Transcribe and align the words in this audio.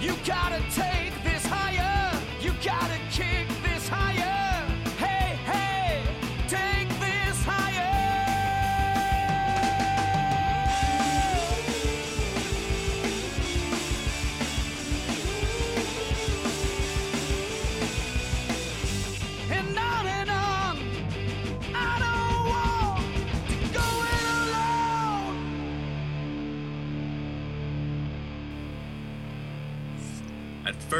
You 0.00 0.16
gotta 0.24 0.62
take 0.74 1.19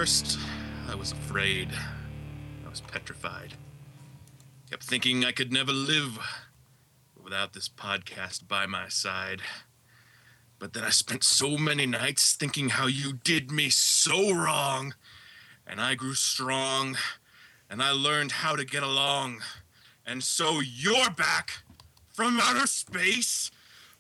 first, 0.01 0.39
I 0.89 0.95
was 0.95 1.13
afraid. 1.13 1.69
I 2.65 2.71
was 2.71 2.81
petrified. 2.81 3.53
Kept 4.71 4.83
thinking 4.83 5.27
I 5.27 5.33
could 5.33 5.53
never 5.53 5.73
live 5.73 6.19
without 7.23 7.53
this 7.53 7.69
podcast 7.69 8.49
by 8.49 8.65
my 8.65 8.89
side. 8.89 9.43
But 10.59 10.73
then 10.73 10.85
I 10.85 10.89
spent 10.89 11.23
so 11.23 11.59
many 11.59 11.85
nights 11.85 12.33
thinking 12.33 12.71
how 12.71 12.87
you 12.87 13.13
did 13.13 13.51
me 13.51 13.69
so 13.69 14.33
wrong. 14.33 14.95
And 15.67 15.83
I 15.83 15.97
grew 15.97 16.15
strong. 16.15 16.97
And 17.69 17.83
I 17.83 17.91
learned 17.91 18.33
how 18.33 18.57
to 18.57 18.65
get 18.65 18.83
along. 18.83 19.43
And 20.07 20.25
so 20.25 20.61
you're 20.61 21.11
back 21.11 21.59
from 22.09 22.41
outer 22.41 22.67
space. 22.67 23.51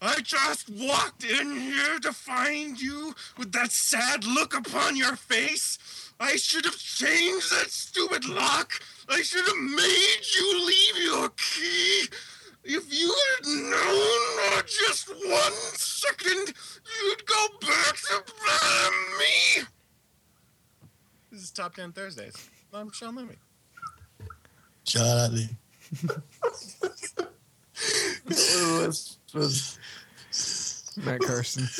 I 0.02 0.20
just 0.22 0.70
walked 0.70 1.24
in 1.24 1.60
here 1.60 1.98
to 2.00 2.12
find 2.12 2.80
you 2.80 3.14
with 3.36 3.52
that 3.52 3.70
sad 3.70 4.24
look 4.24 4.56
upon 4.56 4.96
your 4.96 5.14
face. 5.14 5.78
I 6.18 6.36
should 6.36 6.64
have 6.64 6.78
changed 6.78 7.50
that 7.52 7.70
stupid 7.70 8.26
lock. 8.26 8.72
I 9.08 9.20
should 9.20 9.46
have 9.46 9.58
made 9.58 10.20
you 10.36 10.66
leave 10.66 11.04
your 11.04 11.28
key. 11.30 12.08
If 12.64 12.92
you 12.92 13.14
had 13.36 13.46
known 13.46 14.56
for 14.56 14.62
just 14.62 15.08
one 15.08 15.52
second, 15.74 16.54
you'd 17.02 17.26
go 17.26 17.46
back 17.60 17.96
to 18.08 18.22
blame 18.26 19.18
me. 19.18 19.64
This 21.30 21.42
is 21.42 21.50
Top 21.50 21.74
10 21.74 21.92
Thursdays. 21.92 22.48
I'm 22.72 22.90
Sean 22.90 23.16
Levy. 23.16 23.36
Shut 24.86 25.02
up, 25.02 25.32
Lee. 25.32 25.48
was, 28.28 29.18
was, 29.34 29.78
Matt 30.96 31.20
Carson. 31.20 31.68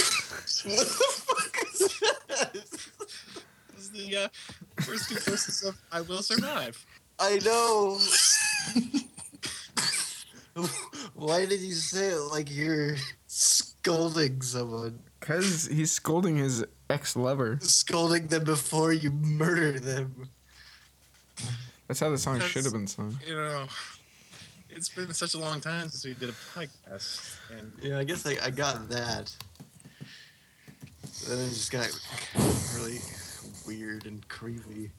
What 0.65 0.79
the 0.79 0.85
fuck 0.85 1.57
is 1.73 2.01
that? 2.01 2.53
This 2.53 3.85
is 3.85 3.91
the 3.91 4.17
uh, 4.17 4.29
first 4.83 5.09
two 5.09 5.15
verses 5.15 5.63
of 5.65 5.79
I 5.91 6.03
Will 6.03 6.23
Survive. 6.23 6.85
I 7.19 7.39
know. 7.39 7.99
Why 11.15 11.47
did 11.47 11.61
you 11.61 11.73
say 11.73 12.09
it 12.09 12.21
like 12.31 12.51
you're 12.51 12.97
scolding 13.27 14.43
someone? 14.43 14.99
Because 15.19 15.67
he's 15.67 15.93
scolding 15.93 16.37
his 16.37 16.65
ex 16.91 17.17
lover. 17.17 17.59
Scolding 17.63 18.27
them 18.27 18.45
before 18.45 18.93
you 18.93 19.11
murder 19.11 19.79
them. 19.79 20.29
That's 21.89 22.01
how 22.01 22.11
the 22.11 22.19
song 22.19 22.41
should 22.41 22.65
have 22.65 22.73
been 22.73 22.87
sung. 22.87 23.19
You 23.27 23.35
know, 23.35 23.67
it's 24.73 24.89
been 24.89 25.13
such 25.13 25.35
a 25.35 25.39
long 25.39 25.61
time 25.61 25.89
since 25.89 26.05
we 26.05 26.15
did 26.15 26.29
a 26.31 26.33
podcast. 26.55 27.37
And 27.51 27.73
Yeah, 27.83 27.99
I 27.99 28.05
guess 28.05 28.27
I, 28.27 28.37
I 28.43 28.51
got 28.51 28.89
that. 28.91 29.35
Then 31.29 31.39
it 31.39 31.49
just 31.49 31.71
got 31.71 31.89
really 32.77 32.99
weird 33.67 34.07
and 34.07 34.27
creepy. 34.29 34.91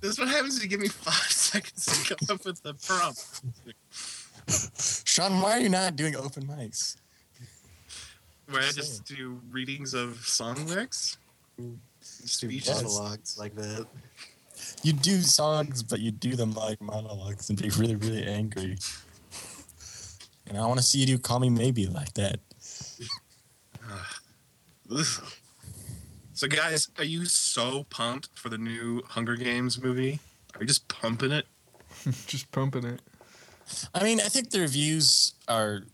this 0.00 0.12
is 0.12 0.18
what 0.18 0.28
happens 0.28 0.56
if 0.56 0.62
you 0.62 0.68
give 0.68 0.80
me 0.80 0.88
five 0.88 1.14
seconds 1.30 1.84
to 1.86 2.14
come 2.16 2.36
up 2.36 2.44
with 2.44 2.62
the 2.62 2.74
prompt. 2.74 3.42
Sean, 5.06 5.40
why 5.40 5.52
are 5.52 5.60
you 5.60 5.68
not 5.68 5.96
doing 5.96 6.16
open 6.16 6.46
mics? 6.46 6.96
Where 8.48 8.62
I 8.62 8.70
just 8.70 9.04
do 9.04 9.40
readings 9.50 9.92
of 9.94 10.18
song 10.20 10.66
lyrics. 10.66 11.18
Just 12.22 12.40
do 12.40 12.48
Speeches. 12.48 12.82
monologues 12.82 13.36
like 13.36 13.54
that. 13.56 13.86
You 14.82 14.92
do 14.92 15.20
songs, 15.22 15.82
but 15.82 16.00
you 16.00 16.10
do 16.10 16.36
them 16.36 16.52
like 16.52 16.80
monologues 16.80 17.48
and 17.50 17.60
be 17.60 17.68
really, 17.70 17.96
really 17.96 18.24
angry. 18.24 18.78
And 20.46 20.56
I 20.56 20.66
want 20.66 20.78
to 20.78 20.84
see 20.84 20.98
you 21.00 21.06
do 21.06 21.18
"Call 21.18 21.40
Me 21.40 21.50
Maybe" 21.50 21.86
like 21.86 22.14
that. 22.14 22.40
So, 26.32 26.46
guys, 26.48 26.90
are 26.98 27.04
you 27.04 27.24
so 27.24 27.86
pumped 27.88 28.28
for 28.34 28.50
the 28.50 28.58
new 28.58 29.02
Hunger 29.08 29.36
Games 29.36 29.82
movie? 29.82 30.20
Are 30.54 30.60
you 30.60 30.66
just 30.66 30.86
pumping 30.86 31.32
it? 31.32 31.46
Just 32.26 32.52
pumping 32.52 32.84
it. 32.84 33.00
I 33.94 34.04
mean, 34.04 34.20
I 34.20 34.24
think 34.24 34.50
the 34.50 34.60
reviews 34.60 35.32
are 35.48 35.84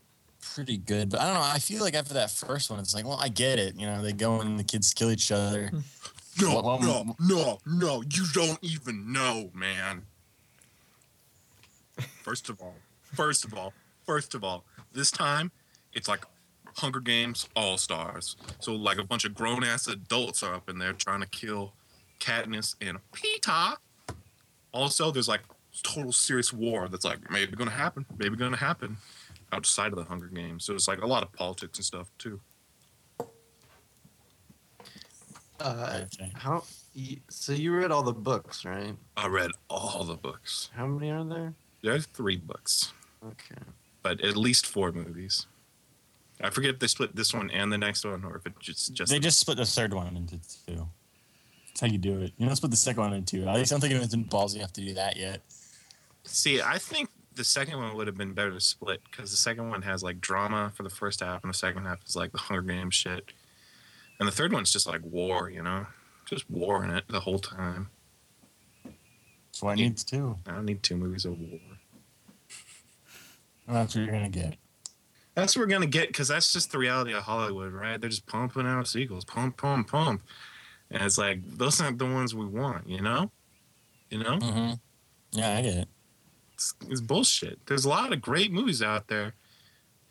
pretty 0.41 0.77
good, 0.77 1.09
but 1.09 1.21
I 1.21 1.25
don't 1.25 1.35
know. 1.35 1.41
I 1.41 1.59
feel 1.59 1.81
like 1.81 1.95
after 1.95 2.13
that 2.15 2.29
first 2.29 2.69
one, 2.69 2.79
it's 2.79 2.93
like, 2.93 3.05
well, 3.05 3.17
I 3.21 3.29
get 3.29 3.57
it. 3.57 3.75
You 3.79 3.85
know, 3.85 4.01
they 4.01 4.11
go 4.11 4.41
and 4.41 4.59
the 4.59 4.65
kids 4.65 4.93
kill 4.93 5.11
each 5.11 5.31
other. 5.31 5.71
No, 6.41 6.55
Well, 6.55 6.69
um, 6.69 6.81
no, 6.85 7.15
no, 7.19 7.59
no. 7.65 8.03
You 8.09 8.25
don't 8.33 8.59
even 8.61 9.11
know, 9.11 9.51
man. 9.53 10.03
First 12.23 12.49
of 12.49 12.61
all, 12.61 12.75
first 13.03 13.45
of 13.45 13.53
all, 13.53 13.73
first 14.05 14.33
of 14.33 14.43
all, 14.43 14.63
this 14.91 15.11
time 15.11 15.51
it's 15.93 16.07
like 16.07 16.25
Hunger 16.77 16.99
Games 16.99 17.47
All 17.55 17.77
Stars. 17.77 18.35
So 18.59 18.73
like 18.73 18.97
a 18.97 19.03
bunch 19.03 19.25
of 19.25 19.35
grown 19.35 19.63
ass 19.63 19.87
adults 19.87 20.41
are 20.43 20.55
up 20.55 20.69
in 20.69 20.79
there 20.79 20.93
trying 20.93 21.21
to 21.21 21.27
kill 21.27 21.73
Katniss 22.19 22.75
and 22.81 22.97
Peeta. 23.11 23.75
Also, 24.73 25.11
there's 25.11 25.27
like 25.27 25.41
total 25.83 26.11
serious 26.11 26.51
war 26.51 26.87
that's 26.87 27.05
like 27.05 27.29
maybe 27.29 27.55
gonna 27.55 27.71
happen, 27.71 28.05
maybe 28.17 28.35
gonna 28.35 28.57
happen 28.57 28.97
outside 29.51 29.91
of 29.91 29.97
the 29.97 30.05
Hunger 30.05 30.27
Games. 30.27 30.65
So 30.65 30.73
it's 30.73 30.87
like 30.87 31.01
a 31.01 31.07
lot 31.07 31.23
of 31.23 31.31
politics 31.33 31.77
and 31.77 31.85
stuff 31.85 32.09
too. 32.17 32.39
Uh, 35.63 36.05
Okay. 36.13 36.31
how? 36.35 36.63
So 37.29 37.53
you 37.53 37.73
read 37.75 37.91
all 37.91 38.03
the 38.03 38.13
books, 38.13 38.65
right? 38.65 38.95
I 39.17 39.27
read 39.27 39.51
all 39.69 40.03
the 40.03 40.15
books. 40.15 40.69
How 40.75 40.85
many 40.85 41.09
are 41.09 41.23
there? 41.23 41.53
There's 41.81 42.05
three 42.05 42.37
books. 42.37 42.93
Okay. 43.25 43.61
but 44.01 44.19
at 44.21 44.35
least 44.35 44.65
four 44.67 44.91
movies. 44.91 45.47
I 46.41 46.49
forget 46.49 46.71
if 46.71 46.79
they 46.79 46.87
split 46.87 47.15
this 47.15 47.33
one 47.33 47.49
and 47.51 47.71
the 47.71 47.77
next 47.77 48.03
one, 48.03 48.25
or 48.25 48.35
if 48.35 48.45
it 48.45 48.53
just 48.59 48.93
just 48.93 49.09
They 49.11 49.19
just 49.19 49.39
split 49.39 49.55
the 49.57 49.65
third 49.65 49.93
one 49.93 50.17
into 50.17 50.35
two. 50.67 50.87
That's 51.67 51.79
how 51.79 51.87
you 51.87 51.97
do 51.97 52.19
it. 52.21 52.33
You 52.37 52.45
don't 52.45 52.55
split 52.57 52.71
the 52.71 52.77
second 52.77 53.01
one 53.01 53.13
into 53.13 53.37
two. 53.37 53.47
At 53.47 53.55
least 53.55 53.71
I 53.71 53.75
don't 53.75 53.81
think 53.81 53.91
anyone's 53.91 54.13
been 54.13 54.25
ballsy 54.25 54.57
enough 54.57 54.73
to 54.73 54.81
do 54.81 54.93
that 54.95 55.15
yet. 55.15 55.41
see. 56.25 56.61
I 56.61 56.77
think 56.79 57.09
the 57.35 57.43
second 57.45 57.77
one 57.79 57.95
would 57.95 58.07
have 58.07 58.17
been 58.17 58.33
better 58.33 58.51
to 58.51 58.59
split 58.59 59.01
because 59.09 59.31
the 59.31 59.37
second 59.37 59.69
one 59.69 59.81
has 59.83 60.03
like 60.03 60.19
drama 60.19 60.71
for 60.75 60.83
the 60.83 60.89
first 60.89 61.21
half, 61.21 61.43
and 61.43 61.53
the 61.53 61.57
second 61.57 61.85
half 61.85 61.99
is 62.05 62.15
like 62.17 62.31
the 62.33 62.37
Hunger 62.39 62.61
Games 62.73 62.93
shit, 62.95 63.31
and 64.19 64.27
the 64.27 64.31
third 64.31 64.53
one's 64.53 64.71
just 64.71 64.87
like 64.87 65.01
war, 65.03 65.49
you 65.49 65.63
know, 65.63 65.85
just 66.25 66.49
war 66.49 66.83
in 66.83 66.91
it 66.91 67.05
the 67.07 67.19
whole 67.19 67.39
time. 67.39 67.89
That's 68.83 69.61
why 69.61 69.73
it 69.73 69.77
needs 69.77 70.03
two. 70.03 70.37
I 70.47 70.51
don't 70.51 70.65
need 70.65 70.81
two 70.81 70.97
movies 70.97 71.25
of 71.25 71.39
war. 71.39 71.59
That's 73.67 73.95
what 73.95 74.03
you're 74.03 74.13
gonna 74.13 74.29
get. 74.29 74.55
That's 75.35 75.55
what 75.55 75.61
we're 75.61 75.71
gonna 75.71 75.85
get 75.87 76.07
because 76.07 76.27
that's 76.27 76.51
just 76.51 76.71
the 76.71 76.77
reality 76.77 77.13
of 77.13 77.23
Hollywood, 77.23 77.71
right? 77.71 77.99
They're 77.99 78.09
just 78.09 78.25
pumping 78.25 78.67
out 78.67 78.87
sequels, 78.87 79.25
pump, 79.25 79.57
pump, 79.57 79.89
pump, 79.89 80.21
and 80.91 81.03
it's 81.03 81.17
like 81.17 81.39
those 81.57 81.79
aren't 81.81 81.97
the 81.97 82.05
ones 82.05 82.35
we 82.35 82.45
want, 82.45 82.89
you 82.89 83.01
know, 83.01 83.31
you 84.09 84.19
know. 84.19 84.37
Mm-hmm. 84.37 84.73
Yeah, 85.31 85.57
I 85.57 85.61
get 85.61 85.73
it. 85.75 85.87
it's, 86.53 86.75
it's 86.87 87.01
bullshit. 87.01 87.65
There's 87.65 87.85
a 87.85 87.89
lot 87.89 88.13
of 88.13 88.21
great 88.21 88.51
movies 88.51 88.81
out 88.81 89.07
there 89.07 89.33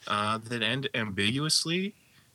uh, 0.07 0.39
that 0.39 0.63
end 0.63 0.89
ambiguously 0.95 1.95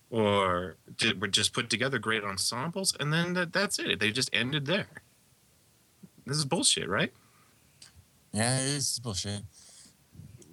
or 0.09 0.75
ju- 0.95 1.17
were 1.19 1.27
just 1.27 1.53
put 1.53 1.69
together 1.69 1.99
great 1.99 2.23
ensembles, 2.23 2.95
and 2.99 3.11
then 3.13 3.33
that, 3.33 3.53
that's 3.53 3.79
it. 3.79 3.99
They 3.99 4.11
just 4.11 4.29
ended 4.33 4.65
there. 4.65 4.87
This 6.25 6.37
is 6.37 6.45
bullshit, 6.45 6.89
right? 6.89 7.11
Yeah, 8.33 8.59
it 8.59 8.65
is 8.65 8.99
bullshit. 8.99 9.41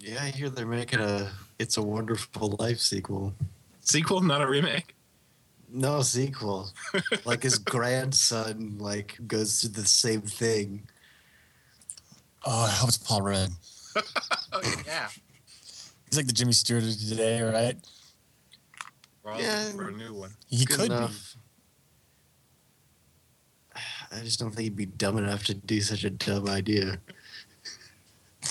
Yeah, 0.00 0.22
I 0.22 0.30
hear 0.30 0.50
they're 0.50 0.66
making 0.66 1.00
a 1.00 1.30
"It's 1.58 1.76
a 1.76 1.82
Wonderful 1.82 2.56
Life" 2.58 2.78
sequel. 2.78 3.34
Sequel, 3.80 4.20
not 4.20 4.40
a 4.42 4.46
remake. 4.46 4.94
No 5.68 6.02
sequel. 6.02 6.70
like 7.24 7.42
his 7.42 7.58
grandson, 7.72 8.76
like 8.78 9.18
goes 9.26 9.60
through 9.60 9.70
the 9.70 9.86
same 9.86 10.22
thing. 10.22 10.86
Oh, 12.44 12.64
I 12.64 12.70
hope 12.70 12.88
it's 12.88 12.98
Paul 12.98 13.22
Rudd. 13.22 13.50
Oh, 14.52 14.60
yeah. 14.86 15.08
He's 16.06 16.16
like 16.16 16.26
the 16.26 16.32
Jimmy 16.32 16.52
Stewart 16.52 16.82
of 16.84 16.90
today, 16.98 17.42
right? 17.42 17.76
We're 19.24 19.40
Yeah. 19.40 19.62
looking 19.64 19.78
for 19.78 19.88
a 19.88 19.92
new 19.92 20.14
one. 20.14 20.30
He 20.48 20.64
Good 20.66 20.76
could 20.76 20.86
enough. 20.92 21.36
I 24.12 24.20
just 24.22 24.38
don't 24.38 24.50
think 24.50 24.62
he'd 24.64 24.76
be 24.76 24.86
dumb 24.86 25.18
enough 25.18 25.44
to 25.46 25.54
do 25.54 25.80
such 25.80 26.04
a 26.04 26.10
dumb 26.10 26.48
idea. 26.48 26.98
be. 28.40 28.48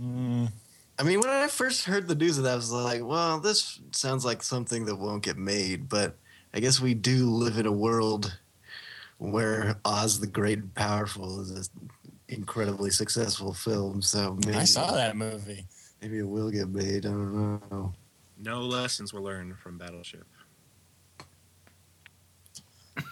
Mm, 0.00 0.50
I 0.98 1.02
mean, 1.02 1.20
when 1.20 1.28
I 1.28 1.46
first 1.48 1.84
heard 1.84 2.08
the 2.08 2.14
news 2.14 2.38
of 2.38 2.44
that, 2.44 2.52
I 2.54 2.56
was 2.56 2.72
like, 2.72 3.04
well, 3.04 3.38
this 3.40 3.80
sounds 3.92 4.24
like 4.24 4.42
something 4.42 4.86
that 4.86 4.96
won't 4.96 5.22
get 5.22 5.36
made. 5.36 5.88
But 5.88 6.16
I 6.54 6.60
guess 6.60 6.80
we 6.80 6.94
do 6.94 7.28
live 7.30 7.58
in 7.58 7.66
a 7.66 7.72
world 7.72 8.38
where 9.18 9.76
Oz 9.84 10.20
the 10.20 10.26
Great 10.26 10.58
and 10.58 10.74
Powerful 10.74 11.40
is 11.40 11.50
an 11.50 11.90
incredibly 12.28 12.90
successful 12.90 13.52
film. 13.54 14.00
So 14.02 14.38
maybe, 14.46 14.56
I 14.58 14.64
saw 14.64 14.92
that 14.92 15.16
movie. 15.16 15.66
maybe 16.00 16.18
it 16.18 16.28
will 16.28 16.50
get 16.50 16.68
made. 16.68 17.06
I 17.06 17.10
don't 17.10 17.70
know. 17.70 17.92
No 18.38 18.60
lessons 18.62 19.12
were 19.12 19.20
learned 19.20 19.58
from 19.58 19.78
Battleship. 19.78 20.26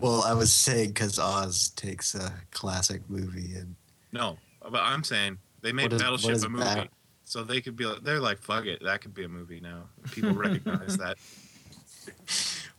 Well, 0.00 0.22
I 0.22 0.34
was 0.34 0.52
saying 0.52 0.88
because 0.90 1.18
Oz 1.18 1.70
takes 1.70 2.14
a 2.14 2.32
classic 2.50 3.00
movie 3.08 3.54
and 3.54 3.74
No, 4.12 4.36
but 4.70 4.80
I'm 4.82 5.02
saying 5.02 5.38
they 5.62 5.72
made 5.72 5.92
is- 5.92 6.00
Battleship 6.02 6.42
a 6.44 6.48
movie, 6.48 6.62
that? 6.64 6.88
so 7.24 7.42
they 7.42 7.60
could 7.60 7.74
be. 7.74 7.86
Like, 7.86 8.02
they're 8.04 8.20
like, 8.20 8.40
fuck 8.42 8.66
it, 8.66 8.82
that 8.84 9.00
could 9.00 9.14
be 9.14 9.24
a 9.24 9.28
movie 9.28 9.60
now. 9.60 9.84
People 10.12 10.32
recognize 10.32 10.96
that. 10.98 11.16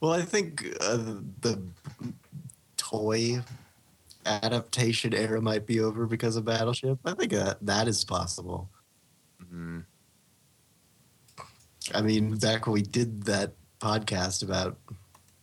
Well, 0.02 0.14
I 0.14 0.22
think 0.22 0.66
uh, 0.80 0.96
the 1.42 1.62
toy 2.78 3.42
adaptation 4.26 5.14
era 5.14 5.42
might 5.42 5.66
be 5.68 5.82
over 5.82 6.06
because 6.06 6.38
of 6.38 6.46
Battleship. 6.46 7.00
I 7.04 7.12
think 7.16 7.34
that 7.34 7.58
that 7.66 7.90
is 7.90 8.06
possible. 8.06 8.70
Mhm. 9.44 9.84
I 11.94 12.02
mean, 12.02 12.36
back 12.38 12.66
when 12.68 12.74
we 12.74 12.82
did 12.82 13.24
that 13.24 13.54
podcast 13.80 14.44
about 14.44 14.78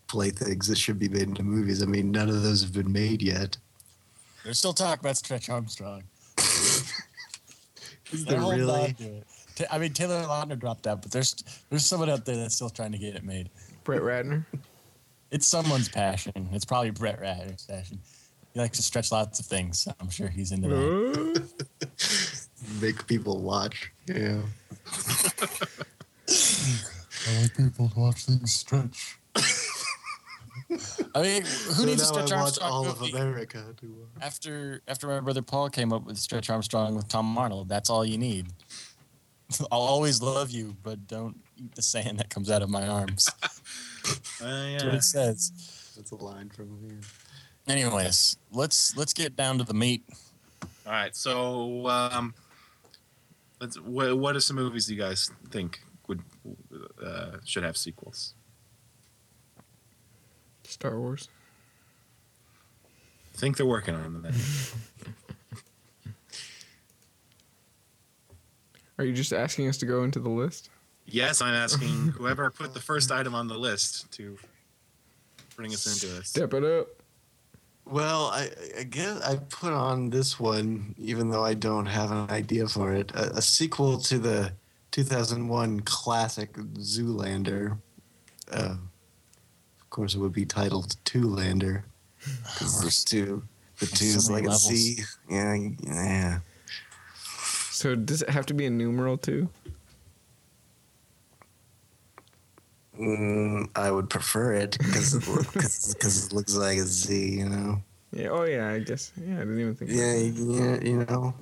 playthings 0.09 0.69
that 0.69 0.79
should 0.79 0.99
be 0.99 1.09
made 1.09 1.23
into 1.23 1.43
movies, 1.43 1.83
I 1.83 1.87
mean, 1.87 2.11
none 2.11 2.29
of 2.29 2.43
those 2.43 2.63
have 2.63 2.73
been 2.73 2.93
made 2.93 3.23
yet. 3.23 3.57
There's 4.45 4.59
still 4.59 4.73
talk 4.73 5.01
about 5.01 5.17
Stretch 5.17 5.49
Armstrong. 5.49 6.05
Is 8.13 8.25
They're 8.25 8.39
there 8.39 8.57
really? 8.57 8.93
to 8.95 9.05
it. 9.05 9.27
I 9.71 9.79
mean, 9.79 9.93
Taylor 9.93 10.23
Lautner 10.23 10.59
dropped 10.59 10.87
out, 10.87 11.03
but 11.03 11.11
there's 11.11 11.35
there's 11.71 11.85
someone 11.85 12.11
out 12.11 12.25
there 12.25 12.37
that's 12.37 12.55
still 12.55 12.71
trying 12.71 12.93
to 12.93 12.99
get 12.99 13.17
it 13.17 13.25
made. 13.25 13.51
Brett 13.85 14.03
Ratner. 14.03 14.45
It's 15.31 15.47
someone's 15.47 15.89
passion. 15.89 16.49
It's 16.53 16.65
probably 16.65 16.91
Brett 16.91 17.21
Ratner's 17.21 17.65
passion. 17.65 17.99
He 18.55 18.61
likes 18.61 18.77
to 18.79 18.83
stretch 18.83 19.11
lots 19.11 19.41
of 19.41 19.47
things. 19.47 19.81
So 19.81 19.93
I'm 19.99 20.11
sure 20.11 20.29
he's 20.29 20.53
into 20.53 20.69
that. 20.69 21.51
Make 22.81 23.07
people 23.07 23.41
watch. 23.41 23.91
Yeah. 24.07 24.43
I 26.29 27.43
like 27.43 27.57
people 27.57 27.89
to 27.89 27.99
watch 27.99 28.25
things 28.25 28.55
stretch. 28.55 29.19
I 31.15 31.23
mean, 31.23 31.43
who 31.43 31.47
So 31.47 31.85
needs 31.85 32.03
a 32.03 32.05
now 32.15 32.27
Stretch 32.27 32.33
I 32.33 32.37
want 32.37 32.59
Armstrong 32.61 32.73
all 32.73 32.89
of? 32.89 33.01
America 33.03 33.65
to 33.77 33.87
watch. 33.87 34.09
after 34.23 34.83
after 34.89 35.07
my 35.07 35.21
brother 35.21 35.43
Paul 35.43 35.69
came 35.71 35.93
up 35.93 36.05
with 36.05 36.19
Stretch 36.19 36.51
Armstrong 36.51 36.97
with 36.97 37.09
Tom 37.09 37.37
Arnold. 37.39 37.69
That's 37.69 37.89
all 37.91 38.05
you 38.05 38.19
need. 38.19 38.49
I'll 39.71 39.81
always 39.81 40.21
love 40.21 40.51
you, 40.51 40.77
but 40.83 41.07
don't 41.07 41.37
eat 41.57 41.75
the 41.77 41.83
sand 41.83 42.19
that 42.19 42.31
comes 42.31 42.51
out 42.51 42.63
of 42.63 42.71
my 42.71 42.87
arms. 42.87 43.29
Uh, 44.41 44.45
That's 44.45 44.85
what 44.85 44.95
it 44.95 45.03
says. 45.03 45.51
That's 45.97 46.13
a 46.13 46.15
line 46.15 46.49
from 46.51 46.79
here. 46.81 47.01
Anyways, 47.67 48.37
let's 48.53 48.97
let's 48.97 49.13
get 49.13 49.35
down 49.35 49.59
to 49.59 49.65
the 49.65 49.75
meat. 49.75 50.05
All 50.87 50.93
right, 50.93 51.17
so 51.17 51.89
um, 51.89 52.33
let's. 53.61 53.81
What, 53.81 54.17
what 54.17 54.37
are 54.37 54.41
some 54.41 54.55
movies 54.55 54.89
you 54.89 54.97
guys 54.97 55.29
think 55.51 55.81
would 55.81 55.86
uh, 57.05 57.39
should 57.45 57.65
have 57.65 57.77
sequels? 57.77 58.35
Star 60.65 60.99
Wars. 60.99 61.29
I 63.35 63.39
think 63.39 63.57
they're 63.57 63.67
working 63.67 63.95
on 63.95 64.23
that. 64.23 64.35
Are 68.99 69.05
you 69.05 69.13
just 69.13 69.33
asking 69.33 69.69
us 69.69 69.77
to 69.79 69.87
go 69.87 70.05
into 70.05 70.19
the 70.21 70.31
list? 70.31 70.71
yes, 71.07 71.41
I'm 71.41 71.55
asking 71.55 72.09
whoever 72.09 72.51
put 72.51 72.75
the 72.75 72.81
first 72.81 73.11
item 73.13 73.35
on 73.35 73.49
the 73.49 73.59
list 73.59 74.11
to 74.13 74.37
bring 75.55 75.73
us 75.73 75.87
into 75.87 76.15
this. 76.15 76.29
Step 76.29 76.53
it 76.55 76.65
up. 76.65 76.89
Well, 77.85 78.27
I, 78.27 78.51
I 78.79 78.83
guess 78.83 79.21
I 79.23 79.37
put 79.37 79.73
on 79.73 80.11
this 80.11 80.41
one, 80.41 80.95
even 80.99 81.31
though 81.31 81.45
I 81.45 81.55
don't 81.55 81.87
have 81.87 82.11
an 82.11 82.29
idea 82.31 82.67
for 82.67 82.93
it, 82.93 83.13
a, 83.13 83.37
a 83.37 83.43
sequel 83.43 83.99
to 83.99 84.19
the 84.19 84.53
2001 85.07 85.81
classic 85.81 86.55
Zoolander. 86.55 87.77
Uh, 88.51 88.77
of 89.79 89.91
course, 89.91 90.15
it 90.15 90.19
would 90.19 90.33
be 90.33 90.47
titled 90.47 90.97
Two-Lander. 91.05 91.85
'cause 92.57 92.81
there's 92.81 93.05
two. 93.05 93.43
The 93.79 93.87
two 93.87 94.07
so 94.13 94.17
is 94.17 94.31
many 94.31 94.41
like 94.41 94.45
a 94.49 94.53
levels. 94.53 94.69
C. 94.69 95.05
Yeah, 95.29 95.55
yeah. 95.83 96.39
So 97.71 97.95
does 97.95 98.23
it 98.23 98.31
have 98.31 98.47
to 98.47 98.55
be 98.55 98.65
a 98.65 98.71
numeral 98.71 99.19
too? 99.19 99.51
Mm, 102.99 103.69
I 103.77 103.91
would 103.91 104.09
prefer 104.09 104.55
it 104.55 104.79
because 104.79 105.13
it, 105.13 105.29
loo- 105.29 105.45
'cause- 105.45 105.95
'cause 106.01 106.27
it 106.27 106.33
looks 106.33 106.55
like 106.55 106.79
a 106.79 106.87
Z, 106.87 107.35
you 107.39 107.49
know? 107.51 107.83
Yeah. 108.13 108.29
Oh 108.31 108.45
yeah. 108.45 108.71
I 108.71 108.79
guess. 108.79 109.13
Yeah. 109.15 109.35
I 109.37 109.39
didn't 109.41 109.61
even 109.61 109.75
think. 109.75 109.91
about 109.91 110.01
Yeah, 110.01 110.13
that. 110.15 110.83
yeah, 110.83 110.91
you 110.91 111.05
know? 111.05 111.35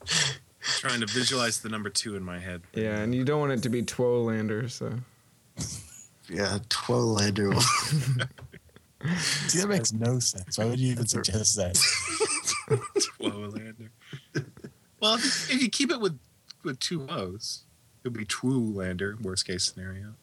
Trying 0.78 1.00
to 1.00 1.06
visualize 1.06 1.60
the 1.60 1.68
number 1.68 1.90
two 1.90 2.16
in 2.16 2.22
my 2.22 2.38
head. 2.38 2.62
Yeah, 2.74 2.98
and 2.98 3.14
you 3.14 3.24
don't 3.24 3.40
want 3.40 3.52
it 3.52 3.62
to 3.64 3.68
be 3.68 3.82
Twolander, 3.82 4.70
so 4.70 4.92
Yeah, 6.28 6.58
Twolander. 6.68 7.54
See, 9.48 9.58
that 9.60 9.68
makes 9.68 9.92
no 9.92 10.18
sense. 10.18 10.58
Why 10.58 10.66
would 10.66 10.78
you 10.78 10.90
even 10.92 11.06
suggest 11.06 11.56
that? 11.56 11.74
Twolander. 13.18 13.88
well, 15.00 15.14
if, 15.14 15.50
if 15.50 15.62
you 15.62 15.68
keep 15.70 15.90
it 15.90 16.00
with 16.00 16.18
with 16.62 16.78
two 16.78 17.06
O's, 17.08 17.64
it 18.04 18.08
would 18.08 18.18
be 18.18 18.26
Twolander. 18.26 19.20
Worst 19.20 19.46
case 19.46 19.64
scenario. 19.64 20.14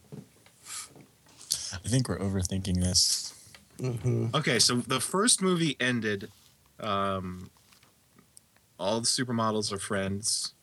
I 1.73 1.88
think 1.89 2.07
we're 2.09 2.19
overthinking 2.19 2.75
this. 2.81 3.33
hmm 3.79 4.27
Okay, 4.33 4.59
so 4.59 4.75
the 4.77 5.00
first 5.00 5.41
movie 5.41 5.75
ended. 5.79 6.29
Um, 6.79 7.50
all 8.79 9.00
the 9.00 9.07
supermodels 9.07 9.71
are 9.71 9.79
friends. 9.79 10.53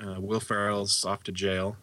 Uh, 0.00 0.20
Will 0.20 0.40
Ferrell's 0.40 1.04
off 1.04 1.22
to 1.24 1.32
jail. 1.32 1.76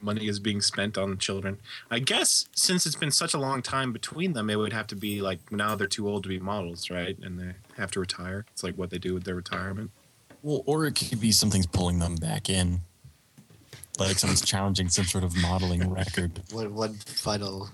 Money 0.00 0.26
is 0.26 0.40
being 0.40 0.60
spent 0.60 0.98
on 0.98 1.16
children. 1.18 1.58
I 1.90 2.00
guess 2.00 2.48
since 2.56 2.86
it's 2.86 2.96
been 2.96 3.12
such 3.12 3.34
a 3.34 3.38
long 3.38 3.62
time 3.62 3.92
between 3.92 4.32
them, 4.32 4.50
it 4.50 4.56
would 4.56 4.72
have 4.72 4.88
to 4.88 4.96
be 4.96 5.20
like 5.20 5.52
now 5.52 5.76
they're 5.76 5.86
too 5.86 6.08
old 6.08 6.24
to 6.24 6.28
be 6.28 6.40
models, 6.40 6.90
right? 6.90 7.16
And 7.22 7.38
they 7.38 7.54
have 7.76 7.92
to 7.92 8.00
retire. 8.00 8.44
It's 8.52 8.64
like 8.64 8.76
what 8.76 8.90
they 8.90 8.98
do 8.98 9.14
with 9.14 9.24
their 9.24 9.36
retirement. 9.36 9.92
Well, 10.42 10.64
or 10.66 10.86
it 10.86 10.94
could 10.94 11.20
be 11.20 11.30
something's 11.30 11.66
pulling 11.66 12.00
them 12.00 12.16
back 12.16 12.50
in. 12.50 12.80
Like 13.98 14.18
someone's 14.18 14.44
challenging 14.44 14.88
some 14.88 15.04
sort 15.04 15.22
of 15.22 15.36
modeling 15.36 15.88
record. 15.88 16.42
One, 16.50 16.74
one 16.74 16.94
final 16.94 17.68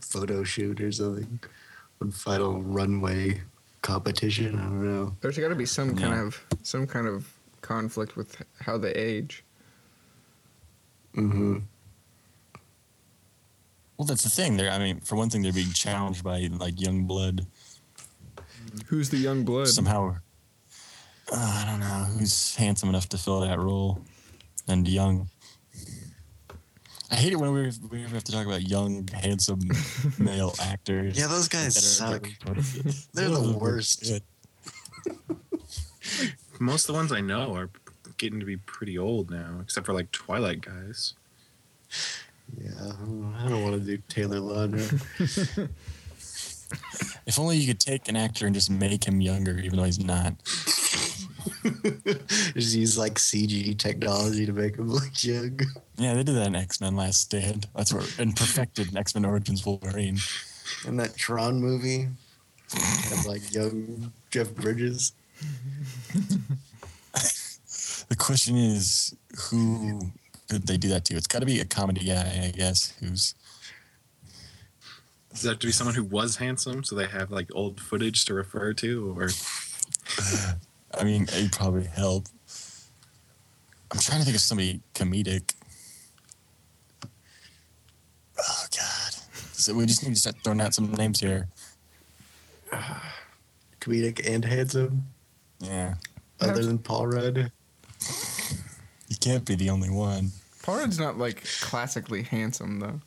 photo 0.00 0.42
shoot 0.42 0.80
or 0.80 0.90
something. 0.90 1.38
One 2.00 2.10
final 2.10 2.62
runway 2.62 3.42
competition. 3.82 4.58
I 4.58 4.62
don't 4.62 4.82
know. 4.84 5.16
there's 5.20 5.36
got 5.36 5.48
to 5.50 5.54
be 5.54 5.66
some 5.66 5.90
kind 5.94 6.14
Yeah. 6.14 6.26
of 6.26 6.46
some 6.62 6.86
kind 6.86 7.06
of 7.06 7.30
conflict 7.60 8.16
with 8.16 8.40
how 8.58 8.78
they 8.78 8.92
age. 8.92 9.44
Mm-hmm. 11.14 11.58
Well, 13.98 14.06
that's 14.06 14.22
the 14.22 14.30
thing. 14.30 14.56
They're, 14.56 14.70
I 14.70 14.78
mean, 14.78 15.00
for 15.00 15.16
one 15.16 15.28
thing, 15.28 15.42
they're 15.42 15.52
being 15.52 15.72
challenged 15.72 16.24
by 16.24 16.48
like 16.58 16.80
young 16.80 17.04
blood 17.04 17.46
Who's 18.86 19.10
the 19.10 19.18
young 19.18 19.44
blood? 19.44 19.68
somehow. 19.68 20.16
Uh, 21.30 21.36
I 21.36 21.70
don't 21.70 21.80
know 21.80 22.04
who's 22.18 22.56
handsome 22.56 22.88
enough 22.88 23.10
to 23.10 23.18
fill 23.18 23.40
that 23.40 23.58
role, 23.58 24.00
and 24.68 24.88
young. 24.88 25.28
I 27.10 27.16
hate 27.16 27.32
it 27.32 27.36
when 27.36 27.52
we 27.52 27.70
we 27.90 28.02
have 28.02 28.24
to 28.24 28.32
talk 28.32 28.46
about 28.46 28.62
young, 28.62 29.08
handsome 29.08 29.60
male 30.18 30.54
actors. 30.60 31.18
Yeah, 31.18 31.26
those 31.26 31.48
guys 31.48 31.74
suck. 31.76 32.28
They're 33.14 33.28
the 33.28 33.56
worst. 33.60 34.12
Most 36.60 36.88
of 36.88 36.94
the 36.94 36.98
ones 36.98 37.10
I 37.12 37.20
know 37.20 37.54
are 37.54 37.70
getting 38.16 38.38
to 38.40 38.46
be 38.46 38.56
pretty 38.58 38.98
old 38.98 39.30
now, 39.30 39.58
except 39.62 39.86
for 39.86 39.92
like 39.92 40.12
Twilight 40.12 40.60
guys. 40.60 41.14
Yeah, 42.60 42.92
I 43.38 43.48
don't 43.48 43.62
want 43.62 43.74
to 43.74 43.80
do 43.80 44.02
Taylor 44.08 44.38
Lautner. 44.38 45.70
If 47.26 47.38
only 47.38 47.56
you 47.56 47.66
could 47.66 47.80
take 47.80 48.08
an 48.08 48.16
actor 48.16 48.46
and 48.46 48.54
just 48.54 48.70
make 48.70 49.04
him 49.04 49.20
younger, 49.20 49.58
even 49.58 49.76
though 49.76 49.84
he's 49.84 49.98
not. 49.98 50.34
Just 52.54 52.76
use 52.76 52.98
like 52.98 53.14
CG 53.14 53.78
technology 53.78 54.46
to 54.46 54.52
make 54.52 54.76
him 54.76 54.90
look 54.90 55.10
young. 55.22 55.60
Yeah, 55.96 56.14
they 56.14 56.22
did 56.22 56.34
that 56.36 56.46
in 56.46 56.56
X 56.56 56.80
Men 56.80 56.96
Last 56.96 57.22
Stand. 57.22 57.66
That's 57.74 57.92
where 57.92 58.04
and 58.18 58.34
perfected 58.36 58.96
X 58.96 59.14
Men 59.14 59.24
Origins 59.24 59.64
Wolverine. 59.64 60.18
In 60.86 60.96
that 60.96 61.16
Tron 61.16 61.60
movie, 61.60 62.08
had 62.72 63.26
like 63.26 63.52
young 63.52 64.12
Jeff 64.30 64.54
Bridges. 64.54 65.12
The 68.08 68.16
question 68.16 68.56
is, 68.56 69.14
who 69.38 70.00
could 70.48 70.66
they 70.66 70.76
do 70.76 70.88
that 70.88 71.04
to? 71.06 71.14
It's 71.14 71.28
got 71.28 71.40
to 71.40 71.46
be 71.46 71.60
a 71.60 71.64
comedy 71.64 72.04
guy, 72.04 72.42
I 72.46 72.50
guess. 72.56 72.92
Who's 73.00 73.34
Does 75.30 75.42
that 75.42 75.48
have 75.50 75.58
to 75.60 75.66
be 75.68 75.72
someone 75.72 75.94
who 75.94 76.04
was 76.04 76.36
handsome, 76.36 76.82
so 76.82 76.96
they 76.96 77.06
have 77.06 77.30
like 77.30 77.48
old 77.54 77.80
footage 77.80 78.24
to 78.24 78.34
refer 78.34 78.72
to, 78.74 79.16
or 79.16 79.24
uh, 80.20 80.52
I 80.98 81.04
mean, 81.04 81.24
it'd 81.24 81.52
probably 81.52 81.84
help. 81.84 82.26
I'm 83.92 83.98
trying 83.98 84.20
to 84.20 84.24
think 84.24 84.36
of 84.36 84.42
somebody 84.42 84.80
comedic. 84.94 85.54
Oh 88.38 88.66
God! 88.70 89.14
So 89.52 89.74
we 89.74 89.86
just 89.86 90.02
need 90.04 90.14
to 90.14 90.20
start 90.20 90.36
throwing 90.42 90.60
out 90.60 90.74
some 90.74 90.92
names 90.92 91.20
here. 91.20 91.48
Comedic 93.80 94.26
and 94.26 94.44
handsome. 94.44 95.04
Yeah. 95.58 95.94
Other 96.40 96.64
than 96.64 96.78
Paul 96.78 97.08
Rudd. 97.08 97.52
you 99.08 99.16
can't 99.20 99.44
be 99.44 99.54
the 99.54 99.70
only 99.70 99.90
one. 99.90 100.30
Paul 100.62 100.78
Rudd's 100.78 100.98
not 100.98 101.18
like 101.18 101.44
classically 101.60 102.22
handsome 102.22 102.80
though. 102.80 103.00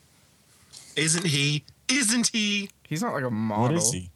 Isn't 0.95 1.25
he? 1.25 1.63
Isn't 1.87 2.27
he? 2.27 2.69
He's 2.87 3.01
not 3.01 3.13
like 3.13 3.23
a 3.23 3.31
model. 3.31 3.63
What 3.63 3.75
is 3.75 3.91
he? 3.91 4.09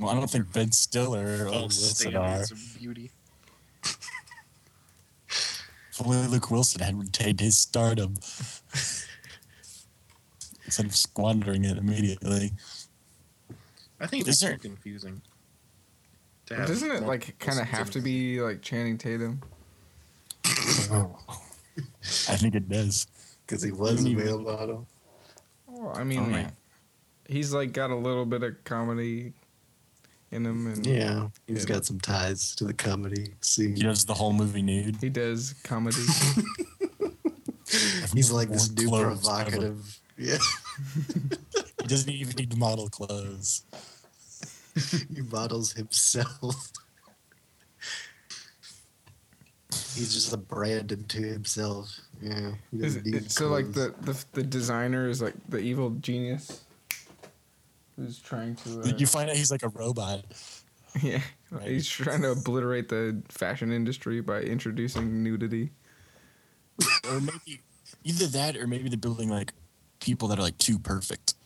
Well, 0.00 0.10
I 0.10 0.14
don't 0.14 0.28
think 0.30 0.52
Ben 0.52 0.72
Stiller 0.72 1.38
oh, 1.40 1.42
or 1.42 1.46
Old 1.46 1.54
Owen 1.54 1.62
Wilson 1.62 1.94
Stan 2.10 2.16
are. 2.16 2.42
is 2.42 2.50
a 2.50 2.78
beauty. 2.78 3.10
If 3.84 3.98
only 6.04 6.26
Luke 6.26 6.50
Wilson 6.50 6.80
had 6.82 6.98
retained 6.98 7.40
his 7.40 7.58
stardom 7.58 8.14
instead 10.64 10.86
of 10.86 10.96
squandering 10.96 11.64
it 11.64 11.78
immediately. 11.78 12.52
I 14.00 14.06
think 14.06 14.22
Is 14.22 14.28
it's 14.34 14.40
there- 14.40 14.58
confusing. 14.58 15.22
To 16.46 16.56
have 16.56 16.68
Doesn't 16.68 16.90
it 16.90 17.04
like 17.04 17.38
kind 17.38 17.58
of 17.58 17.66
have 17.66 17.90
to 17.92 18.00
be 18.00 18.38
like 18.42 18.60
Channing 18.60 18.98
Tatum? 18.98 19.40
I 20.44 21.06
think 22.36 22.54
it 22.54 22.68
does. 22.68 23.06
Because 23.46 23.62
he 23.62 23.72
was 23.72 24.04
a 24.04 24.10
You- 24.10 24.16
male 24.18 24.38
model. 24.40 24.86
Well, 25.66 25.96
I 25.96 26.04
mean, 26.04 26.34
Oh, 26.34 26.46
he's 27.26 27.54
like 27.54 27.72
got 27.72 27.90
a 27.90 27.96
little 27.96 28.26
bit 28.26 28.42
of 28.42 28.62
comedy 28.64 29.32
in 30.34 30.44
him, 30.44 30.66
and 30.66 30.84
Yeah, 30.86 31.28
he's 31.46 31.62
Yeah. 31.64 31.74
got 31.76 31.86
some 31.86 32.00
ties 32.00 32.54
to 32.56 32.64
the 32.64 32.74
comedy 32.74 33.34
scene. 33.40 33.76
He 33.76 33.82
does 33.82 34.04
the 34.04 34.14
whole 34.14 34.32
movie 34.32 34.62
nude. 34.62 34.96
he 35.00 35.08
does 35.08 35.54
comedy. 35.62 35.96
He's 38.12 38.30
like 38.30 38.50
this 38.50 38.70
new 38.70 38.88
clothes, 38.88 39.20
provocative. 39.22 40.00
Yeah, 40.16 40.38
He 41.82 41.86
doesn't 41.88 42.10
even 42.10 42.36
need 42.36 42.50
to 42.52 42.56
model 42.56 42.88
clothes. 42.88 43.64
he 45.14 45.22
models 45.22 45.72
himself. 45.72 46.70
He's 49.94 50.12
just 50.14 50.32
a 50.32 50.36
brand 50.36 50.92
unto 50.92 51.22
himself. 51.22 52.00
Yeah. 52.20 52.52
he 52.70 52.76
Is 52.78 52.82
doesn't 52.94 53.06
it- 53.06 53.12
need 53.22 53.30
so 53.32 53.48
like 53.48 53.72
the, 53.72 53.94
the 54.02 54.24
the 54.32 54.42
designer 54.42 55.08
is 55.08 55.20
like 55.22 55.34
the 55.48 55.58
evil 55.58 55.90
genius 56.00 56.62
who's 57.96 58.18
trying 58.20 58.56
to 58.56 58.80
uh, 58.82 58.92
You 58.96 59.06
find 59.06 59.30
out 59.30 59.36
he's 59.36 59.50
like 59.50 59.62
a 59.62 59.68
robot. 59.68 60.24
yeah 61.02 61.20
Right. 61.50 61.68
he's 61.68 61.88
trying 61.88 62.22
to 62.22 62.30
obliterate 62.32 62.88
the 62.88 63.22
fashion 63.28 63.70
industry 63.72 64.20
by 64.20 64.40
introducing 64.40 65.22
nudity. 65.22 65.70
Or 67.08 67.20
maybe 67.20 67.60
either 68.02 68.26
that 68.28 68.56
or 68.56 68.66
maybe 68.66 68.88
they're 68.88 68.98
building 68.98 69.28
like 69.28 69.52
people 70.00 70.26
that 70.28 70.38
are 70.38 70.42
like 70.42 70.58
too 70.58 70.78
perfect. 70.78 71.34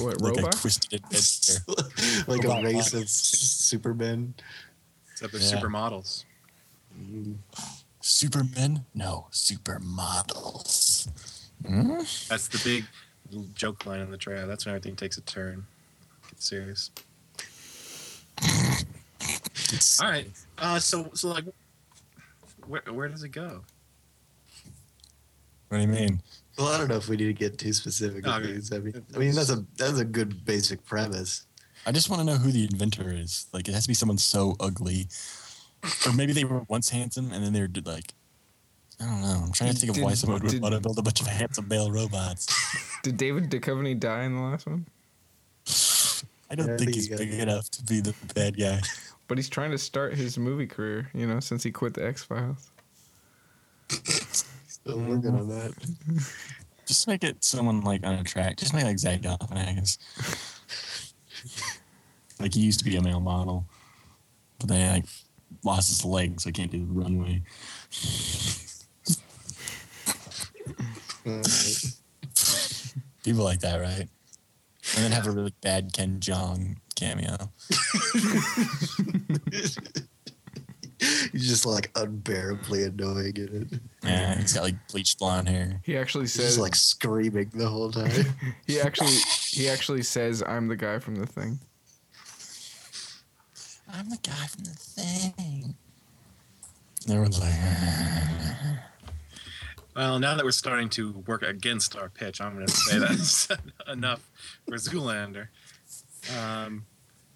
What 0.00 0.20
Like 0.20 0.36
robot? 0.36 0.54
a 0.54 0.58
twisted 0.58 0.94
adventure. 0.94 1.62
like 2.26 2.44
a 2.44 2.62
race 2.62 2.92
of 2.94 3.08
Supermen. 3.08 4.34
Except 5.12 5.32
they're 5.32 5.42
Yeah. 5.42 5.60
supermodels. 5.60 6.24
Supermen? 8.00 8.84
No, 8.94 9.28
supermodels. 9.32 11.08
Hmm? 11.66 11.98
That's 12.28 12.48
the 12.48 12.60
big 12.64 12.84
joke 13.54 13.86
line 13.86 14.00
in 14.00 14.10
the 14.10 14.16
trailer. 14.18 14.46
That's 14.46 14.66
when 14.66 14.74
everything 14.74 14.96
takes 14.96 15.18
a 15.18 15.22
turn. 15.22 15.66
Get 16.30 16.42
serious. 16.42 16.90
It's, 18.40 20.00
All 20.02 20.08
right. 20.08 20.30
Uh, 20.58 20.78
so 20.78 21.10
so 21.14 21.28
like, 21.28 21.44
where 22.66 22.82
where 22.92 23.08
does 23.08 23.22
it 23.22 23.30
go? 23.30 23.62
what 25.68 25.78
do 25.78 25.82
you 25.82 25.88
mean? 25.88 26.20
Well, 26.56 26.68
I 26.68 26.78
don't 26.78 26.88
know 26.88 26.96
if 26.96 27.08
we 27.08 27.16
need 27.16 27.26
to 27.26 27.32
get 27.32 27.58
too 27.58 27.72
specific 27.72 28.24
with 28.24 28.34
Okay. 28.34 28.52
these. 28.52 28.72
I 28.72 28.78
mean, 28.78 29.04
I 29.14 29.18
mean 29.18 29.34
that's 29.34 29.50
a 29.50 29.64
that's 29.76 29.98
a 29.98 30.04
good 30.04 30.44
basic 30.44 30.84
premise. 30.84 31.44
I 31.86 31.92
just 31.92 32.10
want 32.10 32.20
to 32.20 32.26
know 32.26 32.36
who 32.36 32.50
the 32.50 32.64
inventor 32.64 33.10
is. 33.12 33.46
Like, 33.52 33.68
it 33.68 33.72
has 33.72 33.84
to 33.84 33.88
be 33.88 33.94
someone 33.94 34.18
so 34.18 34.56
ugly, 34.60 35.06
or 36.04 36.12
maybe 36.12 36.32
they 36.32 36.44
were 36.44 36.62
once 36.68 36.90
handsome 36.90 37.32
and 37.32 37.44
then 37.44 37.52
they're 37.52 37.68
like, 37.84 38.12
I 39.00 39.04
don't 39.04 39.20
know. 39.22 39.42
I'm 39.44 39.52
trying 39.52 39.72
to 39.72 39.76
think 39.78 39.96
of 39.96 40.02
why 40.02 40.10
Did- 40.10 40.18
someone 40.18 40.42
would 40.42 40.60
want 40.60 40.74
to 40.74 40.80
build 40.80 40.98
a 40.98 41.02
bunch 41.02 41.20
of 41.20 41.26
handsome 41.28 41.68
male 41.68 41.90
robots. 41.90 42.46
Did 43.02 43.16
David 43.16 43.48
Duchovny 43.50 43.98
die 43.98 44.24
in 44.24 44.34
the 44.34 44.40
last 44.40 44.66
one? 44.66 44.86
I 46.50 46.54
don't 46.54 46.66
Yeah, 46.66 46.74
I 46.74 46.76
think 46.78 46.80
think 46.90 46.94
he's 46.94 47.08
you 47.10 47.16
big 47.16 47.32
it. 47.34 47.40
enough 47.40 47.70
to 47.72 47.82
be 47.84 48.00
the 48.00 48.14
bad 48.34 48.58
guy. 48.58 48.80
But 49.28 49.36
he's 49.36 49.50
trying 49.50 49.72
to 49.72 49.78
start 49.78 50.14
his 50.14 50.38
movie 50.38 50.66
career, 50.66 51.10
you 51.12 51.26
know, 51.26 51.38
since 51.38 51.62
he 51.62 51.70
quit 51.70 51.92
the 51.92 52.02
X 52.02 52.24
Files. 52.24 52.70
Still 54.66 55.00
working 55.00 55.34
on 55.34 55.48
that. 55.50 55.74
Just 56.86 57.06
make 57.06 57.22
it 57.22 57.44
someone 57.44 57.82
like 57.82 58.06
on 58.06 58.14
a 58.14 58.24
track. 58.24 58.56
Just 58.56 58.72
make 58.72 58.84
it 58.84 58.86
like 58.86 58.98
Zach 58.98 59.20
Galifianakis. 59.20 59.98
like 62.40 62.54
he 62.54 62.60
used 62.60 62.78
to 62.78 62.86
be 62.86 62.96
a 62.96 63.02
male 63.02 63.20
model, 63.20 63.66
but 64.58 64.68
then 64.70 64.80
he 64.80 65.00
like 65.00 65.08
lost 65.62 65.90
his 65.90 66.06
legs, 66.06 66.44
so 66.44 66.48
he 66.48 66.52
can't 66.54 66.70
do 66.70 66.78
the 66.86 66.92
runway. 66.92 67.42
Alright. 71.26 71.84
People 73.24 73.44
like 73.44 73.60
that, 73.60 73.80
right? 73.80 74.08
And 74.96 75.04
then 75.04 75.12
have 75.12 75.26
a 75.26 75.30
really 75.30 75.54
bad 75.60 75.92
Ken 75.92 76.18
Jeong 76.18 76.76
cameo. 76.94 77.36
He's 81.32 81.48
just 81.48 81.64
like 81.66 81.90
unbearably 81.94 82.84
annoying 82.84 83.36
in 83.36 83.68
it. 83.72 83.80
Yeah, 84.02 84.36
he's 84.38 84.54
got 84.54 84.62
like 84.64 84.74
bleached 84.88 85.18
blonde 85.18 85.48
hair. 85.48 85.80
He 85.84 85.96
actually 85.96 86.24
He's 86.24 86.32
says 86.32 86.44
just 86.46 86.58
like 86.58 86.74
screaming 86.74 87.50
the 87.54 87.68
whole 87.68 87.90
time. 87.92 88.10
he 88.66 88.80
actually 88.80 89.14
he 89.50 89.68
actually 89.68 90.02
says 90.02 90.42
I'm 90.46 90.66
the 90.68 90.76
guy 90.76 90.98
from 90.98 91.16
the 91.16 91.26
thing. 91.26 91.60
I'm 93.92 94.10
the 94.10 94.18
guy 94.22 94.46
from 94.46 94.64
the 94.64 94.70
thing. 94.70 95.74
And 97.04 97.14
everyone's 97.14 97.38
like, 97.40 97.54
Well, 99.98 100.20
now 100.20 100.36
that 100.36 100.44
we're 100.44 100.52
starting 100.52 100.88
to 100.90 101.10
work 101.26 101.42
against 101.42 101.96
our 101.96 102.08
pitch, 102.08 102.40
I'm 102.40 102.54
going 102.54 102.66
to 102.68 102.72
say 102.72 103.00
that's 103.00 103.48
enough 103.88 104.30
for 104.68 104.76
Zoolander. 104.76 105.48
Um, 106.38 106.86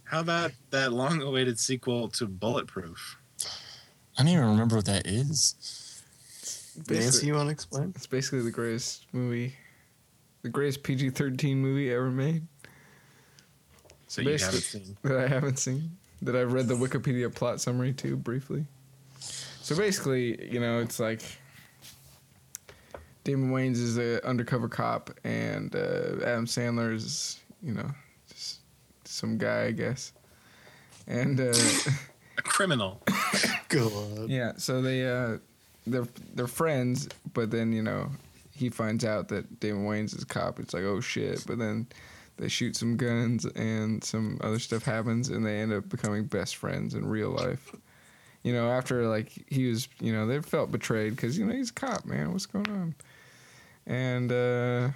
how 0.04 0.21
about 0.21 0.52
that 0.71 0.92
long-awaited 0.92 1.59
sequel 1.59 2.09
to 2.11 2.28
Bulletproof? 2.28 3.19
I 4.16 4.23
don't 4.23 4.28
even 4.28 4.45
remember 4.47 4.76
what 4.76 4.85
that 4.85 5.09
is. 5.09 5.57
Nancy, 6.76 6.95
Basically, 6.95 7.26
you 7.31 7.35
want 7.35 7.49
to 7.49 7.52
explain? 7.52 7.92
it's 7.97 8.07
basically 8.07 8.42
the 8.42 8.52
greatest 8.52 9.07
movie, 9.12 9.57
the 10.42 10.49
greatest 10.49 10.85
PG-13 10.85 11.57
movie 11.57 11.92
ever 11.92 12.12
made 12.12 12.47
So 14.07 14.23
you 14.23 14.28
Basically- 14.28 14.61
haven't 14.61 14.87
seen. 14.87 14.97
that 15.02 15.19
I 15.19 15.26
haven't 15.26 15.59
seen. 15.59 15.97
That 16.23 16.37
I've 16.37 16.52
read 16.52 16.69
the 16.69 16.75
Wikipedia 16.75 17.35
plot 17.35 17.61
summary 17.61 17.92
to 17.95 18.16
briefly. 18.16 18.66
So 19.19 19.76
basically, 19.76 20.49
you 20.49 20.61
know, 20.61 20.78
it's 20.78 21.00
like 21.00 21.23
Damon 23.25 23.50
Wayans 23.50 23.76
is 23.76 23.97
an 23.97 24.21
undercover 24.25 24.69
cop, 24.69 25.11
and 25.25 25.75
uh, 25.75 26.25
Adam 26.25 26.47
Sandler 26.47 26.93
is, 26.95 27.41
you 27.62 27.73
know, 27.73 27.88
just 28.29 28.61
some 29.05 29.38
guy, 29.38 29.64
I 29.64 29.71
guess. 29.71 30.12
And 31.07 31.41
uh, 31.41 31.52
A 32.38 32.43
criminal. 32.43 33.02
Go 33.69 33.88
on. 33.88 34.29
Yeah, 34.29 34.52
so 34.57 34.81
they 34.83 35.07
uh 35.07 35.38
they're 35.87 36.07
they're 36.35 36.47
friends, 36.47 37.09
but 37.35 37.50
then, 37.50 37.73
you 37.73 37.83
know, 37.83 38.11
he 38.52 38.71
finds 38.71 39.05
out 39.05 39.29
that 39.29 39.61
Damon 39.61 39.85
Wayans 39.85 40.17
is 40.17 40.23
a 40.23 40.26
cop. 40.26 40.61
It's 40.61 40.75
like, 40.75 40.85
oh 40.85 41.00
shit. 41.00 41.45
But 41.47 41.59
then 41.59 41.87
they 42.37 42.49
shoot 42.49 42.76
some 42.76 42.97
guns 42.97 43.45
and 43.45 44.02
some 44.02 44.38
other 44.43 44.59
stuff 44.59 44.85
happens 44.85 45.29
and 45.29 45.45
they 45.45 45.61
end 45.61 45.73
up 45.73 45.88
becoming 45.88 46.25
best 46.25 46.57
friends 46.57 46.95
in 46.95 47.07
real 47.07 47.31
life. 47.31 47.75
You 48.43 48.53
know, 48.53 48.71
after 48.71 49.07
like 49.07 49.31
he 49.49 49.69
was, 49.69 49.89
you 50.01 50.13
know, 50.13 50.27
they 50.27 50.41
felt 50.41 50.73
betrayed 50.73 51.15
because 51.15 51.39
you 51.39 51.45
know 51.45 51.55
he's 51.55 51.71
a 51.71 51.75
cop, 51.75 52.05
man. 52.05 52.33
What's 52.33 52.47
going 52.47 52.69
on? 52.69 52.95
And 53.87 54.33
uh, 54.33 54.91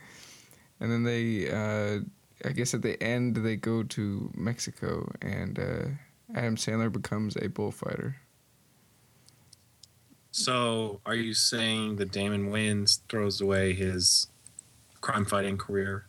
and 0.80 0.92
then 0.92 1.02
they, 1.02 1.50
uh, 1.50 2.00
I 2.44 2.52
guess 2.52 2.74
at 2.74 2.82
the 2.82 3.02
end 3.02 3.36
they 3.36 3.56
go 3.56 3.82
to 3.82 4.30
Mexico 4.36 5.10
and 5.20 5.58
uh, 5.58 6.38
Adam 6.38 6.56
Sandler 6.56 6.92
becomes 6.92 7.36
a 7.36 7.48
bullfighter. 7.48 8.16
So, 10.30 11.00
are 11.04 11.14
you 11.16 11.34
saying 11.34 11.96
that 11.96 12.12
Damon 12.12 12.50
Wayans, 12.50 13.00
throws 13.08 13.40
away 13.40 13.72
his 13.72 14.28
crime-fighting 15.00 15.58
career 15.58 16.06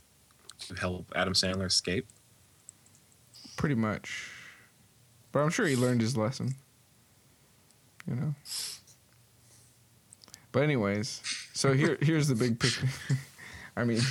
to 0.67 0.75
help 0.75 1.11
Adam 1.15 1.33
Sandler 1.33 1.65
escape? 1.65 2.05
Pretty 3.55 3.75
much. 3.75 4.29
But 5.31 5.41
I'm 5.41 5.49
sure 5.49 5.65
he 5.67 5.75
learned 5.75 6.01
his 6.01 6.17
lesson. 6.17 6.55
You 8.07 8.15
know. 8.15 8.35
But 10.51 10.63
anyways, 10.63 11.21
so 11.53 11.73
here 11.73 11.97
here's 12.01 12.27
the 12.27 12.35
big 12.35 12.59
picture. 12.59 12.87
I 13.77 13.83
mean 13.83 14.01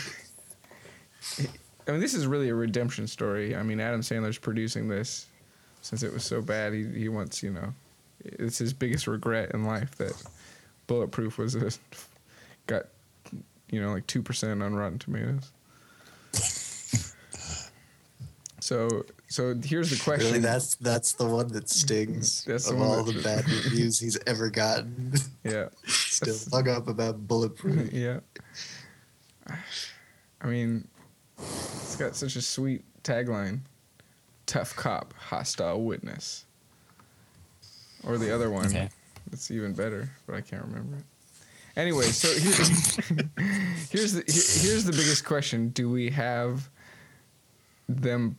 I 1.86 1.90
mean 1.90 2.00
this 2.00 2.14
is 2.14 2.26
really 2.26 2.48
a 2.48 2.54
redemption 2.54 3.06
story. 3.06 3.56
I 3.56 3.62
mean 3.62 3.80
Adam 3.80 4.00
Sandler's 4.00 4.38
producing 4.38 4.88
this 4.88 5.26
since 5.80 6.02
it 6.02 6.12
was 6.12 6.24
so 6.24 6.40
bad 6.40 6.72
he 6.72 6.84
he 6.84 7.08
wants, 7.08 7.42
you 7.42 7.50
know, 7.50 7.74
it's 8.24 8.58
his 8.58 8.72
biggest 8.72 9.06
regret 9.06 9.52
in 9.52 9.64
life 9.64 9.96
that 9.96 10.12
Bulletproof 10.86 11.38
was 11.38 11.54
a, 11.54 11.70
got 12.66 12.86
you 13.70 13.80
know 13.80 13.92
like 13.92 14.06
two 14.06 14.22
percent 14.22 14.62
on 14.62 14.74
Rotten 14.74 14.98
Tomatoes. 14.98 15.50
So 18.68 19.04
so 19.28 19.54
here's 19.64 19.90
the 19.90 19.96
question. 20.04 20.26
Really, 20.28 20.38
that's 20.40 20.74
that's 20.76 21.12
the 21.14 21.26
one 21.26 21.48
that 21.48 21.68
stings 21.70 22.44
That's 22.46 22.68
of 22.70 22.78
one 22.78 22.86
all 22.88 23.02
that- 23.04 23.14
the 23.16 23.22
bad 23.22 23.48
reviews 23.64 23.98
he's 23.98 24.18
ever 24.26 24.50
gotten. 24.50 25.14
yeah. 25.44 25.68
Still 25.86 26.36
hung 26.52 26.68
up 26.68 26.86
about 26.88 27.26
bulletproof. 27.26 27.92
yeah. 27.92 28.20
I 30.40 30.46
mean, 30.46 30.86
it's 31.38 31.96
got 31.96 32.14
such 32.14 32.36
a 32.36 32.42
sweet 32.42 32.84
tagline 33.02 33.60
tough 34.46 34.76
cop, 34.76 35.14
hostile 35.14 35.82
witness. 35.82 36.44
Or 38.04 38.18
the 38.18 38.32
other 38.34 38.50
one. 38.50 38.66
Okay. 38.66 38.88
It's 39.32 39.50
even 39.50 39.72
better, 39.74 40.10
but 40.26 40.36
I 40.36 40.40
can't 40.40 40.62
remember 40.64 40.96
it. 40.98 41.04
Anyway, 41.76 42.04
so 42.06 42.28
here's, 42.28 42.96
here's 43.90 44.12
the 44.12 44.22
here- 44.26 44.70
here's 44.70 44.84
the 44.84 44.92
biggest 44.92 45.24
question: 45.24 45.68
Do 45.70 45.90
we 45.90 46.10
have 46.10 46.68
them 47.88 48.36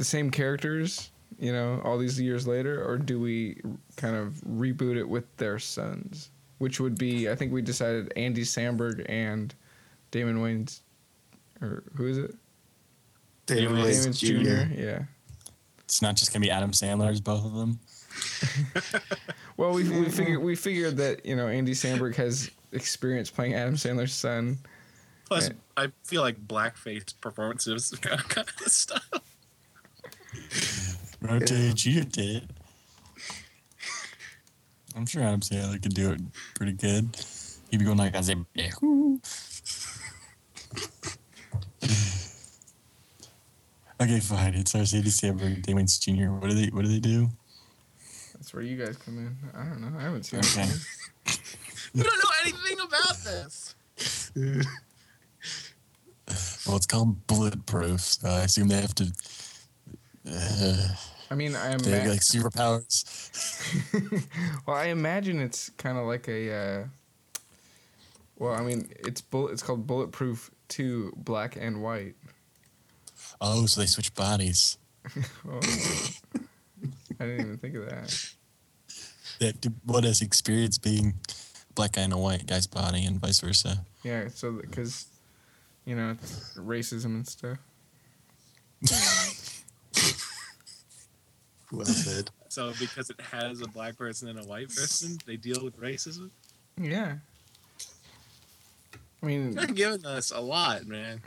the 0.00 0.04
same 0.04 0.30
characters, 0.30 1.10
you 1.38 1.52
know, 1.52 1.78
all 1.84 1.98
these 1.98 2.18
years 2.18 2.46
later, 2.46 2.82
or 2.82 2.96
do 2.96 3.20
we 3.20 3.60
kind 3.96 4.16
of 4.16 4.32
reboot 4.48 4.96
it 4.96 5.06
with 5.06 5.36
their 5.36 5.58
sons? 5.58 6.30
Which 6.56 6.80
would 6.80 6.96
be, 6.96 7.28
I 7.28 7.34
think 7.34 7.52
we 7.52 7.60
decided 7.60 8.10
Andy 8.16 8.40
Samberg 8.40 9.04
and 9.10 9.54
Damon 10.10 10.38
Wayans, 10.38 10.80
or 11.60 11.82
who 11.96 12.06
is 12.06 12.16
it? 12.16 12.34
David 13.44 13.68
Damon 13.68 13.84
Wayans 13.84 14.08
Wayans 14.08 14.68
Jr. 14.72 14.80
Yeah. 14.80 15.02
It's 15.80 16.00
not 16.00 16.16
just 16.16 16.32
gonna 16.32 16.44
be 16.44 16.50
Adam 16.50 16.70
Sandler's 16.70 17.20
both 17.20 17.44
of 17.44 17.52
them. 17.52 17.78
Well, 19.60 19.74
we 19.74 19.86
we 19.86 20.08
figured 20.08 20.42
we 20.42 20.56
figured 20.56 20.96
that 20.96 21.26
you 21.26 21.36
know 21.36 21.46
Andy 21.46 21.72
Samberg 21.72 22.14
has 22.14 22.50
experience 22.72 23.30
playing 23.30 23.52
Adam 23.52 23.74
Sandler's 23.74 24.14
son. 24.14 24.56
Plus, 25.26 25.50
I 25.76 25.88
feel 26.04 26.22
like 26.22 26.40
blackface 26.46 27.12
performances 27.20 27.90
kind 28.00 28.18
of, 28.18 28.26
kind 28.30 28.48
of 28.48 28.72
style. 28.72 29.20
Rotate 31.20 31.84
you 31.84 32.02
did. 32.04 32.36
it. 32.36 32.44
I'm 34.96 35.06
sure 35.06 35.22
Adam 35.22 35.40
Sandler 35.40 35.80
could 35.80 35.94
do 35.94 36.10
it 36.12 36.20
pretty 36.54 36.72
good. 36.72 37.08
He'd 37.70 37.78
be 37.78 37.84
going 37.84 37.98
like, 37.98 38.16
I 38.16 38.20
said, 38.22 38.44
Okay, 44.00 44.20
fine. 44.20 44.54
It's 44.54 44.74
our 44.74 44.84
Sadie 44.86 45.10
Samberg 45.10 45.42
and 45.42 45.62
Damon 45.62 45.86
Jr. 45.86 46.30
What 46.30 46.48
do 46.50 46.54
they 46.56 46.68
What 46.68 46.84
do 46.84 46.88
they 46.90 47.00
do? 47.00 47.28
That's 48.32 48.54
where 48.54 48.62
you 48.62 48.82
guys 48.82 48.96
come 48.96 49.18
in. 49.18 49.36
I 49.54 49.64
don't 49.64 49.80
know. 49.82 49.92
I 49.98 50.02
haven't 50.02 50.24
seen 50.24 50.40
Okay. 50.40 50.62
it. 50.62 51.40
You 51.92 52.04
don't 52.04 52.18
know 52.18 52.30
anything 52.42 52.78
about 52.86 53.16
this. 53.24 53.74
Well, 56.64 56.76
it's 56.76 56.86
called 56.86 57.26
Bulletproof, 57.26 58.00
so 58.00 58.28
I 58.28 58.42
assume 58.42 58.68
they 58.68 58.80
have 58.80 58.94
to. 58.94 59.12
Uh, 60.28 60.88
I 61.30 61.34
mean, 61.34 61.54
I 61.54 61.76
they 61.76 61.90
imagine. 61.92 62.10
like 62.10 62.20
superpowers. 62.20 63.04
well, 64.66 64.76
I 64.76 64.86
imagine 64.86 65.40
it's 65.40 65.70
kind 65.70 65.96
of 65.96 66.06
like 66.06 66.28
a. 66.28 66.52
Uh, 66.52 66.84
well, 68.38 68.54
I 68.54 68.62
mean, 68.62 68.88
it's 69.00 69.20
bullet. 69.20 69.52
It's 69.52 69.62
called 69.62 69.86
Bulletproof 69.86 70.50
Two, 70.68 71.12
Black 71.16 71.56
and 71.56 71.82
White. 71.82 72.16
Oh, 73.40 73.66
so 73.66 73.80
they 73.80 73.86
switch 73.86 74.14
bodies. 74.14 74.78
Oh. 75.48 75.60
I 77.18 77.24
didn't 77.24 77.40
even 77.40 77.58
think 77.58 77.74
of 77.74 77.88
that. 77.90 78.32
To, 79.60 79.72
what 79.84 80.04
has 80.04 80.22
experience 80.22 80.78
being 80.78 81.14
black 81.74 81.92
guy 81.92 82.02
in 82.02 82.12
a 82.12 82.18
white 82.18 82.46
guy's 82.46 82.66
body 82.66 83.04
and 83.04 83.20
vice 83.20 83.40
versa. 83.40 83.84
Yeah, 84.02 84.28
so 84.28 84.52
because, 84.52 85.06
you 85.84 85.96
know, 85.96 86.12
it's 86.12 86.54
racism 86.56 87.06
and 87.06 87.26
stuff. 87.26 87.58
Well 91.72 91.86
said. 91.86 92.30
So, 92.48 92.72
because 92.80 93.10
it 93.10 93.20
has 93.20 93.60
a 93.60 93.68
black 93.68 93.96
person 93.96 94.26
and 94.26 94.36
a 94.36 94.42
white 94.42 94.70
person, 94.70 95.16
they 95.24 95.36
deal 95.36 95.62
with 95.62 95.80
racism. 95.80 96.30
Yeah. 96.76 97.18
I 99.22 99.26
mean, 99.26 99.52
You're 99.52 99.66
giving 99.66 100.04
us 100.04 100.32
a 100.32 100.40
lot, 100.40 100.84
man. 100.84 101.20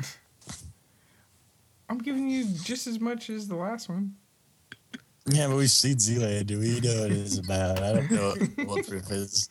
I'm 1.88 2.00
giving 2.00 2.28
you 2.28 2.46
just 2.64 2.88
as 2.88 3.00
much 3.00 3.30
as 3.30 3.48
the 3.48 3.56
last 3.56 3.88
one. 3.88 4.16
Yeah, 5.26 5.48
but 5.48 5.56
we've 5.56 5.70
seen 5.72 5.96
Do 5.96 6.60
We 6.60 6.82
know 6.82 7.02
what 7.02 7.12
it 7.12 7.18
is 7.18 7.38
about. 7.38 7.82
I 7.82 7.94
don't 7.94 8.12
know 8.12 8.30
what 8.32 8.56
Bulletproof 8.58 9.12
is. 9.12 9.48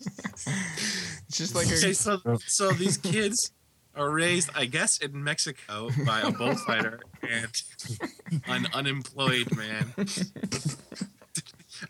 It's 1.26 1.38
just 1.38 1.55
like 1.55 1.66
Okay, 1.68 1.94
so 1.94 2.20
so 2.46 2.70
these 2.72 2.98
kids 2.98 3.52
are 3.94 4.11
raised, 4.11 4.50
I 4.55 4.66
guess, 4.66 4.98
in 4.98 5.24
Mexico 5.24 5.88
by 6.05 6.20
a 6.20 6.31
bullfighter 6.31 7.00
and 7.32 7.50
an 8.46 8.66
unemployed 8.74 9.56
man. 9.56 9.92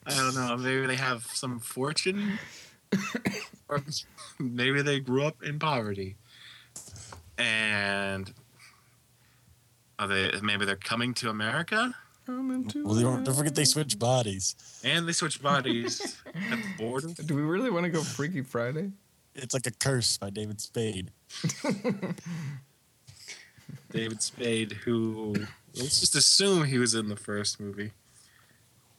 I 0.07 0.15
don't 0.17 0.35
know. 0.35 0.57
Maybe 0.57 0.87
they 0.87 0.97
have 0.97 1.25
some 1.25 1.59
fortune, 1.61 2.39
or 3.69 3.83
maybe 4.39 4.81
they 4.83 5.01
grew 5.01 5.25
up 5.25 5.43
in 5.43 5.59
poverty, 5.59 6.17
and 7.37 8.33
are 9.99 10.09
they? 10.09 10.31
Maybe 10.41 10.65
they're 10.65 10.77
coming 10.77 11.15
to 11.15 11.29
America, 11.29 11.95
I'm 12.29 12.51
into 12.51 12.85
Well, 12.85 12.95
they 12.95 13.03
don't, 13.03 13.25
don't 13.25 13.35
forget 13.35 13.55
they 13.55 13.65
switch 13.65 13.99
bodies. 13.99 14.55
and 14.85 15.07
they 15.07 15.13
switch 15.13 15.43
bodies 15.43 16.17
at 16.27 16.35
the 16.63 16.75
border. 16.79 17.09
Do 17.09 17.35
we 17.35 17.43
really 17.43 17.71
want 17.71 17.85
to 17.85 17.91
go 17.91 18.03
Freaky 18.03 18.43
Friday? 18.43 18.93
It's 19.35 19.55
like 19.55 19.67
a 19.67 19.71
curse 19.71 20.17
by 20.19 20.31
David 20.31 20.61
Spade. 20.61 21.11
David 23.91 24.23
Spade, 24.23 24.73
who 24.85 25.35
let's 25.75 26.01
just 26.01 26.15
assume 26.17 26.65
he 26.65 26.79
was 26.79 26.95
in 26.95 27.09
the 27.09 27.17
first 27.17 27.61
movie. 27.61 27.93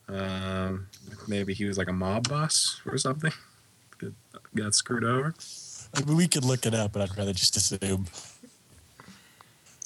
Um, 0.08 0.88
maybe 1.28 1.54
he 1.54 1.66
was 1.66 1.78
like 1.78 1.88
a 1.88 1.94
mob 1.94 2.28
boss 2.30 2.82
or 2.86 2.98
something. 2.98 3.32
That 4.00 4.14
got 4.56 4.76
screwed 4.76 5.04
over. 5.04 5.34
I 5.96 6.02
mean, 6.04 6.18
we 6.18 6.28
could 6.28 6.44
look 6.44 6.66
it 6.66 6.74
up, 6.74 6.92
but 6.94 7.02
I'd 7.04 7.18
rather 7.18 7.34
just 7.34 7.56
assume. 7.56 8.08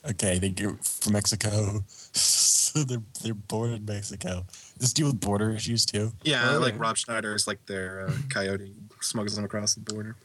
Okay, 0.09 0.39
they 0.39 0.49
get 0.49 0.83
from 0.85 1.13
Mexico, 1.13 1.83
so 1.87 2.83
they're 2.83 3.01
they're 3.23 3.33
born 3.33 3.73
in 3.73 3.83
Mexico. 3.85 4.45
Does 4.47 4.73
this 4.79 4.93
deal 4.93 5.07
with 5.07 5.19
border 5.19 5.51
issues 5.51 5.85
too? 5.85 6.13
Yeah, 6.23 6.51
Oh, 6.55 6.59
like 6.59 6.73
yeah. 6.75 6.79
Rob 6.81 6.97
Schneider 6.97 7.35
is 7.35 7.45
like 7.47 7.65
their 7.65 8.07
uh, 8.07 8.13
coyote, 8.29 8.73
smuggles 9.01 9.35
them 9.35 9.43
across 9.45 9.73
the 9.75 9.81
border. 9.81 10.15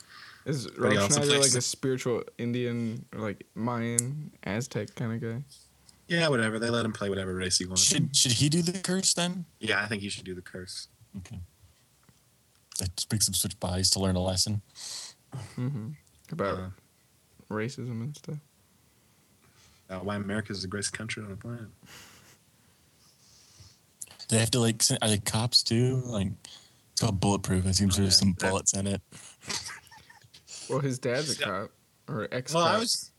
Is 0.45 0.67
But 0.67 0.79
Rob 0.79 0.93
he 0.93 0.99
Schneider 0.99 1.27
plays- 1.27 1.41
like 1.55 1.59
a 1.59 1.61
spiritual 1.63 2.23
Indian 2.39 3.05
or 3.15 3.21
like 3.21 3.47
Mayan 3.55 4.31
Aztec 4.45 4.95
kind 4.95 5.13
of 5.13 5.21
guy? 5.21 5.43
Yeah, 6.09 6.29
whatever. 6.29 6.59
They 6.59 6.69
let 6.69 6.85
him 6.85 6.93
play 6.93 7.09
whatever 7.09 7.35
race 7.35 7.59
he 7.59 7.65
wants. 7.67 7.83
Should 7.85 8.15
should 8.17 8.33
he 8.33 8.49
do 8.49 8.61
the 8.61 8.79
curse 8.81 9.15
then? 9.15 9.45
Yeah, 9.61 9.83
I 9.83 9.87
think 9.87 10.03
he 10.03 10.09
should 10.09 10.25
do 10.25 10.35
the 10.35 10.43
curse. 10.43 10.89
Okay. 11.19 11.39
That 12.81 12.99
speaks 12.99 13.29
of 13.29 13.35
them 13.35 13.39
switch 13.39 13.59
bodies 13.61 13.91
to 13.91 14.01
learn 14.01 14.17
a 14.17 14.21
lesson. 14.23 14.63
Mm-hmm. 15.57 15.91
About 16.33 16.59
Uh, 16.59 16.71
racism 17.51 18.01
and 18.03 18.17
stuff. 18.17 18.39
uh, 19.91 19.99
why 20.01 20.17
America 20.17 20.53
is 20.53 20.63
the 20.63 20.69
greatest 20.69 20.93
country 20.93 21.23
on 21.23 21.29
the 21.31 21.37
planet. 21.37 21.69
They 24.29 24.39
have 24.39 24.51
to 24.53 24.61
like 24.61 24.83
are 25.03 25.09
they 25.09 25.19
cops 25.19 25.63
too? 25.63 26.03
Like 26.07 26.29
it's 26.93 27.01
called 27.01 27.21
bulletproof. 27.21 27.65
It 27.67 27.75
seems 27.75 27.97
Oh, 27.99 28.03
there's 28.03 28.15
yeah. 28.15 28.19
some 28.21 28.33
bullets 28.33 28.73
in 28.75 28.87
it. 28.87 29.01
Well, 30.73 30.81
his 30.81 30.99
dad's 30.99 31.39
a 31.39 31.43
cop 31.45 31.71
or 32.09 32.27
ex 32.33 32.53
Well, 32.55 32.65
cop. 32.65 32.75
I 32.75 32.79
was. 32.79 33.11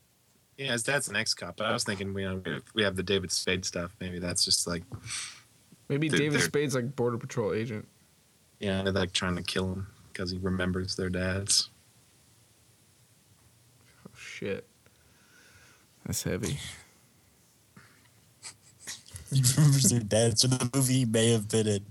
Yeah, 0.58 0.70
his 0.72 0.82
dad's 0.84 1.08
an 1.08 1.16
ex-cop, 1.16 1.56
but 1.56 1.66
I 1.66 1.72
was 1.72 1.82
thinking, 1.82 2.16
you 2.16 2.28
um, 2.28 2.42
know, 2.46 2.60
we 2.74 2.84
have 2.84 2.94
the 2.94 3.02
David 3.02 3.32
Spade 3.32 3.64
stuff. 3.64 3.96
Maybe 4.00 4.20
that's 4.20 4.44
just 4.44 4.68
like, 4.68 4.84
Maybe 5.88 6.08
they're- 6.08 6.16
David 6.18 6.38
they're- 6.40 6.46
Spade's 6.46 6.76
like 6.76 6.94
border 6.94 7.18
patrol 7.18 7.52
agent. 7.52 7.88
yeah, 8.60 8.82
they're 8.82 8.92
like 8.92 9.12
trying 9.12 9.34
to 9.34 9.42
kill 9.42 9.72
him 9.72 9.88
because 10.12 10.30
he 10.30 10.38
remembers 10.38 10.94
their 10.94 11.08
dads. 11.10 11.70
Oh 14.06 14.10
shit. 14.16 14.66
That's 16.06 16.22
heavy. 16.22 16.58
He 19.32 19.42
remembers 19.56 19.90
their 19.90 19.98
dad, 20.00 20.38
so 20.38 20.46
the 20.46 20.70
movie 20.72 20.98
he 20.98 21.04
may 21.04 21.32
have 21.32 21.48
been 21.48 21.66
in, 21.66 21.84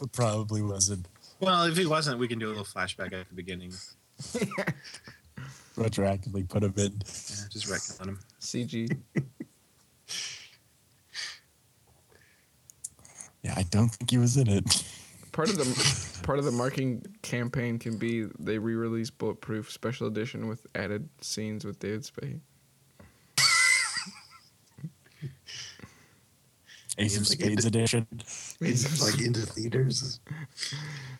but 0.00 0.10
probably 0.10 0.60
wasn't. 0.60 1.06
Well, 1.38 1.62
if 1.64 1.76
he 1.76 1.86
wasn't, 1.86 2.18
we 2.18 2.26
can 2.26 2.40
do 2.40 2.48
a 2.48 2.50
little 2.50 2.64
flashback 2.64 3.12
at 3.12 3.28
the 3.28 3.34
beginning. 3.34 3.72
Retroactively 5.76 6.48
put 6.48 6.62
him 6.62 6.74
in. 6.76 6.92
Yeah, 6.92 7.48
just 7.50 7.66
retcon 7.66 8.08
him. 8.08 8.20
CG. 8.40 8.96
Yeah, 13.42 13.54
I 13.56 13.62
don't 13.64 13.88
think 13.88 14.10
he 14.10 14.18
was 14.18 14.36
in 14.36 14.48
it. 14.48 14.84
Part 15.32 15.48
of 15.48 15.56
the 15.56 16.20
part 16.24 16.38
of 16.38 16.44
the 16.44 16.50
marketing 16.50 17.06
campaign 17.22 17.78
can 17.78 17.96
be 17.96 18.26
they 18.38 18.58
re-release 18.58 19.10
Bulletproof 19.10 19.70
Special 19.70 20.06
Edition 20.06 20.46
with 20.48 20.66
added 20.74 21.08
scenes 21.20 21.64
with 21.64 21.78
David 21.78 22.04
Spade. 22.04 22.40
Ace 26.98 27.16
of 27.16 27.28
Like 27.28 27.38
Spades 27.38 27.64
edition. 27.64 28.06
It's 28.60 29.02
like 29.02 29.24
into 29.24 29.40
theaters. 29.40 30.20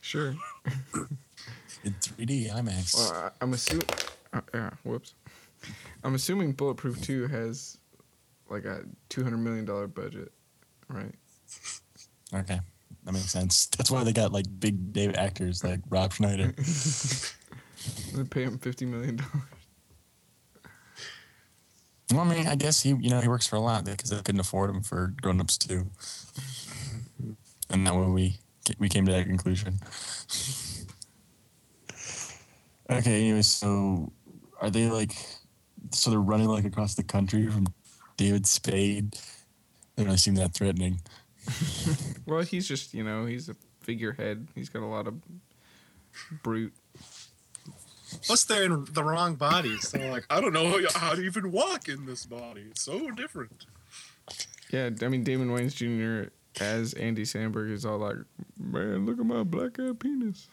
Sure. 0.02 0.34
In, 2.20 2.26
3D 2.28 2.50
IMAX. 2.52 2.94
Well, 2.94 3.12
I, 3.12 3.30
I'm 3.40 3.52
assuming. 3.52 3.86
Uh, 4.32 4.40
yeah. 4.54 4.70
Whoops. 4.84 5.14
I'm 6.04 6.14
assuming 6.14 6.52
Bulletproof 6.52 7.00
Two 7.02 7.26
has 7.28 7.78
like 8.48 8.64
a 8.64 8.82
two 9.08 9.22
hundred 9.22 9.38
million 9.38 9.64
dollar 9.64 9.86
budget, 9.86 10.32
right? 10.88 11.14
okay, 12.34 12.60
that 13.04 13.12
makes 13.12 13.30
sense. 13.30 13.66
That's 13.66 13.90
why 13.90 14.04
they 14.04 14.12
got 14.12 14.32
like 14.32 14.46
big 14.58 14.92
David 14.92 15.16
actors 15.16 15.62
like 15.64 15.80
Rob 15.88 16.12
Schneider. 16.12 16.54
They 18.14 18.24
pay 18.24 18.42
him 18.42 18.58
fifty 18.58 18.84
million 18.84 19.16
dollars. 19.16 19.32
well, 22.12 22.20
I 22.20 22.34
mean, 22.34 22.46
I 22.46 22.54
guess 22.54 22.82
he, 22.82 22.90
you 22.90 23.08
know, 23.08 23.20
he 23.20 23.28
works 23.28 23.46
for 23.46 23.56
a 23.56 23.60
lot 23.60 23.84
because 23.84 24.10
they 24.10 24.16
couldn't 24.16 24.40
afford 24.40 24.68
him 24.68 24.82
for 24.82 25.14
Grown 25.22 25.40
Ups 25.40 25.56
too. 25.56 25.86
And 27.70 27.86
that 27.86 27.94
way 27.94 28.06
we 28.06 28.36
we 28.78 28.90
came 28.90 29.06
to 29.06 29.12
that 29.12 29.24
conclusion. 29.24 29.80
Okay, 32.90 33.20
anyway, 33.20 33.42
so 33.42 34.12
are 34.60 34.70
they 34.70 34.90
like 34.90 35.12
so 35.92 36.10
they're 36.10 36.20
running 36.20 36.48
like 36.48 36.64
across 36.64 36.94
the 36.94 37.02
country 37.02 37.46
from 37.46 37.66
David 38.16 38.46
Spade? 38.46 39.16
They 39.96 40.04
don't 40.04 40.18
seem 40.18 40.34
that 40.36 40.54
threatening. 40.54 41.00
Well, 42.26 42.42
he's 42.42 42.68
just 42.68 42.94
you 42.94 43.02
know 43.02 43.26
he's 43.26 43.48
a 43.48 43.56
figurehead. 43.80 44.46
He's 44.54 44.68
got 44.68 44.82
a 44.82 44.86
lot 44.86 45.08
of 45.08 45.14
brute. 46.42 46.72
Plus, 48.24 48.44
they're 48.44 48.64
in 48.64 48.84
the 48.92 49.02
wrong 49.02 49.34
bodies. 49.34 49.88
So, 49.88 49.98
like, 49.98 50.26
I 50.30 50.40
don't 50.40 50.52
know 50.52 50.80
how 50.94 51.14
to 51.14 51.22
even 51.22 51.50
walk 51.50 51.88
in 51.88 52.06
this 52.06 52.26
body. 52.26 52.66
It's 52.70 52.82
so 52.82 53.10
different. 53.10 53.66
Yeah, 54.70 54.90
I 55.02 55.08
mean 55.08 55.24
Damon 55.24 55.48
Wayans 55.48 55.74
Jr. 55.74 56.30
as 56.62 56.94
Andy 56.94 57.22
Samberg 57.22 57.72
is 57.72 57.84
all 57.84 57.98
like, 57.98 58.16
man, 58.58 59.06
look 59.06 59.18
at 59.18 59.26
my 59.26 59.42
black 59.42 59.80
eyed 59.80 59.98
penis. 59.98 60.48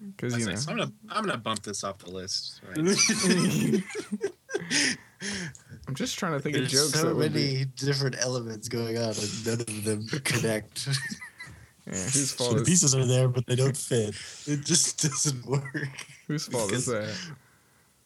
Because 0.00 0.38
you 0.38 0.46
know, 0.46 0.52
I'm 0.52 0.76
gonna, 0.76 0.92
I'm 1.10 1.24
gonna 1.24 1.38
bump 1.38 1.62
this 1.62 1.84
off 1.84 1.98
the 1.98 2.10
list. 2.10 2.60
Right? 2.66 2.78
I'm 5.88 5.94
just 5.94 6.18
trying 6.18 6.32
to 6.32 6.40
think 6.40 6.56
of 6.56 6.68
jokes. 6.68 7.00
so 7.00 7.14
many 7.14 7.28
be, 7.32 7.64
different 7.76 8.16
elements 8.20 8.68
going 8.68 8.96
on, 8.98 9.14
and 9.14 9.46
none 9.46 9.60
of 9.60 9.84
them 9.84 10.06
connect. 10.24 10.86
yeah, 11.86 11.94
whose 11.94 12.30
So 12.30 12.44
fault 12.44 12.58
the 12.58 12.64
pieces 12.64 12.94
are 12.94 13.06
there, 13.06 13.28
but 13.28 13.46
they 13.46 13.56
don't 13.56 13.76
fit. 13.76 14.14
it 14.46 14.64
just 14.64 15.02
doesn't 15.02 15.46
work. 15.46 15.88
whose 16.26 16.46
fault 16.46 16.72
is 16.72 16.86
that? 16.86 17.14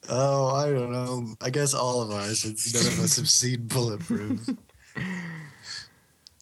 Oh, 0.09 0.47
I 0.47 0.69
don't 0.71 0.91
know. 0.91 1.35
I 1.41 1.49
guess 1.49 1.73
all 1.73 2.01
of 2.01 2.11
ours, 2.11 2.39
since 2.41 2.73
none 2.73 2.91
of 2.93 2.99
us 2.99 3.15
have 3.17 3.29
seen 3.29 3.61
Bulletproof. 3.67 4.49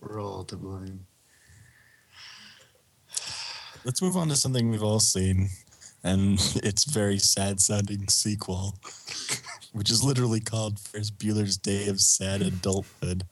We're 0.02 0.22
all 0.22 0.44
to 0.46 0.56
blame. 0.56 1.06
Let's 3.84 4.02
move 4.02 4.16
on 4.16 4.28
to 4.30 4.36
something 4.36 4.70
we've 4.70 4.84
all 4.84 5.00
seen, 5.00 5.50
and 6.04 6.34
it's 6.64 6.84
very 6.84 7.18
sad 7.18 7.60
sounding 7.60 8.08
sequel, 8.10 8.76
which 9.74 9.90
is 9.90 10.04
literally 10.04 10.40
called 10.40 10.80
Ferris 10.80 11.10
Bueller's 11.10 11.58
Day 11.58 11.88
of 11.88 12.00
Sad 12.00 12.44
Adulthood. 12.44 13.24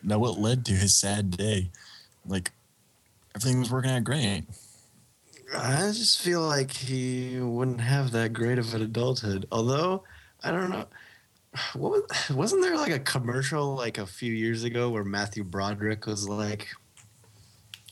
Now, 0.00 0.18
what 0.18 0.38
led 0.38 0.64
to 0.66 0.72
his 0.74 0.94
sad 0.94 1.32
day? 1.32 1.70
Like, 2.24 2.52
everything 3.34 3.58
was 3.58 3.70
working 3.70 3.90
out 3.90 4.04
great. 4.04 4.44
I 5.56 5.90
just 5.92 6.20
feel 6.20 6.42
like 6.42 6.70
he 6.70 7.40
wouldn't 7.40 7.80
have 7.80 8.12
that 8.12 8.32
great 8.32 8.58
of 8.58 8.74
an 8.74 8.82
adulthood. 8.82 9.46
Although, 9.50 10.04
I 10.42 10.52
don't 10.52 10.70
know. 10.70 10.86
What 11.74 11.92
was, 11.92 12.30
wasn't 12.30 12.62
there 12.62 12.76
like 12.76 12.92
a 12.92 12.98
commercial 12.98 13.74
like 13.74 13.98
a 13.98 14.06
few 14.06 14.32
years 14.32 14.64
ago 14.64 14.90
where 14.90 15.04
Matthew 15.04 15.42
Broderick 15.44 16.06
was 16.06 16.28
like, 16.28 16.68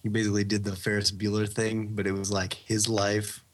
he 0.02 0.08
basically 0.08 0.44
did 0.44 0.64
the 0.64 0.74
Ferris 0.74 1.12
Bueller 1.12 1.48
thing, 1.48 1.88
but 1.94 2.06
it 2.06 2.12
was 2.12 2.30
like 2.30 2.54
his 2.54 2.88
life. 2.88 3.44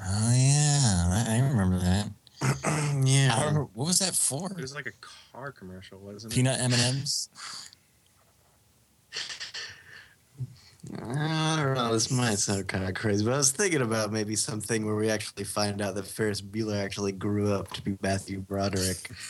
Oh 0.00 0.32
yeah, 0.34 1.24
I, 1.26 1.36
I 1.36 1.48
remember 1.48 1.78
that. 1.78 2.10
I 2.64 3.02
yeah. 3.04 3.38
remember, 3.40 3.68
what 3.74 3.86
was 3.86 3.98
that 3.98 4.14
for? 4.14 4.50
It 4.50 4.60
was 4.60 4.74
like 4.74 4.86
a 4.86 4.92
car 5.32 5.52
commercial, 5.52 5.98
wasn't 5.98 6.32
it? 6.32 6.36
Peanut 6.36 6.60
M 6.60 6.72
and 6.72 6.82
M's. 6.82 7.28
I 11.02 11.56
don't 11.62 11.74
know. 11.74 11.92
This 11.92 12.10
might 12.10 12.38
sound 12.38 12.66
kind 12.68 12.84
of 12.84 12.94
crazy, 12.94 13.24
but 13.24 13.34
I 13.34 13.36
was 13.36 13.50
thinking 13.50 13.82
about 13.82 14.12
maybe 14.12 14.36
something 14.36 14.86
where 14.86 14.94
we 14.94 15.10
actually 15.10 15.44
find 15.44 15.82
out 15.82 15.94
that 15.96 16.06
Ferris 16.06 16.40
Bueller 16.40 16.82
actually 16.82 17.12
grew 17.12 17.52
up 17.52 17.72
to 17.72 17.82
be 17.82 17.98
Matthew 18.02 18.40
Broderick. 18.40 19.10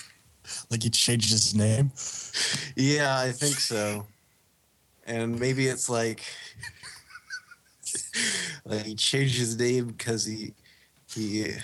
Like 0.71 0.83
he 0.83 0.89
changed 0.89 1.31
his 1.31 1.55
name. 1.55 1.93
Yeah, 2.75 3.19
I 3.19 3.33
think 3.33 3.57
so. 3.57 4.07
And 5.09 5.41
maybe 5.41 5.67
it's 5.67 5.89
like, 5.89 6.23
like 8.65 8.85
he 8.85 8.95
changed 8.95 9.39
his 9.39 9.59
name 9.59 9.87
because 9.87 10.25
he 10.27 10.53
he 11.15 11.55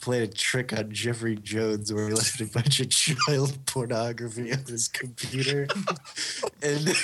played 0.00 0.22
a 0.22 0.32
trick 0.32 0.72
on 0.72 0.90
Jeffrey 0.90 1.36
Jones 1.36 1.92
where 1.92 2.08
he 2.08 2.14
left 2.14 2.40
a 2.40 2.46
bunch 2.46 2.80
of 2.80 2.88
child 2.90 3.58
pornography 3.66 4.52
on 4.52 4.64
his 4.66 4.88
computer, 4.88 5.68
and 6.62 6.88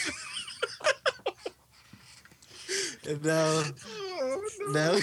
and 3.07 3.25
now 3.25 3.63
oh, 3.87 4.41
now. 4.71 4.99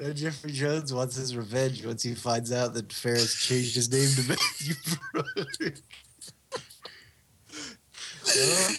Now 0.00 0.12
Jeffrey 0.12 0.52
Jones 0.52 0.94
wants 0.94 1.16
his 1.16 1.34
revenge 1.34 1.84
once 1.84 2.04
he 2.04 2.14
finds 2.14 2.52
out 2.52 2.72
that 2.74 2.92
Ferris 2.92 3.34
changed 3.34 3.74
his 3.74 3.90
name 3.90 4.08
to 4.14 4.28
Matthew 4.28 4.76
Broderick. 5.12 5.82
Oh, 8.40 8.74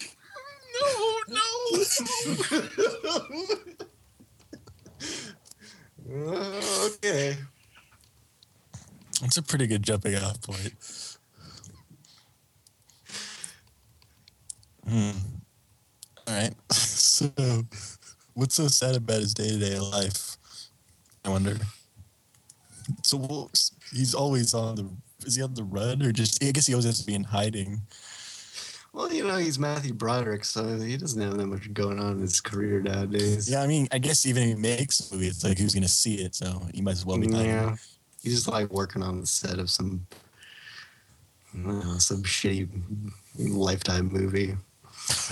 okay. 6.85 7.37
That's 9.21 9.37
a 9.37 9.43
pretty 9.43 9.67
good 9.67 9.83
jumping 9.83 10.15
off 10.15 10.41
point. 10.41 10.73
Hmm. 14.87 15.11
All 16.27 16.35
right. 16.35 16.53
So, 17.09 17.29
what's 18.33 18.55
so 18.55 18.69
sad 18.69 18.95
about 18.95 19.19
his 19.19 19.33
day 19.33 19.49
to 19.49 19.57
day 19.57 19.77
life? 19.77 20.37
I 21.25 21.29
wonder. 21.29 21.57
So, 23.03 23.49
he's 23.91 24.13
always 24.13 24.53
on 24.53 24.75
the. 24.75 24.89
Is 25.25 25.35
he 25.35 25.41
on 25.41 25.53
the 25.53 25.63
run 25.65 26.01
or 26.01 26.13
just? 26.13 26.41
I 26.41 26.51
guess 26.51 26.67
he 26.67 26.73
always 26.73 26.85
has 26.85 26.99
to 26.99 27.05
be 27.05 27.15
in 27.15 27.25
hiding. 27.25 27.81
Well, 28.91 29.13
you 29.13 29.23
know, 29.23 29.37
he's 29.37 29.59
Matthew 29.59 29.93
Broderick, 29.93 30.43
so 30.43 30.79
he 30.79 30.97
doesn't 30.97 31.21
have 31.21 31.37
that 31.37 31.45
much 31.45 31.71
going 31.73 31.99
on 31.99 32.13
in 32.13 32.21
his 32.21 32.41
career 32.41 32.81
nowadays. 32.81 33.49
Yeah, 33.49 33.61
I 33.61 33.67
mean, 33.67 33.87
I 33.91 33.99
guess 33.99 34.25
even 34.25 34.43
if 34.43 34.49
he 34.49 34.55
makes 34.61 35.11
a 35.11 35.13
movie, 35.13 35.27
it's 35.27 35.43
like 35.43 35.59
who's 35.59 35.73
going 35.73 35.83
to 35.83 35.89
see 35.89 36.15
it? 36.15 36.33
So, 36.33 36.67
he 36.73 36.81
might 36.81 36.93
as 36.93 37.05
well 37.05 37.17
be 37.17 37.27
hiding. 37.27 37.45
Yeah. 37.45 37.75
He's 38.23 38.35
just 38.35 38.47
like 38.47 38.71
working 38.71 39.03
on 39.03 39.21
the 39.21 39.27
set 39.27 39.59
of 39.59 39.69
some, 39.69 40.05
I 41.53 41.57
know, 41.59 41.97
some 41.99 42.23
shitty 42.23 42.67
lifetime 43.37 44.11
movie. 44.11 44.57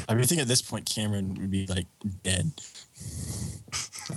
I 0.07 0.13
mean, 0.13 0.23
I 0.23 0.27
think 0.27 0.41
at 0.41 0.47
this 0.47 0.61
point, 0.61 0.85
Cameron 0.85 1.35
would 1.39 1.51
be 1.51 1.65
like 1.67 1.87
dead. 2.23 2.51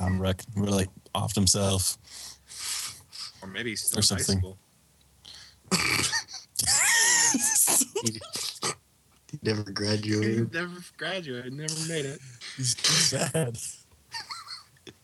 Um, 0.01 0.21
wreck, 0.21 0.43
really 0.55 0.73
like 0.73 0.89
offed 1.15 1.35
himself. 1.35 1.99
Or 3.43 3.49
maybe 3.49 3.71
he's 3.71 3.83
still 3.83 3.99
Or 3.99 4.03
in 4.03 4.17
high 4.17 4.23
something. 4.23 4.55
He, 9.31 9.39
he 9.39 9.39
never 9.43 9.65
He 9.67 9.73
graduated. 9.73 10.53
never 10.55 10.75
graduated, 10.97 11.53
never 11.53 11.75
made 11.89 12.05
it. 12.05 12.21
He's 12.57 12.77
so 12.79 13.19
sad. 13.19 13.59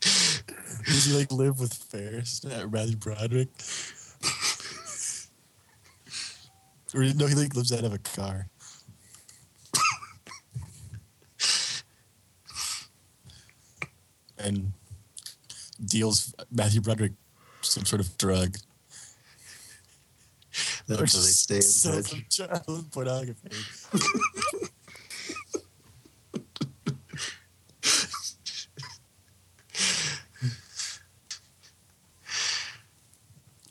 Does 0.01 1.05
he 1.05 1.13
like 1.17 1.31
live 1.31 1.59
with 1.59 1.73
Ferris 1.73 2.43
at 2.45 2.71
Matthew 2.71 2.97
Broderick? 2.97 3.49
or 6.93 7.03
no, 7.03 7.27
he 7.27 7.35
like 7.35 7.55
lives 7.55 7.73
out 7.73 7.83
of 7.83 7.93
a 7.93 7.99
car. 7.99 8.47
and 14.39 14.73
deals 15.83 16.33
Matthew 16.51 16.81
Broderick 16.81 17.13
some 17.61 17.85
sort 17.85 17.99
of 17.99 18.17
drug. 18.17 18.57
That's 20.87 21.13
how 21.13 21.19
they 21.21 21.27
stay 21.27 21.55
in 21.57 21.61
sells 21.61 22.09
touch. 22.09 22.37
some 22.37 22.47
child 22.65 22.91
pornography. 22.91 23.49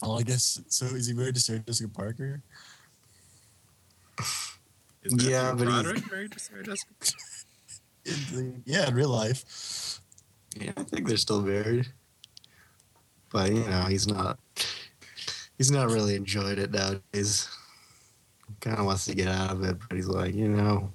Oh, 0.03 0.19
I 0.19 0.23
guess 0.23 0.61
so. 0.69 0.87
Is 0.87 1.07
he 1.07 1.15
married 1.15 1.35
to 1.35 1.41
Sarah 1.41 1.59
Jessica 1.61 1.89
Parker? 1.89 2.43
Is 5.03 5.13
Matthew 5.15 5.31
Yeah, 5.31 5.53
but 5.57 5.69
he's- 5.69 6.11
married 6.11 6.33
to 6.33 6.39
Sarah 6.39 6.65
Jessica? 6.65 6.93
In 8.05 8.13
the, 8.33 8.53
yeah, 8.67 8.87
in 8.87 8.95
real 8.95 9.09
life. 9.09 10.01
Yeah, 10.57 10.71
I 10.77 10.85
think 10.85 11.09
they're 11.09 11.17
still 11.17 11.43
married. 11.43 11.89
But 13.33 13.51
you 13.51 13.65
know, 13.65 13.83
he's 13.89 14.07
not. 14.07 14.39
He's 15.59 15.71
not 15.71 15.91
really 15.91 16.15
enjoying 16.15 16.59
it 16.59 16.71
nowadays. 16.71 17.49
Kind 18.61 18.79
of 18.79 18.87
wants 18.87 19.07
to 19.07 19.15
get 19.15 19.29
out 19.29 19.53
of 19.53 19.65
it, 19.65 19.77
but 19.89 19.97
he's 19.97 20.07
like, 20.07 20.35
you 20.35 20.49
know, 20.49 20.93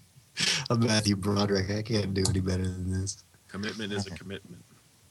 I'm 0.70 0.80
Matthew 0.80 1.16
Broderick. 1.16 1.70
I 1.70 1.82
can't 1.82 2.14
do 2.14 2.24
any 2.28 2.40
better 2.40 2.64
than 2.64 2.90
this. 2.90 3.24
Commitment 3.48 3.92
is 3.92 4.06
a 4.06 4.10
commitment. 4.10 4.64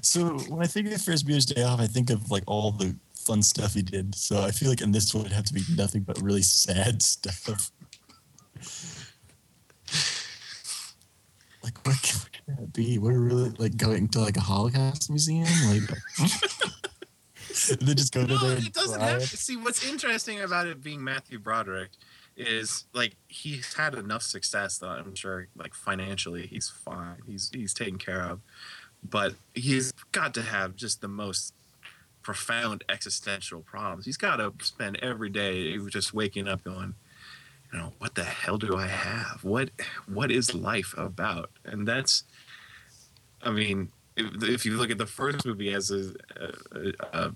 So 0.00 0.38
when 0.48 0.62
I 0.62 0.66
think 0.66 0.90
of 0.90 1.02
Ferris 1.02 1.22
Bueller's 1.22 1.44
Day 1.44 1.62
Off, 1.62 1.78
I 1.78 1.86
think 1.86 2.08
of 2.08 2.30
like 2.30 2.44
all 2.46 2.70
the 2.70 2.96
fun 3.14 3.42
stuff 3.42 3.74
he 3.74 3.82
did. 3.82 4.14
So 4.14 4.40
I 4.40 4.50
feel 4.50 4.70
like 4.70 4.80
in 4.80 4.92
this 4.92 5.14
one 5.14 5.26
it'd 5.26 5.36
have 5.36 5.44
to 5.44 5.52
be 5.52 5.60
nothing 5.76 6.02
but 6.02 6.20
really 6.22 6.40
sad 6.40 7.02
stuff. 7.14 7.70
Like 11.62 11.86
what 11.86 12.00
could, 12.02 12.14
what 12.14 12.32
could 12.32 12.56
that 12.56 12.72
be? 12.72 12.96
We're 12.98 13.18
really 13.18 13.50
like 13.58 13.76
going 13.76 14.08
to 14.08 14.20
like 14.20 14.38
a 14.38 14.40
Holocaust 14.40 15.10
museum, 15.10 15.46
like 15.66 15.82
they 17.80 17.94
just 17.94 18.12
go 18.12 18.26
to 18.26 18.34
No, 18.34 18.38
there. 18.38 18.56
and 18.56 18.66
it 18.66 18.72
doesn't 18.74 19.00
have 19.00 19.20
to. 19.20 19.36
See, 19.36 19.56
what's 19.56 19.86
interesting 19.88 20.40
about 20.40 20.66
it 20.66 20.82
being 20.82 21.02
Matthew 21.02 21.38
Broderick 21.38 21.90
is 22.36 22.84
like 22.92 23.16
he's 23.28 23.74
had 23.74 23.94
enough 23.94 24.22
success 24.22 24.78
that 24.78 24.86
I'm 24.86 25.14
sure, 25.14 25.48
like 25.56 25.74
financially, 25.74 26.46
he's 26.46 26.68
fine. 26.68 27.16
He's 27.26 27.50
he's 27.52 27.74
taken 27.74 27.98
care 27.98 28.22
of, 28.22 28.40
but 29.02 29.34
he's 29.54 29.92
got 30.12 30.34
to 30.34 30.42
have 30.42 30.76
just 30.76 31.00
the 31.00 31.08
most 31.08 31.52
profound 32.22 32.84
existential 32.88 33.60
problems. 33.62 34.04
He's 34.04 34.16
got 34.18 34.36
to 34.36 34.52
spend 34.64 34.98
every 35.02 35.30
day 35.30 35.78
just 35.88 36.12
waking 36.12 36.46
up 36.46 36.62
going, 36.62 36.94
you 37.72 37.78
know, 37.78 37.92
what 37.98 38.14
the 38.14 38.24
hell 38.24 38.58
do 38.58 38.76
I 38.76 38.86
have? 38.86 39.42
What 39.42 39.70
what 40.06 40.30
is 40.30 40.54
life 40.54 40.94
about? 40.96 41.50
And 41.64 41.88
that's, 41.88 42.24
I 43.42 43.50
mean, 43.50 43.90
if, 44.16 44.42
if 44.42 44.66
you 44.66 44.76
look 44.76 44.90
at 44.90 44.98
the 44.98 45.06
first 45.06 45.44
movie 45.46 45.72
as 45.72 45.90
a, 45.90 46.12
a, 46.72 46.92
a 47.12 47.32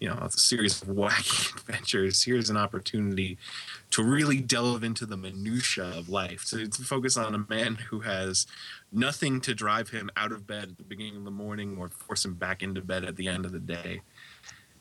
you 0.00 0.08
know 0.08 0.18
a 0.20 0.30
series 0.30 0.82
of 0.82 0.88
wacky 0.88 1.54
adventures. 1.56 2.24
Here's 2.24 2.50
an 2.50 2.56
opportunity 2.56 3.38
to 3.90 4.02
really 4.02 4.40
delve 4.40 4.84
into 4.84 5.06
the 5.06 5.16
minutia 5.16 5.84
of 5.84 6.08
life. 6.08 6.44
To, 6.46 6.66
to 6.66 6.82
focus 6.82 7.16
on 7.16 7.34
a 7.34 7.46
man 7.48 7.76
who 7.76 8.00
has 8.00 8.46
nothing 8.92 9.40
to 9.42 9.54
drive 9.54 9.90
him 9.90 10.10
out 10.16 10.32
of 10.32 10.46
bed 10.46 10.64
at 10.70 10.76
the 10.76 10.82
beginning 10.82 11.16
of 11.16 11.24
the 11.24 11.30
morning 11.30 11.76
or 11.78 11.88
force 11.88 12.24
him 12.24 12.34
back 12.34 12.62
into 12.62 12.80
bed 12.80 13.04
at 13.04 13.16
the 13.16 13.28
end 13.28 13.44
of 13.44 13.52
the 13.52 13.60
day. 13.60 14.02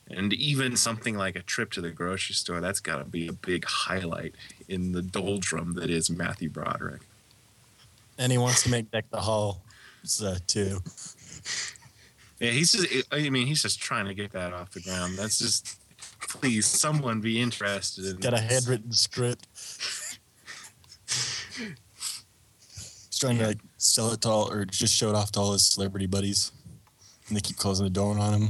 And 0.09 0.33
even 0.33 0.75
something 0.75 1.17
like 1.17 1.35
a 1.35 1.41
trip 1.41 1.71
to 1.71 1.81
the 1.81 1.89
grocery 1.89 2.35
store 2.35 2.61
that's 2.61 2.79
got 2.79 2.99
to 2.99 3.05
be 3.05 3.27
a 3.27 3.33
big 3.33 3.65
highlight 3.65 4.35
in 4.67 4.91
the 4.91 5.01
doldrum 5.01 5.73
that 5.73 5.89
is 5.89 6.11
matthew 6.11 6.49
broderick. 6.49 7.01
And 8.17 8.31
he 8.31 8.37
wants 8.37 8.63
to 8.63 8.69
make 8.69 8.91
Deck 8.91 9.05
the 9.09 9.21
Hall 9.21 9.61
uh, 10.23 10.35
too. 10.45 10.79
Yeah 12.39 12.51
he's 12.51 12.71
just 12.71 12.87
i 13.11 13.29
mean 13.29 13.47
he's 13.47 13.61
just 13.61 13.79
trying 13.79 14.05
to 14.05 14.13
get 14.13 14.31
that 14.31 14.53
off 14.53 14.71
the 14.71 14.81
ground 14.81 15.17
that's 15.17 15.39
just 15.39 15.79
please 16.27 16.65
someone 16.65 17.21
be 17.21 17.41
interested 17.41 18.05
in 18.05 18.17
Got 18.17 18.33
a 18.33 18.39
handwritten 18.39 18.91
script. 18.91 19.47
He's 21.57 23.19
trying 23.19 23.37
to 23.37 23.47
like 23.47 23.59
sell 23.77 24.11
it 24.11 24.21
to 24.21 24.29
all, 24.29 24.51
or 24.51 24.65
just 24.65 24.93
show 24.93 25.09
it 25.09 25.15
off 25.15 25.31
to 25.33 25.39
all 25.39 25.53
his 25.53 25.65
celebrity 25.65 26.05
buddies, 26.07 26.51
and 27.27 27.37
they 27.37 27.41
keep 27.41 27.57
closing 27.57 27.85
the 27.85 27.89
door 27.89 28.17
on 28.17 28.33
him. 28.33 28.49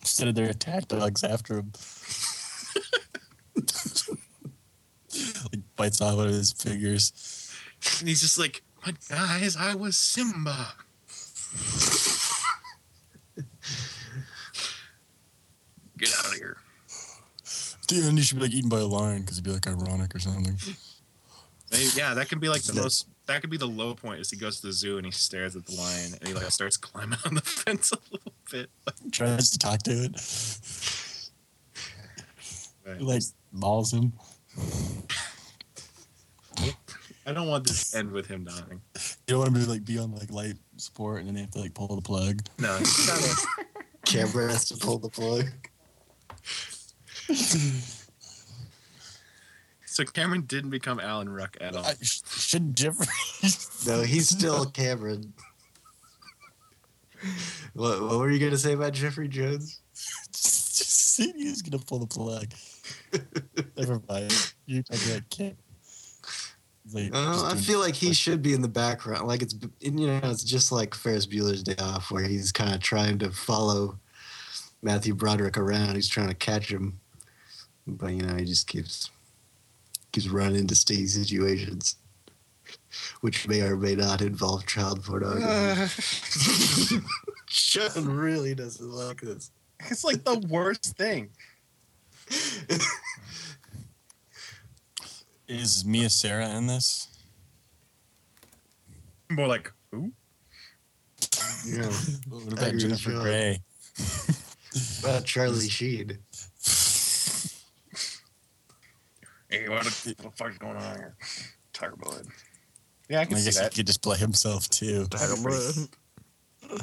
Instead 0.00 0.28
of 0.28 0.34
their 0.34 0.48
attack 0.48 0.88
dogs 0.88 1.22
after 1.24 1.58
him, 1.58 1.72
like 5.52 5.60
bites 5.76 6.00
off 6.00 6.16
one 6.16 6.28
of 6.28 6.32
his 6.32 6.52
fingers. 6.52 7.52
And 7.98 8.08
he's 8.08 8.20
just 8.20 8.38
like, 8.38 8.62
but 8.84 8.94
guys, 9.08 9.56
I 9.56 9.74
was 9.74 9.96
Simba. 9.96 10.74
Get 16.00 16.12
out 16.18 16.26
of 16.32 16.34
here. 16.34 16.56
Dude, 17.86 18.16
you 18.16 18.22
should 18.22 18.38
be 18.38 18.44
like 18.44 18.52
eaten 18.54 18.68
by 18.70 18.80
a 18.80 18.86
lion 18.86 19.20
because 19.20 19.36
it'd 19.36 19.44
be 19.44 19.50
like 19.52 19.66
ironic 19.66 20.14
or 20.14 20.18
something. 20.18 20.56
Maybe, 21.70 21.88
yeah, 21.96 22.14
that 22.14 22.28
could 22.28 22.40
be 22.40 22.48
like 22.48 22.62
the 22.62 22.72
most. 22.74 23.06
That 23.26 23.40
could 23.42 23.50
be 23.50 23.56
the 23.56 23.66
low 23.68 23.94
point. 23.94 24.20
Is 24.20 24.30
he 24.30 24.36
goes 24.36 24.60
to 24.60 24.66
the 24.68 24.72
zoo 24.72 24.96
and 24.96 25.04
he 25.06 25.12
stares 25.12 25.54
at 25.56 25.66
the 25.66 25.74
lion 25.76 26.12
and 26.20 26.28
he 26.28 26.34
like 26.34 26.50
starts 26.50 26.76
climbing 26.76 27.18
on 27.26 27.34
the 27.34 27.40
fence 27.42 27.92
a 27.92 27.98
little 28.10 28.32
bit. 28.50 28.70
Tries 29.12 29.50
to 29.50 29.58
talk 29.58 29.82
to 29.84 29.90
it, 29.92 30.16
Right. 32.86 33.00
like 33.00 33.22
mauls 33.52 33.92
him. 33.92 34.12
I 37.26 37.32
don't 37.32 37.48
want 37.48 37.66
this 37.66 37.90
to 37.90 37.98
end 37.98 38.10
with 38.12 38.26
him 38.26 38.44
dying. 38.44 38.80
You 38.94 39.00
don't 39.34 39.38
want 39.40 39.56
him 39.56 39.62
to 39.64 39.70
like 39.70 39.84
be 39.84 39.98
on 39.98 40.14
like 40.14 40.30
light 40.32 40.54
support 40.76 41.18
and 41.20 41.28
then 41.28 41.34
they 41.34 41.40
have 41.42 41.50
to 41.52 41.60
like 41.60 41.74
pull 41.74 41.94
the 41.94 42.02
plug. 42.02 42.42
No, 42.58 42.76
he's 42.78 43.06
gotta- 43.06 43.66
Camera 44.06 44.50
has 44.50 44.64
to 44.70 44.76
pull 44.76 44.98
the 44.98 45.08
plug. 45.08 45.44
so 49.86 50.04
Cameron 50.04 50.42
didn't 50.42 50.70
become 50.70 51.00
Alan 51.00 51.28
Ruck 51.28 51.56
at 51.60 51.74
all. 51.76 51.84
I, 51.84 51.94
sh- 52.02 52.22
should 52.26 52.76
Jeffrey? 52.76 53.06
No, 53.86 54.02
he's 54.02 54.28
still 54.28 54.66
Cameron. 54.66 55.32
What, 57.72 58.02
what 58.02 58.18
were 58.18 58.30
you 58.30 58.38
going 58.38 58.52
to 58.52 58.58
say 58.58 58.74
about 58.74 58.92
Jeffrey 58.92 59.26
Jones? 59.26 59.80
just 60.32 61.14
see 61.14 61.32
he's 61.32 61.62
gonna 61.62 61.82
pull 61.82 61.98
the 61.98 62.06
plug. 62.06 62.46
Never 63.76 64.00
mind. 64.08 64.52
You 64.66 64.82
talking 64.82 65.10
about 65.10 65.30
Kid. 65.30 65.56
Like, 66.92 67.10
Uh, 67.14 67.50
I 67.52 67.56
feel 67.56 67.78
like 67.78 67.94
he 67.94 68.12
should 68.14 68.42
be 68.42 68.54
in 68.54 68.62
the 68.62 68.68
background. 68.68 69.26
Like 69.28 69.42
it's 69.42 69.54
you 69.80 69.90
know 70.06 70.20
it's 70.24 70.44
just 70.44 70.72
like 70.72 70.94
Ferris 70.94 71.26
Bueller's 71.26 71.62
Day 71.62 71.76
Off, 71.78 72.10
where 72.10 72.24
he's 72.24 72.52
kind 72.52 72.74
of 72.74 72.80
trying 72.80 73.18
to 73.18 73.30
follow 73.30 73.98
Matthew 74.82 75.14
Broderick 75.14 75.58
around. 75.58 75.94
He's 75.96 76.08
trying 76.08 76.28
to 76.28 76.34
catch 76.34 76.70
him, 76.70 77.00
but 77.86 78.12
you 78.12 78.22
know 78.22 78.34
he 78.36 78.44
just 78.44 78.66
keeps 78.66 79.10
keeps 80.12 80.28
running 80.28 80.60
into 80.60 80.74
sticky 80.74 81.06
situations, 81.06 81.96
which 83.20 83.46
may 83.48 83.60
or 83.62 83.76
may 83.76 83.94
not 83.94 84.20
involve 84.22 84.66
child 84.66 85.04
pornography. 85.04 86.96
Sean 87.46 88.06
really 88.06 88.54
doesn't 88.54 88.90
like 88.90 89.20
this. 89.20 89.50
it's 89.88 90.04
like 90.04 90.24
the 90.24 90.38
worst 90.48 90.96
thing. 90.96 91.30
Is 95.48 95.84
Mia 95.84 96.08
Sara 96.10 96.48
in 96.50 96.66
this? 96.68 97.08
More 99.30 99.48
like 99.48 99.72
who? 99.90 100.12
You 101.66 101.78
know, 101.78 101.90
What 102.28 102.52
about 102.52 102.76
Jennifer 102.76 103.10
Grey? 103.20 103.60
about 105.00 105.24
Charlie 105.24 105.68
Sheen. 105.68 106.18
Hey, 109.48 109.68
what 109.68 109.84
the, 109.84 110.14
what 110.18 110.30
the 110.30 110.30
fuck's 110.36 110.58
going 110.58 110.76
on 110.76 110.96
here? 110.96 111.16
Tiger 111.72 111.96
Blood. 111.96 112.26
Yeah, 113.08 113.20
I 113.20 113.24
can 113.24 113.36
I 113.36 113.40
see 113.40 113.46
guess 113.46 113.58
he 113.58 113.68
could 113.76 113.86
just 113.86 114.02
play 114.02 114.16
himself 114.16 114.68
too. 114.70 115.06
Tiger 115.06 115.34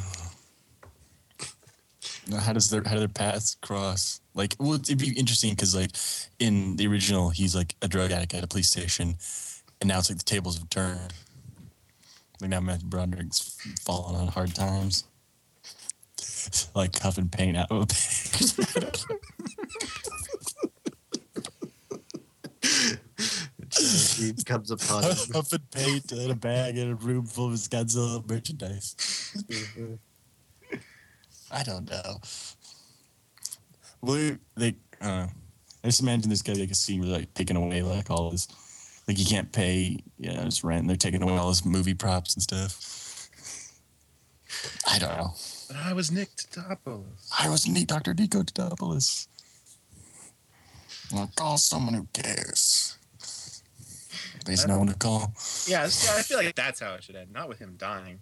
Now, 2.30 2.40
How 2.40 2.52
does 2.52 2.70
their 2.70 2.84
how 2.86 2.94
do 2.96 3.00
their 3.00 3.08
paths 3.08 3.56
cross? 3.62 4.20
Like, 4.34 4.56
well, 4.60 4.74
it'd 4.74 4.98
be 4.98 5.18
interesting 5.18 5.52
because 5.52 5.74
like 5.74 5.92
in 6.40 6.76
the 6.76 6.86
original, 6.88 7.30
he's 7.30 7.56
like 7.56 7.76
a 7.82 7.88
drug 7.88 8.12
addict 8.12 8.34
at 8.34 8.44
a 8.44 8.48
police 8.48 8.68
station, 8.68 9.16
and 9.80 9.88
now 9.88 10.00
it's 10.00 10.10
like 10.10 10.18
the 10.18 10.26
tables 10.26 10.58
have 10.58 10.70
turned. 10.70 11.14
Like 12.42 12.50
now 12.50 12.60
Matthew 12.60 12.90
Broderick's 12.90 13.58
falling 13.80 14.18
on 14.18 14.28
hard 14.28 14.54
times, 14.54 15.06
like 16.76 16.98
huffing 17.00 17.30
paint 17.30 17.58
out 17.58 17.72
of 17.72 17.84
a 17.84 17.86
bag. 17.86 18.98
He 24.18 24.34
comes 24.44 24.72
upon 24.72 25.04
him. 25.04 25.16
huffing 25.34 25.60
paint 25.72 26.12
in 26.12 26.32
a 26.32 26.36
bag 26.36 26.78
in 26.78 26.92
a 26.92 26.96
room 26.96 27.26
full 27.26 27.46
of 27.46 27.52
his 27.52 27.68
Godzilla 27.68 28.28
merchandise. 28.28 28.96
I 31.52 31.64
don't 31.64 31.90
know. 31.90 32.20
Well, 34.02 34.38
they, 34.56 34.76
uh, 35.02 35.28
I 35.84 35.88
just 35.88 36.02
imagine 36.02 36.30
this 36.30 36.42
guy 36.42 36.54
like 36.54 36.72
a 36.72 36.76
scene 36.76 37.02
where 37.02 37.10
like 37.10 37.34
taking 37.34 37.56
away 37.56 37.82
like 37.82 38.10
all 38.10 38.32
his, 38.32 38.48
like 39.08 39.18
he 39.18 39.26
can't 39.26 39.52
pay, 39.52 39.98
you 40.20 40.34
know, 40.34 40.42
his 40.42 40.64
rent. 40.64 40.82
And 40.82 40.90
they're 40.90 40.98
taking 40.98 41.22
away 41.22 41.38
all 41.38 41.50
his 41.50 41.66
movie 41.66 41.94
props 41.94 42.34
and 42.34 42.44
stuff. 42.44 43.30
I 44.88 45.00
don't 45.00 45.18
know. 45.18 45.34
But 45.68 45.78
I 45.78 45.94
was 45.94 46.12
Nick 46.12 46.30
Tatopoulos. 46.36 47.30
I 47.38 47.50
was 47.50 47.68
neat, 47.68 47.88
Dr. 47.88 48.14
Niko 48.14 48.44
Tatopoulos. 48.44 49.28
I'll 51.14 51.32
call 51.36 51.58
someone 51.58 51.94
who 51.94 52.08
cares. 52.14 52.98
There's 54.46 54.66
no 54.66 54.78
one 54.78 54.88
to 54.88 54.94
call. 54.96 55.34
Yeah, 55.68 55.86
it's- 55.86 56.08
I 56.10 56.22
feel 56.22 56.38
like 56.38 56.56
that's 56.56 56.80
how 56.80 56.94
it 56.94 57.04
should 57.04 57.18
end, 57.18 57.34
not 57.34 57.50
with 57.50 57.60
him 57.60 57.76
dying. 57.78 58.20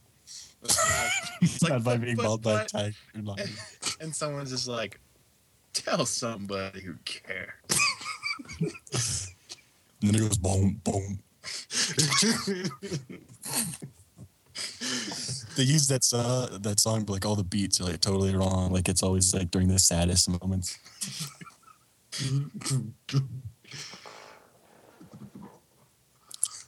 It's 0.64 1.62
like, 1.62 1.74
Not 1.74 1.84
by 1.84 1.98
being 1.98 2.18
mauled 2.18 2.42
by 2.42 2.64
a 2.64 2.66
tiger. 2.66 2.96
lion. 3.22 3.50
and 4.00 4.16
someone's 4.16 4.50
just 4.50 4.68
like, 4.68 5.00
tell 5.74 6.06
somebody 6.08 6.82
who 6.82 6.96
cares. 7.06 7.52
And 10.02 10.14
then 10.14 10.22
it 10.22 10.28
goes 10.28 10.38
boom, 10.38 10.82
boom. 10.84 11.20
They 15.56 15.64
use 15.64 15.88
that 15.88 16.04
song, 16.04 16.50
that 16.62 16.80
song, 16.80 17.04
but 17.06 17.14
like 17.14 17.26
all 17.26 17.36
the 17.36 17.44
beats 17.44 17.80
are 17.80 17.86
like 17.86 18.02
totally 18.02 18.36
wrong. 18.36 18.72
Like 18.72 18.90
it's 18.90 19.04
always 19.04 19.34
like 19.34 19.52
during 19.52 19.68
the 19.70 19.80
saddest 19.80 20.30
moments. 20.30 20.78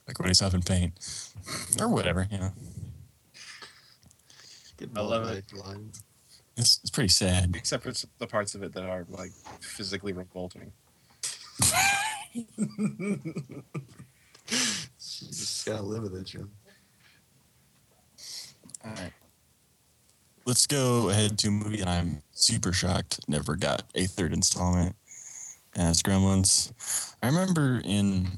like 0.06 0.18
when 0.18 0.28
he's 0.28 0.40
huffing 0.40 0.62
paint, 0.62 0.92
or 1.80 1.88
whatever. 1.88 2.26
You 2.30 2.38
know, 2.38 2.52
I 4.96 5.00
love 5.00 5.28
it. 5.30 5.44
lines. 5.52 6.02
it's, 6.56 6.80
it's 6.82 6.90
pretty 6.90 7.08
sad. 7.08 7.54
Except 7.56 7.82
for 7.82 7.92
the 8.18 8.26
parts 8.26 8.54
of 8.54 8.62
it 8.62 8.72
that 8.72 8.84
are 8.84 9.04
like 9.10 9.32
physically 9.60 10.12
revolting. 10.12 10.72
You 15.20 15.28
just 15.28 15.66
gotta 15.66 15.82
live 15.82 16.04
with 16.04 16.14
it, 16.14 16.24
Jim. 16.24 16.50
All 18.84 18.90
right. 18.92 19.12
Let's 20.46 20.66
go 20.66 21.10
ahead 21.10 21.38
to 21.40 21.48
a 21.48 21.50
movie 21.50 21.78
that 21.78 21.88
I'm 21.88 22.22
super 22.32 22.72
shocked 22.72 23.20
never 23.28 23.54
got 23.56 23.82
a 23.94 24.06
third 24.06 24.32
installment 24.32 24.96
as 25.76 26.02
Gremlins. 26.02 26.72
I 27.22 27.26
remember 27.26 27.82
in 27.84 28.28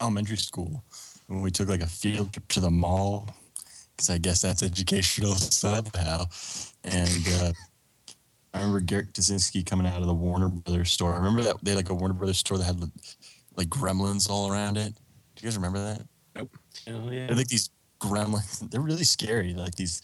elementary 0.00 0.36
school 0.36 0.82
when 1.26 1.42
we 1.42 1.50
took 1.50 1.68
like 1.68 1.82
a 1.82 1.86
field 1.86 2.32
trip 2.32 2.48
to 2.48 2.60
the 2.60 2.70
mall 2.70 3.28
because 3.96 4.10
I 4.10 4.18
guess 4.18 4.40
that's 4.40 4.62
educational 4.62 5.34
somehow. 5.34 6.24
And 6.84 7.28
uh, 7.40 7.52
I 8.54 8.58
remember 8.58 8.80
Garrett 8.80 9.12
Kaczynski 9.12 9.66
coming 9.66 9.86
out 9.86 10.00
of 10.00 10.06
the 10.06 10.14
Warner 10.14 10.48
Brothers 10.48 10.92
store. 10.92 11.12
I 11.12 11.16
remember 11.16 11.42
that 11.42 11.56
they 11.62 11.72
had 11.72 11.76
like 11.76 11.90
a 11.90 11.94
Warner 11.94 12.14
Brothers 12.14 12.38
store 12.38 12.58
that 12.58 12.64
had 12.64 12.80
like 13.56 13.68
gremlins 13.68 14.30
all 14.30 14.50
around 14.50 14.76
it. 14.76 14.94
Do 14.94 15.42
you 15.42 15.48
guys 15.48 15.56
remember 15.56 15.80
that? 15.80 16.06
Nope. 16.36 16.56
Oh 16.88 17.10
yeah. 17.10 17.26
They're 17.26 17.36
like 17.36 17.48
these 17.48 17.70
gremlin. 18.00 18.42
They're 18.70 18.80
really 18.80 19.04
scary. 19.04 19.54
Like 19.54 19.74
these 19.74 20.02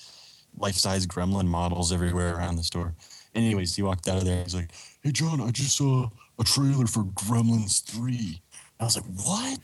life-size 0.59 1.07
gremlin 1.07 1.47
models 1.47 1.93
everywhere 1.93 2.37
around 2.37 2.57
the 2.57 2.63
store. 2.63 2.95
Anyways, 3.35 3.75
he 3.75 3.83
walked 3.83 4.09
out 4.09 4.19
of 4.19 4.25
there. 4.25 4.43
He's 4.45 4.55
like, 4.55 4.71
"Hey, 5.03 5.11
John, 5.11 5.41
I 5.41 5.51
just 5.51 5.77
saw 5.77 6.09
a 6.39 6.45
trailer 6.45 6.87
for 6.87 7.05
Gremlins 7.05 7.83
3. 7.83 8.41
I 8.81 8.85
was 8.85 8.97
like, 8.97 9.07
"What?" 9.25 9.59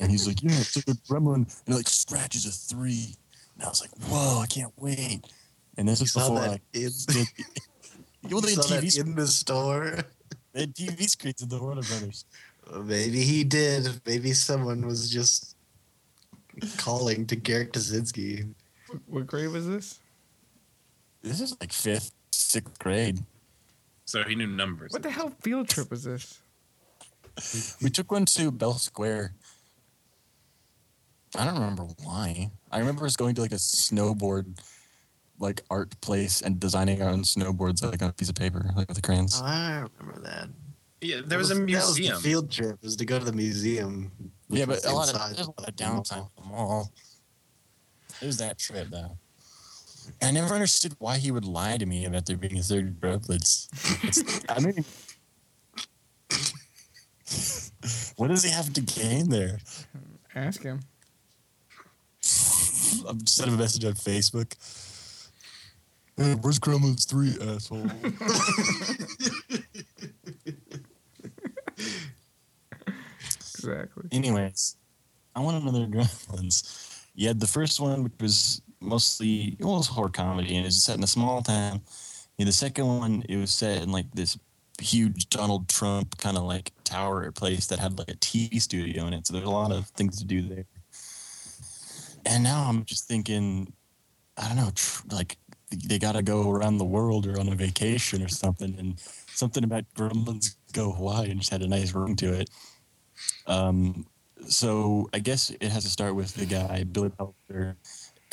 and 0.00 0.10
he's 0.10 0.26
like, 0.26 0.42
"Yeah, 0.42 0.52
it's 0.52 0.76
like 0.76 0.88
a 0.88 0.98
gremlin, 1.12 1.34
and 1.66 1.74
it 1.74 1.74
like 1.74 1.88
scratches 1.88 2.46
a 2.46 2.50
three. 2.50 3.14
And 3.54 3.64
I 3.64 3.68
was 3.68 3.80
like, 3.80 3.90
"Whoa, 4.08 4.40
I 4.40 4.46
can't 4.46 4.72
wait!" 4.76 5.26
And 5.76 5.88
this 5.88 6.00
is 6.00 6.12
before 6.12 6.40
that 6.40 6.50
like, 6.50 6.62
in, 6.72 6.90
well, 8.30 8.40
they 8.40 8.50
you 8.50 8.56
had 8.56 8.64
saw 8.64 8.74
that 8.74 8.96
in 8.96 9.14
the 9.14 9.26
store. 9.26 9.98
they 10.52 10.60
had 10.60 10.74
TV 10.74 11.08
screens 11.08 11.42
in 11.42 11.48
the 11.48 11.58
Warner 11.60 11.82
Brothers. 11.82 12.24
Maybe 12.84 13.22
he 13.22 13.44
did. 13.44 13.88
Maybe 14.06 14.32
someone 14.32 14.86
was 14.86 15.10
just 15.10 15.56
calling 16.76 17.26
to 17.26 17.36
Garrett 17.36 17.72
Kaczynski. 17.72 18.52
What, 18.88 19.00
what 19.06 19.26
grade 19.26 19.50
was 19.50 19.66
this? 19.66 20.00
This 21.22 21.40
is 21.40 21.56
like 21.60 21.72
fifth, 21.72 22.12
sixth 22.32 22.78
grade. 22.78 23.20
So 24.04 24.22
he 24.24 24.34
knew 24.34 24.46
numbers. 24.46 24.92
What 24.92 25.02
the 25.02 25.10
hell 25.10 25.32
field 25.40 25.68
trip 25.68 25.90
was 25.90 26.04
this? 26.04 26.40
We 27.80 27.90
took 27.90 28.10
one 28.10 28.24
to 28.26 28.50
Bell 28.50 28.74
Square. 28.74 29.34
I 31.38 31.44
don't 31.44 31.54
remember 31.54 31.86
why. 32.02 32.50
I 32.72 32.78
remember 32.80 33.06
us 33.06 33.16
going 33.16 33.34
to 33.36 33.40
like 33.40 33.52
a 33.52 33.56
snowboard 33.56 34.58
like 35.38 35.62
art 35.70 35.98
place 36.00 36.42
and 36.42 36.60
designing 36.60 37.00
our 37.02 37.08
own 37.08 37.22
snowboards 37.22 37.82
like 37.82 38.02
on 38.02 38.10
a 38.10 38.12
piece 38.12 38.28
of 38.28 38.34
paper, 38.34 38.70
like 38.76 38.88
with 38.88 38.96
the 38.96 39.02
crayons. 39.02 39.40
I 39.40 39.86
remember 39.98 40.20
that. 40.22 40.48
Yeah, 41.00 41.16
That 41.16 41.28
there 41.30 41.38
was, 41.38 41.50
a 41.50 41.54
That 41.54 41.60
was 41.66 41.68
museum. 41.98 42.14
the 42.16 42.20
field 42.20 42.50
trip. 42.50 42.82
Was 42.82 42.96
to 42.96 43.04
go 43.06 43.18
to 43.18 43.24
the 43.24 43.32
museum. 43.32 44.12
yeah, 44.48 44.66
but 44.66 44.84
a 44.84 44.92
lot 44.92 45.08
of 45.08 45.14
there's 45.36 45.46
a 45.46 45.50
lot 45.50 45.68
of 45.68 45.80
mall. 45.80 46.02
downtime 46.02 46.26
at 46.26 46.36
the 46.36 46.42
mall. 46.48 46.92
It 48.20 48.26
was 48.26 48.36
that 48.38 48.58
trip 48.58 48.88
though. 48.90 49.16
I 50.22 50.30
never 50.30 50.52
understood 50.54 50.94
why 50.98 51.18
he 51.18 51.30
would 51.30 51.44
lie 51.44 51.76
to 51.78 51.86
me 51.86 52.04
about 52.04 52.26
there 52.26 52.36
being 52.36 52.58
a 52.58 52.62
third 52.62 53.00
Brothers. 53.00 53.68
I 54.48 54.58
mean, 54.60 54.84
what 58.16 58.28
does 58.28 58.42
he 58.42 58.50
have 58.50 58.72
to 58.74 58.80
gain 58.80 59.28
there? 59.30 59.58
Ask 60.34 60.62
him. 60.62 60.80
I'm 63.08 63.18
just 63.20 63.36
sending 63.36 63.54
a 63.54 63.58
message 63.58 63.84
on 63.84 63.92
Facebook. 63.92 64.52
Hey, 66.16 66.34
where's 66.34 66.58
Gremlins 66.58 67.08
3, 67.08 67.38
asshole? 67.54 67.86
Exactly. 73.64 74.08
Anyways, 74.12 74.76
I 75.34 75.40
want 75.40 75.62
another 75.62 75.86
Gremlins. 75.86 77.04
You 77.14 77.28
had 77.28 77.40
the 77.40 77.46
first 77.46 77.80
one, 77.80 78.04
which 78.04 78.12
was 78.20 78.62
mostly 78.80 79.56
it 79.58 79.64
was 79.64 79.86
horror 79.86 80.08
comedy, 80.08 80.56
and 80.56 80.64
it 80.64 80.68
was 80.68 80.82
set 80.82 80.96
in 80.96 81.04
a 81.04 81.08
small 81.08 81.42
town. 81.42 81.82
And 82.38 82.48
the 82.48 82.52
second 82.52 82.86
one, 82.86 83.22
it 83.28 83.36
was 83.36 83.52
set 83.52 83.82
in 83.82 83.92
like 83.92 84.10
this 84.12 84.38
huge 84.80 85.28
Donald 85.28 85.68
Trump 85.68 86.16
kind 86.18 86.36
of 86.36 86.44
like 86.44 86.72
tower 86.84 87.30
place 87.32 87.66
that 87.66 87.78
had 87.78 87.98
like 87.98 88.08
a 88.08 88.14
TV 88.14 88.60
studio 88.60 89.06
in 89.06 89.12
it. 89.12 89.26
So 89.26 89.34
there's 89.34 89.46
a 89.46 89.50
lot 89.50 89.72
of 89.72 89.86
things 89.88 90.18
to 90.18 90.24
do 90.24 90.42
there. 90.42 90.64
And 92.26 92.42
now 92.42 92.66
I'm 92.68 92.84
just 92.84 93.06
thinking, 93.06 93.72
I 94.36 94.48
don't 94.48 94.56
know, 94.56 94.70
tr- 94.74 95.02
like 95.10 95.36
they 95.86 95.98
got 95.98 96.12
to 96.12 96.22
go 96.22 96.50
around 96.50 96.78
the 96.78 96.84
world 96.84 97.26
or 97.26 97.38
on 97.38 97.48
a 97.48 97.54
vacation 97.54 98.22
or 98.22 98.28
something. 98.28 98.74
And 98.78 98.98
something 99.34 99.64
about 99.64 99.84
Gremlins 99.94 100.56
Go 100.72 100.92
Hawaii 100.92 101.30
and 101.30 101.40
just 101.40 101.52
had 101.52 101.62
a 101.62 101.68
nice 101.68 101.94
ring 101.94 102.16
to 102.16 102.32
it. 102.32 102.50
Um, 103.46 104.06
so 104.48 105.08
I 105.12 105.18
guess 105.18 105.50
it 105.50 105.70
has 105.70 105.84
to 105.84 105.90
start 105.90 106.14
with 106.14 106.34
the 106.34 106.46
guy 106.46 106.84
Billy 106.84 107.10
Peltzer. 107.10 107.76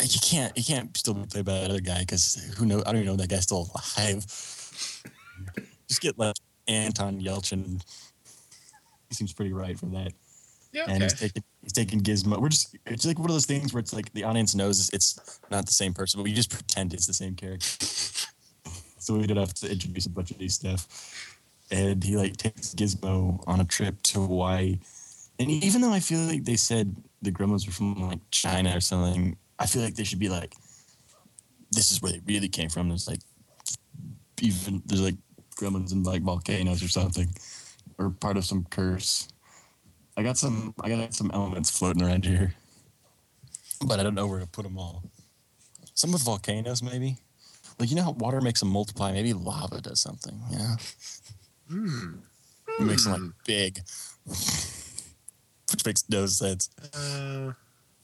You 0.01 0.19
can't 0.21 0.55
you 0.57 0.63
can't 0.63 0.95
still 0.95 1.15
be 1.15 1.25
played 1.25 1.45
by 1.45 1.53
that 1.53 1.69
other 1.69 1.81
guy 1.81 1.99
because 2.01 2.53
who 2.57 2.65
knows? 2.65 2.83
I 2.85 2.91
don't 2.91 2.97
even 2.97 3.07
know 3.07 3.13
if 3.13 3.19
that 3.19 3.29
guy's 3.29 3.43
still 3.43 3.69
alive. 3.97 4.25
Just 5.87 6.01
get 6.01 6.17
like 6.17 6.35
Anton 6.67 7.19
Yelchin. 7.19 7.81
He 9.09 9.15
seems 9.15 9.33
pretty 9.33 9.53
right 9.53 9.77
for 9.77 9.87
that. 9.87 10.11
yeah, 10.73 10.85
And 10.87 11.01
he's 11.03 11.13
taking 11.13 11.43
he's 11.63 11.73
taking 11.73 12.01
Gizmo. 12.01 12.39
We're 12.39 12.49
just 12.49 12.77
it's 12.85 13.05
like 13.05 13.17
one 13.17 13.29
of 13.29 13.35
those 13.35 13.45
things 13.45 13.73
where 13.73 13.79
it's 13.79 13.93
like 13.93 14.11
the 14.13 14.23
audience 14.23 14.53
knows 14.53 14.79
it's, 14.79 14.93
it's 14.93 15.39
not 15.49 15.65
the 15.65 15.71
same 15.71 15.93
person, 15.93 16.19
but 16.19 16.23
we 16.23 16.33
just 16.33 16.51
pretend 16.51 16.93
it's 16.93 17.07
the 17.07 17.13
same 17.13 17.35
character. 17.35 17.65
so 18.99 19.15
we 19.15 19.25
don't 19.25 19.37
have 19.37 19.53
to 19.55 19.71
introduce 19.71 20.05
a 20.05 20.09
bunch 20.09 20.31
of 20.31 20.39
new 20.39 20.49
stuff. 20.49 21.36
And 21.69 22.03
he 22.03 22.15
like 22.15 22.37
takes 22.37 22.73
Gizmo 22.73 23.43
on 23.45 23.59
a 23.59 23.65
trip 23.65 24.01
to 24.03 24.21
Hawaii. 24.21 24.79
And 25.39 25.49
even 25.49 25.81
though 25.81 25.91
I 25.91 25.99
feel 25.99 26.19
like 26.19 26.45
they 26.45 26.55
said 26.55 26.95
the 27.21 27.31
gremlins 27.31 27.65
were 27.65 27.73
from 27.73 27.95
like 28.07 28.19
China 28.31 28.75
or 28.75 28.81
something, 28.81 29.37
I 29.59 29.65
feel 29.65 29.81
like 29.81 29.95
they 29.95 30.03
should 30.03 30.19
be 30.19 30.29
like, 30.29 30.55
this 31.71 31.91
is 31.91 32.01
where 32.01 32.11
they 32.11 32.21
really 32.25 32.47
came 32.47 32.69
from. 32.69 32.89
There's 32.89 33.07
like 33.07 33.19
even 34.41 34.81
there's 34.85 35.01
like 35.01 35.15
gremlins 35.55 35.91
in 35.91 36.03
like 36.03 36.21
volcanoes 36.21 36.83
or 36.83 36.87
something, 36.87 37.29
or 37.97 38.09
part 38.11 38.37
of 38.37 38.45
some 38.45 38.65
curse. 38.69 39.27
I 40.15 40.23
got 40.23 40.37
some 40.37 40.73
I 40.81 40.89
got 40.89 41.13
some 41.13 41.31
elements 41.33 41.69
floating 41.69 42.01
around 42.01 42.25
here, 42.25 42.53
but 43.85 43.99
I 43.99 44.03
don't 44.03 44.15
know 44.15 44.27
where 44.27 44.39
to 44.39 44.47
put 44.47 44.63
them 44.63 44.77
all. 44.77 45.03
Some 45.93 46.11
with 46.11 46.23
volcanoes, 46.23 46.81
maybe. 46.81 47.17
Like 47.79 47.89
you 47.89 47.95
know 47.95 48.03
how 48.03 48.11
water 48.11 48.41
makes 48.41 48.59
them 48.59 48.69
multiply. 48.69 49.11
Maybe 49.11 49.33
lava 49.33 49.81
does 49.81 50.01
something. 50.01 50.39
Yeah, 50.51 50.75
Hmm. 51.69 52.15
it 52.79 52.85
makes 52.85 53.03
them 53.03 53.11
like 53.13 53.45
big, 53.45 53.79
which 54.25 55.85
makes 55.85 56.03
no 56.09 56.25
sense. 56.25 56.69
Uh, 56.93 57.51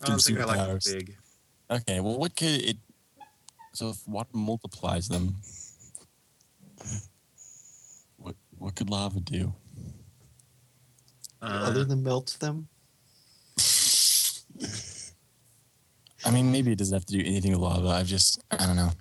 I 0.02 0.06
don't 0.06 0.22
think 0.22 0.40
I 0.40 0.46
like 0.46 0.60
superpowers. 0.60 0.94
big. 0.94 1.16
Okay, 1.72 2.00
well, 2.00 2.18
what 2.18 2.36
could 2.36 2.62
it? 2.62 2.78
So 3.74 3.90
if 3.90 4.08
water 4.08 4.30
multiplies 4.34 5.08
them, 5.08 5.36
what 8.18 8.36
what 8.58 8.76
could 8.76 8.90
lava 8.90 9.20
do? 9.20 9.54
Uh, 11.42 11.64
Other 11.64 11.84
than 11.84 12.04
melt 12.04 12.38
them. 12.40 12.68
I 16.26 16.32
mean, 16.32 16.52
maybe 16.52 16.72
it 16.72 16.78
doesn't 16.78 16.94
have 16.94 17.06
to 17.06 17.14
do 17.14 17.20
anything 17.20 17.52
with 17.52 17.60
lava. 17.60 17.90
I've 17.90 18.08
just 18.08 18.42
I 18.52 18.66
don't 18.66 18.76
know. 18.78 18.92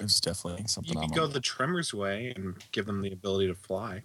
It's 0.00 0.20
definitely 0.20 0.66
something. 0.66 0.94
you 0.94 1.00
could 1.00 1.10
I'm 1.10 1.16
go 1.16 1.24
on. 1.24 1.32
the 1.32 1.40
Tremors 1.40 1.94
way 1.94 2.32
and 2.36 2.54
give 2.72 2.86
them 2.86 3.00
the 3.00 3.12
ability 3.12 3.46
to 3.48 3.54
fly. 3.54 4.02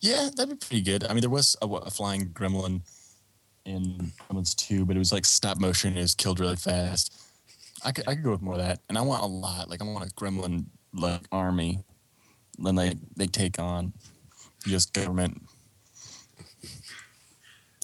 Yeah, 0.00 0.28
that'd 0.34 0.48
be 0.50 0.66
pretty 0.66 0.82
good. 0.82 1.04
I 1.04 1.12
mean, 1.12 1.20
there 1.20 1.30
was 1.30 1.56
a, 1.62 1.66
a 1.66 1.90
flying 1.90 2.28
gremlin 2.30 2.82
in 3.64 4.12
Gremlins 4.30 4.54
2, 4.56 4.84
but 4.84 4.96
it 4.96 4.98
was 4.98 5.12
like 5.12 5.24
stop 5.24 5.58
motion 5.58 5.90
and 5.90 5.98
it 5.98 6.02
was 6.02 6.14
killed 6.14 6.40
really 6.40 6.56
fast. 6.56 7.14
I 7.84 7.92
could, 7.92 8.08
I 8.08 8.14
could 8.14 8.24
go 8.24 8.30
with 8.32 8.42
more 8.42 8.54
of 8.54 8.60
that. 8.60 8.80
And 8.88 8.98
I 8.98 9.02
want 9.02 9.22
a 9.22 9.26
lot. 9.26 9.70
Like, 9.70 9.80
I 9.82 9.84
want 9.84 10.10
a 10.10 10.14
gremlin 10.14 10.66
like 10.92 11.22
army. 11.32 11.80
Then 12.58 12.74
they, 12.74 12.94
they 13.16 13.26
take 13.26 13.58
on 13.58 13.94
US 14.66 14.86
government 14.86 15.42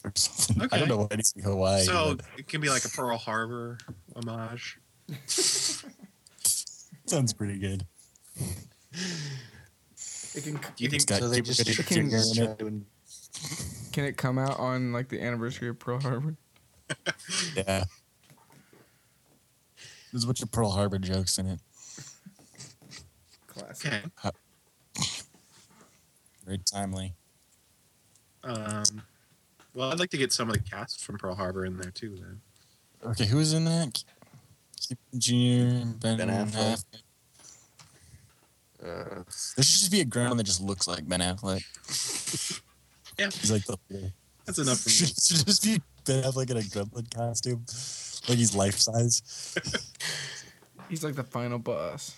or 0.04 0.12
something. 0.16 0.68
I 0.70 0.78
don't 0.78 0.88
know 0.88 0.98
why 0.98 1.08
it's 1.12 1.34
Hawaii. 1.42 1.82
so 1.82 2.14
but 2.16 2.26
it 2.38 2.48
can 2.48 2.60
be 2.60 2.68
like 2.68 2.84
a 2.84 2.88
Pearl 2.88 3.16
Harbor 3.16 3.78
homage. 4.14 4.78
sounds 7.08 7.32
pretty 7.32 7.58
good. 7.58 7.86
It 8.34 8.44
can, 10.44 10.54
Do 10.54 10.58
you 10.78 10.90
think 10.90 10.94
It's 10.94 11.04
got 11.04 11.20
So 11.20 11.28
they 11.28 11.36
people 11.36 11.52
just, 11.54 11.58
getting 11.58 11.72
it 11.72 11.76
just 11.76 11.88
can- 11.88 11.96
finger 11.96 12.16
in 12.16 12.50
it. 12.50 12.58
to 12.58 12.82
can 13.92 14.04
it 14.04 14.16
come 14.18 14.38
out 14.38 14.58
on 14.58 14.92
like 14.92 15.08
the 15.08 15.22
anniversary 15.22 15.68
of 15.68 15.78
Pearl 15.78 16.00
Harbor? 16.00 16.36
Yeah. 17.56 17.84
There's 20.12 20.24
a 20.24 20.26
bunch 20.26 20.42
of 20.42 20.50
Pearl 20.52 20.70
Harbor 20.70 20.98
jokes 20.98 21.38
in 21.38 21.46
it. 21.46 21.60
Classic. 23.48 23.92
Okay. 24.24 24.36
Very 26.44 26.58
timely. 26.58 27.14
Um, 28.44 28.84
Well, 29.74 29.90
I'd 29.92 29.98
like 29.98 30.10
to 30.10 30.16
get 30.16 30.32
some 30.32 30.48
of 30.48 30.54
the 30.54 30.60
cast 30.62 31.04
from 31.04 31.18
Pearl 31.18 31.34
Harbor 31.34 31.64
in 31.64 31.76
there 31.76 31.90
too. 31.90 32.16
Then. 32.16 32.40
Okay, 33.10 33.26
who's 33.26 33.52
in 33.52 33.64
that? 33.64 34.04
Keith 34.88 34.98
Jr. 35.18 35.86
Ben, 35.98 36.16
Ben 36.18 36.28
Affleck. 36.28 36.84
Affleck. 36.84 36.84
Uh, 38.82 39.22
There 39.56 39.64
should 39.64 39.80
just 39.80 39.90
be 39.90 40.00
a 40.00 40.04
ground 40.04 40.38
that 40.38 40.44
just 40.44 40.60
looks 40.60 40.86
like 40.86 41.08
Ben 41.08 41.20
Affleck. 41.20 41.62
Yeah. 43.18 43.30
He's 43.30 43.50
like 43.50 43.64
the. 43.64 43.78
That's 44.44 44.58
enough 44.58 44.78
for 44.80 44.90
me. 44.90 44.94
should, 44.94 45.08
should 45.22 45.46
just 45.46 45.62
be 45.62 45.80
Ben 46.04 46.22
Affleck 46.22 46.50
in 46.50 46.58
a 46.58 46.60
gremlin 46.60 47.10
costume, 47.14 47.64
like 48.28 48.36
he's 48.36 48.54
life 48.54 48.76
size. 48.78 49.54
He's 50.90 51.02
like 51.02 51.14
the 51.16 51.24
final 51.24 51.58
boss. 51.58 52.14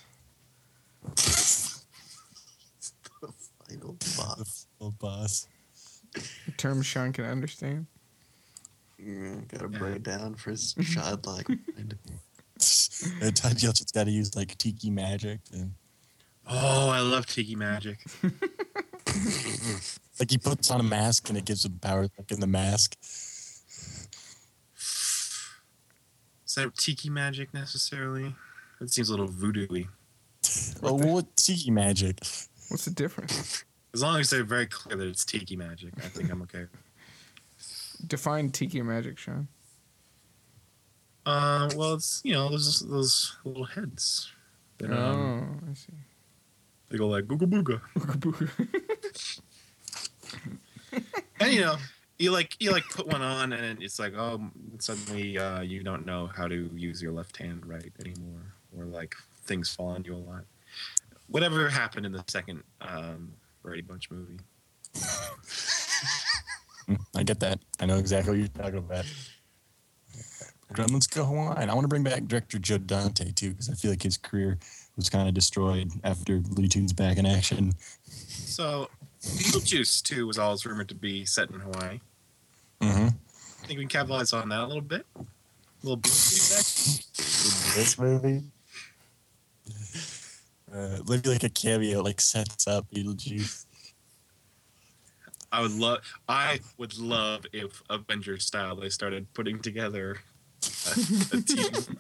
The 3.23 3.33
final 3.69 3.93
boss. 3.93 4.37
The 4.37 4.45
final 4.79 4.91
boss. 4.99 5.49
A 6.49 6.51
term 6.59 6.83
Sean 6.83 7.13
can 7.13 7.25
understand. 7.27 7.87
Mm, 9.01 9.47
gotta 9.49 9.69
break 9.69 9.97
it 9.97 10.03
down 10.03 10.35
for 10.35 10.51
his 10.51 10.75
childlike 10.75 11.49
mind. 11.49 11.97
And 13.23 13.37
Todd 13.37 13.53
Yelchin's 13.53 13.93
got 13.93 14.05
to 14.05 14.11
use 14.11 14.35
like 14.35 14.57
tiki 14.59 14.91
magic, 14.91 15.41
and 15.53 15.73
Oh, 16.51 16.89
I 16.89 17.01
love 17.01 17.27
Tiki 17.27 17.55
Magic. 17.55 17.99
like 20.19 20.31
he 20.31 20.39
puts 20.39 20.71
on 20.71 20.81
a 20.81 20.85
mask 20.85 21.29
and 21.29 21.37
it 21.37 21.45
gives 21.45 21.65
him 21.65 21.79
powers 21.79 22.09
like 22.17 22.31
in 22.33 22.41
the 22.41 22.47
mask. 22.47 22.97
Is 26.47 26.55
that 26.57 26.75
Tiki 26.77 27.11
Magic 27.11 27.53
necessarily? 27.53 28.35
It 28.81 28.91
seems 28.91 29.11
a 29.11 29.13
little 29.13 29.27
voodoo-y. 29.27 29.87
Oh, 30.83 30.95
what 30.95 31.37
tiki 31.37 31.71
magic? 31.71 32.21
What's 32.69 32.85
the 32.87 32.93
difference? 32.93 33.65
As 33.93 34.03
long 34.03 34.19
as 34.21 34.31
they're 34.31 34.45
very 34.45 34.67
clear 34.67 34.97
that 34.97 35.07
it's 35.07 35.25
Tiki 35.25 35.57
Magic, 35.57 35.93
I 35.99 36.09
think 36.09 36.31
I'm 36.31 36.41
okay. 36.43 36.67
Define 38.07 38.49
tiki 38.51 38.81
magic, 38.81 39.19
Sean. 39.19 39.49
Uh, 41.29 41.69
well, 41.77 41.93
it's 41.93 42.23
you 42.25 42.33
know 42.33 42.49
those 42.49 42.81
those 42.89 43.37
little 43.45 43.65
heads. 43.65 44.33
That, 44.79 44.91
um, 44.91 45.61
oh, 45.63 45.71
I 45.71 45.75
see. 45.75 45.93
They 46.89 46.97
go 46.97 47.07
like 47.07 47.25
googa 47.25 47.47
booga, 47.47 47.83
and 51.41 51.53
you 51.53 51.61
know 51.61 51.77
you 52.19 52.33
like 52.33 52.57
you 52.61 52.73
like 52.73 52.89
put 52.89 53.09
one 53.09 53.21
on, 53.21 53.53
and 53.53 53.83
it's 53.83 53.99
like 53.99 54.15
oh 54.17 54.41
suddenly 54.79 55.37
uh, 55.37 55.61
you 55.61 55.83
don't 55.83 56.07
know 56.07 56.31
how 56.35 56.49
to 56.49 56.71
use 56.75 57.03
your 57.03 57.13
left 57.13 57.37
hand 57.37 57.67
right 57.67 57.93
anymore, 58.01 58.55
or 58.75 58.87
like 58.87 59.15
things 59.45 59.69
fall 59.69 59.89
on 59.89 60.05
you 60.05 60.15
a 60.15 60.17
lot. 60.17 60.45
Whatever 61.27 61.69
happened 61.69 62.07
in 62.07 62.13
the 62.13 62.25
second 62.29 62.63
um, 62.81 63.35
Brady 63.63 63.83
Bunch 63.83 64.11
movie. 64.11 64.39
I 67.15 67.23
get 67.23 67.39
that. 67.41 67.61
I 67.81 67.85
know 67.85 67.99
exactly 67.99 68.31
what 68.31 68.39
you're 68.39 68.65
talking 68.65 68.79
about. 68.79 69.05
Gremlins 70.73 71.13
go 71.13 71.25
Hawaiian. 71.25 71.71
I 71.71 71.75
want 71.75 71.85
to 71.85 71.89
bring 71.89 72.03
back 72.03 72.25
director 72.25 72.59
Joe 72.59 72.79
Dante 72.79 73.33
too, 73.33 73.51
because 73.51 73.71
I 73.71 73.75
feel 73.75 73.91
like 73.91 74.03
his 74.03 74.19
career 74.19 74.59
was 74.97 75.09
kind 75.09 75.29
of 75.29 75.35
destroyed 75.35 75.91
after 76.05 76.43
Looney 76.51 76.69
Tunes 76.69 76.93
back 76.93 77.17
in 77.17 77.27
action. 77.27 77.73
So 78.05 78.91
Beetlejuice 79.23 80.03
2 80.03 80.27
was 80.27 80.39
always 80.39 80.67
rumored 80.67 80.89
to 80.89 80.95
be 80.95 81.25
set 81.25 81.51
in 81.51 81.61
Hawaii. 81.61 82.01
Mm-hmm. 82.81 83.07
I 83.07 83.67
think 83.67 83.79
we 83.79 83.85
can 83.85 83.89
capitalize 83.89 84.33
on 84.33 84.49
that 84.51 84.61
a 84.61 84.67
little 84.67 84.83
bit. 84.83 85.07
A 85.17 85.25
little 85.83 85.99
Beetlejuice 85.99 87.75
This 87.75 87.99
movie. 87.99 88.43
Uh, 90.73 90.99
maybe 91.09 91.31
like 91.31 91.45
a 91.45 91.49
cameo, 91.49 92.03
like 92.03 92.21
sets 92.21 92.67
up 92.67 92.87
Beetlejuice. 92.95 93.65
I 95.51 95.63
would 95.63 95.73
love. 95.73 96.01
I 96.29 96.61
would 96.77 96.99
love 96.99 97.47
if 97.55 97.83
Avengers 97.89 98.45
style 98.45 98.77
they 98.77 98.91
started 98.91 99.33
putting 99.33 99.61
together 99.61 100.19
a, 100.97 101.37
a 101.37 101.41
team. 101.41 101.99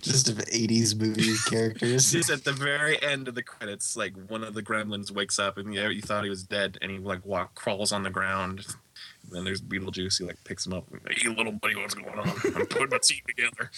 Just 0.00 0.28
of 0.28 0.36
80s 0.38 0.98
movie 0.98 1.34
characters. 1.48 2.10
Just 2.12 2.30
at 2.30 2.44
the 2.44 2.52
very 2.52 3.00
end 3.02 3.28
of 3.28 3.34
the 3.34 3.42
credits, 3.42 3.96
like 3.96 4.14
one 4.28 4.44
of 4.44 4.54
the 4.54 4.62
Gremlins 4.62 5.10
wakes 5.10 5.38
up 5.38 5.58
and 5.58 5.74
you, 5.74 5.88
you 5.88 6.02
thought 6.02 6.24
he 6.24 6.30
was 6.30 6.44
dead, 6.44 6.78
and 6.80 6.90
he 6.90 6.98
like 6.98 7.24
walk 7.24 7.54
crawls 7.54 7.92
on 7.92 8.02
the 8.02 8.10
ground. 8.10 8.64
And 9.24 9.32
then 9.32 9.44
there's 9.44 9.60
Beetlejuice. 9.60 10.18
He 10.18 10.24
like 10.24 10.42
picks 10.44 10.66
him 10.66 10.74
up. 10.74 10.84
Hey, 11.08 11.28
little 11.28 11.52
buddy, 11.52 11.76
what's 11.76 11.94
going 11.94 12.18
on? 12.18 12.28
I'm 12.28 12.66
putting 12.66 12.88
my 12.90 12.98
team 13.02 13.20
together. 13.26 13.70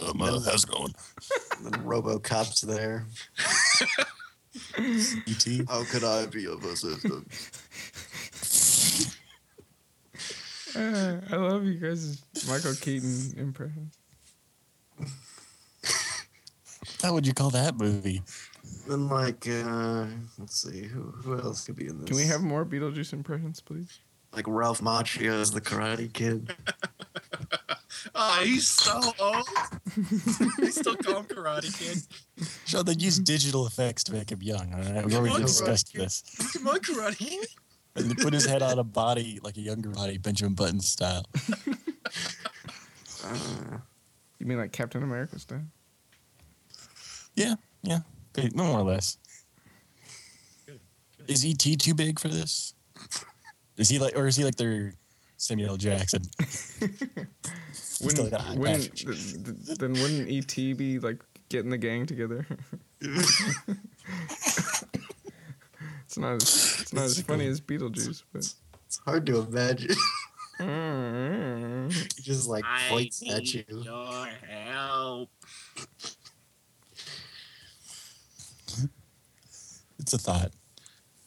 Um, 0.00 0.22
uh, 0.22 0.40
how's 0.40 0.64
it 0.64 0.70
going? 0.70 0.94
And 1.58 1.74
then 1.74 1.84
Robocop's 1.84 2.60
there. 2.60 3.06
E.T. 4.78 5.64
How 5.68 5.82
could 5.84 6.04
I 6.04 6.26
be 6.26 6.46
of 6.46 6.62
assistance? 6.64 7.50
Uh, 10.76 11.16
I 11.30 11.36
love 11.36 11.64
you 11.64 11.74
guys' 11.74 12.22
Michael 12.48 12.74
Keaton 12.74 13.34
impression. 13.38 13.90
How 17.02 17.12
would 17.14 17.26
you 17.26 17.34
call 17.34 17.50
that 17.50 17.76
movie? 17.76 18.22
Then, 18.86 19.08
like, 19.08 19.46
uh, 19.48 20.06
let's 20.38 20.62
see, 20.62 20.82
who, 20.84 21.02
who 21.02 21.38
else 21.38 21.64
could 21.64 21.76
be 21.76 21.86
in 21.86 22.00
this? 22.00 22.08
Can 22.08 22.16
we 22.16 22.24
have 22.24 22.42
more 22.42 22.64
Beetlejuice 22.64 23.12
impressions, 23.12 23.60
please? 23.60 24.00
like 24.32 24.46
Ralph 24.46 24.80
Macchio 24.80 25.40
as 25.40 25.50
the 25.50 25.60
Karate 25.60 26.12
Kid? 26.12 26.54
Oh, 28.14 28.40
he's 28.44 28.68
so 28.68 29.00
old. 29.18 29.48
they 30.58 30.70
still 30.70 30.96
call 30.96 31.20
him 31.20 31.26
Karate 31.26 31.76
Kid. 31.76 31.98
Sean, 32.66 32.84
they 32.84 32.92
use 32.92 33.18
digital 33.18 33.66
effects 33.66 34.04
to 34.04 34.12
make 34.12 34.30
him 34.30 34.42
young. 34.42 34.72
All 34.74 34.80
right, 34.80 35.04
we 35.04 35.16
already 35.16 35.36
on, 35.36 35.42
discussed 35.42 35.92
Karate 35.92 35.92
Kid. 35.92 36.02
this. 36.02 36.52
Come 36.52 36.68
on, 36.68 36.78
Karate 36.78 37.18
Kid. 37.18 37.48
And 37.98 38.16
put 38.18 38.32
his 38.32 38.46
head 38.46 38.62
on 38.62 38.78
a 38.78 38.84
body 38.84 39.40
like 39.42 39.56
a 39.56 39.60
younger 39.60 39.90
body, 39.90 40.18
Benjamin 40.18 40.54
Button 40.54 40.80
style. 40.80 41.24
Uh, 43.24 43.78
You 44.38 44.46
mean 44.46 44.58
like 44.58 44.72
Captain 44.72 45.02
America 45.02 45.38
style? 45.38 45.64
Yeah, 47.34 47.54
yeah, 47.82 48.00
no 48.54 48.64
more 48.64 48.80
or 48.80 48.84
less. 48.84 49.18
Is 51.26 51.44
ET 51.44 51.78
too 51.78 51.94
big 51.94 52.18
for 52.18 52.28
this? 52.28 52.74
Is 53.76 53.88
he 53.88 53.98
like, 53.98 54.16
or 54.16 54.26
is 54.26 54.36
he 54.36 54.44
like 54.44 54.56
their 54.56 54.94
Samuel 55.36 55.76
Jackson? 55.76 56.22
Wouldn't, 58.00 58.32
eye 58.32 58.54
wouldn't 58.56 58.94
th- 58.96 59.06
th- 59.66 59.78
then 59.78 59.92
wouldn't 59.94 60.30
ET 60.30 60.54
be 60.76 61.00
like 61.00 61.20
getting 61.48 61.70
the 61.70 61.78
gang 61.78 62.06
together? 62.06 62.46
it's 66.08 66.16
not 66.16 66.36
as 66.36 66.78
it's 66.80 66.92
not 66.94 67.04
as 67.04 67.20
funny 67.20 67.46
as 67.46 67.60
Beetlejuice, 67.60 68.22
but 68.32 68.50
it's 68.86 68.98
hard 69.04 69.26
to 69.26 69.40
imagine. 69.40 69.94
He 70.56 70.64
mm-hmm. 70.64 71.88
just 72.22 72.48
like 72.48 72.64
points 72.88 73.22
at 73.30 73.52
you. 73.52 73.62
your 73.68 74.26
help. 74.48 75.28
It's 79.98 80.14
a 80.14 80.18
thought. 80.18 80.52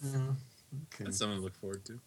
Mm-hmm. 0.03 0.29
Okay. 0.29 1.03
That's 1.03 1.19
something 1.19 1.37
to 1.37 1.43
look 1.43 1.55
forward 1.57 1.85
to. 1.85 1.99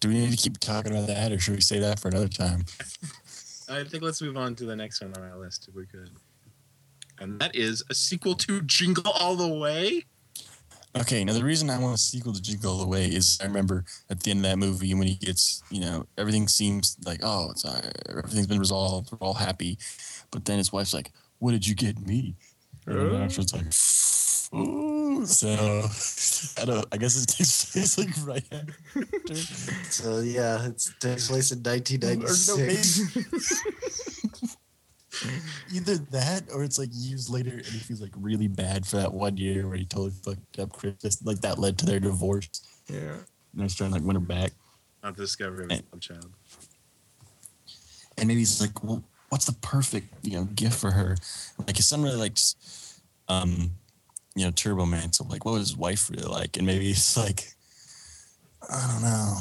Do 0.00 0.08
we 0.08 0.14
need 0.16 0.32
to 0.32 0.36
keep 0.36 0.58
talking 0.58 0.92
about 0.92 1.06
that, 1.06 1.32
or 1.32 1.38
should 1.38 1.54
we 1.54 1.62
say 1.62 1.78
that 1.78 1.98
for 1.98 2.08
another 2.08 2.28
time? 2.28 2.66
I 3.70 3.84
think 3.84 4.02
let's 4.02 4.20
move 4.20 4.36
on 4.36 4.54
to 4.56 4.66
the 4.66 4.76
next 4.76 5.00
one 5.00 5.14
on 5.16 5.22
our 5.22 5.38
list 5.38 5.66
if 5.66 5.74
we 5.74 5.86
could. 5.86 6.10
And 7.18 7.40
that 7.40 7.56
is 7.56 7.82
a 7.88 7.94
sequel 7.94 8.34
to 8.34 8.60
Jingle 8.60 9.10
All 9.10 9.34
the 9.34 9.48
Way. 9.48 10.04
Okay, 11.00 11.24
now 11.24 11.34
the 11.34 11.44
reason 11.44 11.68
I 11.68 11.78
want 11.78 11.94
a 11.94 11.98
sequel 11.98 12.32
to 12.32 12.40
Jingle 12.40 12.72
All 12.72 12.78
the 12.78 12.86
Way 12.86 13.06
is 13.06 13.38
I 13.42 13.44
remember 13.46 13.84
at 14.08 14.20
the 14.20 14.30
end 14.30 14.40
of 14.40 14.50
that 14.50 14.56
movie 14.56 14.94
when 14.94 15.06
he 15.06 15.16
gets, 15.16 15.62
you 15.70 15.80
know, 15.80 16.06
everything 16.16 16.48
seems 16.48 16.96
like, 17.04 17.20
oh, 17.22 17.50
it's 17.50 17.64
all 17.64 17.74
right, 17.74 17.92
everything's 18.08 18.46
been 18.46 18.58
resolved, 18.58 19.10
we're 19.12 19.18
all 19.26 19.34
happy, 19.34 19.78
but 20.30 20.44
then 20.46 20.56
his 20.58 20.72
wife's 20.72 20.94
like, 20.94 21.12
"What 21.38 21.52
did 21.52 21.66
you 21.66 21.74
get 21.74 21.98
me?" 22.06 22.34
And 22.86 22.96
then 23.12 23.20
Uh. 23.20 23.24
afterwards, 23.24 23.52
like, 23.52 23.66
Ooh, 24.54 25.26
so 25.26 25.48
I 26.62 26.64
don't. 26.64 26.86
I 26.92 26.96
guess 26.96 27.20
it 27.22 27.26
takes 27.28 27.72
place 27.72 27.98
like 27.98 28.14
right 28.24 28.44
after. 28.52 29.34
So 29.90 30.20
yeah, 30.20 30.66
it 30.66 30.88
takes 31.00 31.28
place 31.28 31.50
in 31.50 31.58
Or 31.58 31.62
no, 31.62 31.72
1996. 31.72 33.16
maybe- 33.16 33.26
Either 35.72 35.96
that, 36.10 36.44
or 36.52 36.64
it's 36.64 36.78
like 36.78 36.90
years 36.92 37.30
later, 37.30 37.50
and 37.50 37.64
he 37.64 37.78
feels 37.78 38.00
like 38.00 38.12
really 38.16 38.48
bad 38.48 38.86
for 38.86 38.96
that 38.96 39.12
one 39.12 39.36
year 39.36 39.66
where 39.66 39.76
he 39.76 39.84
totally 39.84 40.12
fucked 40.24 40.58
up 40.58 40.72
Chris. 40.72 41.22
Like 41.24 41.40
that 41.40 41.58
led 41.58 41.78
to 41.78 41.86
their 41.86 42.00
divorce, 42.00 42.48
yeah. 42.88 42.98
and 42.98 43.24
they're 43.54 43.68
trying 43.68 43.90
to 43.90 43.96
like 43.96 44.04
win 44.04 44.16
her 44.16 44.20
back. 44.20 44.52
Not 45.02 45.16
the 45.16 45.22
discovery 45.22 45.64
of 45.64 45.70
love 45.70 46.00
child. 46.00 46.30
and 48.18 48.28
maybe 48.28 48.40
he's 48.40 48.60
like, 48.60 48.82
well, 48.82 49.02
what's 49.28 49.44
the 49.46 49.52
perfect 49.54 50.08
you 50.24 50.32
know 50.38 50.44
gift 50.44 50.78
for 50.78 50.90
her? 50.90 51.16
Like 51.66 51.76
his 51.76 51.86
son 51.86 52.02
really 52.02 52.16
likes, 52.16 53.00
um, 53.28 53.70
you 54.34 54.44
know, 54.44 54.50
Turbo 54.50 54.86
Man. 54.86 55.12
So 55.12 55.24
like, 55.24 55.44
what 55.44 55.52
was 55.52 55.68
his 55.68 55.76
wife 55.76 56.10
really 56.10 56.24
like? 56.24 56.56
And 56.56 56.66
maybe 56.66 56.90
it's 56.90 57.16
like, 57.16 57.52
I 58.70 58.90
don't 58.92 59.02
know, 59.02 59.38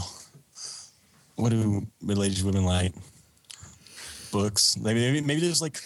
what 1.36 1.50
do 1.50 1.88
middle-aged 2.02 2.44
women 2.44 2.66
like? 2.66 2.94
Books. 4.36 4.76
Maybe 4.78 5.00
maybe, 5.00 5.22
maybe 5.22 5.42
there's 5.42 5.62
like 5.62 5.80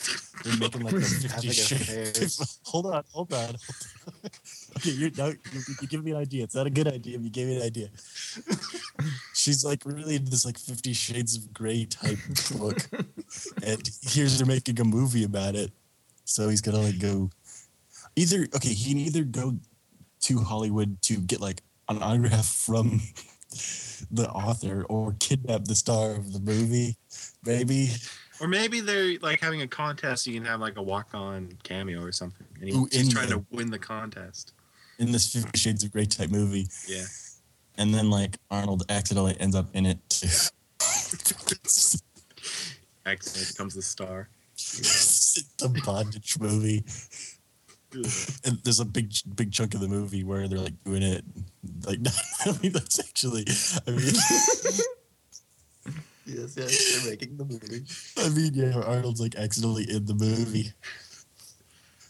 they're 0.44 0.58
making 0.58 0.82
like 0.82 0.94
a 0.94 1.02
Fifty 1.02 1.28
Catholic 1.28 1.54
Shades. 1.54 2.60
hold 2.64 2.88
on, 2.88 3.04
hold 3.14 3.34
on. 3.34 3.56
Okay, 4.78 4.92
you're, 4.92 5.12
now, 5.18 5.28
you, 5.28 5.62
you 5.82 5.88
give 5.88 6.04
me 6.04 6.12
an 6.12 6.18
idea. 6.18 6.44
It's 6.44 6.56
not 6.56 6.68
a 6.68 6.70
good 6.70 6.88
idea. 6.88 7.18
but 7.18 7.26
You 7.26 7.30
gave 7.30 7.48
me 7.48 7.58
an 7.58 7.64
idea. 7.64 7.90
She's 9.34 9.66
like 9.66 9.86
really 9.86 10.16
into 10.16 10.32
this 10.32 10.46
like 10.46 10.58
Fifty 10.58 10.94
Shades 10.94 11.36
of 11.36 11.54
Grey 11.54 11.86
type 11.86 12.18
book, 12.58 12.78
and 13.64 13.82
here's 14.04 14.38
they're 14.38 14.48
making 14.48 14.80
a 14.80 14.84
movie 14.84 15.26
about 15.26 15.56
it. 15.56 15.72
So 16.26 16.50
he's 16.50 16.62
gonna 16.62 16.80
like 16.80 17.00
go 17.00 17.30
either. 18.16 18.48
Okay, 18.56 18.74
he 18.74 18.92
can 18.92 19.00
either 19.00 19.24
go 19.24 19.58
to 20.22 20.40
Hollywood 20.40 21.02
to 21.04 21.18
get 21.18 21.40
like 21.42 21.62
an 21.90 22.02
autograph 22.02 22.48
from 22.48 23.02
the 24.12 24.30
author 24.30 24.84
or 24.90 25.16
kidnap 25.20 25.66
the 25.66 25.76
star 25.76 26.16
of 26.16 26.34
the 26.34 26.40
movie. 26.40 26.96
Maybe 27.46 27.90
Or 28.42 28.48
maybe 28.48 28.80
they're 28.80 29.18
like 29.22 29.40
having 29.42 29.62
a 29.62 29.68
contest. 29.68 30.26
You 30.28 30.34
can 30.34 30.46
have 30.46 30.60
like 30.62 30.78
a 30.78 30.82
walk-on 30.82 31.58
cameo 31.64 32.02
or 32.02 32.12
something, 32.12 32.48
and 32.62 32.70
Ooh, 32.72 32.88
he's 32.92 33.08
in 33.08 33.10
trying 33.10 33.30
the- 33.30 33.36
to 33.36 33.46
win 33.52 33.70
the 33.70 33.80
contest. 33.80 34.54
in 34.98 35.12
this 35.12 35.32
Fifty 35.34 35.58
Shades 35.58 35.84
of 35.84 35.92
Grey 35.92 36.06
type 36.06 36.30
movie. 36.30 36.68
Yeah. 36.88 37.06
and 37.78 37.94
then 37.94 38.10
like 38.10 38.38
Arnold 38.52 38.84
accidentally 38.90 39.36
ends 39.40 39.56
up 39.56 39.68
in 39.74 39.86
it 39.86 39.98
too. 40.10 40.28
Accidentally 43.06 43.46
becomes 43.52 43.74
the 43.76 43.82
star. 43.82 44.30
the 45.58 45.82
bondage 45.86 46.38
movie, 46.40 46.84
and 48.44 48.60
there's 48.64 48.80
a 48.82 48.86
big 48.86 49.14
big 49.36 49.52
chunk 49.52 49.74
of 49.74 49.80
the 49.80 49.88
movie 49.88 50.24
where 50.24 50.48
they're 50.48 50.60
like 50.60 50.84
doing 50.84 51.02
it. 51.02 51.24
Like, 51.86 52.00
I 52.46 52.58
mean, 52.62 52.72
that's 52.74 53.00
actually. 53.00 53.46
I 53.88 53.92
mean, 53.92 54.12
Yes, 56.30 56.56
yes, 56.58 57.02
they're 57.04 57.12
making 57.12 57.38
the 57.38 57.46
movie. 57.46 57.84
I 58.18 58.30
mean, 58.30 58.54
yeah, 58.54 58.80
Arnold's 58.82 59.20
like 59.22 59.36
accidentally 59.36 59.90
in 59.90 60.06
the 60.06 60.14
movie. 60.14 60.72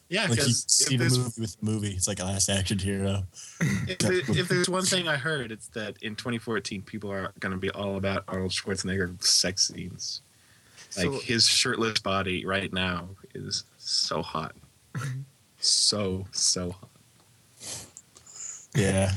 Yeah, 0.09 0.21
Like 0.21 0.29
you 0.31 0.35
because 0.37 0.65
see 0.67 0.83
if, 0.85 0.89
the 0.89 0.97
there's- 0.97 1.17
movie 1.17 1.41
with 1.41 1.59
the 1.59 1.65
movie. 1.65 1.91
It's 1.91 2.07
like 2.07 2.19
a 2.19 2.23
last 2.25 2.49
action 2.49 2.79
hero. 2.79 3.27
if, 3.61 3.99
there- 3.99 4.13
if 4.27 4.47
there's 4.47 4.67
one 4.69 4.83
thing 4.83 5.07
I 5.07 5.17
heard, 5.17 5.51
it's 5.51 5.67
that 5.69 6.01
in 6.01 6.15
2014 6.15 6.81
people 6.81 7.11
are 7.11 7.31
going 7.39 7.51
to 7.51 7.59
be 7.59 7.69
all 7.69 7.95
about 7.97 8.23
Arnold 8.27 8.51
Schwarzenegger 8.51 9.21
sex 9.23 9.67
scenes. 9.67 10.21
Like 10.97 11.05
So- 11.05 11.19
his 11.19 11.45
shirtless 11.47 11.99
body 11.99 12.43
right 12.45 12.73
now 12.73 13.09
is 13.35 13.65
so 13.77 14.23
hot, 14.23 14.55
so 15.59 16.25
so 16.31 16.71
hot. 16.71 16.89
Yeah, 18.75 19.11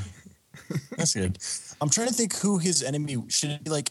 that's 0.97 1.15
good. 1.15 1.39
I'm 1.81 1.89
trying 1.91 2.09
to 2.09 2.15
think 2.15 2.37
who 2.37 2.59
his 2.59 2.83
enemy 2.83 3.17
should 3.29 3.65
be 3.65 3.71
like 3.71 3.91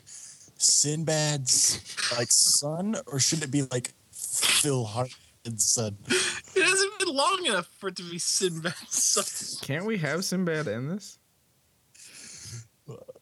Sinbad's 0.62 1.82
like 2.18 2.32
son, 2.32 2.95
or 3.07 3.20
should 3.20 3.43
it 3.43 3.51
be 3.51 3.64
like 3.64 3.93
Phil 4.12 4.86
Hartman's 4.86 5.66
son? 5.66 5.97
It 6.53 6.64
hasn't 6.66 6.99
been 6.99 7.16
long 7.16 7.45
enough 7.45 7.68
for 7.80 7.88
it 7.88 7.95
to 7.95 8.03
be 8.03 8.20
Sinbad's 8.20 9.01
son. 9.03 9.66
Can't 9.66 9.86
we 9.86 9.97
have 9.99 10.26
Sinbad 10.26 10.68
in 10.68 10.89
this? 10.89 11.18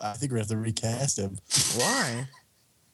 I 0.02 0.14
think 0.14 0.32
we 0.32 0.40
have 0.40 0.48
to 0.48 0.58
recast 0.58 1.20
him. 1.20 1.38
Why? 1.78 2.28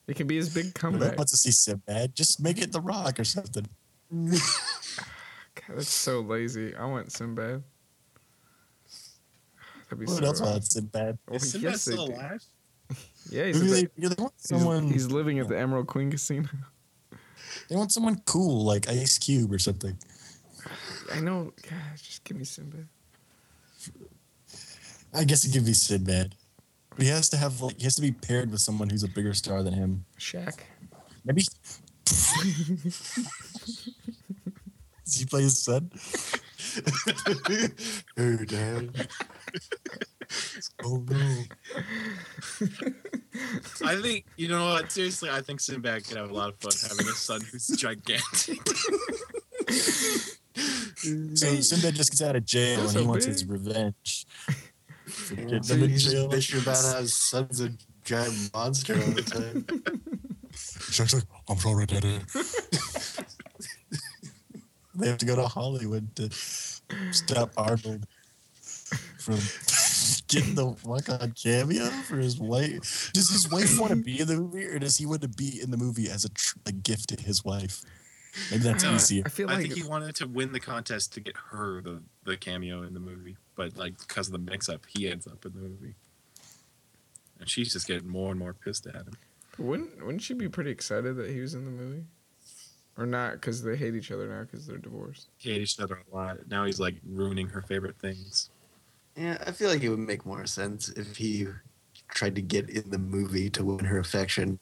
It 0.07 0.17
can 0.17 0.27
be 0.27 0.35
his 0.35 0.53
big 0.53 0.65
Who 0.65 0.71
comeback. 0.73 1.17
wants 1.17 1.31
to 1.31 1.37
see 1.37 1.51
Sinbad? 1.51 2.15
Just 2.15 2.41
make 2.41 2.61
it 2.61 2.73
The 2.73 2.81
Rock 2.81 3.17
or 3.17 3.23
something. 3.23 3.65
God, 4.11 4.39
that's 5.69 5.89
so 5.89 6.19
lazy. 6.19 6.75
I 6.75 6.85
want 6.85 7.11
Sinbad. 7.13 7.63
That'd 9.85 9.99
be 9.99 10.05
Who 10.05 10.17
so 10.17 10.25
else 10.25 10.41
wants 10.41 10.73
Sinbad? 10.73 11.17
Well, 11.27 11.37
Is 11.37 11.51
Sinbad 11.51 11.71
yes, 11.71 11.81
still 11.83 12.09
alive? 12.09 12.43
Yeah, 13.29 13.45
he's, 13.45 13.71
they, 13.71 13.87
the, 13.97 14.09
they 14.09 14.21
want 14.21 14.33
he's, 14.37 14.49
someone. 14.49 14.87
he's 14.91 15.11
living 15.11 15.39
at 15.39 15.47
the 15.47 15.57
Emerald 15.57 15.87
Queen 15.87 16.11
Casino. 16.11 16.49
they 17.69 17.75
want 17.75 17.91
someone 17.91 18.21
cool 18.25 18.63
like 18.63 18.87
Ice 18.89 19.17
Cube 19.17 19.51
or 19.51 19.59
something. 19.59 19.97
I 21.13 21.19
know. 21.19 21.53
God, 21.63 21.97
just 21.97 22.23
give 22.23 22.37
me 22.37 22.43
Sinbad. 22.43 22.87
I 25.13 25.23
guess 25.23 25.45
it 25.45 25.53
could 25.53 25.65
be 25.65 25.73
Sinbad. 25.73 26.35
But 26.89 27.03
he 27.03 27.09
has 27.09 27.29
to 27.29 27.37
have 27.37 27.61
like 27.61 27.77
he 27.77 27.83
has 27.83 27.95
to 27.95 28.01
be 28.01 28.11
paired 28.11 28.51
with 28.51 28.61
someone 28.61 28.89
who's 28.89 29.03
a 29.03 29.07
bigger 29.07 29.33
star 29.33 29.63
than 29.63 29.73
him. 29.73 30.05
Shaq. 30.19 30.59
Maybe. 31.23 31.43
Does 35.05 35.19
he 35.19 35.25
play 35.25 35.43
his 35.43 35.57
son? 35.57 35.91
Oh, 38.17 38.37
damn. 38.45 38.91
Oh 40.83 41.05
no. 41.07 41.43
I 43.83 44.01
think 44.01 44.25
you 44.37 44.47
know 44.47 44.65
what. 44.65 44.91
Seriously, 44.91 45.29
I 45.29 45.41
think 45.41 45.59
Sinbad 45.59 46.05
could 46.05 46.17
have 46.17 46.29
a 46.29 46.33
lot 46.33 46.49
of 46.49 46.55
fun 46.59 46.71
having 46.89 47.07
a 47.07 47.15
son 47.15 47.41
who's 47.51 47.67
gigantic. 47.67 48.59
So 50.57 51.47
Sinbad 51.59 51.95
just 51.95 52.11
gets 52.11 52.21
out 52.21 52.35
of 52.37 52.45
jail 52.45 52.77
That's 52.81 52.91
and 52.91 52.99
he 52.99 53.03
so 53.03 53.09
wants 53.09 53.25
big. 53.25 53.33
his 53.33 53.45
revenge. 53.45 54.25
For 55.05 55.35
getting 55.35 55.63
So 55.63 55.73
in 55.75 55.89
he's 55.89 56.03
just 56.03 56.15
jail. 56.15 56.29
bitching 56.29 56.61
about 56.61 56.77
how 56.93 57.01
his 57.01 57.13
son's 57.13 57.59
a 57.61 57.71
giant 58.05 58.51
monster 58.53 58.93
all 58.95 59.11
the 59.11 59.21
time. 59.21 59.63
Shaq's 60.53 61.13
like, 61.13 61.23
I'm 61.49 61.57
sorry, 61.57 61.85
Daddy. 61.85 62.19
they 64.95 65.07
have 65.09 65.17
to 65.17 65.25
go 65.25 65.35
to 65.35 65.45
Hollywood 65.47 66.15
to 66.15 66.29
stop 67.11 67.51
Arnold 67.57 68.07
from 69.19 69.35
getting 70.27 70.55
the 70.55 70.73
fuck 70.73 71.09
on 71.21 71.31
cameo 71.31 71.85
for 71.85 72.17
his 72.17 72.39
wife. 72.39 73.11
Does 73.13 73.29
his 73.29 73.51
wife 73.51 73.79
want 73.79 73.91
to 73.91 74.01
be 74.01 74.19
in 74.19 74.27
the 74.27 74.35
movie, 74.37 74.65
or 74.65 74.79
does 74.79 74.97
he 74.97 75.05
want 75.05 75.21
to 75.21 75.27
be 75.27 75.59
in 75.61 75.71
the 75.71 75.77
movie 75.77 76.09
as 76.09 76.25
a, 76.25 76.29
tr- 76.29 76.57
a 76.65 76.71
gift 76.71 77.09
to 77.09 77.21
his 77.21 77.43
wife? 77.43 77.81
Maybe 78.51 78.63
that's 78.63 78.83
No, 78.83 78.93
easier. 78.93 79.23
I 79.25 79.29
feel 79.29 79.47
like 79.47 79.57
I 79.57 79.61
think 79.61 79.75
he 79.75 79.83
wanted 79.83 80.15
to 80.15 80.27
win 80.27 80.51
the 80.51 80.59
contest 80.59 81.13
to 81.13 81.21
get 81.21 81.35
her 81.51 81.81
the, 81.81 82.01
the 82.25 82.35
cameo 82.35 82.83
in 82.83 82.93
the 82.93 82.99
movie, 82.99 83.37
but 83.55 83.77
like 83.77 83.97
because 83.97 84.27
of 84.27 84.33
the 84.33 84.39
mix-up, 84.39 84.85
he 84.87 85.09
ends 85.09 85.25
up 85.25 85.45
in 85.45 85.53
the 85.53 85.59
movie, 85.59 85.95
and 87.39 87.49
she's 87.49 87.71
just 87.71 87.87
getting 87.87 88.09
more 88.09 88.31
and 88.31 88.39
more 88.39 88.53
pissed 88.53 88.87
at 88.87 88.95
him. 88.95 89.13
wouldn't 89.57 90.03
wouldn't 90.03 90.21
she 90.21 90.33
be 90.33 90.49
pretty 90.49 90.71
excited 90.71 91.15
that 91.15 91.29
he 91.29 91.39
was 91.39 91.53
in 91.53 91.63
the 91.63 91.71
movie, 91.71 92.03
or 92.97 93.05
not? 93.05 93.33
Because 93.33 93.63
they 93.63 93.77
hate 93.77 93.95
each 93.95 94.11
other 94.11 94.27
now 94.27 94.41
because 94.41 94.67
they're 94.67 94.77
divorced. 94.79 95.29
Hate 95.37 95.61
each 95.61 95.79
other 95.79 96.01
a 96.11 96.15
lot. 96.15 96.39
Now 96.49 96.65
he's 96.65 96.79
like 96.79 96.95
ruining 97.07 97.47
her 97.47 97.61
favorite 97.61 97.97
things. 97.99 98.49
Yeah, 99.15 99.37
I 99.45 99.51
feel 99.51 99.69
like 99.69 99.81
it 99.81 99.89
would 99.89 99.99
make 99.99 100.25
more 100.25 100.45
sense 100.45 100.89
if 100.89 101.15
he 101.15 101.47
tried 102.09 102.35
to 102.35 102.41
get 102.41 102.69
in 102.69 102.89
the 102.89 102.97
movie 102.97 103.49
to 103.51 103.63
win 103.63 103.85
her 103.85 103.99
affection. 103.99 104.59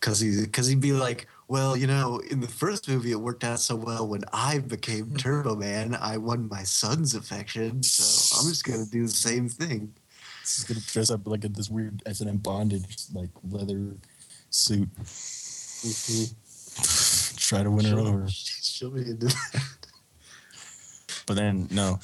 Cause 0.00 0.20
he, 0.20 0.46
cause 0.46 0.66
he'd 0.66 0.80
be 0.80 0.92
like, 0.92 1.26
well, 1.48 1.76
you 1.76 1.86
know, 1.86 2.22
in 2.30 2.40
the 2.40 2.48
first 2.48 2.88
movie 2.88 3.10
it 3.10 3.20
worked 3.20 3.44
out 3.44 3.60
so 3.60 3.76
well. 3.76 4.06
When 4.06 4.22
I 4.32 4.60
became 4.60 5.16
Turbo 5.18 5.56
Man, 5.56 5.94
I 6.00 6.16
won 6.16 6.48
my 6.48 6.62
son's 6.62 7.14
affection. 7.14 7.82
So 7.82 8.38
I'm 8.38 8.48
just 8.48 8.64
gonna 8.64 8.86
do 8.86 9.02
the 9.02 9.12
same 9.12 9.48
thing. 9.48 9.92
He's 10.40 10.64
gonna 10.64 10.80
dress 10.80 11.10
up 11.10 11.26
like 11.26 11.44
in 11.44 11.52
this 11.52 11.68
weird 11.68 12.02
S 12.06 12.20
and 12.20 12.30
M 12.30 12.36
bondage 12.38 13.04
like 13.12 13.30
leather 13.50 13.96
suit. 14.48 14.88
Mm-hmm. 15.82 16.36
Try 17.36 17.62
to 17.64 17.70
win 17.70 17.84
her 17.86 17.98
over. 17.98 18.26
She'll 18.30 18.90
be 18.90 19.00
into 19.02 19.26
that. 19.26 19.64
But 21.26 21.36
then 21.36 21.68
no, 21.70 21.98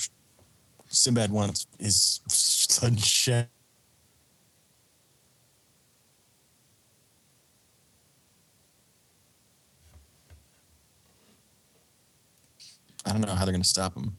Sinbad 0.96 1.30
wants 1.30 1.66
his 1.78 2.20
son 2.26 2.96
Shaq. 2.96 3.48
I 13.04 13.12
don't 13.12 13.20
know 13.20 13.34
how 13.34 13.44
they're 13.44 13.52
gonna 13.52 13.62
stop 13.62 13.94
him. 13.94 14.16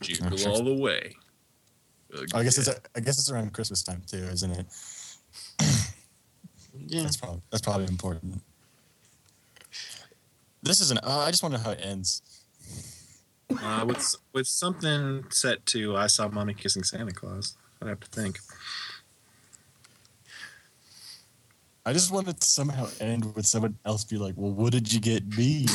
Jingle 0.00 0.36
sure. 0.36 0.50
all 0.50 0.64
the 0.64 0.74
way. 0.74 1.14
I 2.34 2.42
guess 2.42 2.58
it's 2.58 2.68
I 2.68 3.00
guess 3.00 3.18
it's 3.18 3.30
around 3.30 3.52
Christmas 3.52 3.84
time 3.84 4.02
too, 4.06 4.16
isn't 4.18 4.50
it? 4.50 4.66
Yeah. 6.86 7.02
That's 7.02 7.16
probably 7.16 7.40
that's 7.50 7.62
probably 7.62 7.86
important. 7.86 8.42
This 10.60 10.80
isn't. 10.80 10.98
Uh, 11.04 11.20
I 11.20 11.30
just 11.30 11.40
want 11.42 11.54
to 11.54 11.58
know 11.58 11.64
how 11.64 11.70
it 11.70 11.80
ends. 11.80 12.20
Uh, 13.62 13.84
with 13.86 14.16
with 14.32 14.46
something 14.46 15.24
set 15.30 15.64
to 15.66 15.96
"I 15.96 16.06
saw 16.06 16.28
mommy 16.28 16.54
kissing 16.54 16.82
Santa 16.84 17.12
Claus." 17.12 17.56
I'd 17.82 17.88
have 17.88 18.00
to 18.00 18.08
think. 18.08 18.38
I 21.86 21.92
just 21.92 22.10
want 22.10 22.28
it 22.28 22.40
to 22.40 22.46
somehow 22.46 22.88
end 23.00 23.34
with 23.34 23.44
someone 23.46 23.76
else 23.84 24.04
be 24.04 24.16
like, 24.16 24.34
"Well, 24.36 24.52
what 24.52 24.72
did 24.72 24.92
you 24.92 25.00
get 25.00 25.26
me?" 25.36 25.64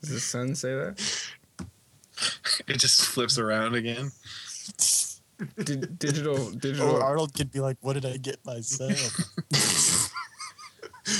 Does 0.00 0.10
the 0.10 0.20
son 0.20 0.54
say 0.54 0.74
that? 0.74 1.00
It 2.66 2.78
just 2.78 3.02
flips 3.02 3.38
around 3.38 3.74
again. 3.76 4.10
Di- 5.56 5.76
digital, 5.76 6.52
or. 6.82 7.02
Arnold 7.02 7.32
could 7.32 7.50
be 7.52 7.60
like, 7.60 7.76
"What 7.80 7.92
did 7.94 8.04
I 8.04 8.16
get 8.16 8.44
myself?" 8.44 9.16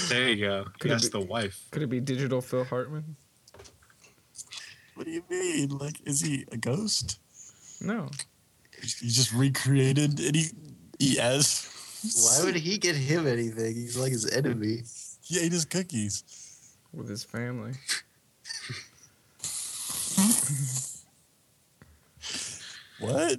There 0.08 0.28
you 0.28 0.36
go. 0.44 0.64
Could 0.80 0.90
it 0.90 0.94
That's 0.94 1.08
be- 1.08 1.18
the 1.20 1.24
wife. 1.26 1.64
Could 1.70 1.82
it 1.82 1.86
be 1.88 2.00
digital 2.00 2.42
Phil 2.42 2.64
Hartman? 2.64 3.16
What 4.98 5.06
do 5.06 5.12
you 5.12 5.22
mean? 5.30 5.78
Like, 5.78 6.00
is 6.04 6.20
he 6.20 6.44
a 6.50 6.56
ghost? 6.56 7.20
No. 7.80 8.10
He 8.82 9.08
just 9.08 9.32
recreated 9.32 10.18
and 10.18 10.34
he 10.34 10.50
he 10.98 11.20
as 11.20 11.70
Why 12.16 12.44
would 12.44 12.56
he 12.56 12.78
get 12.78 12.96
him 12.96 13.28
anything? 13.28 13.76
He's 13.76 13.96
like 13.96 14.10
his 14.10 14.28
enemy. 14.28 14.82
He 15.22 15.38
ate 15.38 15.52
his 15.52 15.64
cookies. 15.64 16.24
with 16.92 17.08
his 17.08 17.22
family. 17.22 17.74
What? 22.98 23.38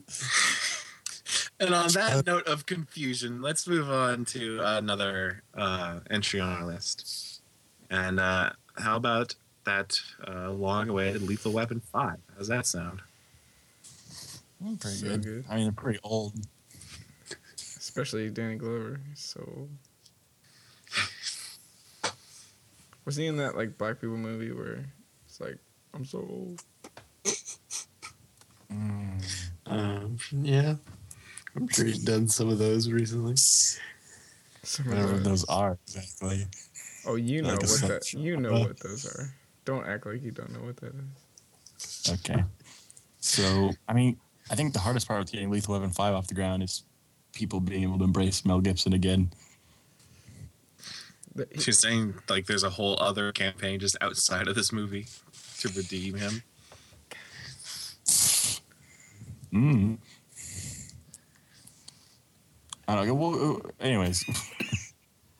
And 1.59 1.73
on 1.73 1.91
that 1.91 2.25
note 2.25 2.47
of 2.47 2.65
confusion, 2.65 3.41
let's 3.41 3.67
move 3.67 3.89
on 3.89 4.23
to 4.25 4.61
another 4.63 5.43
uh, 5.53 5.99
entry 6.09 6.39
on 6.39 6.49
our 6.49 6.65
list. 6.65 7.41
And 7.89 8.21
uh, 8.21 8.51
how 8.77 8.95
about 8.95 9.35
that 9.69 9.99
uh, 10.27 10.49
long-awaited 10.51 11.21
Lethal 11.21 11.51
Weapon 11.51 11.79
Five? 11.79 12.17
How's 12.35 12.47
that 12.47 12.65
sound? 12.65 13.01
Mm, 14.63 14.79
Pretty 14.79 14.97
So 14.97 15.07
good. 15.07 15.23
good. 15.23 15.45
I 15.49 15.55
mean, 15.55 15.63
they're 15.65 15.71
pretty 15.73 15.99
old. 16.03 16.33
Especially 17.77 18.29
Danny 18.29 18.55
Glover. 18.55 18.99
So 19.15 19.43
old. 19.55 19.69
Was 23.05 23.15
he 23.15 23.27
in 23.27 23.37
that 23.37 23.55
like 23.55 23.77
black 23.77 24.01
people 24.01 24.17
movie 24.17 24.51
where 24.51 24.85
it's 25.27 25.39
like 25.39 25.57
I'm 25.93 26.05
so 26.05 26.19
old? 26.19 26.63
Mm. 28.71 29.23
Um, 29.65 30.17
yeah, 30.31 30.75
I'm 31.55 31.67
sure 31.69 31.85
he's 31.85 32.03
done 32.03 32.27
some 32.27 32.49
of 32.49 32.57
those 32.59 32.89
recently. 32.89 33.35
Some 34.63 34.87
of 34.87 34.91
Whatever 34.93 35.13
those. 35.13 35.23
those 35.23 35.45
are 35.45 35.77
exactly. 35.87 36.45
Oh, 37.07 37.15
you 37.15 37.41
know 37.41 37.49
Like 37.55 37.61
what 37.61 37.81
that. 37.81 38.13
You 38.13 38.37
know 38.37 38.51
what 38.59 38.79
those 38.79 39.05
are. 39.07 39.33
Don't 39.69 39.85
act 39.85 40.07
like 40.07 40.23
you 40.23 40.31
don't 40.31 40.51
know 40.51 40.65
what 40.65 40.77
that 40.77 40.93
is. 40.95 42.11
Okay. 42.11 42.43
So, 43.19 43.69
I 43.87 43.93
mean, 43.93 44.17
I 44.49 44.55
think 44.55 44.73
the 44.73 44.79
hardest 44.79 45.07
part 45.07 45.19
with 45.19 45.31
getting 45.31 45.51
Lethal 45.51 45.75
Weapon 45.75 45.91
5 45.91 46.15
off 46.15 46.25
the 46.25 46.33
ground 46.33 46.63
is 46.63 46.81
people 47.33 47.59
being 47.59 47.83
able 47.83 47.99
to 47.99 48.03
embrace 48.03 48.43
Mel 48.43 48.61
Gibson 48.61 48.93
again. 48.93 49.31
She's 51.59 51.77
saying 51.77 52.15
like 52.27 52.47
there's 52.47 52.63
a 52.63 52.71
whole 52.71 52.99
other 52.99 53.31
campaign 53.31 53.79
just 53.79 53.95
outside 54.01 54.47
of 54.47 54.55
this 54.55 54.71
movie 54.71 55.05
to 55.59 55.67
redeem 55.69 56.15
him. 56.15 56.41
Mm. 59.53 59.97
I 62.87 62.95
don't 62.95 63.07
know. 63.07 63.13
Well, 63.13 63.61
uh, 63.63 63.69
anyways. 63.85 64.25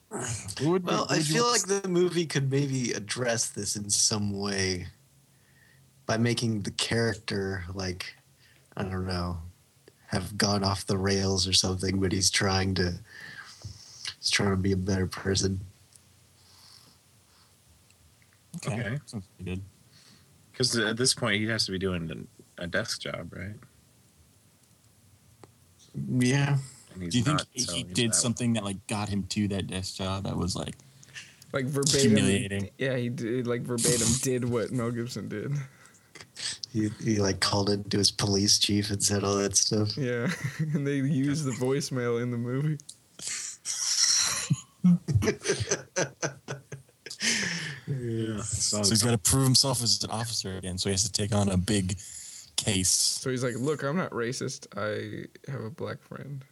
What 0.09 0.61
would- 0.61 0.83
Well, 0.85 1.01
what 1.01 1.11
I 1.11 1.17
would 1.17 1.27
you 1.29 1.35
feel 1.35 1.51
like 1.51 1.67
the 1.67 1.87
movie 1.87 2.25
could 2.25 2.49
maybe 2.51 2.93
address 2.93 3.47
this 3.47 3.75
in 3.75 3.89
some 3.89 4.31
way 4.31 4.87
by 6.05 6.17
making 6.17 6.61
the 6.63 6.71
character 6.71 7.63
like 7.73 8.15
I 8.75 8.83
don't 8.83 9.05
know 9.05 9.41
have 10.07 10.37
gone 10.37 10.63
off 10.63 10.85
the 10.87 10.97
rails 10.97 11.47
or 11.47 11.53
something, 11.53 11.99
but 11.99 12.11
he's 12.11 12.31
trying 12.31 12.73
to 12.75 12.99
he's 14.17 14.29
trying 14.31 14.49
to 14.51 14.57
be 14.57 14.71
a 14.71 14.77
better 14.77 15.05
person. 15.05 15.59
Okay. 18.65 18.79
Okay. 18.79 18.99
Sounds 19.05 19.25
pretty 19.37 19.51
good. 19.51 19.61
Because 20.51 20.75
at 20.77 20.97
this 20.97 21.13
point 21.13 21.39
he 21.39 21.45
has 21.47 21.65
to 21.67 21.71
be 21.71 21.77
doing 21.77 22.27
a 22.57 22.65
desk 22.67 23.01
job, 23.01 23.31
right? 23.33 23.55
Yeah, 26.19 26.49
And 26.51 26.59
he's 26.59 26.78
Do 26.97 27.05
you 27.05 27.23
think 27.23 27.27
not, 27.37 27.47
so 27.57 27.73
he 27.73 27.83
did 27.83 28.11
that- 28.11 28.15
something 28.15 28.53
that 28.53 28.63
like 28.63 28.85
got 28.87 29.09
him 29.09 29.23
to 29.23 29.47
that 29.49 29.67
desk 29.67 29.95
job 29.95 30.23
that 30.23 30.35
was 30.35 30.55
like 30.55 30.75
like 31.53 31.65
verbatim. 31.65 32.11
humiliating? 32.11 32.69
Yeah, 32.77 32.95
he 32.97 33.09
did 33.09 33.47
like 33.47 33.61
verbatim 33.61 34.07
did 34.21 34.45
what 34.49 34.71
Mel 34.71 34.91
Gibson 34.91 35.27
did. 35.29 35.53
he, 36.71 36.89
he 37.03 37.17
like 37.19 37.39
called 37.39 37.69
into 37.69 37.97
his 37.97 38.11
police 38.11 38.59
chief 38.59 38.91
and 38.91 39.01
said 39.03 39.23
all 39.23 39.35
that 39.37 39.55
stuff. 39.55 39.97
Yeah, 39.97 40.29
and 40.73 40.85
they 40.85 40.95
used 40.97 41.45
the 41.45 41.51
voicemail 41.51 42.21
in 42.21 42.31
the 42.31 42.37
movie. 42.37 42.77
Yeah. 47.87 48.41
So 48.43 48.77
he's 48.77 49.01
got 49.03 49.11
to 49.11 49.17
prove 49.17 49.43
himself 49.43 49.81
as 49.81 50.03
an 50.03 50.11
officer 50.11 50.57
again. 50.57 50.77
So 50.77 50.89
he 50.89 50.93
has 50.93 51.03
to 51.03 51.11
take 51.11 51.33
on 51.33 51.49
a 51.49 51.57
big 51.57 51.97
case. 52.55 52.89
So 52.89 53.29
he's 53.29 53.43
like, 53.43 53.55
"Look, 53.57 53.83
I'm 53.83 53.97
not 53.97 54.11
racist. 54.11 54.67
I 54.77 55.25
have 55.51 55.61
a 55.63 55.69
black 55.71 56.01
friend." 56.03 56.43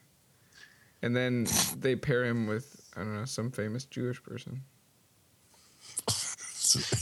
And 1.01 1.15
then 1.15 1.47
they 1.77 1.95
pair 1.95 2.25
him 2.25 2.47
with 2.47 2.89
I 2.95 3.01
don't 3.01 3.15
know 3.15 3.25
some 3.25 3.51
famous 3.51 3.85
Jewish 3.85 4.21
person. 4.23 4.61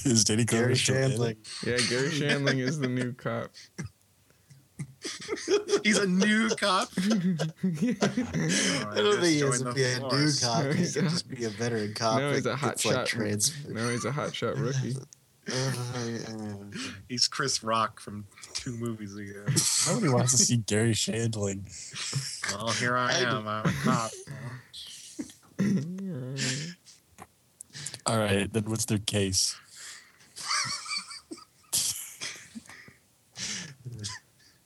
Is 0.05 0.23
Danny 0.23 0.45
Glover 0.45 0.65
Garry 0.65 0.75
still? 0.75 0.95
Shandling. 0.95 1.37
Yeah, 1.65 1.77
Garry 1.89 2.09
Shandling 2.09 2.59
is 2.59 2.77
the 2.79 2.87
new 2.87 3.13
cop. 3.13 3.49
he's 5.83 5.97
a 5.97 6.05
new 6.05 6.49
cop. 6.49 6.89
I 6.99 7.07
don't 7.63 9.19
think 9.21 9.33
he 9.33 9.39
has 9.39 9.61
to 9.61 9.73
be 9.73 9.83
a 9.85 9.99
new 9.99 10.31
cop. 10.39 10.63
No, 10.65 10.71
He 10.71 10.77
he's 10.77 10.93
could 10.93 11.05
a- 11.05 11.09
just 11.09 11.27
be 11.29 11.45
a 11.45 11.49
veteran 11.49 11.93
cop. 11.95 12.19
no, 12.19 12.33
he's 12.33 12.45
a 12.45 12.55
hot 12.55 12.71
gets, 12.73 12.85
like, 12.85 12.95
shot. 12.95 13.07
transferred. 13.07 13.73
no, 13.73 13.89
he's 13.89 14.05
a 14.05 14.11
hot 14.11 14.35
shot 14.35 14.55
rookie. 14.57 14.95
Yeah. 15.47 15.71
He's 17.09 17.27
Chris 17.27 17.63
Rock 17.63 17.99
from 17.99 18.25
two 18.53 18.75
movies 18.77 19.15
ago. 19.15 19.45
Nobody 19.87 20.09
wants 20.11 20.31
to 20.31 20.37
see 20.37 20.57
Garry 20.57 20.93
Shandling. 20.93 21.61
well, 22.55 22.69
here 22.69 22.97
I 22.97 23.11
I 23.11 23.17
am. 23.19 23.47
I'm 23.47 23.65
a 23.65 23.73
cop. 23.83 24.11
All 28.07 28.17
right, 28.19 28.51
then 28.51 28.65
what's 28.65 28.85
their 28.85 28.97
case? 28.99 29.55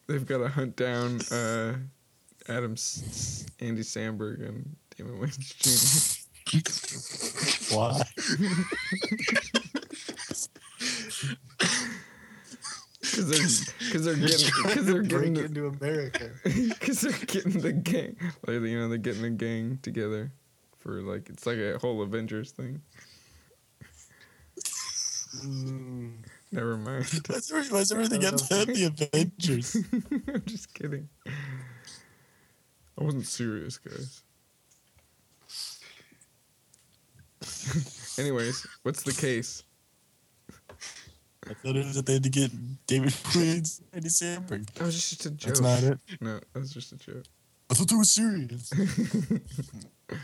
They've 0.07 0.25
got 0.25 0.39
to 0.39 0.47
hunt 0.47 0.75
down 0.75 1.19
uh, 1.31 1.75
Adam, 2.47 2.73
S- 2.73 3.45
Andy 3.59 3.83
Samberg, 3.83 4.47
and 4.47 4.75
Damon 4.97 5.19
Wayans 5.19 6.25
Jr. 6.49 7.75
Why? 7.75 8.01
Because 13.25 13.65
they're 13.65 13.79
because 13.79 14.05
they're 14.05 14.15
getting 14.15 14.63
because 14.63 14.85
they're 14.85 15.01
getting 15.01 15.33
the, 15.33 15.45
into 15.45 15.67
America. 15.67 16.31
because 16.43 17.01
they're 17.01 17.25
getting 17.25 17.59
the 17.61 17.73
gang 17.73 18.15
like 18.47 18.61
you 18.61 18.79
know 18.79 18.87
they're 18.87 18.97
getting 18.97 19.25
a 19.25 19.29
gang 19.29 19.79
together 19.81 20.31
for 20.79 21.01
like 21.01 21.29
it's 21.29 21.45
like 21.45 21.57
a 21.57 21.77
whole 21.79 22.01
Avengers 22.01 22.51
thing. 22.51 22.81
Mm, 25.45 26.13
Never 26.51 26.77
mind. 26.77 27.05
Why's 27.27 27.51
every- 27.51 27.67
why's 27.69 27.91
everything 27.91 28.21
to 28.21 28.31
the 28.31 28.85
Avengers? 29.13 29.75
I'm 30.27 30.43
just 30.45 30.73
kidding. 30.73 31.07
I 31.27 33.03
wasn't 33.03 33.27
serious, 33.27 33.77
guys. 33.77 34.23
Anyways, 38.17 38.65
what's 38.83 39.03
the 39.03 39.13
case? 39.13 39.63
I 41.47 41.53
thought 41.53 41.75
it 41.75 41.85
was 41.85 41.95
that 41.95 42.05
they 42.05 42.13
had 42.13 42.23
to 42.23 42.29
get 42.29 42.51
David 42.87 43.13
Wayne's 43.35 43.81
Andy 43.93 44.09
Samberg. 44.09 44.69
That 44.73 44.83
was 44.85 44.95
just 44.95 45.25
a 45.25 45.31
joke. 45.31 45.47
That's 45.55 45.61
not 45.61 45.83
it. 45.83 45.99
No, 46.19 46.39
that 46.53 46.59
was 46.59 46.71
just 46.73 46.91
a 46.91 46.97
joke. 46.97 47.23
I 47.69 47.73
thought 47.75 47.87
that 47.87 47.97
was 47.97 48.11
serious. 48.11 48.71
okay. 50.11 50.21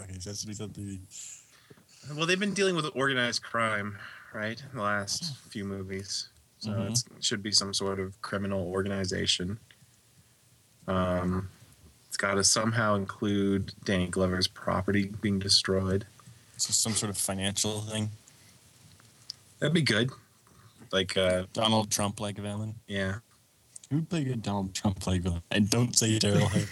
Okay, 0.00 0.14
so 0.18 0.30
that's 0.30 0.40
to 0.42 0.46
be 0.46 0.54
something. 0.54 1.00
Well, 2.16 2.26
they've 2.26 2.38
been 2.40 2.54
dealing 2.54 2.74
with 2.76 2.86
organized 2.94 3.42
crime, 3.42 3.98
right? 4.32 4.60
In 4.72 4.78
the 4.78 4.82
last 4.84 5.36
few 5.50 5.64
movies. 5.64 6.28
So 6.58 6.70
Mhm. 6.70 6.90
it's, 6.90 7.04
it 7.16 7.24
should 7.24 7.42
be 7.42 7.52
some 7.52 7.74
sort 7.74 8.00
of 8.00 8.20
criminal 8.22 8.66
organization. 8.68 9.58
Um, 10.86 11.50
it's 12.08 12.16
got 12.16 12.34
to 12.34 12.44
somehow 12.44 12.94
include 12.96 13.72
Danny 13.84 14.08
Glover's 14.08 14.46
property 14.48 15.12
being 15.20 15.38
destroyed. 15.38 16.06
So 16.56 16.72
some 16.72 16.92
sort 16.94 17.10
of 17.10 17.18
financial 17.18 17.82
thing. 17.82 18.10
That'd 19.60 19.74
be 19.74 19.82
good. 19.82 20.10
Like, 20.92 21.16
uh, 21.16 21.44
Donald 21.52 21.90
Trump 21.90 22.20
like 22.20 22.36
villain. 22.38 22.74
yeah. 22.88 23.16
Who 23.90 23.96
would 23.96 24.08
play 24.08 24.20
a 24.22 24.24
good 24.24 24.42
Donald 24.42 24.72
Trump 24.74 25.04
like 25.06 25.22
villain? 25.22 25.42
And 25.50 25.68
don't 25.68 25.96
say 25.96 26.18
Daryl 26.18 26.48
Hannah. 26.50 26.66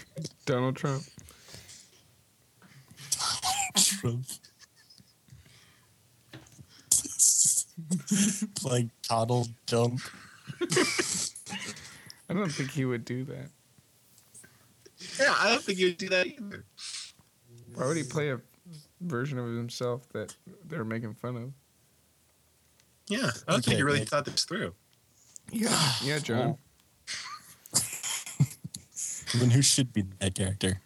Donald 0.46 0.76
Trump. 0.76 1.02
Trump. 3.76 4.24
like 8.64 8.86
Donald 9.08 9.48
Trump. 9.66 10.00
I 12.30 12.34
don't 12.34 12.50
think 12.52 12.70
he 12.70 12.84
would 12.84 13.04
do 13.04 13.24
that. 13.24 13.50
Yeah, 15.18 15.34
I 15.38 15.50
don't 15.50 15.62
think 15.62 15.78
he 15.78 15.84
would 15.86 15.98
do 15.98 16.08
that 16.08 16.26
either. 16.26 16.64
Why 17.74 17.86
would 17.86 17.96
he 17.96 18.02
play 18.02 18.30
a 18.30 18.40
version 19.00 19.38
of 19.38 19.46
himself 19.46 20.08
that 20.12 20.34
they're 20.66 20.84
making 20.84 21.14
fun 21.14 21.36
of? 21.36 21.52
Yeah, 23.08 23.30
I 23.46 23.52
don't 23.52 23.64
think 23.64 23.78
you 23.78 23.84
really 23.84 24.00
like- 24.00 24.08
thought 24.08 24.24
this 24.24 24.44
through. 24.44 24.74
Yeah, 25.50 25.92
yeah, 26.02 26.18
John. 26.18 26.58
Then 29.34 29.50
who 29.50 29.60
should 29.60 29.92
be 29.92 30.04
that 30.20 30.34
character? 30.34 30.80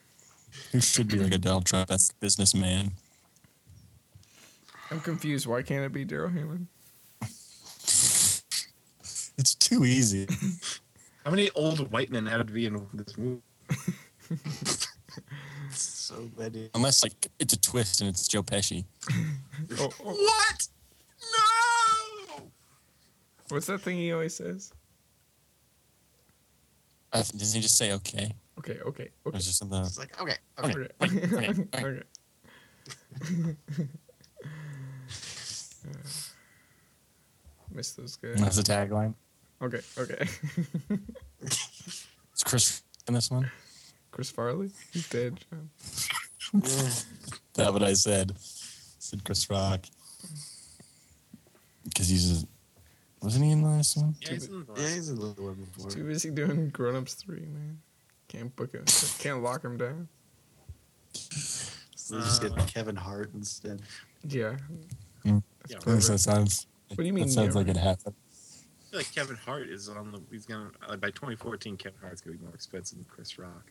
Who 0.72 0.80
should 0.80 1.06
be 1.08 1.18
like 1.18 1.32
a 1.32 1.38
Donald 1.38 1.64
Trump 1.64 1.92
as 1.92 2.10
businessman? 2.18 2.92
I'm 4.90 4.98
confused. 5.00 5.46
Why 5.46 5.62
can't 5.62 5.84
it 5.84 5.92
be 5.92 6.04
Darrell 6.04 6.28
Hammond? 6.30 6.66
It's 9.38 9.54
too 9.54 9.84
easy. 9.84 10.26
How 11.24 11.30
many 11.30 11.50
old 11.54 11.92
white 11.92 12.10
men 12.10 12.26
had 12.26 12.38
to 12.46 12.52
be 12.52 12.66
in 12.66 12.84
this 12.94 13.16
movie? 13.16 13.42
So 15.70 16.28
many. 16.36 16.68
Unless 16.74 17.02
like 17.02 17.14
it's 17.38 17.54
a 17.54 17.58
twist 17.58 18.00
and 18.02 18.10
it's 18.10 18.28
Joe 18.28 18.42
Pesci. 18.42 18.84
Oh, 19.78 19.88
oh, 20.04 20.12
What? 20.12 20.68
No! 23.52 23.56
what's 23.56 23.66
that 23.66 23.80
thing 23.82 23.96
he 23.98 24.12
always 24.12 24.34
says? 24.34 24.72
Uh, 27.12 27.18
doesn't 27.18 27.56
he 27.56 27.60
just 27.60 27.76
say 27.76 27.92
okay? 27.92 28.32
Okay, 28.58 28.78
okay, 28.86 29.10
Or 29.24 29.28
okay. 29.28 29.38
is 29.38 29.44
there 29.46 29.52
something? 29.52 29.80
It's 29.82 29.98
like 29.98 30.20
okay. 30.20 30.36
Okay. 30.58 30.88
Okay. 31.02 31.26
okay, 31.36 31.66
okay. 31.74 31.86
okay. 31.86 32.02
Miss 37.74 37.92
those 37.92 38.16
guys. 38.16 38.40
That's 38.40 38.58
a 38.58 38.62
tagline. 38.62 39.14
Okay, 39.60 39.80
okay. 39.98 40.26
Is 41.42 42.42
Chris 42.44 42.82
in 43.06 43.14
this 43.14 43.30
one? 43.30 43.50
Chris 44.10 44.30
Farley? 44.30 44.70
He's 44.92 45.08
dead, 45.08 45.40
John. 45.50 45.70
That's 46.52 47.06
what 47.54 47.82
I 47.82 47.92
said. 47.94 48.32
I 48.32 48.34
said 48.98 49.24
Chris 49.24 49.48
Rock. 49.48 49.84
Because 51.84 52.08
he's 52.08 52.42
a, 52.42 52.46
wasn't 53.22 53.44
he 53.44 53.50
in 53.52 53.62
the 53.62 53.68
last 53.68 53.96
one? 53.96 54.14
Yeah, 54.20 54.32
he's 54.32 54.48
in 54.48 54.60
the 54.60 54.66
Yeah, 54.76 54.88
he's 54.88 55.08
in 55.08 55.16
the 55.16 55.26
one 55.26 55.54
before. 55.54 55.90
Too 55.90 56.04
busy 56.04 56.30
doing 56.30 56.70
Grown 56.70 56.96
Ups 56.96 57.14
3, 57.14 57.40
man. 57.40 57.78
Can't 58.28 58.54
book 58.56 58.72
him. 58.72 58.84
Can't 59.18 59.42
lock 59.42 59.64
him 59.64 59.76
down. 59.76 60.08
So 61.12 62.16
they 62.16 62.20
just 62.22 62.42
get 62.42 62.56
Kevin 62.66 62.96
Hart 62.96 63.30
instead. 63.34 63.82
Yeah. 64.26 64.56
Mm. 65.24 65.42
That's 65.68 65.86
Yeah. 65.86 65.94
That 65.94 66.18
sounds. 66.18 66.66
What 66.88 66.98
do 66.98 67.04
you 67.04 67.12
mean, 67.12 67.26
That 67.26 67.32
sounds 67.32 67.54
yeah? 67.54 67.60
like 67.60 67.68
it 67.68 67.76
happened. 67.76 68.14
I 68.30 68.90
feel 68.90 69.00
like 69.00 69.14
Kevin 69.14 69.36
Hart 69.36 69.68
is 69.68 69.88
on 69.88 70.12
the. 70.12 70.20
He's 70.30 70.46
gonna 70.46 70.70
uh, 70.88 70.96
by 70.96 71.10
2014. 71.10 71.76
Kevin 71.76 71.98
Hart's 72.00 72.20
gonna 72.20 72.36
be 72.36 72.44
more 72.44 72.54
expensive 72.54 72.98
than 72.98 73.06
Chris 73.08 73.38
Rock. 73.38 73.70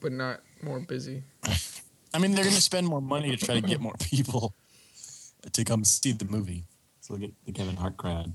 But 0.00 0.12
not 0.12 0.40
more 0.62 0.80
busy. 0.80 1.22
I 2.14 2.18
mean, 2.18 2.32
they're 2.32 2.44
going 2.44 2.56
to 2.56 2.62
spend 2.62 2.86
more 2.86 3.02
money 3.02 3.34
to 3.34 3.36
try 3.36 3.54
to 3.54 3.60
get 3.60 3.80
more 3.80 3.94
people 4.00 4.54
to 5.52 5.64
come 5.64 5.84
see 5.84 6.12
the 6.12 6.24
movie. 6.24 6.64
So 7.08 7.14
they'll 7.14 7.20
get 7.28 7.34
the 7.46 7.52
Kevin 7.52 7.76
Hart 7.76 7.96
crowd. 7.96 8.34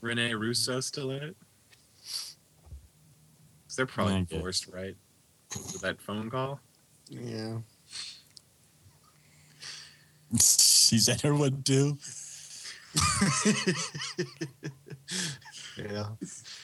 Rene 0.00 0.34
Russo 0.34 0.80
still 0.80 1.12
in 1.12 1.22
it? 1.22 1.36
'Cause 2.02 3.76
they're 3.76 3.86
probably 3.86 4.14
Okay. 4.14 4.34
divorced, 4.36 4.66
right? 4.66 4.96
With 5.54 5.80
that 5.82 6.00
phone 6.02 6.28
call. 6.28 6.60
Yeah. 7.08 7.60
She's 10.40 11.08
at 11.08 11.20
her 11.20 11.32
one 11.34 11.62
too. 11.62 11.96
Yeah. 15.76 16.08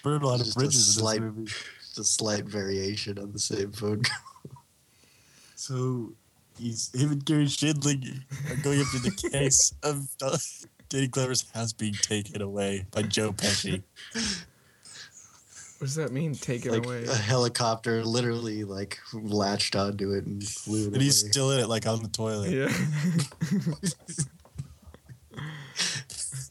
Burned 0.03 0.25
a 0.25 0.27
lot 0.27 0.41
of 0.41 0.47
Just 0.47 0.57
a 0.57 0.59
bridges 0.59 0.97
in 0.99 1.05
this 1.05 1.21
movie. 1.21 1.45
Just 1.45 1.99
a 1.99 2.05
slight 2.05 2.45
variation 2.47 3.19
on 3.19 3.31
the 3.33 3.39
same 3.39 3.71
phone 3.71 4.03
call. 4.03 4.57
So 5.55 6.15
he's 6.59 6.91
him 6.93 7.13
and 7.13 7.25
Garry 7.25 7.47
Shandling 7.47 8.25
are 8.51 8.57
going 8.63 8.81
up 8.81 8.89
to 8.93 8.99
the 8.99 9.11
case 9.31 9.73
of 9.85 10.09
Danny 10.93 11.07
Glover's 11.07 11.51
house 11.53 11.73
being 11.73 11.95
taken 11.95 12.43
away 12.43 12.85
by 12.91 13.01
Joe 13.01 13.33
Pesci. 13.33 13.83
What 14.13 15.87
does 15.87 15.95
that 15.95 16.13
mean? 16.13 16.35
Take 16.35 16.67
it 16.67 16.71
like 16.71 16.85
away. 16.85 17.05
a 17.07 17.15
helicopter 17.15 18.05
literally 18.05 18.63
like 18.65 18.99
latched 19.15 19.75
onto 19.75 20.13
it 20.13 20.27
and 20.27 20.47
flew 20.47 20.89
it 20.89 20.93
And 20.93 21.01
he's 21.01 21.27
still 21.27 21.51
in 21.51 21.61
it, 21.61 21.69
like 21.69 21.87
on 21.87 22.03
the 22.03 22.11
toilet. 22.11 22.51
yeah. 22.51 22.69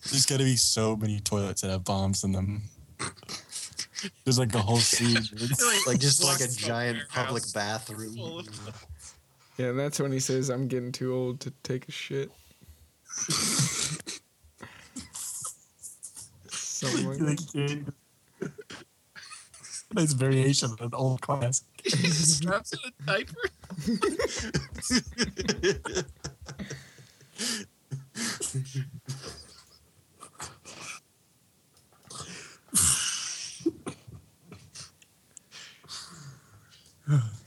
There's 0.09 0.25
gotta 0.25 0.43
be 0.43 0.55
so 0.55 0.95
many 0.95 1.19
toilets 1.19 1.61
that 1.61 1.69
have 1.69 1.83
bombs 1.83 2.23
in 2.23 2.31
them. 2.31 2.63
There's 4.25 4.39
like 4.39 4.55
a 4.55 4.59
whole 4.59 4.77
scene. 4.77 5.17
It's 5.17 5.87
like 5.87 5.99
just 5.99 6.23
like 6.23 6.41
a 6.41 6.47
giant 6.51 7.07
public 7.09 7.43
bathroom. 7.53 8.17
yeah, 9.57 9.67
and 9.67 9.79
that's 9.79 9.99
when 9.99 10.11
he 10.11 10.19
says, 10.19 10.49
I'm 10.49 10.67
getting 10.67 10.91
too 10.91 11.13
old 11.13 11.39
to 11.41 11.51
take 11.61 11.87
a 11.87 11.91
shit. 11.91 12.31
Something 16.81 17.07
like 17.27 17.37
that. 17.37 17.93
nice 19.93 20.13
variation 20.13 20.71
of 20.71 20.81
an 20.81 20.89
old 20.93 21.21
classic. 21.21 21.67
straps 21.85 22.73
in 22.73 22.79
a 22.87 22.91
diaper. 23.05 23.35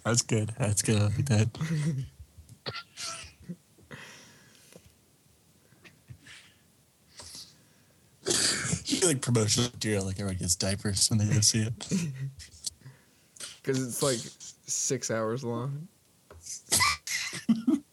That's 0.05 0.23
good. 0.23 0.53
That's 0.59 0.83
good. 0.83 1.01
I 1.01 1.05
like 1.07 1.25
that. 1.27 1.49
You 8.27 8.64
feel 8.95 9.09
like 9.09 9.21
promotional 9.21 9.71
material, 9.73 10.05
like 10.05 10.21
everyone 10.21 10.37
gets 10.37 10.55
diapers 10.55 11.09
when 11.09 11.19
they 11.19 11.27
go 11.27 11.41
see 11.41 11.63
it. 11.63 11.75
Because 13.63 13.87
it's 13.87 14.03
like 14.03 14.19
six 14.67 15.11
hours 15.11 15.45
long. 15.45 15.89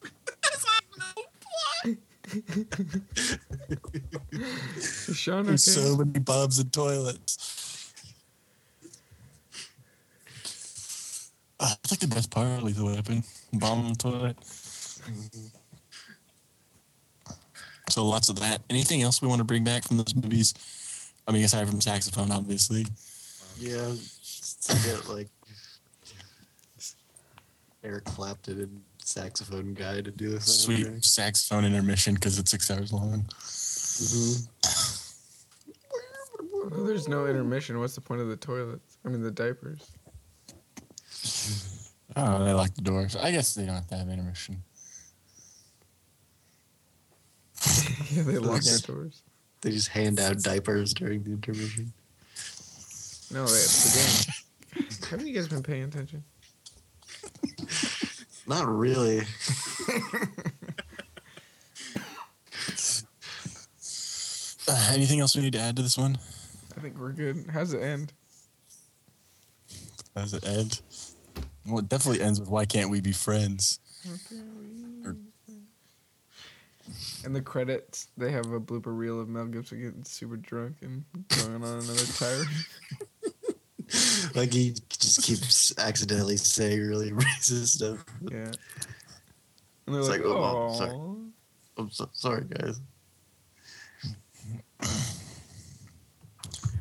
Sean 5.14 5.40
okay? 5.40 5.48
There's 5.50 5.64
so 5.64 5.98
many 5.98 6.20
bombs 6.20 6.60
and 6.60 6.72
toilets. 6.72 7.94
Uh, 11.60 11.76
it's 11.84 11.92
like 11.92 12.00
the 12.00 12.08
best 12.08 12.32
part 12.32 12.48
of 12.48 12.64
Lethal 12.64 12.88
Weapon. 12.88 13.24
Bomb 13.54 13.86
on 13.86 13.90
the 13.94 13.98
toilet. 13.98 14.38
So 17.90 18.06
lots 18.06 18.30
of 18.30 18.40
that. 18.40 18.62
Anything 18.70 19.02
else 19.02 19.22
we 19.22 19.28
want 19.28 19.40
to 19.40 19.44
bring 19.44 19.64
back 19.64 19.84
from 19.84 19.98
those 19.98 20.16
movies? 20.16 20.54
I 21.32 21.34
mean, 21.34 21.46
aside 21.46 21.70
from 21.70 21.80
saxophone, 21.80 22.30
obviously. 22.30 22.86
Yeah, 23.58 23.94
just 24.22 24.70
to 24.70 24.76
get 24.86 25.08
like 25.08 25.30
Eric 27.86 28.04
Clapton 28.04 28.60
and 28.60 28.82
saxophone 29.02 29.74
guy 29.74 30.02
to 30.02 30.12
do 30.12 30.36
a 30.36 30.42
Sweet 30.42 31.06
saxophone 31.06 31.64
intermission 31.64 32.16
because 32.16 32.38
it's 32.38 32.52
six 32.52 32.70
hours 32.70 32.92
long. 32.92 33.24
Mhm. 33.32 34.48
Well, 36.70 36.84
there's 36.84 37.08
no 37.08 37.26
intermission. 37.28 37.80
What's 37.80 37.96
the 37.96 38.02
point 38.02 38.20
of 38.20 38.28
the 38.28 38.36
toilets? 38.36 38.98
I 39.06 39.08
mean, 39.08 39.22
the 39.24 39.32
diapers. 39.32 39.90
Oh, 42.18 42.44
they 42.44 42.52
lock 42.52 42.76
the 42.76 42.82
doors. 42.82 43.16
I 43.16 43.32
guess 43.32 43.56
they 43.56 43.66
don't 43.66 43.76
have 43.76 43.88
to 43.88 43.96
have 43.96 44.10
intermission. 44.10 44.64
yeah, 48.12 48.24
they 48.24 48.38
lock 48.38 48.64
their 48.64 48.80
doors. 48.80 49.24
They 49.62 49.72
just 49.72 49.90
hand 49.90 50.20
out 50.20 50.42
diapers 50.42 50.94
during 50.94 51.24
the 51.24 51.32
intermission. 51.32 51.94
No, 53.32 53.44
it's 53.44 54.26
the 54.26 54.36
game. 54.76 54.86
Haven't 55.10 55.28
you 55.28 55.34
guys 55.34 55.48
been 55.48 55.64
paying 55.64 55.84
attention? 55.84 56.24
Not 58.48 58.68
really. 58.68 59.22
Uh, 64.68 64.88
anything 64.92 65.20
else 65.20 65.36
we 65.36 65.44
need 65.44 65.54
to 65.54 65.60
add 65.60 65.76
to 65.76 65.84
this 65.84 65.98
one? 65.98 66.18
I 66.76 66.82
think 66.82 66.98
we're 66.98 67.12
good. 67.12 67.46
How's 67.54 67.74
it 67.74 67.82
end? 67.82 68.14
How 70.16 70.22
does 70.22 70.34
it 70.34 70.46
end? 70.46 70.82
Well, 71.68 71.80
it 71.80 71.90
definitely 71.90 72.22
ends 72.24 72.40
with 72.40 72.50
"Why 72.50 72.66
can't 72.66 72.90
we 72.90 73.00
be 73.00 73.12
friends?" 73.12 73.80
Or- 74.08 74.18
In 77.24 77.34
the 77.34 77.42
credits, 77.42 78.08
they 78.18 78.32
have 78.32 78.52
a 78.52 78.60
blooper 78.60 78.96
reel 78.98 79.20
of 79.20 79.30
Mel 79.30 79.46
Gibson 79.46 79.82
getting 79.82 80.04
super 80.04 80.38
drunk 80.38 80.78
and 80.82 81.04
going 81.30 81.64
on 81.64 81.80
another 81.80 82.06
tire. 82.18 82.44
like 84.36 84.52
he 84.54 84.74
just 84.90 85.22
keeps 85.24 85.78
accidentally 85.78 86.38
saying 86.38 86.80
really 86.82 87.12
racist 87.12 87.68
stuff. 87.68 88.04
Yeah. 88.32 88.52
And 89.86 89.96
they're 89.96 90.00
It's 90.00 90.10
like, 90.10 90.22
like, 90.22 90.28
oh, 90.30 90.70
oh, 90.70 90.74
sorry. 90.78 90.98
I'm 91.78 91.92
so, 91.92 92.10
sorry, 92.14 92.46
guys. 92.46 92.80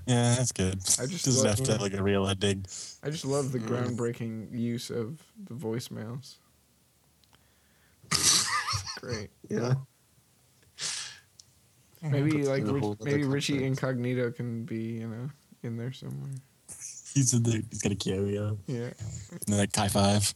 Yeah, 0.06 0.34
that's 0.34 0.52
good. 0.52 0.78
I 0.98 1.06
just 1.06 1.24
doesn't 1.24 1.46
have 1.48 1.62
to 1.62 1.72
have 1.72 1.80
like 1.80 1.94
a 1.94 2.02
real 2.02 2.26
ending. 2.26 2.64
I 3.02 3.10
just 3.10 3.24
love 3.24 3.52
the 3.52 3.58
Mm. 3.60 3.68
groundbreaking 3.96 4.58
use 4.58 4.90
of 4.90 5.22
the 5.44 5.54
voicemails. 5.54 6.36
Great. 9.00 9.30
Yeah. 9.48 9.74
Maybe 12.02 12.42
like 12.44 12.62
in 12.62 12.72
Rich- 12.72 12.98
maybe 13.02 13.24
Richie 13.24 13.52
context. 13.58 13.82
Incognito 13.82 14.30
can 14.30 14.64
be 14.64 15.00
you 15.00 15.08
know 15.08 15.30
in 15.62 15.76
there 15.76 15.92
somewhere. 15.92 16.30
He's 17.14 17.34
in 17.34 17.42
there. 17.42 17.60
He's 17.70 17.82
got 17.82 17.92
a 17.92 17.96
cameo. 17.96 18.56
Yeah. 18.66 18.90
And 19.46 19.58
like 19.58 19.74
high 19.74 19.88
five. 19.88 20.32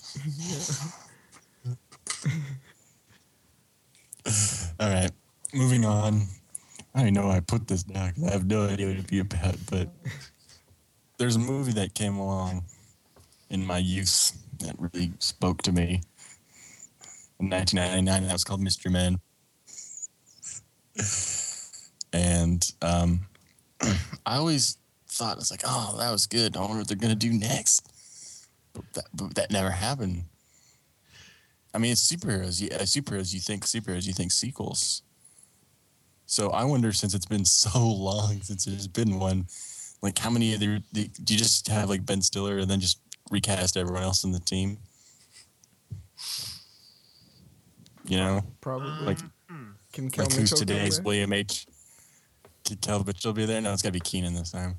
All 4.80 4.88
right, 4.88 5.10
moving 5.52 5.84
on. 5.84 6.22
I 6.94 7.00
don't 7.00 7.08
even 7.08 7.14
know 7.14 7.26
why 7.28 7.36
I 7.36 7.40
put 7.40 7.66
this 7.68 7.82
down 7.82 8.12
'cause 8.12 8.24
I 8.24 8.30
have 8.32 8.46
no 8.46 8.66
idea 8.66 8.86
what 8.86 8.94
it'd 8.96 9.06
be 9.06 9.18
about. 9.20 9.56
But 9.70 9.90
there's 11.18 11.36
a 11.36 11.40
movie 11.40 11.72
that 11.72 11.94
came 11.94 12.16
along 12.16 12.64
in 13.50 13.64
my 13.66 13.78
youth 13.78 14.32
that 14.60 14.76
really 14.78 15.12
spoke 15.18 15.62
to 15.62 15.72
me. 15.72 16.02
In 17.40 17.48
1999, 17.50 18.26
that 18.26 18.32
was 18.32 18.44
called 18.44 18.60
Mystery 18.60 18.90
Men. 18.92 19.20
And 22.14 22.64
um, 22.80 23.26
I 24.24 24.36
always 24.36 24.78
thought 25.08 25.36
it's 25.38 25.50
like, 25.50 25.62
oh, 25.66 25.96
that 25.98 26.12
was 26.12 26.26
good. 26.26 26.56
I 26.56 26.60
wonder 26.60 26.78
what 26.78 26.88
they're 26.88 26.96
gonna 26.96 27.16
do 27.16 27.32
next. 27.32 27.90
But 28.72 28.84
that, 28.94 29.04
but 29.12 29.34
that 29.34 29.50
never 29.50 29.70
happened. 29.70 30.24
I 31.74 31.78
mean, 31.78 31.90
it's 31.90 32.10
superheroes. 32.10 32.60
You, 32.60 32.68
as 32.70 32.94
superheroes, 32.94 33.34
you 33.34 33.40
think 33.40 33.64
superheroes, 33.64 34.06
you 34.06 34.12
think 34.12 34.30
sequels. 34.30 35.02
So 36.26 36.50
I 36.50 36.64
wonder, 36.64 36.92
since 36.92 37.14
it's 37.14 37.26
been 37.26 37.44
so 37.44 37.78
long 37.80 38.40
since 38.42 38.64
there's 38.64 38.86
been 38.86 39.18
one, 39.18 39.46
like 40.00 40.16
how 40.16 40.30
many 40.30 40.54
of 40.54 40.60
the, 40.60 40.80
the 40.92 41.10
do 41.24 41.34
you 41.34 41.38
just 41.38 41.66
have 41.66 41.88
like 41.88 42.06
Ben 42.06 42.22
Stiller 42.22 42.58
and 42.58 42.70
then 42.70 42.78
just 42.78 43.00
recast 43.30 43.76
everyone 43.76 44.04
else 44.04 44.22
in 44.22 44.30
the 44.30 44.40
team? 44.40 44.78
You 48.06 48.18
know, 48.18 48.42
Probably. 48.60 49.04
like 49.04 49.18
Can 49.92 50.10
Kel 50.10 50.26
like 50.26 50.34
who's 50.34 50.52
Mitchell 50.52 50.66
go 50.66 50.74
today's? 50.74 51.00
William 51.02 51.32
H. 51.32 51.66
Could 52.66 52.80
Kel 52.80 53.04
Mitchell 53.04 53.32
be 53.32 53.44
there? 53.44 53.60
No, 53.60 53.72
it's 53.72 53.82
gotta 53.82 53.92
be 53.92 54.00
Kenan 54.00 54.34
this 54.34 54.50
time. 54.52 54.76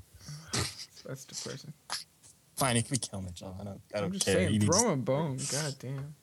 That's 1.06 1.24
depressing. 1.24 1.72
Fine, 2.56 2.76
it 2.78 2.82
could 2.82 3.00
be 3.00 3.06
Kel 3.06 3.22
Mitchell. 3.22 3.56
I 3.60 3.64
don't, 3.64 3.80
I 3.94 3.98
I'm 3.98 4.02
don't 4.04 4.12
just 4.14 4.26
care. 4.26 4.48
saying, 4.48 4.60
throw 4.60 4.80
him 4.80 4.90
a 4.90 4.96
bone. 4.96 5.38
God 5.52 5.74
damn. 5.78 6.14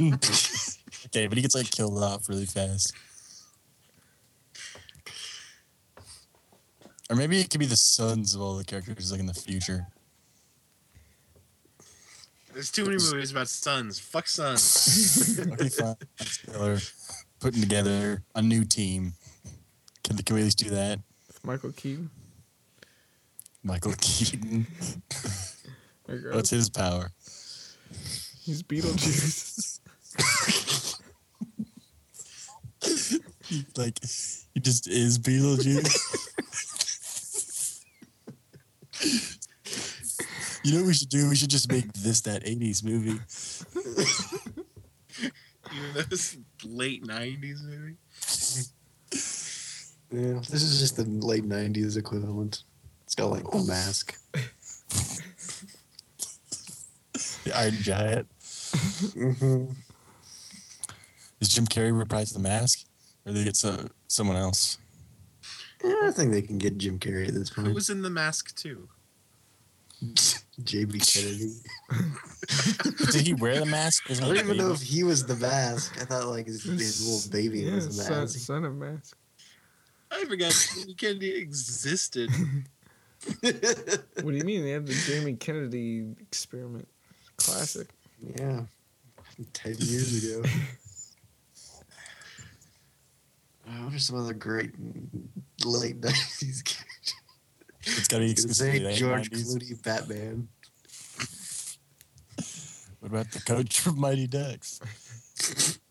okay, 1.06 1.26
but 1.26 1.36
he 1.36 1.42
gets 1.42 1.54
like 1.54 1.70
killed 1.70 2.02
off 2.02 2.28
really 2.28 2.46
fast. 2.46 2.92
Or 7.10 7.16
maybe 7.16 7.40
it 7.40 7.50
could 7.50 7.60
be 7.60 7.66
the 7.66 7.76
sons 7.76 8.34
of 8.34 8.40
all 8.40 8.56
the 8.56 8.64
characters 8.64 9.10
like 9.10 9.20
in 9.20 9.26
the 9.26 9.34
future. 9.34 9.86
There's 12.54 12.70
too 12.70 12.84
many 12.84 12.96
movies 12.98 13.32
about 13.32 13.48
sons. 13.48 13.98
Fuck 13.98 14.28
sons. 14.28 15.38
Okay, 15.52 15.68
fine. 15.68 15.96
Stiller 16.20 16.78
putting 17.40 17.60
together 17.60 18.22
a 18.34 18.42
new 18.42 18.64
team. 18.64 19.14
Can, 20.04 20.16
can 20.18 20.34
we 20.34 20.42
at 20.42 20.44
least 20.44 20.58
do 20.58 20.70
that? 20.70 20.98
Michael 21.44 21.72
Keaton. 21.72 22.10
Michael 23.62 23.94
Keaton. 24.00 24.66
There 26.04 26.16
you 26.16 26.22
go. 26.22 26.34
What's 26.34 26.50
his 26.50 26.68
power? 26.68 27.12
He's 28.42 28.64
Beetlejuice. 28.64 29.78
He, 33.52 33.64
like 33.76 33.98
he 34.54 34.60
just 34.60 34.88
is 34.88 35.18
Beetlejuice. 35.18 36.20
you 40.64 40.72
know 40.72 40.78
what 40.78 40.86
we 40.86 40.94
should 40.94 41.10
do? 41.10 41.28
We 41.28 41.36
should 41.36 41.50
just 41.50 41.70
make 41.70 41.92
this 41.92 42.22
that 42.22 42.44
'80s 42.44 42.82
movie. 42.82 43.20
Even 45.74 45.94
though 45.94 46.02
this 46.02 46.38
late 46.64 47.04
'90s 47.04 47.62
movie. 47.62 47.96
Yeah, 50.12 50.40
this 50.50 50.62
is 50.62 50.78
just 50.78 50.96
the 50.96 51.04
late 51.04 51.44
'90s 51.44 51.96
equivalent. 51.96 52.64
It's 53.04 53.14
got 53.14 53.30
like 53.30 53.50
the 53.50 53.64
mask. 53.64 54.16
The 57.44 57.58
Iron 57.58 57.74
Giant. 57.80 58.28
mm-hmm. 58.40 59.72
Does 61.40 61.48
Jim 61.48 61.66
Carrey 61.66 61.96
reprise 61.96 62.30
the 62.30 62.38
mask, 62.38 62.84
or 63.26 63.32
do 63.32 63.38
they 63.38 63.44
get 63.44 63.56
so, 63.56 63.88
someone 64.06 64.36
else? 64.36 64.78
Yeah, 65.82 65.94
I 66.04 66.12
think 66.12 66.30
they 66.30 66.42
can 66.42 66.58
get 66.58 66.78
Jim 66.78 67.00
Carrey 67.00 67.26
at 67.26 67.34
this 67.34 67.50
point. 67.50 67.66
Who 67.68 67.74
was 67.74 67.90
in 67.90 68.02
the 68.02 68.10
mask 68.10 68.54
too? 68.54 68.88
Jamie 70.62 71.00
Kennedy. 71.00 71.54
Did 73.10 73.26
he 73.26 73.34
wear 73.34 73.58
the 73.58 73.66
mask? 73.66 74.04
I 74.10 74.14
don't 74.14 74.36
even 74.36 74.56
know 74.56 74.72
if 74.72 74.82
he 74.82 75.02
was 75.02 75.26
the 75.26 75.36
mask. 75.36 76.00
I 76.00 76.04
thought 76.04 76.28
like 76.28 76.46
his, 76.46 76.62
his 76.62 77.04
little 77.04 77.30
baby 77.32 77.60
yeah, 77.60 77.74
was 77.74 77.96
the 77.96 78.04
son, 78.04 78.20
mask. 78.20 78.38
son 78.38 78.64
of 78.64 78.76
Mask. 78.76 79.16
I 80.12 80.24
forgot 80.24 80.52
Jamie 80.74 80.94
Kennedy 80.94 81.36
existed. 81.36 82.30
What 83.40 83.52
do 83.52 84.32
you 84.32 84.42
mean? 84.42 84.64
They 84.64 84.70
had 84.70 84.84
the 84.84 84.94
Jamie 85.06 85.34
Kennedy 85.34 86.08
experiment. 86.20 86.88
Classic. 87.36 87.86
yeah, 88.20 88.62
ten 89.52 89.76
years 89.78 90.24
ago. 90.24 90.42
Uh, 90.44 90.48
What 93.84 93.94
are 93.94 93.98
some 94.00 94.18
other 94.18 94.34
great 94.34 94.72
late 95.64 96.02
nineties 96.02 96.62
characters? 96.62 97.14
It's 97.84 98.08
got 98.08 98.18
to 98.18 98.24
be 98.24 98.32
exclusively 98.32 98.80
Say 98.80 98.94
George 98.96 99.30
90s. 99.30 99.56
Clooney 99.56 99.82
Batman. 99.84 100.48
What 102.98 103.12
about 103.12 103.30
the 103.30 103.40
coach 103.40 103.78
from 103.80 104.00
Mighty 104.00 104.26
Ducks? 104.26 104.80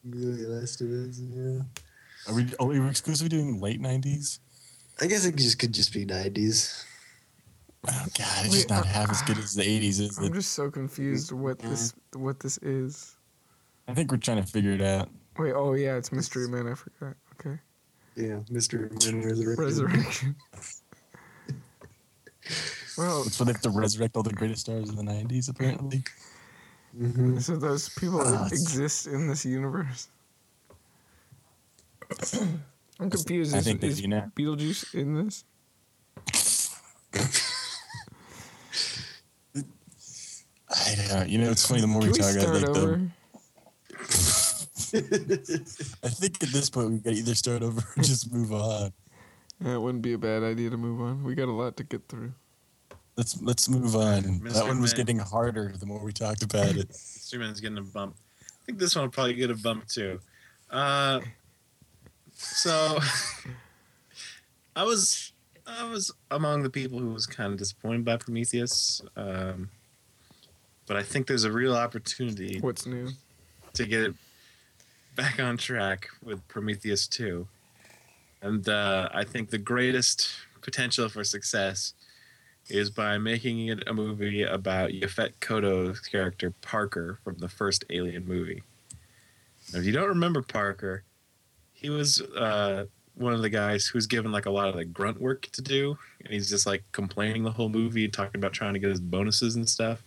Emilio 0.04 0.50
Estevez. 0.62 1.18
Yeah. 1.20 1.64
Are 2.28 2.34
we, 2.36 2.48
are 2.60 2.68
we 2.68 2.88
exclusively 2.90 3.30
doing 3.30 3.60
late 3.60 3.82
90s? 3.82 4.40
I 5.02 5.08
guess 5.08 5.26
it 5.26 5.36
just 5.36 5.58
could 5.58 5.74
just 5.74 5.92
be 5.94 6.06
nineties. 6.06 6.86
Oh 7.88 8.06
God, 8.16 8.46
it's 8.46 8.50
Wait, 8.50 8.52
just 8.54 8.70
not 8.70 8.84
uh, 8.84 8.90
half 8.90 9.10
as 9.10 9.22
good 9.24 9.40
as 9.40 9.56
the 9.56 9.64
80s, 9.64 10.00
is 10.00 10.18
I'm 10.20 10.26
it? 10.26 10.34
just 10.34 10.54
so 10.54 10.70
confused 10.70 11.32
what 11.32 11.58
this 11.58 11.96
what 12.14 12.40
this 12.40 12.60
is. 12.60 13.16
I 13.88 13.96
think 13.96 14.12
we're 14.12 14.18
trying 14.18 14.44
to 14.44 14.48
figure 14.48 14.72
it 14.74 14.82
out. 14.82 15.10
Wait, 15.40 15.54
oh 15.54 15.74
yeah, 15.74 15.96
it's 15.96 16.12
Mystery 16.12 16.48
Man. 16.48 16.68
I 16.68 16.76
forgot. 16.76 17.16
Okay, 17.40 17.58
Yeah, 18.16 18.42
Mr. 18.52 18.92
Men 19.04 19.24
Resurrected. 19.24 19.66
Resurrection. 19.66 20.36
well, 22.98 23.24
It's 23.26 23.40
what 23.40 23.46
they 23.48 23.54
have 23.54 23.62
to 23.62 23.72
resurrect 23.72 24.16
all 24.16 24.24
the 24.24 24.34
greatest 24.34 24.62
stars 24.62 24.90
of 24.90 24.98
the 24.98 25.04
90s, 25.04 25.50
apparently. 25.50 26.04
hmm 26.96 27.40
so 27.40 27.56
those 27.56 27.90
people 27.90 28.22
Ah, 28.24 28.46
exist 28.48 29.08
in 29.08 29.28
this 29.28 29.44
universe. 29.46 30.10
I'm 32.99 33.09
confused. 33.09 33.55
I 33.55 33.59
Is, 33.59 33.66
think 33.66 33.82
they 33.82 33.88
is 33.88 34.01
do 34.01 34.07
now. 34.07 34.32
Beetlejuice 34.36 34.93
in 34.93 35.26
this? 35.26 35.43
I 40.70 40.95
don't 40.95 41.07
know. 41.09 41.24
You 41.26 41.38
know, 41.39 41.51
it's 41.51 41.66
funny 41.68 41.82
the 41.82 41.88
more 41.88 42.01
Can 42.01 42.12
we 42.12 42.18
we 42.18 42.20
talk 42.20 42.32
about 42.34 42.41
start 42.41 42.55
like 42.55 42.70
over? 42.70 42.97
the. 42.97 43.12
I 46.03 46.09
think 46.09 46.43
at 46.43 46.49
this 46.49 46.70
point 46.70 46.91
we 46.91 46.97
got 46.99 47.12
to 47.12 47.16
either 47.18 47.36
start 47.36 47.64
over 47.64 47.82
or 47.97 48.03
just 48.03 48.32
move 48.32 48.51
on. 48.53 48.91
Yeah, 49.64 49.76
it 49.76 49.82
wouldn't 49.82 50.01
be 50.03 50.14
a 50.14 50.18
bad 50.18 50.43
idea 50.43 50.70
to 50.70 50.78
move 50.78 51.01
on. 51.01 51.24
We 51.24 51.36
got 51.36 51.47
a 51.47 51.51
lot 51.51 51.78
to 51.78 51.84
get 51.84 52.07
through. 52.07 52.34
Let's 53.18 53.41
let's 53.41 53.70
move 53.70 53.95
on. 53.95 54.24
Mr. 54.24 54.53
That 54.53 54.66
one 54.66 54.82
was 54.82 54.93
getting 54.93 55.20
harder 55.20 55.74
the 55.78 55.86
more 55.86 56.03
we 56.03 56.12
talked 56.14 56.43
about 56.43 56.76
it. 56.76 56.93
Superman's 56.95 57.59
getting 57.59 57.78
a 57.78 57.82
bump. 57.84 58.16
I 58.41 58.66
think 58.66 58.80
this 58.80 58.95
one 58.95 59.03
will 59.05 59.12
probably 59.12 59.34
get 59.34 59.51
a 59.51 59.55
bump 59.55 59.88
too. 59.88 60.20
Uh, 60.70 61.20
so 62.42 63.00
I 64.76 64.84
was 64.84 65.32
I 65.68 65.89
was 65.89 66.12
among 66.30 66.64
the 66.64 66.70
people 66.70 67.00
who 67.00 67.14
was 67.14 67.26
kind 67.26 67.54
of 67.54 67.60
disappointed 67.60 68.04
by 68.04 68.18
Prometheus, 68.18 69.02
um, 69.16 69.70
but 70.88 70.98
I 70.98 71.04
think 71.04 71.28
there's 71.28 71.44
a 71.44 71.52
real 71.52 71.76
opportunity 71.76 72.60
What's 72.60 72.86
new? 72.86 73.10
to 73.74 73.86
get 73.86 74.02
it 74.02 74.16
back 75.16 75.39
on 75.39 75.58
track 75.58 76.08
with 76.24 76.46
Prometheus 76.48 77.08
2. 77.08 77.48
And 78.42 78.68
uh, 78.68 79.08
I 79.14 79.24
think 79.24 79.50
the 79.50 79.58
greatest 79.58 80.30
potential 80.62 81.08
for 81.10 81.24
success 81.24 81.94
is 82.70 82.89
by 82.89 83.18
making 83.18 83.68
it 83.68 83.88
a 83.88 83.94
movie 83.94 84.44
about 84.44 84.92
Yaphet 84.92 85.34
Kotto's 85.39 86.00
character 86.00 86.52
Parker 86.62 87.20
from 87.24 87.38
the 87.38 87.48
first 87.50 87.86
Alien 87.89 88.26
movie. 88.28 88.64
Now, 89.72 89.80
if 89.80 89.86
you 89.86 89.92
don't 89.92 90.08
remember 90.08 90.42
Parker, 90.42 91.04
he 91.82 91.90
was 91.90 92.22
uh, 92.22 92.86
one 93.16 93.34
of 93.34 93.42
the 93.42 93.50
guys 93.50 93.88
who's 93.88 94.06
given 94.06 94.32
like 94.32 94.46
a 94.46 94.52
lot 94.52 94.70
of 94.70 94.76
like 94.76 94.94
grunt 94.94 95.20
work 95.20 95.48
to 95.54 95.62
do, 95.62 95.98
and 96.24 96.32
he's 96.32 96.50
just 96.50 96.68
like 96.68 96.84
complaining 96.92 97.44
the 97.44 97.52
whole 97.52 97.70
movie, 97.70 98.08
talking 98.08 98.40
about 98.40 98.54
trying 98.54 98.74
to 98.74 98.80
get 98.80 98.90
his 98.90 99.00
bonuses 99.00 99.56
and 99.56 99.68
stuff. 99.68 100.02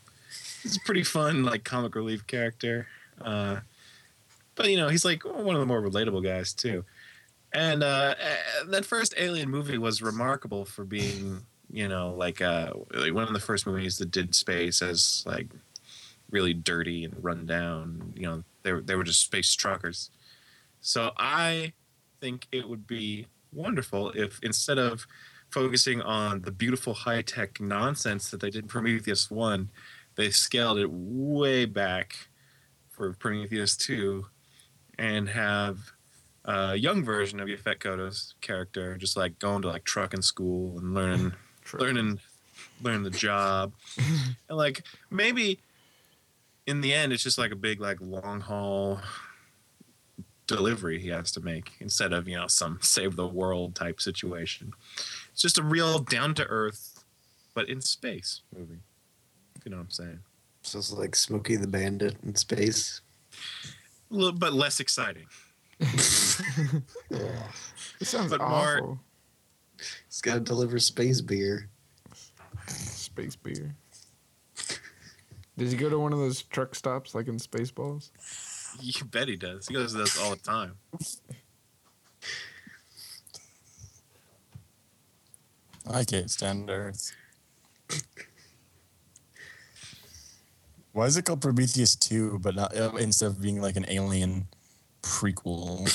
It's 0.62 0.76
a 0.76 0.80
pretty 0.80 1.02
fun 1.02 1.44
like 1.44 1.64
comic 1.64 1.96
relief 1.96 2.26
character. 2.26 2.86
Uh, 3.20 3.60
but 4.54 4.70
you 4.70 4.76
know, 4.76 4.88
he's 4.88 5.04
like 5.04 5.24
one 5.24 5.56
of 5.56 5.60
the 5.60 5.66
more 5.66 5.82
relatable 5.82 6.22
guys 6.22 6.52
too. 6.52 6.84
And 7.52 7.82
uh, 7.82 8.14
uh, 8.20 8.64
that 8.68 8.84
first 8.84 9.14
Alien 9.16 9.50
movie 9.50 9.78
was 9.78 10.00
remarkable 10.00 10.64
for 10.64 10.84
being, 10.84 11.42
you 11.70 11.88
know, 11.88 12.14
like 12.16 12.40
uh, 12.40 12.72
like 12.92 13.14
one 13.14 13.24
of 13.24 13.32
the 13.32 13.40
first 13.40 13.66
movies 13.66 13.98
that 13.98 14.12
did 14.12 14.34
space 14.34 14.80
as 14.80 15.24
like 15.26 15.48
really 16.30 16.54
dirty 16.54 17.04
and 17.04 17.22
run 17.22 17.46
down. 17.46 18.12
You 18.16 18.22
know, 18.22 18.44
they 18.62 18.72
were 18.72 18.80
they 18.80 18.94
were 18.94 19.04
just 19.04 19.20
space 19.20 19.52
truckers. 19.54 20.10
So 20.86 21.12
I 21.16 21.72
think 22.20 22.46
it 22.52 22.68
would 22.68 22.86
be 22.86 23.26
wonderful 23.54 24.10
if 24.10 24.38
instead 24.42 24.76
of 24.76 25.06
focusing 25.48 26.02
on 26.02 26.42
the 26.42 26.52
beautiful 26.52 26.92
high 26.92 27.22
tech 27.22 27.58
nonsense 27.58 28.30
that 28.30 28.40
they 28.42 28.50
did 28.50 28.64
in 28.64 28.68
Prometheus 28.68 29.30
one, 29.30 29.70
they 30.16 30.28
scaled 30.28 30.76
it 30.78 30.90
way 30.90 31.64
back 31.64 32.28
for 32.90 33.14
Prometheus 33.14 33.78
2 33.78 34.26
and 34.98 35.30
have 35.30 35.78
a 36.44 36.76
young 36.76 37.02
version 37.02 37.40
of 37.40 37.48
Yaphet 37.48 37.78
Kotto's 37.78 38.34
character 38.42 38.98
just 38.98 39.16
like 39.16 39.38
going 39.38 39.62
to 39.62 39.68
like 39.68 39.84
trucking 39.84 40.20
school 40.20 40.78
and 40.78 40.92
learning 40.92 41.32
True. 41.64 41.80
learning 41.80 42.20
learning 42.82 43.04
the 43.04 43.10
job 43.10 43.72
and 44.50 44.58
like 44.58 44.82
maybe 45.10 45.60
in 46.66 46.82
the 46.82 46.92
end, 46.92 47.14
it's 47.14 47.22
just 47.22 47.38
like 47.38 47.52
a 47.52 47.56
big 47.56 47.80
like 47.80 48.02
long 48.02 48.42
haul 48.42 49.00
delivery 50.46 51.00
he 51.00 51.08
has 51.08 51.32
to 51.32 51.40
make 51.40 51.72
instead 51.80 52.12
of 52.12 52.28
you 52.28 52.36
know 52.36 52.46
some 52.46 52.78
save 52.82 53.16
the 53.16 53.26
world 53.26 53.74
type 53.74 54.00
situation. 54.00 54.72
It's 55.32 55.42
just 55.42 55.58
a 55.58 55.62
real 55.62 55.98
down 55.98 56.34
to 56.34 56.44
earth, 56.46 57.04
but 57.54 57.68
in 57.68 57.80
space 57.80 58.42
movie. 58.56 58.80
If 59.56 59.64
you 59.64 59.70
know 59.70 59.78
what 59.78 59.84
I'm 59.84 59.90
saying. 59.90 60.18
So 60.62 60.78
it's 60.78 60.92
like 60.92 61.14
Smokey 61.16 61.56
the 61.56 61.66
Bandit 61.66 62.16
in 62.24 62.34
space. 62.36 63.00
A 64.10 64.14
little, 64.14 64.32
but 64.38 64.52
less 64.54 64.80
exciting. 64.80 65.26
yeah. 65.80 65.88
It 68.00 68.06
sounds 68.06 68.30
But 68.30 68.40
more- 68.40 68.48
awful. 68.78 69.00
He's 70.08 70.20
got 70.22 70.34
to 70.34 70.40
deliver 70.40 70.78
space 70.78 71.20
beer. 71.20 71.68
Space 72.68 73.36
beer. 73.36 73.74
Does 75.58 75.70
he 75.72 75.76
go 75.76 75.88
to 75.90 75.98
one 75.98 76.12
of 76.12 76.18
those 76.18 76.42
truck 76.42 76.74
stops 76.74 77.14
like 77.14 77.28
in 77.28 77.36
Spaceballs? 77.38 78.10
You 78.80 79.04
bet 79.04 79.28
he 79.28 79.36
does. 79.36 79.68
He 79.68 79.74
goes 79.74 79.92
to 79.92 79.98
this 79.98 80.20
all 80.20 80.30
the 80.30 80.36
time. 80.36 80.74
I 85.86 85.92
like 85.98 86.12
it. 86.12 86.24
It's 86.24 86.36
down 86.36 86.66
to 86.66 86.72
earth. 86.72 87.12
Why 90.92 91.06
is 91.06 91.16
it 91.16 91.24
called 91.24 91.40
Prometheus 91.40 91.96
2, 91.96 92.38
but 92.38 92.54
not 92.54 92.76
uh, 92.76 92.92
instead 92.98 93.26
of 93.26 93.40
being 93.40 93.60
like 93.60 93.76
an 93.76 93.84
alien 93.88 94.46
prequel? 95.02 95.88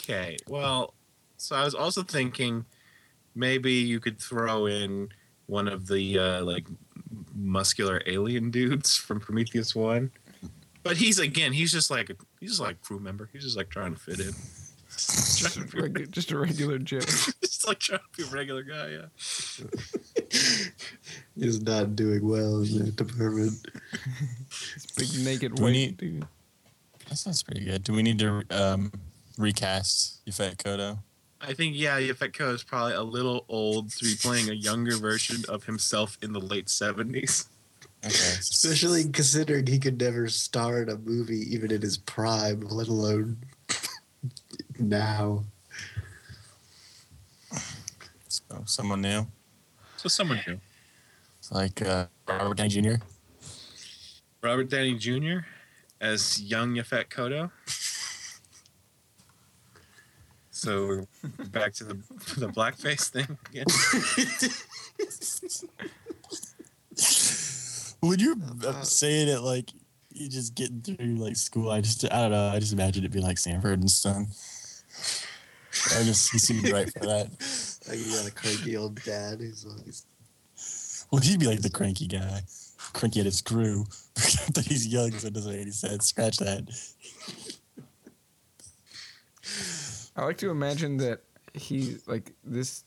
Okay. 0.00 0.36
Well, 0.48 0.94
so 1.36 1.56
I 1.56 1.64
was 1.64 1.74
also 1.74 2.02
thinking 2.02 2.64
maybe 3.34 3.72
you 3.72 4.00
could 4.00 4.20
throw 4.20 4.66
in 4.66 5.10
one 5.46 5.68
of 5.68 5.86
the 5.86 6.18
uh, 6.18 6.44
like 6.44 6.66
muscular 7.34 8.02
alien 8.06 8.50
dudes 8.50 8.96
from 8.96 9.20
Prometheus 9.20 9.74
One, 9.74 10.10
but 10.84 10.96
he's 10.98 11.18
again 11.18 11.52
he's 11.52 11.72
just 11.72 11.90
like 11.90 12.10
a, 12.10 12.14
he's 12.38 12.50
just 12.50 12.60
like 12.60 12.80
crew 12.82 13.00
member. 13.00 13.28
He's 13.32 13.42
just 13.42 13.56
like 13.56 13.70
trying 13.70 13.94
to 13.94 14.00
fit 14.00 14.20
in. 14.20 14.32
Just 14.96 15.56
a, 15.56 15.60
regu- 15.62 16.08
just 16.08 16.30
a 16.30 16.38
regular 16.38 16.78
Joe. 16.78 17.00
just 17.00 17.66
like 17.66 17.80
trying 17.80 17.98
to 17.98 18.16
be 18.16 18.22
a 18.22 18.26
regular 18.32 18.62
guy. 18.62 18.90
Yeah. 18.90 19.06
He's 21.36 21.60
not 21.60 21.96
doing 21.96 22.26
well 22.26 22.62
in 22.62 22.78
that 22.84 22.94
department. 22.94 23.54
Big 24.96 25.08
naked 25.24 25.56
Do 25.56 25.62
we 25.62 25.66
white 25.66 25.72
need- 25.72 25.96
dude. 25.96 26.26
That 27.08 27.16
sounds 27.16 27.42
pretty 27.42 27.64
good. 27.64 27.82
Do 27.82 27.92
we 27.92 28.04
need 28.04 28.20
to 28.20 28.44
um, 28.50 28.92
recast 29.36 30.24
Yaphet 30.26 30.56
Kotto? 30.58 30.98
I 31.40 31.52
think 31.54 31.74
yeah, 31.76 31.98
Yaphet 32.00 32.30
Kotto 32.30 32.54
is 32.54 32.62
probably 32.62 32.94
a 32.94 33.02
little 33.02 33.44
old 33.48 33.90
to 33.96 34.04
be 34.04 34.14
playing 34.18 34.48
a 34.48 34.54
younger 34.54 34.96
version 34.96 35.42
of 35.48 35.64
himself 35.64 36.16
in 36.22 36.32
the 36.32 36.40
late 36.40 36.68
seventies. 36.70 37.46
Okay. 38.04 38.12
Especially 38.12 39.04
considering 39.04 39.66
he 39.66 39.78
could 39.78 39.98
never 39.98 40.28
star 40.28 40.82
in 40.82 40.90
a 40.90 40.96
movie 40.96 41.40
even 41.54 41.70
in 41.70 41.80
his 41.80 41.96
prime, 41.96 42.60
let 42.60 42.88
alone 42.88 43.38
now. 44.78 45.44
So, 48.28 48.62
someone 48.66 49.00
new. 49.00 49.26
So 49.96 50.08
someone 50.08 50.40
new. 50.46 50.60
Like 51.50 51.80
uh, 51.80 52.06
Robert 52.28 52.58
Downey 52.58 52.68
Jr. 52.68 52.94
Robert 54.42 54.68
Downey 54.68 54.98
Jr. 54.98 55.38
as 55.98 56.42
young 56.42 56.74
Yaphet 56.74 57.08
Kotto. 57.08 57.50
So 60.50 61.06
we're 61.38 61.44
back 61.46 61.72
to 61.74 61.84
the 61.84 61.94
the 62.36 62.48
blackface 62.48 63.08
thing 63.08 63.38
again. 63.50 63.64
Would 68.04 68.20
you 68.20 68.36
uh, 68.66 68.82
say 68.82 69.22
it 69.22 69.40
like 69.40 69.70
you 70.10 70.28
just 70.28 70.54
getting 70.54 70.82
through 70.82 71.16
like 71.16 71.36
school? 71.36 71.70
I 71.70 71.80
just 71.80 72.04
I 72.04 72.20
don't 72.20 72.30
know. 72.32 72.48
I 72.48 72.58
just 72.58 72.72
imagine 72.72 73.04
it 73.04 73.12
being 73.12 73.24
like 73.24 73.38
Sanford 73.38 73.80
and 73.80 73.90
Son. 73.90 74.26
I 75.96 76.04
just 76.04 76.30
he 76.30 76.38
seemed 76.38 76.70
right 76.70 76.92
for 76.92 77.00
that. 77.00 77.30
Like 77.88 77.98
you 77.98 78.12
got 78.14 78.28
a 78.28 78.30
cranky 78.30 78.76
old 78.76 79.02
dad 79.02 79.40
who's 79.40 79.64
like, 79.64 79.94
Well, 81.10 81.22
he'd 81.22 81.40
be 81.40 81.46
like 81.46 81.62
the 81.62 81.70
cranky 81.70 82.06
guy, 82.06 82.42
cranky 82.92 83.20
at 83.20 83.26
his 83.26 83.40
crew. 83.40 83.86
that 84.14 84.64
he's 84.68 84.86
young, 84.86 85.10
so 85.12 85.28
it 85.28 85.32
doesn't 85.32 85.50
make 85.50 85.62
any 85.62 85.70
sense. 85.70 86.06
Scratch 86.06 86.36
that. 86.38 86.68
I 90.16 90.24
like 90.24 90.38
to 90.38 90.50
imagine 90.50 90.98
that 90.98 91.22
he 91.54 91.96
like 92.06 92.34
this 92.44 92.84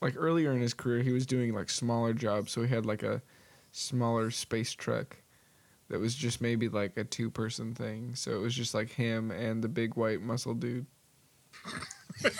like 0.00 0.14
earlier 0.16 0.52
in 0.52 0.60
his 0.60 0.74
career 0.74 1.02
he 1.02 1.12
was 1.12 1.26
doing 1.26 1.54
like 1.54 1.70
smaller 1.70 2.12
jobs 2.12 2.52
so 2.52 2.62
he 2.62 2.68
had 2.68 2.86
like 2.86 3.02
a 3.02 3.22
smaller 3.72 4.30
space 4.30 4.72
truck 4.72 5.16
that 5.88 5.98
was 6.00 6.14
just 6.14 6.40
maybe 6.40 6.68
like 6.68 6.96
a 6.96 7.04
two 7.04 7.30
person 7.30 7.74
thing. 7.74 8.14
So 8.14 8.32
it 8.32 8.38
was 8.40 8.54
just 8.54 8.74
like 8.74 8.90
him 8.90 9.30
and 9.30 9.62
the 9.62 9.68
big 9.68 9.96
white 9.96 10.20
muscle 10.22 10.54
dude. 10.54 10.86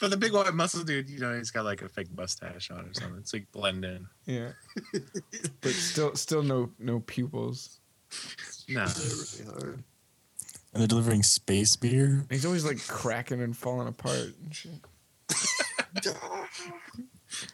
But 0.00 0.10
the 0.10 0.16
big 0.16 0.32
white 0.32 0.54
muscle 0.54 0.84
dude, 0.84 1.10
you 1.10 1.18
know, 1.18 1.36
he's 1.36 1.50
got 1.50 1.64
like 1.64 1.82
a 1.82 1.88
fake 1.88 2.16
mustache 2.16 2.70
on 2.70 2.84
or 2.84 2.94
something, 2.94 3.24
so 3.24 3.36
he 3.36 3.40
can 3.40 3.48
blend 3.52 3.84
in. 3.84 4.06
yeah. 4.26 4.52
But 5.60 5.72
still 5.72 6.14
still 6.14 6.42
no 6.44 6.70
no 6.78 7.00
pupils. 7.00 7.80
No, 8.68 8.84
really. 8.84 9.74
And 10.72 10.80
they're 10.82 10.86
delivering 10.86 11.24
space 11.24 11.74
beer. 11.74 12.24
he's 12.30 12.46
always 12.46 12.64
like 12.64 12.78
cracking 12.86 13.42
and 13.42 13.56
falling 13.56 13.88
apart 13.88 14.34
and 14.42 14.54
shit 14.54 14.70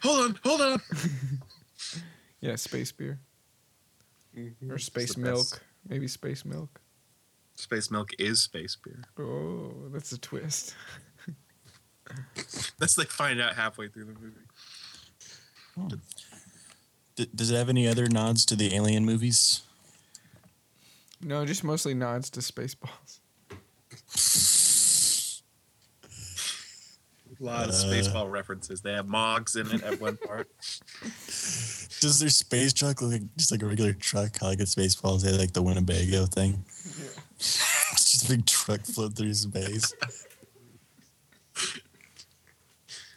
hold 0.03 0.21
on, 0.21 0.39
hold 0.45 0.61
on. 0.61 0.81
yeah 2.41 2.57
space 2.57 2.93
beer 2.93 3.19
mm-hmm. 4.37 4.71
or 4.71 4.79
space 4.79 5.17
milk 5.17 5.51
best. 5.51 5.61
maybe 5.89 6.09
space 6.09 6.45
milk 6.45 6.81
Space 7.57 7.89
milk 7.89 8.11
is 8.19 8.41
space 8.41 8.77
beer. 8.83 9.05
oh 9.19 9.73
that's 9.93 10.11
a 10.13 10.19
twist 10.19 10.75
That's 12.79 12.99
like 12.99 13.09
find 13.09 13.41
out 13.41 13.55
halfway 13.55 13.89
through 13.89 14.05
the 14.05 14.13
movie. 14.21 14.37
Hmm. 15.75 15.89
D- 17.17 17.31
does 17.35 17.51
it 17.51 17.57
have 17.57 17.69
any 17.69 17.89
other 17.89 18.09
nods 18.09 18.45
to 18.47 18.57
the 18.57 18.75
Alien 18.75 19.05
movies? 19.05 19.63
no 21.23 21.47
just 21.47 21.65
mostly 21.65 21.95
nods 21.95 22.29
to 22.29 22.41
spaceballs 22.41 23.21
A 27.41 27.45
lot 27.45 27.65
of 27.69 27.71
Uh. 27.71 27.79
Spaceball 27.79 28.31
references. 28.31 28.81
They 28.81 28.93
have 28.93 29.07
Mogs 29.07 29.57
in 29.57 29.71
it 29.71 29.83
at 29.83 30.01
one 30.01 30.17
part. 30.17 30.49
Does 32.01 32.19
their 32.21 32.29
space 32.29 32.73
truck 32.73 33.01
look 33.01 33.13
like 33.13 33.37
just 33.37 33.51
like 33.51 33.63
a 33.63 33.67
regular 33.67 33.93
truck? 33.93 34.39
How 34.41 34.49
like 34.49 34.61
a 34.61 34.65
Spaceballs, 34.65 35.23
they 35.23 35.31
had, 35.31 35.41
like 35.41 35.53
the 35.53 35.63
Winnebago 35.63 36.27
thing. 36.27 36.65
it's 37.39 38.11
just 38.13 38.27
a 38.27 38.29
big 38.29 38.47
truck 38.47 38.83
float 38.83 39.15
through 39.17 39.35
space. 39.35 39.93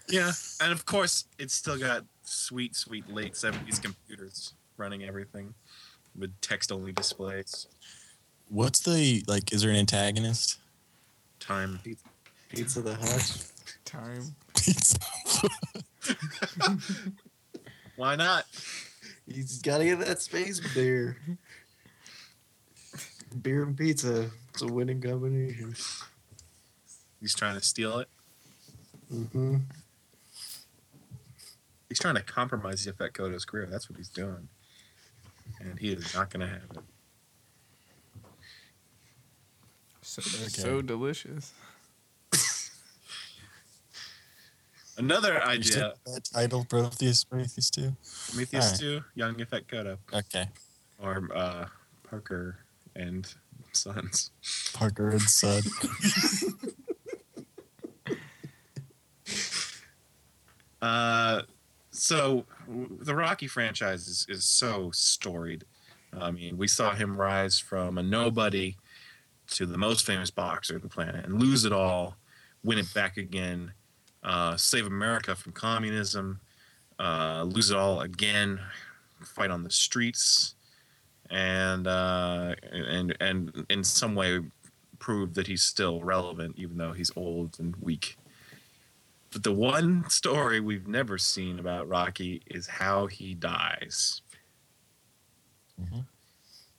Yeah, 0.09 0.31
and 0.61 0.71
of 0.71 0.85
course, 0.85 1.25
it's 1.37 1.53
still 1.53 1.77
got 1.77 2.05
sweet, 2.23 2.75
sweet 2.75 3.09
late 3.13 3.35
seventies 3.35 3.79
computers 3.79 4.53
running 4.77 5.03
everything 5.03 5.53
with 6.17 6.39
text-only 6.39 6.93
displays. 6.93 7.67
What's 8.49 8.79
the 8.79 9.23
like? 9.27 9.51
Is 9.51 9.61
there 9.63 9.71
an 9.71 9.75
antagonist? 9.75 10.59
Time. 11.39 11.79
Pizza 12.49 12.81
the 12.81 12.95
Hut. 12.95 13.51
Time 13.87 14.35
Why 17.95 18.15
not? 18.15 18.45
He's 19.25 19.59
got 19.61 19.79
to 19.79 19.85
get 19.85 19.99
that 19.99 20.21
space 20.21 20.59
beer. 20.59 21.17
Beer 23.41 23.63
and 23.63 23.75
pizza. 23.77 24.29
It's 24.49 24.61
a 24.61 24.67
winning 24.67 25.01
combination. 25.01 25.75
He's 27.21 27.33
trying 27.33 27.55
to 27.55 27.61
steal 27.65 27.99
it. 27.99 28.09
hmm 29.09 29.57
He's 31.89 31.99
trying 31.99 32.15
to 32.15 32.21
compromise 32.21 32.85
Yaphet 32.85 33.13
Kotto's 33.13 33.45
career. 33.45 33.67
That's 33.71 33.89
what 33.89 33.95
he's 33.97 34.09
doing, 34.09 34.49
and 35.61 35.79
he 35.79 35.93
is 35.93 36.13
not 36.13 36.29
going 36.29 36.41
to 36.41 36.47
have 36.53 36.63
it. 36.75 36.83
So, 40.01 40.21
Okay. 40.21 40.47
so 40.49 40.81
delicious. 40.81 41.53
Another 44.97 45.43
idea: 45.43 45.93
that 46.05 46.25
title 46.25 46.65
Prometheus, 46.67 47.23
Prometheus 47.23 47.69
two. 47.69 47.95
Prometheus 48.29 48.65
Alright. 48.65 48.79
Two, 48.79 49.03
Young 49.15 49.35
Yaphet 49.35 49.67
Kotto, 49.67 49.97
Okay, 50.13 50.47
or 50.99 51.29
uh, 51.35 51.65
Parker 52.03 52.57
and 52.95 53.31
Sons. 53.73 54.31
Parker 54.73 55.09
and 55.09 55.21
Son. 55.21 55.61
Uh, 60.81 61.41
so 61.91 62.45
the 62.67 63.15
Rocky 63.15 63.47
franchise 63.47 64.07
is, 64.07 64.25
is 64.29 64.45
so 64.45 64.91
storied. 64.93 65.65
I 66.13 66.31
mean, 66.31 66.57
we 66.57 66.67
saw 66.67 66.93
him 66.93 67.17
rise 67.17 67.59
from 67.59 67.97
a 67.97 68.03
nobody 68.03 68.77
to 69.51 69.65
the 69.65 69.77
most 69.77 70.05
famous 70.05 70.29
boxer 70.29 70.75
on 70.75 70.81
the 70.81 70.87
planet 70.89 71.25
and 71.25 71.41
lose 71.41 71.65
it 71.65 71.71
all, 71.71 72.17
win 72.63 72.77
it 72.77 72.93
back 72.93 73.17
again, 73.17 73.73
uh, 74.27 74.57
save 74.57 74.85
America 74.85 75.35
from 75.35 75.53
communism, 75.53 76.41
uh, 76.99 77.43
lose 77.47 77.71
it 77.71 77.77
all 77.77 78.01
again, 78.01 78.59
fight 79.23 79.49
on 79.49 79.63
the 79.63 79.71
streets, 79.71 80.55
and 81.29 81.87
uh, 81.87 82.53
and 82.71 83.15
and 83.21 83.65
in 83.69 83.83
some 83.85 84.15
way 84.15 84.41
prove 84.99 85.33
that 85.35 85.47
he's 85.47 85.61
still 85.61 86.03
relevant, 86.03 86.55
even 86.57 86.77
though 86.77 86.91
he's 86.91 87.11
old 87.15 87.57
and 87.59 87.75
weak. 87.77 88.17
But 89.31 89.43
the 89.43 89.53
one 89.53 90.09
story 90.09 90.59
we've 90.59 90.87
never 90.87 91.17
seen 91.17 91.57
about 91.59 91.87
Rocky 91.87 92.41
is 92.47 92.67
how 92.67 93.07
he 93.07 93.33
dies. 93.33 94.21
Mhm. 95.81 96.05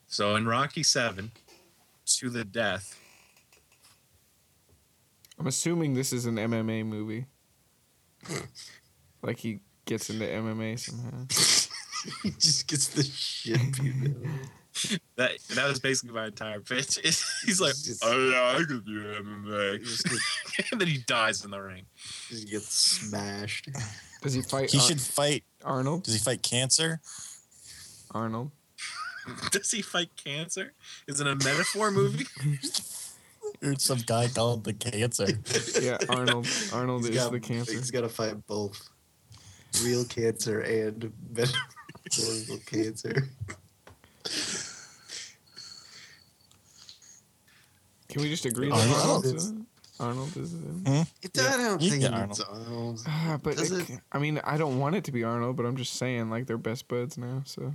So 0.07 0.35
in 0.35 0.45
Rocky 0.45 0.83
Seven, 0.83 1.31
to 2.05 2.29
the 2.29 2.43
death, 2.43 2.99
I'm 5.39 5.47
assuming 5.47 5.95
this 5.95 6.13
is 6.13 6.27
an 6.27 6.35
MMA 6.35 6.85
movie. 6.85 7.25
like 9.21 9.39
he 9.39 9.59
gets 9.85 10.09
into 10.09 10.25
MMA 10.25 10.79
somehow. 10.79 11.25
he 12.23 12.31
just 12.31 12.67
gets 12.67 12.87
the 12.89 13.03
shit 13.03 13.57
beat 13.81 13.91
out 13.91 14.15
of 14.15 14.23
him. 14.23 14.39
that 15.17 15.31
that 15.55 15.67
was 15.67 15.79
basically 15.79 16.15
my 16.15 16.27
entire 16.27 16.59
pitch. 16.61 16.99
He's 17.43 17.59
like, 17.59 17.73
Just- 17.75 18.03
oh 18.05 18.29
yeah, 18.29 18.57
I 18.57 18.63
could 18.63 18.85
do 18.85 19.03
MMA, 19.03 19.83
Just 19.83 20.05
get- 20.07 20.71
and 20.71 20.79
then 20.79 20.87
he 20.87 20.99
dies 21.07 21.43
in 21.43 21.51
the 21.51 21.59
ring. 21.59 21.85
He 22.29 22.45
gets 22.45 22.73
smashed. 22.73 23.69
Does 24.21 24.33
he 24.33 24.41
fight? 24.41 24.71
He 24.71 24.77
Ar- 24.77 24.83
should 24.83 25.01
fight. 25.01 25.43
Arnold. 25.63 26.03
Does 26.03 26.13
he 26.13 26.19
fight 26.19 26.41
cancer? 26.43 27.01
Arnold. 28.11 28.51
Does 29.51 29.71
he 29.71 29.81
fight 29.81 30.09
cancer? 30.23 30.73
Is 31.07 31.19
it 31.19 31.27
a 31.27 31.35
metaphor 31.35 31.91
movie? 31.91 32.25
Or 33.61 33.75
some 33.77 33.99
guy 34.05 34.27
called 34.29 34.63
the 34.63 34.73
cancer? 34.73 35.27
Yeah, 35.81 35.97
Arnold. 36.09 36.47
Arnold 36.73 37.01
He's 37.01 37.09
is 37.11 37.15
got- 37.23 37.31
the 37.31 37.39
cancer. 37.39 37.71
He's 37.73 37.91
got 37.91 38.01
to 38.01 38.09
fight 38.09 38.35
both 38.47 38.89
real 39.83 40.05
cancer 40.05 40.61
and 40.61 41.11
metaphorical 41.35 42.57
cancer. 42.65 43.27
Can 48.07 48.21
we 48.21 48.29
just 48.29 48.45
agree 48.45 48.69
that 48.69 48.75
Arnold 48.75 48.97
Arnold 49.01 49.25
is- 49.25 49.33
is 49.45 49.53
Arnold 49.99 50.37
is 50.37 50.53
it? 50.53 51.07
It, 51.23 51.39
I 51.41 51.57
don't 51.57 51.81
you 51.81 51.89
think 51.91 52.01
get 52.03 52.13
it's 52.29 52.39
Arnold. 52.39 53.01
Ah, 53.05 53.37
but 53.43 53.59
it, 53.59 53.71
it- 53.89 53.99
I 54.11 54.17
mean, 54.19 54.39
I 54.43 54.57
don't 54.57 54.79
want 54.79 54.95
it 54.95 55.03
to 55.05 55.11
be 55.11 55.23
Arnold, 55.23 55.57
but 55.57 55.65
I'm 55.65 55.75
just 55.75 55.93
saying, 55.93 56.29
like 56.29 56.47
they're 56.47 56.57
best 56.57 56.87
buds 56.87 57.17
now. 57.17 57.43
So 57.45 57.73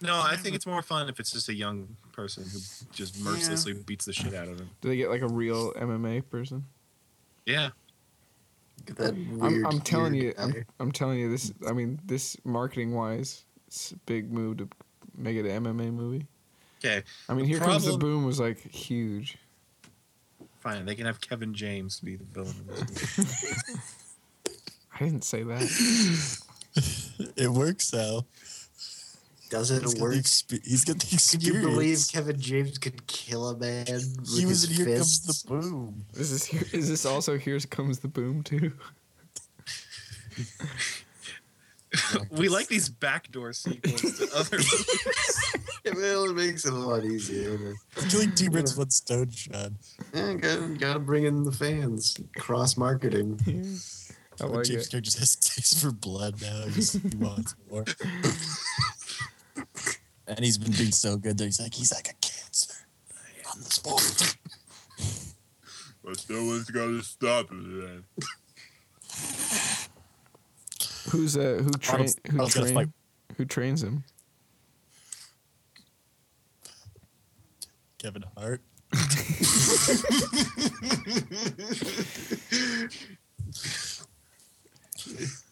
No, 0.00 0.20
I 0.20 0.36
think 0.36 0.54
it's 0.54 0.66
more 0.66 0.82
fun 0.82 1.08
if 1.08 1.18
it's 1.18 1.30
just 1.30 1.48
a 1.48 1.54
young 1.54 1.96
person 2.12 2.44
who 2.44 2.58
just 2.92 3.18
mercilessly 3.20 3.72
beats 3.72 4.04
the 4.04 4.12
shit 4.12 4.34
out 4.34 4.48
of 4.48 4.58
him. 4.60 4.70
do 4.80 4.88
they 4.88 4.96
get 4.96 5.08
like 5.08 5.22
a 5.22 5.28
real 5.28 5.72
MMA 5.74 6.28
person? 6.28 6.66
Yeah, 7.46 7.70
Look 8.88 8.90
at 8.90 8.96
that 8.96 9.14
I'm. 9.14 9.66
I'm 9.66 9.80
telling 9.80 10.14
you, 10.14 10.34
I'm. 10.38 10.64
I'm 10.80 10.92
telling 10.92 11.18
you 11.18 11.30
this. 11.30 11.52
I 11.66 11.72
mean, 11.72 12.00
this 12.04 12.36
marketing 12.44 12.94
wise, 12.94 13.44
it's 13.66 13.92
a 13.92 13.96
big 13.98 14.32
move 14.32 14.58
to 14.58 14.68
make 15.16 15.36
it 15.36 15.46
an 15.46 15.64
MMA 15.64 15.92
movie. 15.92 16.26
okay, 16.84 17.02
I 17.28 17.34
mean, 17.34 17.46
here 17.46 17.60
comes 17.60 17.84
the 17.84 17.96
boom 17.96 18.24
was 18.24 18.40
like 18.40 18.58
huge. 18.58 19.38
fine. 20.60 20.84
They 20.84 20.94
can 20.94 21.06
have 21.06 21.20
Kevin 21.20 21.54
James 21.54 22.00
be 22.00 22.16
the 22.16 22.24
villain. 22.24 22.54
Of 22.68 22.86
this 22.88 23.18
movie. 23.18 23.80
I 25.00 25.04
didn't 25.04 25.24
say 25.24 25.42
that. 25.42 26.40
It 27.36 27.48
works 27.48 27.90
though. 27.92 28.26
Does 29.50 29.68
He's 29.68 29.78
it 29.78 29.84
got 29.84 29.98
work? 30.00 30.14
expe- 30.14 30.64
he's 30.66 30.84
got 30.84 30.98
the 30.98 31.06
Could 31.06 31.12
experience. 31.14 31.62
you 31.62 31.68
believe 31.70 31.98
Kevin 32.12 32.40
James 32.40 32.78
could 32.78 33.06
kill 33.06 33.48
a 33.48 33.56
man? 33.56 33.84
With 33.86 34.36
he 34.38 34.46
was 34.46 34.62
his 34.62 34.70
in 34.70 34.86
Here 34.86 34.96
fists? 34.96 35.42
Comes 35.42 35.42
the 35.42 35.48
Boom. 35.70 36.04
Is 36.14 36.30
this 36.32 36.44
here, 36.44 36.62
is 36.72 36.88
this 36.88 37.04
also 37.06 37.36
here 37.38 37.58
comes 37.60 37.98
the 38.00 38.08
boom 38.08 38.42
too? 38.42 38.72
we 42.32 42.48
like 42.48 42.66
these 42.68 42.88
backdoor 42.88 43.52
sequels 43.52 44.00
to 44.18 44.28
other 44.34 44.56
movies. 44.56 45.40
It 45.84 45.94
really 45.96 46.32
makes 46.34 46.64
it 46.64 46.72
a 46.72 46.76
lot 46.76 47.04
easier. 47.04 47.74
Killing 48.08 48.32
T-Birds 48.34 48.76
one 48.76 48.90
stone, 48.90 49.30
shot. 49.30 49.70
Yeah, 50.12 50.34
gotta, 50.34 50.76
gotta 50.78 50.98
bring 50.98 51.24
in 51.24 51.44
the 51.44 51.52
fans. 51.52 52.18
Cross 52.36 52.76
marketing. 52.76 53.38
I 54.40 54.46
like 54.46 54.64
James 54.64 54.86
it. 54.86 54.90
Craig 54.90 55.04
just 55.04 55.18
has 55.20 55.34
a 55.34 55.40
taste 55.40 55.78
for 55.80 55.92
blood 55.92 56.42
now. 56.42 56.64
He's, 56.66 56.94
he 56.94 57.16
wants 57.18 57.54
more. 57.70 57.84
And 60.26 60.44
he's 60.44 60.58
been 60.58 60.72
doing 60.72 60.90
so 60.92 61.16
good 61.16 61.38
that 61.38 61.44
he's 61.44 61.60
like, 61.60 61.74
he's 61.74 61.92
like 61.92 62.08
a 62.08 62.14
cancer 62.20 62.74
on 63.52 63.60
the 63.60 63.70
sport. 63.70 64.36
But 66.04 66.18
someone's 66.20 66.70
got 66.70 66.86
to 66.86 67.02
stop 67.02 67.50
him. 67.50 67.80
Then. 67.80 68.04
Who's 71.10 71.36
uh 71.36 71.60
who 71.62 71.70
train 71.72 71.92
Arnold's- 71.92 72.16
who 72.30 72.48
train 72.48 72.92
who 73.36 73.44
trains 73.44 73.82
him? 73.82 74.04
Kevin 77.98 78.24
Hart. 78.36 78.60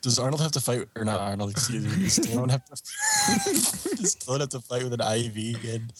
Does 0.00 0.18
Arnold 0.18 0.40
have 0.40 0.52
to 0.52 0.60
fight, 0.60 0.88
or 0.94 1.04
not 1.04 1.20
Arnold? 1.20 1.50
Excuse 1.50 1.84
me. 1.84 2.04
Does 2.04 2.18
Stallone 2.18 2.50
have 2.50 2.64
to? 2.64 2.70
does 3.96 4.14
Stallone 4.14 4.40
have 4.40 4.48
to 4.50 4.60
fight 4.60 4.84
with 4.84 4.92
an 4.92 5.00
IV 5.00 5.56
again? 5.56 5.90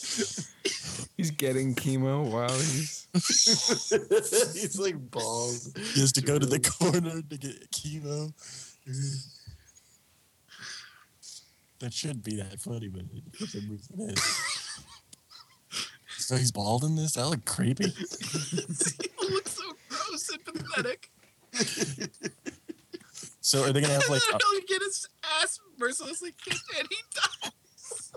He's 1.16 1.32
getting 1.32 1.74
chemo 1.74 2.30
while 2.30 2.48
he's 2.48 3.08
He's 3.12 4.78
like 4.78 5.10
bald. 5.10 5.56
He 5.94 6.00
has 6.00 6.12
to 6.12 6.22
go 6.22 6.38
to 6.38 6.46
the 6.46 6.60
corner 6.60 7.22
to 7.22 7.36
get 7.36 7.70
chemo. 7.72 8.32
That 11.80 11.92
should 11.92 12.22
be 12.22 12.36
that 12.36 12.60
funny, 12.60 12.88
but 12.88 13.02
for 13.36 13.46
some 13.46 13.68
reason 13.68 14.10
it 14.10 14.18
is. 14.18 14.58
So 16.18 16.36
he's 16.36 16.52
bald 16.52 16.84
in 16.84 16.94
this? 16.96 17.12
That 17.14 17.26
look 17.28 17.44
creepy. 17.44 17.88
he 17.88 19.30
looks 19.30 19.52
so 19.52 19.62
gross 19.88 20.30
and 20.30 20.44
pathetic. 20.44 21.10
So 23.48 23.64
are 23.64 23.72
they 23.72 23.80
gonna 23.80 23.94
have 23.94 24.06
like? 24.10 24.20
uh, 24.34 24.38
He'll 24.52 24.60
get 24.68 24.82
his 24.82 25.08
ass 25.40 25.58
mercilessly 25.78 26.34
kicked 26.44 26.60
and 26.78 26.86
he 26.90 26.96
dies. 27.14 28.12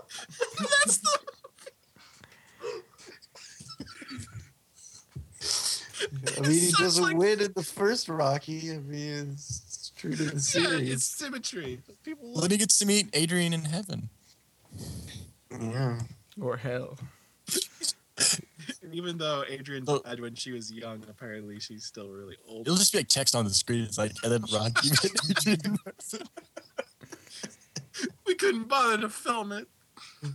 That's 0.58 0.98
the. 0.98 1.18
I 6.36 6.40
mean, 6.42 6.50
he 6.50 6.56
It's 6.58 6.70
such 6.72 6.80
doesn't 6.80 7.02
like- 7.04 7.16
win 7.16 7.40
in 7.40 7.52
the 7.56 7.62
first 7.62 8.08
Rocky. 8.10 8.72
I 8.72 8.78
mean, 8.78 9.30
it's, 9.32 9.62
it's 9.66 9.92
true 9.96 10.10
to 10.14 10.24
the 10.24 10.40
series. 10.40 10.68
Yeah, 10.70 10.76
it's 10.76 11.04
series. 11.04 11.04
symmetry. 11.04 11.80
People 12.04 12.32
well, 12.32 12.42
then 12.42 12.50
he 12.50 12.58
gets 12.58 12.78
to 12.80 12.86
meet 12.86 13.08
Adrian 13.14 13.54
in 13.54 13.64
heaven. 13.64 14.10
Yeah. 15.58 16.00
or 16.40 16.56
hell. 16.58 16.98
Even 18.92 19.18
though 19.18 19.44
Adrian 19.48 19.84
Oh. 19.88 19.98
died 20.00 20.20
when 20.20 20.34
she 20.34 20.52
was 20.52 20.70
young, 20.70 21.04
apparently 21.08 21.58
she's 21.60 21.84
still 21.84 22.08
really 22.10 22.36
old. 22.46 22.66
It'll 22.66 22.76
just 22.76 22.92
be 22.92 22.98
like 22.98 23.08
text 23.08 23.34
on 23.34 23.44
the 23.44 23.54
screen. 23.54 23.82
It's 23.84 23.98
like, 23.98 24.12
and 24.22 24.32
then 24.32 24.44
Rocky 24.52 24.90
met 24.90 26.22
We 28.26 28.34
couldn't 28.34 28.68
bother 28.68 28.98
to 29.02 29.08
film 29.08 29.52
it. 29.52 29.68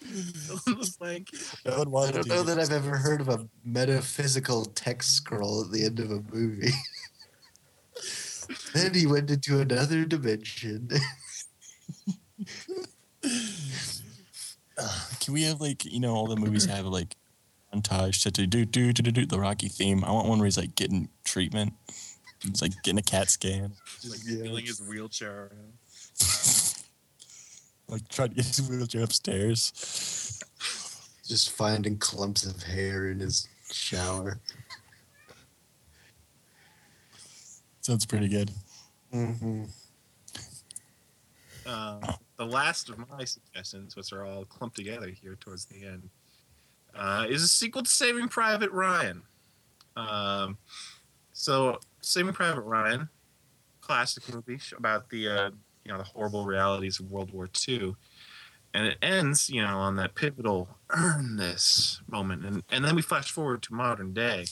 Fill 0.00 1.06
in. 1.06 1.26
No 1.66 1.96
I 1.98 2.10
don't 2.10 2.26
know 2.26 2.36
do 2.38 2.42
that 2.44 2.58
I've 2.58 2.72
ever 2.72 2.96
heard 2.96 3.20
of 3.20 3.28
a 3.28 3.46
metaphysical 3.64 4.64
text 4.64 5.12
scroll 5.16 5.64
at 5.64 5.70
the 5.70 5.84
end 5.84 6.00
of 6.00 6.10
a 6.10 6.22
movie. 6.32 6.72
then 8.74 8.94
he 8.94 9.06
went 9.06 9.30
into 9.30 9.60
another 9.60 10.04
dimension. 10.04 10.88
Uh, 14.78 14.98
Can 15.20 15.34
we 15.34 15.42
have 15.42 15.60
like 15.60 15.84
you 15.84 16.00
know 16.00 16.14
all 16.14 16.26
the 16.26 16.36
movies 16.36 16.64
have 16.64 16.86
like 16.86 17.14
montage 17.74 18.22
to 18.22 18.30
do 18.30 18.46
do 18.46 18.64
do 18.64 18.92
do 18.92 19.10
do 19.10 19.26
the 19.26 19.38
Rocky 19.38 19.68
theme? 19.68 20.04
I 20.04 20.10
want 20.12 20.28
one 20.28 20.38
where 20.38 20.46
he's 20.46 20.58
like 20.58 20.74
getting 20.74 21.08
treatment. 21.24 21.72
He's 22.42 22.62
like 22.62 22.72
getting 22.82 22.98
a 22.98 23.02
CAT 23.02 23.28
scan, 23.30 23.72
Just 24.00 24.10
like 24.10 24.20
Yeah. 24.24 24.42
wheeling 24.42 24.64
his 24.66 24.80
wheelchair 24.80 25.50
around. 25.52 25.72
like 27.88 28.08
trying 28.08 28.30
to 28.30 28.34
get 28.36 28.46
his 28.46 28.68
wheelchair 28.68 29.02
upstairs. 29.02 30.40
Just 31.26 31.50
finding 31.52 31.98
clumps 31.98 32.44
of 32.46 32.62
hair 32.62 33.10
in 33.10 33.20
his 33.20 33.46
shower. 33.70 34.40
Sounds 37.82 38.06
pretty 38.06 38.28
good. 38.28 38.50
Mm-hmm. 39.14 39.64
Uh, 41.66 42.12
the 42.36 42.46
last 42.46 42.88
of 42.88 42.98
my 43.10 43.24
suggestions, 43.24 43.96
which 43.96 44.12
are 44.12 44.24
all 44.24 44.44
clumped 44.44 44.76
together 44.76 45.08
here 45.08 45.36
towards 45.40 45.66
the 45.66 45.84
end, 45.84 46.08
uh, 46.94 47.26
is 47.28 47.42
a 47.42 47.48
sequel 47.48 47.82
to 47.82 47.90
Saving 47.90 48.28
Private 48.28 48.70
Ryan. 48.70 49.22
Um, 49.96 50.58
so, 51.32 51.80
Saving 52.00 52.32
Private 52.32 52.62
Ryan, 52.62 53.08
classic 53.80 54.32
movie 54.32 54.60
about 54.76 55.10
the 55.10 55.28
uh, 55.28 55.50
you 55.84 55.92
know 55.92 55.98
the 55.98 56.04
horrible 56.04 56.44
realities 56.44 57.00
of 57.00 57.10
World 57.10 57.32
War 57.32 57.48
II, 57.68 57.96
and 58.74 58.86
it 58.86 58.98
ends 59.02 59.50
you 59.50 59.62
know 59.62 59.78
on 59.78 59.96
that 59.96 60.14
pivotal 60.14 60.68
earn 60.90 61.36
this 61.36 62.00
moment, 62.06 62.44
and 62.44 62.62
and 62.70 62.84
then 62.84 62.94
we 62.94 63.02
flash 63.02 63.30
forward 63.30 63.62
to 63.62 63.74
modern 63.74 64.12
day. 64.12 64.46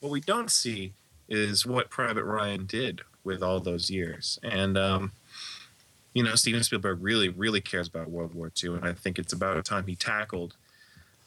What 0.00 0.10
we 0.10 0.20
don't 0.20 0.50
see 0.50 0.94
is 1.28 1.66
what 1.66 1.90
Private 1.90 2.24
Ryan 2.24 2.66
did 2.66 3.02
with 3.22 3.42
all 3.42 3.60
those 3.60 3.90
years, 3.90 4.38
and 4.42 4.78
um, 4.78 5.12
you 6.14 6.22
know, 6.22 6.34
Steven 6.34 6.62
Spielberg 6.62 6.98
really, 7.00 7.28
really 7.28 7.60
cares 7.60 7.88
about 7.88 8.10
World 8.10 8.34
War 8.34 8.50
II, 8.62 8.74
and 8.74 8.84
I 8.84 8.92
think 8.92 9.18
it's 9.18 9.32
about 9.32 9.64
time 9.64 9.86
he 9.86 9.94
tackled 9.94 10.56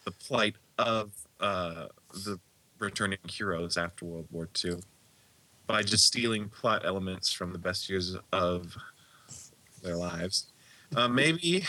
the 0.03 0.11
plight 0.11 0.55
of 0.77 1.11
uh, 1.39 1.87
the 2.25 2.39
returning 2.79 3.19
heroes 3.29 3.77
after 3.77 4.05
World 4.05 4.27
War 4.31 4.49
II 4.63 4.77
by 5.67 5.81
just 5.81 6.05
stealing 6.05 6.49
plot 6.49 6.85
elements 6.85 7.31
from 7.31 7.53
the 7.53 7.57
best 7.57 7.89
years 7.89 8.17
of 8.31 8.75
their 9.81 9.95
lives. 9.95 10.47
Uh, 10.95 11.07
maybe, 11.07 11.65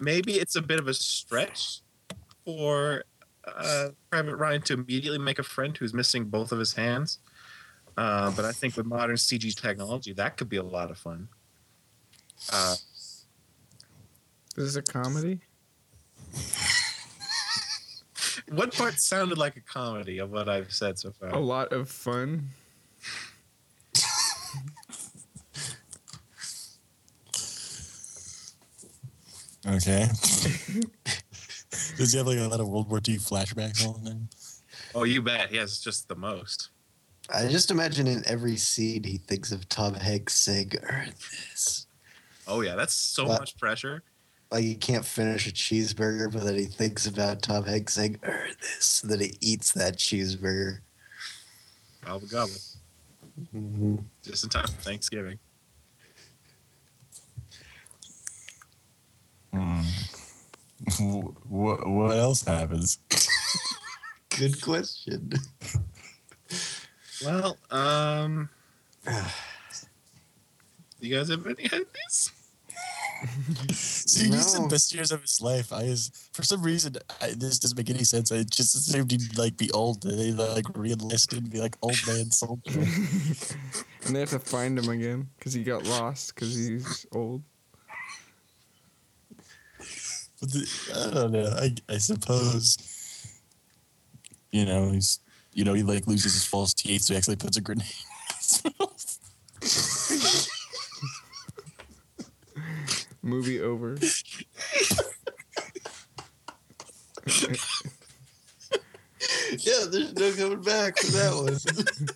maybe 0.00 0.34
it's 0.34 0.56
a 0.56 0.62
bit 0.62 0.80
of 0.80 0.88
a 0.88 0.94
stretch 0.94 1.80
for 2.44 3.04
uh, 3.46 3.88
Private 4.10 4.36
Ryan 4.36 4.62
to 4.62 4.74
immediately 4.74 5.18
make 5.18 5.38
a 5.38 5.44
friend 5.44 5.76
who's 5.76 5.94
missing 5.94 6.24
both 6.24 6.52
of 6.52 6.58
his 6.58 6.72
hands. 6.74 7.18
Uh, 7.96 8.30
but 8.34 8.44
I 8.44 8.52
think 8.52 8.76
with 8.76 8.86
modern 8.86 9.16
CG 9.16 9.54
technology, 9.54 10.12
that 10.14 10.36
could 10.36 10.48
be 10.48 10.56
a 10.56 10.62
lot 10.62 10.90
of 10.90 10.98
fun. 10.98 11.28
Uh, 12.52 12.74
Is 14.56 14.74
this 14.74 14.76
a 14.76 14.82
comedy? 14.82 15.40
What 18.52 18.74
part 18.74 18.94
sounded 18.94 19.38
like 19.38 19.56
a 19.56 19.60
comedy 19.60 20.18
of 20.18 20.30
what 20.30 20.48
I've 20.48 20.72
said 20.72 20.98
so 20.98 21.10
far? 21.12 21.30
A 21.30 21.38
lot 21.38 21.72
of 21.72 21.88
fun. 21.88 22.50
Okay. 29.66 30.06
Does 31.96 32.12
he 32.12 32.18
have 32.18 32.26
like 32.26 32.38
a 32.38 32.48
lot 32.48 32.60
of 32.60 32.68
World 32.68 32.88
War 32.90 33.00
II 33.06 33.16
flashbacks 33.18 33.86
on 33.86 34.04
him? 34.04 34.28
Oh, 34.94 35.04
you 35.04 35.22
bet. 35.22 35.50
He 35.50 35.56
has 35.56 35.78
just 35.78 36.08
the 36.08 36.16
most. 36.16 36.70
I 37.32 37.46
just 37.46 37.70
imagine 37.70 38.06
in 38.06 38.22
every 38.26 38.56
scene 38.56 39.04
he 39.04 39.18
thinks 39.18 39.52
of 39.52 39.68
Tom 39.68 39.94
Hanks 39.94 40.34
saying, 40.34 40.72
Earn 40.82 41.12
this. 41.50 41.86
Oh 42.46 42.60
yeah, 42.60 42.74
that's 42.74 42.94
so 42.94 43.24
What? 43.26 43.40
much 43.40 43.56
pressure. 43.56 44.02
Like 44.52 44.64
he 44.64 44.74
can't 44.74 45.06
finish 45.06 45.48
a 45.48 45.50
cheeseburger, 45.50 46.30
but 46.30 46.44
then 46.44 46.56
he 46.56 46.66
thinks 46.66 47.06
about 47.06 47.40
Tom 47.40 47.64
Hanks 47.64 47.94
saying, 47.94 48.18
Earn 48.22 48.50
this. 48.60 49.00
And 49.02 49.10
then 49.10 49.20
he 49.20 49.34
eats 49.40 49.72
that 49.72 49.96
cheeseburger. 49.96 50.80
Gobble 52.04 52.26
gobble. 52.26 52.52
hmm 53.50 53.96
Just 54.22 54.44
in 54.44 54.50
time 54.50 54.66
for 54.66 54.82
Thanksgiving. 54.82 55.38
Hmm. 59.52 59.80
What, 61.48 61.88
what 61.88 62.16
else 62.18 62.42
happens? 62.42 62.98
Good 64.38 64.60
question. 64.60 65.32
Well, 67.24 67.56
um, 67.70 68.50
you 71.00 71.16
guys 71.16 71.28
have 71.28 71.46
any 71.46 71.64
ideas? 71.64 72.32
See, 73.72 74.26
he 74.28 74.32
said 74.38 74.62
No. 74.62 74.68
best 74.68 74.92
years 74.94 75.12
of 75.12 75.20
his 75.22 75.40
life. 75.40 75.72
I 75.72 75.82
is 75.82 76.10
for 76.32 76.42
some 76.42 76.62
reason 76.62 76.96
I, 77.20 77.28
this 77.36 77.58
doesn't 77.58 77.76
make 77.76 77.90
any 77.90 78.04
sense. 78.04 78.32
I 78.32 78.42
just 78.42 78.74
assumed 78.74 79.10
he'd 79.12 79.36
like 79.38 79.56
be 79.56 79.70
old. 79.70 80.02
They 80.02 80.16
He 80.26 80.32
like 80.32 80.66
re-enlisted, 80.74 81.50
be 81.50 81.60
like 81.60 81.76
old 81.82 81.98
man 82.06 82.30
soldier. 82.30 82.84
And 84.04 84.16
they 84.16 84.20
have 84.20 84.30
to 84.30 84.40
find 84.40 84.76
him 84.76 84.88
again 84.88 85.28
because 85.38 85.52
he 85.52 85.62
got 85.62 85.84
lost 85.86 86.34
because 86.34 86.54
he's 86.56 87.06
old. 87.12 87.42
But 90.40 90.50
the, 90.50 90.66
I 90.92 91.14
don't 91.14 91.30
know. 91.30 91.46
I, 91.56 91.74
I 91.88 91.98
suppose 91.98 92.76
you 94.50 94.64
know 94.64 94.90
he's 94.90 95.20
you 95.54 95.64
know 95.64 95.74
he 95.74 95.84
like 95.84 96.08
loses 96.08 96.34
his 96.34 96.44
false 96.44 96.74
teeth, 96.74 97.02
so 97.02 97.14
he 97.14 97.18
actually 97.18 97.36
puts 97.36 97.56
a 97.56 97.60
grenade. 97.60 97.86
in 103.24 103.32
his 103.32 103.46
mouth. 103.46 103.46
Movie 103.46 103.60
over. 103.60 103.96
yeah, 109.58 109.84
there's 109.90 110.14
no 110.14 110.32
coming 110.32 110.62
back 110.62 110.98
from 110.98 111.10
that 111.10 111.32
one. 111.34 111.58
Oh 111.68 112.14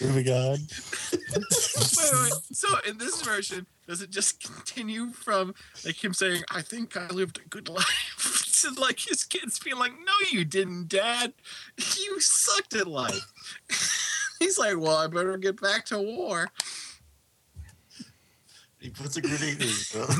Moving 0.00 0.28
on. 0.28 0.58
wait, 1.12 1.20
wait, 1.32 2.22
wait. 2.22 2.32
So 2.52 2.68
in 2.86 2.98
this 2.98 3.22
version, 3.22 3.66
does 3.86 4.02
it 4.02 4.10
just 4.10 4.42
continue 4.42 5.12
from 5.12 5.54
like 5.84 6.02
him 6.02 6.12
saying, 6.12 6.42
"I 6.50 6.62
think 6.62 6.96
I 6.96 7.06
lived 7.08 7.38
a 7.38 7.48
good 7.48 7.68
life," 7.68 8.44
to 8.62 8.80
like 8.80 8.98
his 9.00 9.24
kids 9.24 9.58
being 9.58 9.78
like, 9.78 9.92
"No, 9.92 10.12
you 10.30 10.44
didn't, 10.44 10.88
Dad. 10.88 11.32
You 11.78 12.20
sucked 12.20 12.74
at 12.74 12.86
life." 12.86 13.32
He's 14.44 14.58
like, 14.58 14.76
"Well, 14.78 14.96
I 14.96 15.06
better 15.06 15.38
get 15.38 15.58
back 15.60 15.86
to 15.86 15.98
war." 15.98 16.48
he 18.78 18.90
puts 18.90 19.16
a 19.16 19.22
grenade 19.22 19.54
in 19.54 19.60
his 19.60 19.94
mouth. 19.94 20.18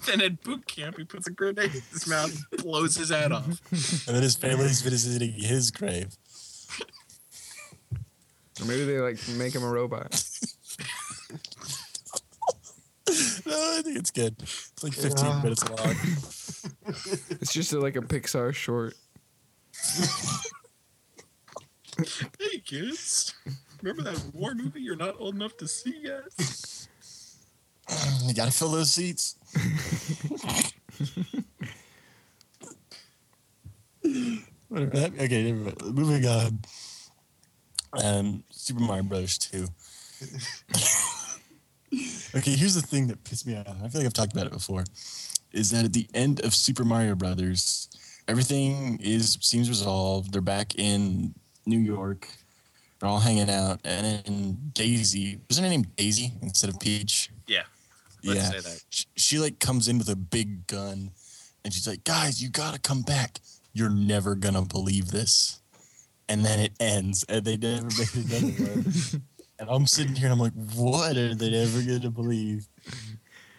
Then 0.06 0.20
at 0.22 0.42
boot 0.42 0.66
camp, 0.66 0.98
he 0.98 1.04
puts 1.04 1.28
a 1.28 1.30
grenade 1.30 1.72
in 1.72 1.80
his 1.92 2.08
mouth, 2.08 2.36
blows 2.58 2.96
his 2.96 3.10
head 3.10 3.30
off. 3.30 3.46
And 4.08 4.16
then 4.16 4.24
his 4.24 4.34
family's 4.34 4.80
visiting 4.82 5.30
his 5.32 5.70
grave. 5.70 6.16
Or 8.60 8.64
maybe 8.66 8.84
they 8.84 8.98
like 8.98 9.20
make 9.38 9.54
him 9.54 9.62
a 9.62 9.70
robot. 9.70 10.20
No, 13.44 13.76
I 13.78 13.82
think 13.82 13.98
it's 13.98 14.10
good. 14.10 14.36
It's 14.40 14.82
like 14.82 14.94
15 14.94 15.24
Yeah. 15.26 15.42
minutes 15.42 15.68
long. 15.68 15.96
It's 17.40 17.52
just 17.52 17.72
a, 17.72 17.78
like 17.80 17.96
a 17.96 18.00
Pixar 18.00 18.54
short. 18.54 18.94
Hey 21.98 22.58
kids, 22.64 23.34
remember 23.82 24.02
that 24.10 24.34
war 24.34 24.54
movie 24.54 24.80
you're 24.80 24.96
not 24.96 25.16
old 25.18 25.34
enough 25.34 25.56
to 25.58 25.68
see 25.68 25.94
yet? 26.02 26.22
You 28.24 28.34
gotta 28.34 28.50
fill 28.52 28.70
those 28.70 28.92
seats. 28.92 29.36
Okay, 34.74 35.52
moving 35.52 36.26
on. 36.26 36.60
Um, 38.02 38.42
Super 38.50 38.80
Mario 38.80 39.02
Brothers 39.02 39.36
2. 39.36 39.66
okay, 42.38 42.52
here's 42.56 42.74
the 42.74 42.80
thing 42.80 43.06
that 43.08 43.22
pissed 43.22 43.46
me 43.46 43.54
off. 43.56 43.68
I 43.68 43.88
feel 43.88 44.00
like 44.00 44.06
I've 44.06 44.14
talked 44.14 44.32
about 44.32 44.46
it 44.46 44.52
before. 44.52 44.84
Is 45.52 45.70
that 45.72 45.84
at 45.84 45.92
the 45.92 46.08
end 46.14 46.42
of 46.42 46.54
Super 46.54 46.84
Mario 46.84 47.14
Brothers, 47.14 47.88
everything 48.28 48.98
is 49.02 49.36
seems 49.42 49.68
resolved. 49.68 50.32
They're 50.32 50.40
back 50.40 50.74
in 50.76 51.34
New 51.66 51.78
York. 51.78 52.28
They're 52.98 53.08
all 53.08 53.20
hanging 53.20 53.50
out, 53.50 53.80
and 53.84 54.22
then 54.24 54.58
Daisy 54.72 55.40
wasn't 55.48 55.66
her 55.66 55.70
name 55.70 55.86
Daisy 55.96 56.32
instead 56.40 56.70
of 56.70 56.78
Peach? 56.78 57.30
Yeah, 57.48 57.62
let's 58.24 58.40
yeah, 58.40 58.50
say 58.50 58.60
that. 58.60 58.82
she, 58.90 59.06
she 59.16 59.38
like 59.38 59.58
comes 59.58 59.88
in 59.88 59.98
with 59.98 60.08
a 60.08 60.16
big 60.16 60.66
gun 60.66 61.10
and 61.64 61.72
she's 61.72 61.86
like 61.86 62.04
guys 62.04 62.42
you 62.42 62.48
gotta 62.48 62.78
come 62.78 63.02
back 63.02 63.38
you're 63.72 63.90
never 63.90 64.34
gonna 64.34 64.62
believe 64.62 65.10
this 65.10 65.60
and 66.28 66.44
then 66.44 66.60
it 66.60 66.72
ends 66.80 67.24
and 67.28 67.44
they 67.44 67.56
never 67.56 67.84
make 67.98 68.14
another 68.14 68.46
one 68.46 69.22
and 69.58 69.68
i'm 69.68 69.86
sitting 69.86 70.14
here 70.14 70.26
and 70.26 70.32
i'm 70.32 70.38
like 70.38 70.52
what 70.74 71.16
are 71.16 71.34
they 71.34 71.50
never 71.50 71.82
gonna 71.82 72.10
believe 72.10 72.66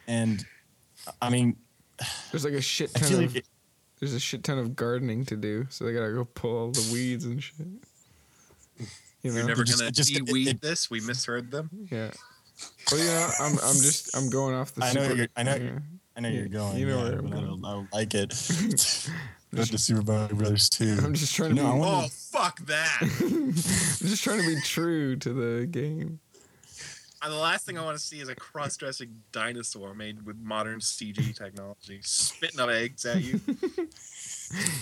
and 0.07 0.45
i 1.21 1.29
mean 1.29 1.55
There's 2.31 2.45
like 2.45 2.53
a 2.53 2.61
shit 2.61 2.93
ton 2.93 3.13
of 3.13 3.19
like 3.19 3.35
it, 3.37 3.45
there's 3.99 4.13
a 4.13 4.19
shit 4.19 4.43
ton 4.43 4.57
of 4.57 4.75
gardening 4.75 5.23
to 5.25 5.37
do, 5.37 5.65
so 5.69 5.85
they 5.85 5.93
gotta 5.93 6.11
go 6.11 6.25
pull 6.25 6.57
all 6.57 6.71
the 6.71 6.89
weeds 6.91 7.23
and 7.23 7.41
shit. 7.41 7.55
You 8.79 9.31
know? 9.31 9.37
You're 9.37 9.47
never 9.47 9.63
just- 9.63 9.79
gonna 9.79 9.89
it 9.89 9.95
just- 9.95 10.11
it- 10.11 10.25
de-weed 10.25 10.47
it- 10.47 10.61
this. 10.61 10.89
We 10.89 10.99
misheard 11.01 11.51
them. 11.51 11.69
Yeah. 11.91 12.11
Well, 12.91 12.99
you 12.99 13.05
know, 13.07 13.29
I'm 13.39 13.51
I'm 13.53 13.75
just 13.75 14.15
I'm 14.15 14.29
going 14.29 14.55
off 14.55 14.73
the. 14.73 14.83
I 14.83 14.93
know 14.93 15.01
super, 15.03 15.15
you're- 15.15 15.27
I 15.35 15.43
know- 15.43 15.55
yeah. 15.55 15.79
i 16.15 16.19
know 16.21 16.29
you're 16.29 16.47
going 16.47 16.77
You 16.77 16.85
know 16.85 16.97
yeah, 16.97 17.03
where 17.09 17.19
I'm 17.19 17.29
but 17.29 17.37
I 17.37 17.41
don't, 17.41 17.65
I 17.65 17.71
don't 17.71 17.93
like 17.93 18.13
it 18.13 18.29
Not 19.51 19.67
the 19.69 19.77
super 19.79 20.03
mario 20.03 20.35
brothers 20.35 20.69
too. 20.69 20.97
I'm 21.03 21.13
just 21.15 21.33
trying 21.35 21.55
to 21.55 21.55
No, 21.55 21.73
be. 21.73 21.79
wanna- 21.79 22.05
Oh 22.05 22.09
fuck 22.09 22.59
that! 22.67 22.97
I'm 23.21 23.53
just 23.53 24.23
trying 24.23 24.41
to 24.41 24.47
be 24.55 24.61
true 24.61 25.15
to 25.17 25.33
the 25.33 25.65
game. 25.65 26.19
Uh, 27.21 27.29
the 27.29 27.35
last 27.35 27.65
thing 27.65 27.77
I 27.77 27.83
want 27.85 27.97
to 27.97 28.03
see 28.03 28.19
is 28.19 28.27
a 28.27 28.35
cross-dressing 28.35 29.09
dinosaur 29.31 29.93
made 29.93 30.25
with 30.25 30.37
modern 30.41 30.79
CG 30.81 31.33
technology, 31.35 31.99
spitting 32.03 32.59
out 32.59 32.69
eggs 32.69 33.05
at 33.05 33.21
you. 33.23 33.39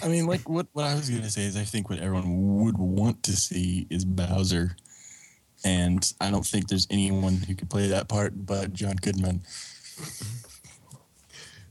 I 0.03 0.07
mean, 0.07 0.25
like 0.25 0.49
what, 0.49 0.67
what 0.73 0.85
I 0.85 0.95
was 0.95 1.09
gonna 1.09 1.29
say 1.29 1.43
is 1.43 1.55
I 1.55 1.63
think 1.63 1.89
what 1.89 1.99
everyone 1.99 2.63
would 2.63 2.77
want 2.77 3.23
to 3.23 3.35
see 3.35 3.87
is 3.89 4.05
Bowser. 4.05 4.75
And 5.63 6.11
I 6.19 6.31
don't 6.31 6.45
think 6.45 6.67
there's 6.67 6.87
anyone 6.89 7.35
who 7.35 7.53
could 7.53 7.69
play 7.69 7.87
that 7.87 8.07
part 8.07 8.33
but 8.45 8.73
John 8.73 8.95
Goodman. 8.95 9.41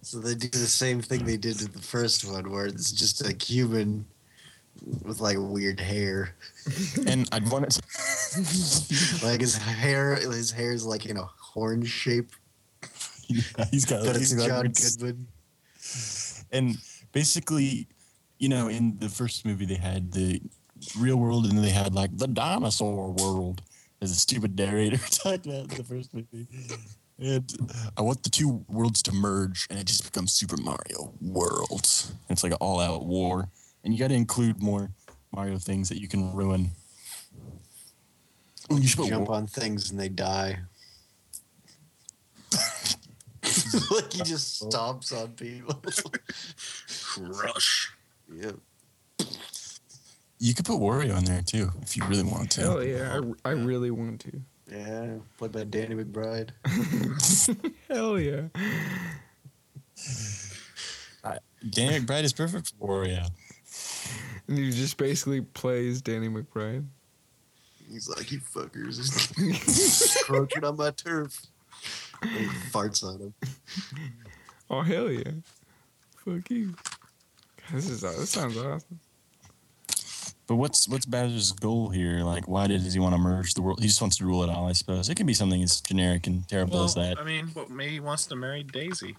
So 0.03 0.19
they 0.19 0.35
do 0.35 0.49
the 0.49 0.67
same 0.67 1.01
thing 1.01 1.25
they 1.25 1.37
did 1.37 1.59
to 1.61 1.69
the 1.69 1.81
first 1.81 2.25
one, 2.25 2.51
where 2.51 2.67
it's 2.67 2.91
just 2.91 3.25
a 3.25 3.33
human 3.45 4.05
with 5.05 5.21
like 5.21 5.37
weird 5.39 5.79
hair. 5.79 6.35
And 7.07 7.29
I'd 7.33 7.49
want 7.49 7.67
it 7.67 7.71
to, 7.73 9.25
Like 9.25 9.41
his 9.41 9.57
hair, 9.57 10.17
his 10.17 10.51
hair 10.51 10.73
is 10.73 10.85
like 10.85 11.07
in 11.07 11.17
a 11.17 11.29
horn 11.39 11.85
shape, 11.85 12.33
yeah, 13.29 13.67
he's 13.71 13.85
got 13.85 14.05
but 14.05 14.17
he's 14.17 14.33
it's 14.33 14.47
got 14.47 14.65
John 14.65 14.73
Goodman. 14.73 15.27
And 16.53 16.77
basically, 17.13 17.89
you 18.39 18.49
know, 18.49 18.69
in 18.69 18.99
the 18.99 19.09
first 19.09 19.45
movie 19.45 19.67
they 19.67 19.75
had 19.75 20.13
the 20.13 20.41
real 20.99 21.17
world, 21.17 21.45
and 21.47 21.57
then 21.57 21.63
they 21.63 21.71
had 21.71 21.95
like 21.95 22.17
the 22.17 22.27
dinosaur 22.27 23.13
world. 23.13 23.63
as 24.03 24.11
a 24.11 24.15
stupid 24.15 24.57
narrator 24.57 24.97
talking 25.11 25.53
about 25.53 25.71
in 25.71 25.77
the 25.77 25.85
first 25.85 26.15
movie. 26.15 26.47
And 27.19 27.71
I 27.99 28.01
want 28.01 28.23
the 28.23 28.31
two 28.31 28.65
worlds 28.67 29.03
to 29.03 29.13
merge, 29.13 29.67
and 29.69 29.79
it 29.79 29.87
just 29.87 30.05
becomes 30.05 30.33
Super 30.33 30.57
Mario 30.57 31.13
World. 31.21 31.83
It's 32.31 32.43
like 32.43 32.53
an 32.53 32.59
all-out 32.63 33.05
war, 33.05 33.51
and 33.85 33.93
you 33.93 33.99
got 34.01 34.09
to 34.09 34.15
include 34.15 34.63
more 34.63 34.91
Mario 35.35 35.59
things 35.59 35.91
that 35.91 36.01
you 36.01 36.09
can 36.09 36.33
ruin. 36.35 36.71
You 38.71 38.81
Jump 38.81 39.29
war- 39.29 39.37
on 39.37 39.47
things 39.47 39.91
and 39.91 39.99
they 40.01 40.09
die. 40.09 40.61
like 43.91 44.13
he 44.13 44.23
just 44.23 44.63
oh. 44.63 44.69
stomps 44.69 45.13
on 45.13 45.33
people. 45.33 45.75
Crush. 47.33 47.93
yep. 48.33 48.57
You 50.39 50.55
could 50.55 50.65
put 50.65 50.81
Wario 50.81 51.19
in 51.19 51.25
there 51.25 51.43
too 51.43 51.71
if 51.83 51.97
you 51.97 52.05
really 52.07 52.23
want 52.23 52.51
to. 52.53 52.61
Hell 52.63 52.83
yeah, 52.83 53.21
I, 53.45 53.51
I 53.51 53.53
really 53.53 53.91
want 53.91 54.21
to. 54.21 54.41
Yeah. 54.71 55.17
Played 55.37 55.53
by 55.53 55.65
Danny 55.65 55.97
McBride. 55.97 56.51
Hell 57.89 58.19
yeah. 58.19 58.43
Danny 61.69 62.01
McBride 62.01 62.25
is 62.25 62.33
perfect 62.33 62.73
for 62.79 63.05
Wario. 63.05 63.29
And 64.49 64.59
he 64.59 64.71
just 64.71 64.97
basically 64.97 65.43
plays 65.43 66.01
Danny 66.01 66.29
McBride. 66.29 66.87
He's 67.91 68.09
like, 68.09 68.31
you 68.31 68.41
fuckers. 68.41 69.31
Encroaching 70.21 70.65
on 70.65 70.77
my 70.77 70.91
turf. 70.91 71.47
And 72.23 72.31
he 72.31 72.47
farts 72.71 73.03
on 73.05 73.21
him. 73.21 73.35
Oh 74.73 74.83
hell 74.83 75.11
yeah. 75.11 75.33
Fuck 76.25 76.49
you. 76.49 76.75
This 77.73 77.91
is 77.91 78.03
this 78.03 78.31
sounds 78.31 78.57
awesome. 78.57 79.01
But 80.47 80.55
what's 80.57 80.89
what's 80.89 81.07
Bowser's 81.07 81.51
goal 81.51 81.89
here? 81.91 82.21
Like, 82.23 82.47
why 82.47 82.69
does 82.69 82.95
he 82.95 83.01
want 83.01 83.15
to 83.15 83.19
merge 83.19 83.55
the 83.55 83.63
world? 83.63 83.81
He 83.81 83.89
just 83.89 84.01
wants 84.01 84.19
to 84.19 84.25
rule 84.25 84.45
it 84.45 84.49
all, 84.49 84.69
I 84.69 84.73
suppose. 84.73 85.09
It 85.09 85.17
can 85.17 85.27
be 85.27 85.35
something 85.35 85.61
as 85.61 85.81
generic 85.81 86.29
and 86.29 86.47
terrible 86.49 86.75
Well, 86.75 86.85
as 86.85 86.95
that. 86.95 87.19
I 87.19 87.25
mean, 87.25 87.49
what 87.49 87.69
maybe 87.69 87.95
he 87.95 88.01
wants 88.01 88.27
to 88.27 88.37
marry 88.37 88.63
Daisy. 88.63 89.17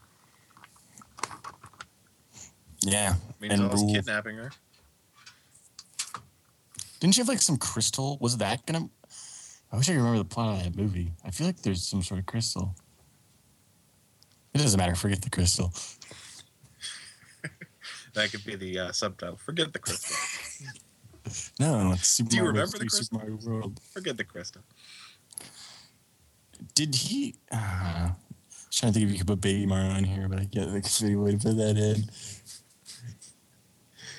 Yeah, 2.82 3.16
Means 3.40 3.54
and 3.54 3.70
was 3.70 3.82
rule. 3.82 3.94
kidnapping 3.94 4.38
her. 4.38 4.52
Didn't 7.00 7.16
she 7.16 7.22
have 7.22 7.28
like 7.28 7.42
some 7.42 7.58
crystal? 7.58 8.18
Was 8.22 8.38
that 8.38 8.66
gonna? 8.66 8.90
I 9.72 9.78
wish 9.78 9.90
I 9.90 9.94
could 9.94 9.98
remember 10.00 10.20
the 10.20 10.26
plot 10.26 10.58
of 10.58 10.64
that 10.64 10.76
movie. 10.82 11.12
I 11.26 11.32
feel 11.32 11.48
like 11.48 11.62
there's 11.62 11.84
some 11.84 12.02
sort 12.04 12.20
of 12.20 12.26
crystal. 12.26 12.76
It 14.54 14.58
doesn't 14.58 14.78
matter. 14.78 14.96
Forget 14.96 15.22
the 15.22 15.30
crystal. 15.30 15.74
That 18.14 18.30
could 18.30 18.44
be 18.44 18.58
the 18.58 18.78
uh, 18.78 18.92
subtitle. 18.92 19.38
Forget 19.38 19.72
the 19.72 19.80
crystal. 19.80 20.18
No, 21.60 21.92
it's 21.94 22.08
Super 22.08 22.30
Do 22.30 22.36
you 22.36 22.44
Mario 22.44 22.60
remember 22.60 22.78
the 22.78 22.86
3, 22.86 22.90
Super 22.90 23.18
Mario 23.18 23.38
World. 23.46 23.80
Forget 23.94 24.18
the 24.18 24.24
crystal. 24.24 24.64
Did 26.76 26.94
he? 26.94 27.36
Uh, 27.52 27.56
I 27.56 28.14
was 28.50 28.76
trying 28.76 28.94
to 28.94 29.00
think 29.00 29.10
if 29.10 29.14
you 29.14 29.20
could 29.20 29.28
put 29.28 29.42
Baby 29.42 29.66
Mario 29.66 29.96
in 29.96 30.04
here, 30.04 30.28
but 30.28 30.40
I 30.40 30.46
can't 30.46 30.72
think 30.72 30.86
of 30.86 31.04
any 31.04 31.16
way 31.16 31.32
to 31.32 31.38
put 31.38 31.58
that 31.58 31.78
in. 31.78 32.10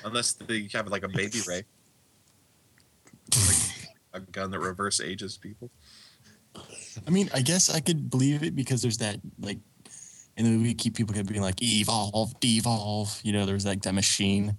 Unless 0.05 0.33
they 0.33 0.67
have 0.73 0.87
like 0.87 1.03
a 1.03 1.07
baby 1.07 1.39
ray. 1.47 1.63
Like 3.35 3.83
a 4.13 4.19
gun 4.19 4.51
that 4.51 4.59
reverse 4.59 4.99
ages 4.99 5.37
people. 5.37 5.71
I 7.07 7.09
mean, 7.09 7.29
I 7.33 7.41
guess 7.41 7.69
I 7.69 7.79
could 7.79 8.09
believe 8.09 8.43
it 8.43 8.55
because 8.55 8.81
there's 8.81 8.97
that 8.97 9.19
like 9.39 9.59
in 10.37 10.45
the 10.45 10.51
movie, 10.51 10.73
keep 10.73 10.95
people 10.95 11.13
kept 11.13 11.29
being 11.29 11.41
like 11.41 11.61
evolve, 11.61 12.39
devolve. 12.39 13.19
You 13.23 13.33
know, 13.33 13.45
there's 13.45 13.65
like 13.65 13.81
that 13.83 13.93
machine. 13.93 14.57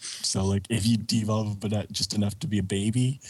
So 0.00 0.44
like, 0.44 0.66
if 0.68 0.86
you 0.86 0.96
devolve, 0.96 1.60
but 1.60 1.70
not 1.72 1.92
just 1.92 2.14
enough 2.14 2.38
to 2.40 2.46
be 2.46 2.58
a 2.58 2.62
baby, 2.62 3.20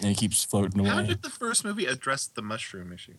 and 0.00 0.10
it 0.10 0.16
keeps 0.16 0.44
floating 0.44 0.80
away. 0.80 0.88
How 0.88 1.02
did 1.02 1.22
the 1.22 1.30
first 1.30 1.64
movie 1.64 1.86
address 1.86 2.26
the 2.26 2.42
mushroom 2.42 2.92
issue? 2.92 3.14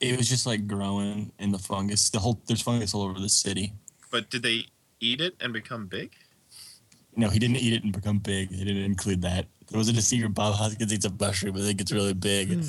it 0.00 0.16
was 0.16 0.28
just 0.28 0.46
like 0.46 0.66
growing 0.66 1.30
in 1.38 1.52
the 1.52 1.58
fungus. 1.58 2.10
The 2.10 2.18
whole 2.18 2.40
there's 2.46 2.62
fungus 2.62 2.94
all 2.94 3.02
over 3.02 3.20
the 3.20 3.28
city. 3.28 3.74
But 4.10 4.30
did 4.30 4.42
they 4.42 4.66
eat 4.98 5.20
it 5.20 5.36
and 5.40 5.52
become 5.52 5.86
big? 5.86 6.12
No, 7.16 7.28
he 7.28 7.38
didn't 7.38 7.56
eat 7.56 7.74
it 7.74 7.84
and 7.84 7.92
become 7.92 8.18
big. 8.18 8.50
He 8.50 8.64
didn't 8.64 8.84
include 8.84 9.22
that. 9.22 9.46
There 9.68 9.78
wasn't 9.78 9.98
a 9.98 10.02
secret 10.02 10.34
Bob 10.34 10.54
Hoskins 10.54 10.92
eats 10.92 11.04
a 11.04 11.10
mushroom 11.10 11.56
and 11.56 11.64
then 11.64 11.76
gets 11.76 11.92
really 11.92 12.14
big. 12.14 12.54
Hmm. 12.54 12.60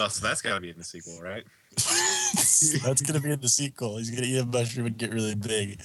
Well, 0.00 0.08
so 0.08 0.26
that's 0.26 0.40
got 0.40 0.54
to 0.54 0.60
be 0.62 0.70
in 0.70 0.78
the 0.78 0.84
sequel, 0.84 1.20
right? 1.20 1.44
That's 1.76 3.02
gonna 3.02 3.20
be 3.20 3.32
in 3.32 3.40
the 3.40 3.50
sequel. 3.50 3.98
He's 3.98 4.10
gonna 4.10 4.26
eat 4.26 4.38
a 4.38 4.46
mushroom 4.46 4.86
and 4.86 4.96
get 4.96 5.12
really 5.12 5.34
big. 5.34 5.78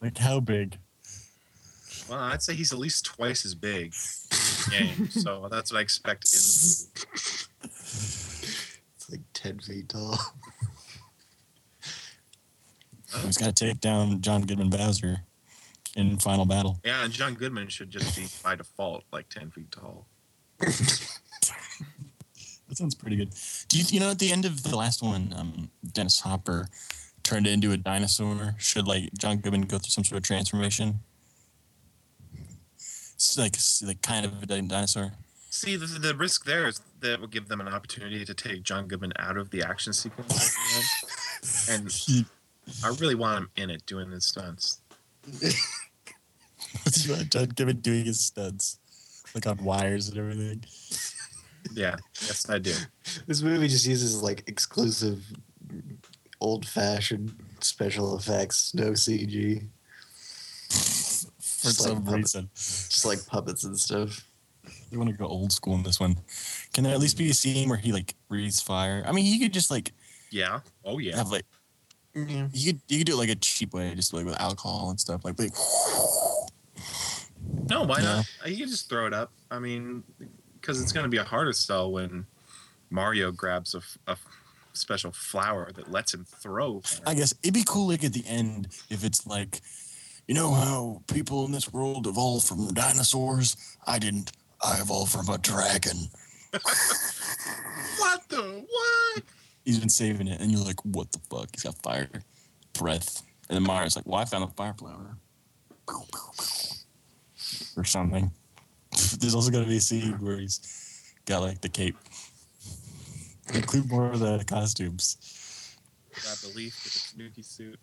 Like 0.00 0.18
how 0.18 0.40
big? 0.40 0.76
Well, 2.10 2.18
I'd 2.18 2.42
say 2.42 2.54
he's 2.54 2.72
at 2.72 2.80
least 2.80 3.04
twice 3.04 3.44
as 3.44 3.54
big 3.54 3.94
in 3.94 4.88
the 4.88 4.94
game. 4.96 5.08
So 5.10 5.46
that's 5.48 5.70
what 5.70 5.78
I 5.78 5.82
expect 5.82 6.24
in 6.34 6.40
the 6.40 7.06
movie. 7.62 7.74
It's 8.96 9.08
like 9.08 9.20
10 9.34 9.60
feet 9.60 9.88
tall. 9.88 10.18
He's 13.24 13.38
got 13.38 13.54
to 13.54 13.66
take 13.66 13.80
down 13.80 14.20
John 14.20 14.42
Goodman 14.42 14.70
Bowser 14.70 15.18
in 15.94 16.18
final 16.18 16.44
battle. 16.44 16.80
Yeah, 16.84 17.04
and 17.04 17.12
John 17.12 17.34
Goodman 17.34 17.68
should 17.68 17.90
just 17.90 18.16
be 18.16 18.26
by 18.42 18.56
default 18.56 19.04
like 19.12 19.28
10 19.28 19.52
feet 19.52 19.70
tall. 19.70 20.06
That 22.72 22.78
sounds 22.78 22.94
pretty 22.94 23.16
good. 23.16 23.34
Do 23.68 23.76
you 23.76 23.84
you 23.90 24.00
know 24.00 24.12
at 24.12 24.18
the 24.18 24.32
end 24.32 24.46
of 24.46 24.62
the 24.62 24.74
last 24.78 25.02
one, 25.02 25.34
um, 25.36 25.68
Dennis 25.92 26.20
Hopper 26.20 26.70
turned 27.22 27.46
into 27.46 27.70
a 27.72 27.76
dinosaur? 27.76 28.54
Should 28.56 28.86
like 28.86 29.12
John 29.18 29.40
Goodman 29.40 29.66
go 29.66 29.76
through 29.76 29.90
some 29.90 30.04
sort 30.04 30.16
of 30.16 30.24
transformation? 30.24 31.00
It's 32.78 33.36
like 33.36 33.58
like 33.86 34.00
kind 34.00 34.24
of 34.24 34.42
a 34.42 34.46
dinosaur. 34.46 35.12
See, 35.50 35.76
the, 35.76 35.84
the 35.84 36.14
risk 36.14 36.46
there 36.46 36.66
is 36.66 36.80
that 37.00 37.20
will 37.20 37.26
give 37.26 37.48
them 37.48 37.60
an 37.60 37.68
opportunity 37.68 38.24
to 38.24 38.32
take 38.32 38.62
John 38.62 38.86
Goodman 38.86 39.12
out 39.18 39.36
of 39.36 39.50
the 39.50 39.62
action 39.62 39.92
sequence. 39.92 40.56
at 40.56 41.68
the 41.68 41.72
end. 41.74 41.82
And 41.84 42.26
I 42.82 42.96
really 42.98 43.16
want 43.16 43.38
him 43.38 43.50
in 43.56 43.68
it 43.68 43.84
doing 43.84 44.10
his 44.10 44.24
stunts. 44.24 44.80
what's 45.40 47.04
you 47.04 47.12
want 47.12 47.30
John 47.30 47.48
Goodman 47.48 47.80
doing 47.80 48.06
his 48.06 48.24
stunts, 48.24 48.78
like 49.34 49.46
on 49.46 49.62
wires 49.62 50.08
and 50.08 50.16
everything? 50.16 50.64
Yeah, 51.74 51.96
yes, 52.20 52.48
I 52.48 52.58
do. 52.58 52.74
This 53.26 53.42
movie 53.42 53.68
just 53.68 53.86
uses 53.86 54.22
like 54.22 54.44
exclusive, 54.46 55.24
old 56.40 56.66
fashioned 56.66 57.32
special 57.60 58.16
effects, 58.16 58.74
no 58.74 58.90
CG. 58.92 59.66
For 60.70 61.68
Just 61.68 61.80
like 61.80 61.88
some 61.88 62.02
puppet- 62.04 62.16
reason, 62.18 62.50
Just 62.54 63.04
like 63.04 63.24
puppets 63.26 63.64
and 63.64 63.78
stuff. 63.78 64.26
they 64.90 64.96
want 64.96 65.10
to 65.10 65.16
go 65.16 65.26
old 65.26 65.52
school 65.52 65.74
in 65.76 65.82
this 65.84 66.00
one. 66.00 66.16
Can 66.74 66.82
there 66.84 66.92
at 66.92 66.98
least 67.00 67.16
be 67.16 67.30
a 67.30 67.34
scene 67.34 67.68
where 67.68 67.78
he 67.78 67.92
like 67.92 68.14
breathes 68.28 68.60
fire? 68.60 69.04
I 69.06 69.12
mean, 69.12 69.24
he 69.24 69.38
could 69.38 69.52
just 69.52 69.70
like 69.70 69.92
Yeah. 70.30 70.60
Oh, 70.84 70.98
yeah. 70.98 71.16
have 71.16 71.30
like 71.30 71.44
Yeah. 72.14 72.48
you 72.52 72.72
could 72.72 72.82
you 72.88 72.98
could 72.98 73.06
do 73.06 73.12
it 73.12 73.16
like 73.16 73.28
a 73.28 73.36
cheap 73.36 73.72
way, 73.74 73.94
just 73.94 74.12
like 74.12 74.24
with 74.26 74.40
alcohol 74.40 74.90
and 74.90 74.98
stuff, 75.00 75.24
like, 75.24 75.38
like 75.38 75.52
No, 77.68 77.82
why 77.84 77.98
Yeah. 78.00 78.22
not? 78.42 78.50
You 78.50 78.56
can 78.56 78.68
just 78.68 78.88
throw 78.88 79.06
it 79.06 79.14
up. 79.14 79.32
I 79.50 79.58
mean, 79.58 80.02
because 80.62 80.80
it's 80.80 80.92
going 80.92 81.04
to 81.04 81.10
be 81.10 81.18
a 81.18 81.24
harder 81.24 81.52
sell 81.52 81.92
when 81.92 82.24
Mario 82.88 83.32
grabs 83.32 83.74
a 84.06 84.16
special 84.72 85.12
flower 85.12 85.70
that 85.74 85.90
lets 85.90 86.14
him 86.14 86.24
throw. 86.24 86.80
I 87.04 87.14
guess 87.14 87.34
it'd 87.42 87.52
be 87.52 87.64
cool 87.66 87.88
like 87.88 88.04
at 88.04 88.12
the 88.12 88.24
end 88.26 88.68
if 88.88 89.04
it's 89.04 89.26
like, 89.26 89.60
you 90.26 90.34
know 90.34 90.52
how 90.52 91.02
people 91.12 91.44
in 91.44 91.52
this 91.52 91.72
world 91.72 92.06
evolved 92.06 92.46
from 92.46 92.68
dinosaurs? 92.68 93.56
I 93.86 93.98
didn't. 93.98 94.32
I 94.64 94.80
evolved 94.80 95.12
from 95.12 95.28
a 95.28 95.36
dragon. 95.38 96.08
What 97.98 98.28
the 98.28 98.42
what? 98.42 99.22
He's 99.64 99.78
been 99.78 99.88
saving 99.88 100.26
it, 100.26 100.40
and 100.40 100.50
you're 100.50 100.64
like, 100.64 100.84
what 100.84 101.12
the 101.12 101.18
fuck? 101.30 101.48
He's 101.52 101.62
got 101.62 101.80
fire 101.82 102.08
breath. 102.72 103.22
And 103.48 103.56
then 103.56 103.62
Mario's 103.62 103.96
like, 103.96 104.06
well, 104.06 104.20
I 104.20 104.24
found 104.24 104.44
a 104.44 104.48
fire 104.48 104.74
flower. 104.74 105.16
Or 107.76 107.84
something. 107.84 108.32
There's 109.18 109.34
also 109.34 109.50
going 109.50 109.64
to 109.64 109.70
be 109.70 109.78
a 109.78 109.80
scene 109.80 110.12
where 110.20 110.38
he's 110.38 111.14
got 111.24 111.42
like 111.42 111.60
the 111.60 111.68
cape. 111.68 111.96
Include 113.54 113.90
more 113.90 114.06
of 114.10 114.20
the 114.20 114.44
costumes. 114.46 115.76
Grab 116.12 116.36
the 116.38 116.56
leaf 116.56 116.80
with 116.84 116.94
the 116.94 117.12
Tanuki 117.12 117.42
suit. 117.42 117.78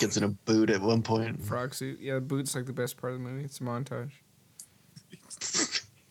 Gets 0.00 0.16
in 0.16 0.24
a 0.24 0.28
boot 0.28 0.70
at 0.70 0.80
one 0.80 1.02
point. 1.02 1.42
Frog 1.44 1.74
suit. 1.74 1.98
Yeah, 2.00 2.14
the 2.14 2.20
boot's 2.20 2.54
like 2.54 2.66
the 2.66 2.72
best 2.72 2.96
part 2.96 3.12
of 3.12 3.20
the 3.20 3.24
movie. 3.24 3.44
It's 3.44 3.60
a 3.60 3.62
montage. 3.62 4.10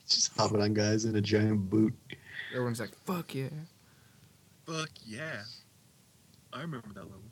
Just 0.08 0.36
hopping 0.38 0.62
on 0.62 0.74
guys 0.74 1.06
in 1.06 1.16
a 1.16 1.22
giant 1.22 1.70
boot. 1.70 1.94
Everyone's 2.52 2.80
like, 2.80 2.96
"Fuck 3.06 3.36
yeah!" 3.36 3.50
Fuck 4.66 4.90
yeah. 5.06 5.44
I 6.54 6.62
remember 6.62 6.90
that 6.94 7.04
level. 7.04 7.24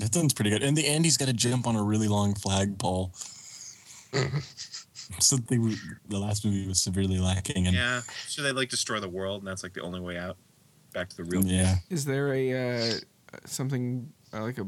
That 0.00 0.14
sounds 0.14 0.32
pretty 0.32 0.50
good. 0.50 0.62
And 0.62 0.76
the 0.76 0.86
end, 0.86 1.04
he's 1.04 1.16
got 1.16 1.26
to 1.26 1.32
jump 1.32 1.66
on 1.66 1.76
a 1.76 1.82
really 1.82 2.08
long 2.08 2.34
flagpole. 2.34 3.12
Something 5.20 5.76
the 6.08 6.18
last 6.18 6.44
movie 6.44 6.66
was 6.66 6.80
severely 6.80 7.18
lacking. 7.18 7.66
And 7.66 7.74
Yeah. 7.76 8.02
so 8.28 8.42
they 8.42 8.52
like 8.52 8.68
destroy 8.68 9.00
the 9.00 9.08
world 9.08 9.42
and 9.42 9.48
that's 9.48 9.62
like 9.62 9.72
the 9.74 9.82
only 9.82 10.00
way 10.00 10.16
out? 10.18 10.36
Back 10.92 11.08
to 11.10 11.16
the 11.16 11.24
real. 11.24 11.44
yeah. 11.44 11.76
Is 11.90 12.04
there 12.04 12.32
a 12.34 12.90
uh, 12.90 12.94
something 13.46 14.12
uh, 14.32 14.42
like 14.42 14.58
a 14.58 14.66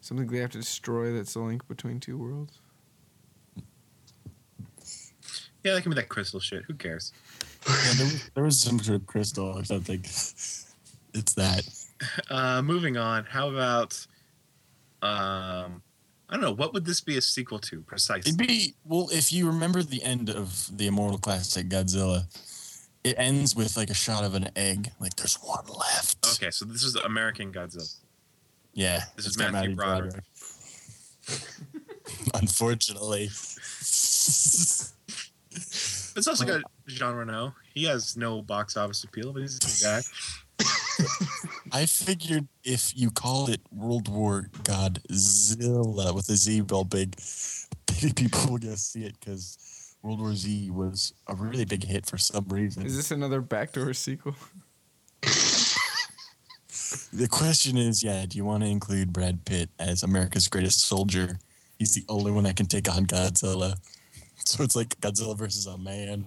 Something 0.00 0.26
they 0.26 0.38
have 0.40 0.50
to 0.50 0.58
destroy 0.58 1.12
that's 1.14 1.32
the 1.32 1.40
link 1.40 1.66
between 1.66 1.98
two 1.98 2.18
worlds. 2.18 2.58
Yeah, 5.62 5.72
that 5.72 5.82
can 5.82 5.92
be 5.92 5.96
that 5.96 6.10
crystal 6.10 6.40
shit. 6.40 6.62
Who 6.66 6.74
cares? 6.74 7.10
Yeah, 7.66 7.92
there, 7.96 8.04
was, 8.04 8.30
there 8.34 8.44
was 8.44 8.60
some 8.60 8.78
sort 8.80 9.00
of 9.00 9.06
crystal 9.06 9.46
or 9.58 9.64
something. 9.64 10.00
It's 10.02 11.32
that. 11.36 11.66
Uh, 12.28 12.60
moving 12.60 12.98
on. 12.98 13.24
How 13.24 13.48
about 13.48 14.06
um, 15.00 15.80
I 16.28 16.34
don't 16.34 16.40
know. 16.40 16.52
What 16.52 16.72
would 16.72 16.84
this 16.84 17.00
be 17.00 17.16
a 17.16 17.20
sequel 17.20 17.58
to 17.60 17.80
precisely? 17.82 18.30
It'd 18.30 18.38
be 18.38 18.74
well 18.84 19.08
if 19.12 19.32
you 19.32 19.46
remember 19.46 19.82
the 19.82 20.02
end 20.02 20.30
of 20.30 20.76
the 20.76 20.86
immortal 20.86 21.18
classic 21.18 21.68
Godzilla. 21.68 22.26
It 23.02 23.16
ends 23.18 23.54
with 23.54 23.76
like 23.76 23.90
a 23.90 23.94
shot 23.94 24.24
of 24.24 24.34
an 24.34 24.48
egg. 24.56 24.90
Like 24.98 25.14
there's 25.16 25.36
one 25.36 25.66
left. 25.66 26.26
Okay, 26.36 26.50
so 26.50 26.64
this 26.64 26.82
is 26.82 26.96
American 26.96 27.52
Godzilla. 27.52 27.94
Yeah. 28.72 29.00
This 29.16 29.26
is 29.26 29.36
got 29.36 29.52
Matthew 29.52 29.76
Matty 29.76 30.00
Broderick. 30.00 30.24
Unfortunately. 32.34 33.30
It's 36.16 36.28
also 36.28 36.44
got 36.44 36.62
Jean 36.86 37.14
Reno. 37.14 37.54
He 37.72 37.84
has 37.84 38.16
no 38.16 38.42
box 38.42 38.76
office 38.76 39.04
appeal, 39.04 39.32
but 39.32 39.42
he's 39.42 39.56
a 39.56 39.60
good 39.60 40.02
guy. 40.58 40.68
I 41.74 41.86
figured 41.86 42.46
if 42.62 42.96
you 42.96 43.10
called 43.10 43.50
it 43.50 43.60
World 43.72 44.08
War 44.08 44.48
Godzilla 44.62 46.14
with 46.14 46.28
a 46.28 46.36
Z 46.36 46.62
real 46.70 46.84
big, 46.84 47.16
maybe 47.90 48.12
people 48.12 48.48
will 48.48 48.58
go 48.58 48.76
see 48.76 49.04
it 49.04 49.18
because 49.18 49.96
World 50.00 50.20
War 50.20 50.36
Z 50.36 50.70
was 50.70 51.14
a 51.26 51.34
really 51.34 51.64
big 51.64 51.82
hit 51.82 52.06
for 52.06 52.16
some 52.16 52.46
reason. 52.48 52.86
Is 52.86 52.96
this 52.96 53.10
another 53.10 53.40
backdoor 53.40 53.92
sequel? 53.92 54.36
The 57.12 57.28
question 57.28 57.76
is, 57.76 58.02
yeah, 58.02 58.26
do 58.26 58.36
you 58.36 58.44
want 58.44 58.64
to 58.64 58.68
include 58.68 59.12
Brad 59.12 59.44
Pitt 59.44 59.70
as 59.78 60.02
America's 60.02 60.48
greatest 60.48 60.80
soldier? 60.80 61.38
He's 61.78 61.94
the 61.94 62.04
only 62.08 62.32
one 62.32 62.44
that 62.44 62.56
can 62.56 62.66
take 62.66 62.88
on 62.88 63.06
Godzilla. 63.06 63.76
So 64.46 64.62
it's 64.62 64.76
like 64.76 65.00
Godzilla 65.00 65.38
versus 65.38 65.66
a 65.66 65.78
man. 65.78 66.26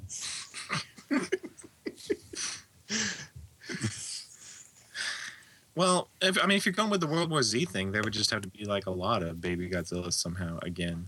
Well, 5.78 6.10
if, 6.24 6.42
I 6.44 6.48
mean, 6.48 6.58
if 6.58 6.66
you're 6.66 6.74
going 6.74 6.90
with 6.90 7.02
the 7.02 7.08
World 7.08 7.30
War 7.30 7.44
Z 7.44 7.66
thing, 7.66 7.92
there 7.92 8.02
would 8.02 8.12
just 8.12 8.32
have 8.32 8.42
to 8.42 8.48
be 8.48 8.66
like 8.66 8.88
a 8.88 8.92
lot 8.92 9.22
of 9.22 9.40
baby 9.40 9.70
Godzillas 9.70 10.14
somehow 10.14 10.58
again. 10.64 11.08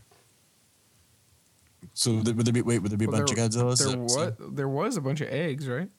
So 1.96 2.22
th- 2.22 2.36
would 2.36 2.46
there 2.46 2.54
be 2.54 2.62
wait? 2.62 2.78
Would 2.78 2.92
there 2.92 2.98
be 2.98 3.06
a 3.06 3.08
Well, 3.10 3.22
bunch 3.22 3.34
there- 3.36 3.46
of 3.46 3.52
Godzillas? 3.52 3.80
There 3.80 3.90
that- 4.28 4.40
what? 4.40 4.56
There 4.56 4.70
was 4.70 4.96
a 4.96 5.02
bunch 5.02 5.22
of 5.22 5.30
eggs, 5.30 5.68
right? 5.68 5.90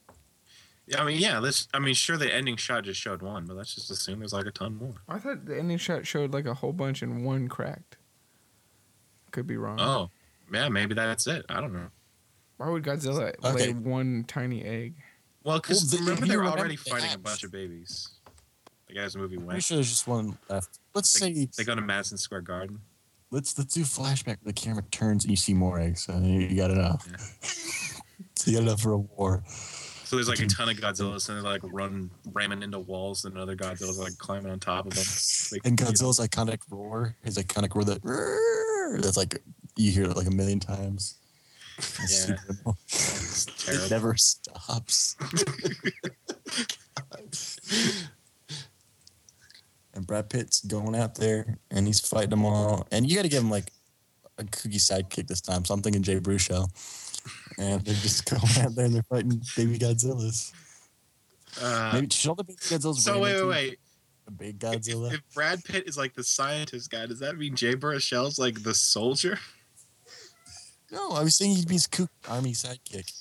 Yeah, 0.87 1.03
I 1.03 1.05
mean, 1.05 1.19
yeah. 1.19 1.41
Let's. 1.41 1.67
I 1.75 1.81
mean, 1.81 1.95
sure, 1.95 2.17
the 2.17 2.33
ending 2.33 2.57
shot 2.57 2.85
just 2.85 3.01
showed 3.01 3.23
one, 3.23 3.45
but 3.47 3.57
let's 3.57 3.75
just 3.75 3.91
assume 3.91 4.21
there's 4.21 4.33
like 4.33 4.47
a 4.47 4.53
ton 4.53 4.77
more. 4.77 4.95
I 5.09 5.19
thought 5.19 5.47
the 5.47 5.59
ending 5.59 5.79
shot 5.79 6.07
showed 6.07 6.33
like 6.33 6.47
a 6.47 6.55
whole 6.55 6.73
bunch 6.73 7.03
and 7.03 7.25
one 7.25 7.49
cracked. 7.49 7.97
Could 9.33 9.49
be 9.49 9.57
wrong. 9.57 9.81
Oh, 9.81 10.11
yeah, 10.53 10.69
maybe 10.69 10.95
that's 10.95 11.27
it. 11.27 11.45
I 11.49 11.61
don't 11.61 11.73
know. 11.73 11.89
Why 12.57 12.69
would 12.69 12.85
Godzilla 12.85 13.35
lay 13.55 13.73
one 13.73 14.25
tiny 14.29 14.63
egg? 14.65 14.95
Well, 15.43 15.59
because 15.59 15.83
Well, 15.83 15.91
the- 15.91 16.05
remember 16.11 16.27
they 16.27 16.33
you 16.35 16.39
were 16.41 16.47
already 16.47 16.77
fighting 16.77 17.15
a 17.15 17.19
bunch 17.19 17.43
of 17.43 17.51
babies. 17.51 18.09
The 18.95 19.19
movie 19.19 19.37
I'm 19.37 19.41
went, 19.47 19.49
pretty 19.51 19.63
sure 19.63 19.77
there's 19.77 19.91
just 19.91 20.07
one 20.07 20.37
left. 20.49 20.79
Let's 20.95 21.13
they, 21.19 21.35
say 21.35 21.49
they 21.57 21.65
go 21.65 21.75
to 21.75 21.81
Madison 21.81 22.19
Square 22.19 22.43
Garden. 22.43 22.81
let's 23.31 23.57
let's 23.59 23.75
do 23.75 23.83
flashback. 23.83 24.39
The 24.43 24.53
camera 24.53 24.83
turns 24.91 25.25
and 25.25 25.31
you 25.31 25.37
see 25.37 25.55
more 25.55 25.79
eggs. 25.81 26.03
So 26.05 26.19
you 26.19 26.41
you 26.41 26.57
got 26.57 26.71
enough. 26.71 27.07
Yeah. 27.11 27.17
so 28.37 28.51
you 28.51 28.57
got 28.57 28.63
enough 28.65 28.81
for 28.81 28.93
a 28.93 28.99
war. 28.99 29.43
So 29.47 30.17
there's 30.17 30.29
like 30.29 30.41
a 30.41 30.47
ton 30.47 30.69
of 30.69 30.77
Godzillas, 30.77 31.29
and 31.29 31.37
they're 31.37 31.45
like 31.45 31.61
run 31.65 32.11
ramming 32.33 32.65
into 32.65 32.81
walls, 32.81 33.25
and 33.25 33.39
other 33.39 33.55
Godzillas 33.55 33.97
like 33.97 34.19
climbing 34.19 34.51
on 34.51 34.59
top 34.59 34.87
of 34.87 34.95
them. 34.95 35.05
Like, 35.53 35.61
And 35.65 35.79
Godzilla's 35.79 36.19
iconic 36.19 36.59
roar, 36.69 37.15
his 37.23 37.39
iconic 37.39 37.77
roar 37.77 37.85
that 37.85 38.03
that's 39.03 39.17
like 39.17 39.41
you 39.77 39.93
hear 39.93 40.05
it 40.05 40.17
like 40.17 40.27
a 40.27 40.33
million 40.33 40.59
times. 40.61 41.17
Yeah. 42.11 42.37
It 43.69 43.91
never 43.91 44.15
stops. 44.17 45.17
And 49.95 50.07
Brad 50.07 50.31
Pitt's 50.31 50.65
going 50.65 50.95
out 50.95 51.17
there 51.17 51.59
and 51.71 51.87
he's 51.87 52.01
fighting 52.01 52.31
them 52.31 52.45
all. 52.45 52.87
And 52.93 53.09
you 53.09 53.17
got 53.17 53.23
to 53.23 53.29
give 53.29 53.43
him 53.43 53.51
like 53.51 53.73
a 54.39 54.45
cookie 54.45 54.79
sidekick 54.79 55.27
this 55.27 55.41
time. 55.41 55.65
So 55.65 55.75
I'm 55.75 55.83
thinking 55.83 56.03
Jay 56.03 56.21
Baruchel. 56.21 56.69
And 57.59 57.81
they're 57.85 57.95
just 57.95 58.25
going 58.31 58.43
out 58.67 58.75
there 58.75 58.87
and 58.87 58.95
they're 58.95 59.03
fighting 59.03 59.43
baby 59.57 59.79
Godzillas. 59.79 60.53
Uh, 61.61 61.91
Maybe 61.95 62.09
should 62.11 62.29
all 62.29 62.35
the 62.37 62.45
baby 62.45 62.59
Godzillas 62.61 62.97
so 62.97 63.19
wait, 63.19 63.35
wait, 63.43 63.49
wait. 63.49 63.79
a 64.29 64.31
big 64.31 64.63
If, 64.63 64.71
Godzilla? 64.71 65.13
if 65.15 65.21
Brad 65.35 65.65
Pitt 65.65 65.89
is 65.89 65.99
like 65.99 66.15
the 66.15 66.23
scientist 66.23 66.91
guy, 66.91 67.07
does 67.07 67.19
that 67.19 67.37
mean 67.37 67.57
Jay 67.57 67.75
Baruchel's 67.75 68.39
like 68.39 68.63
the 68.63 68.75
soldier? 68.75 69.39
no, 70.93 71.11
I 71.11 71.23
was 71.23 71.37
saying 71.37 71.57
he'd 71.57 71.69
be 71.69 71.75
his 71.75 71.87
kook 71.87 72.11
army 72.29 72.53
sidekick. 72.53 73.13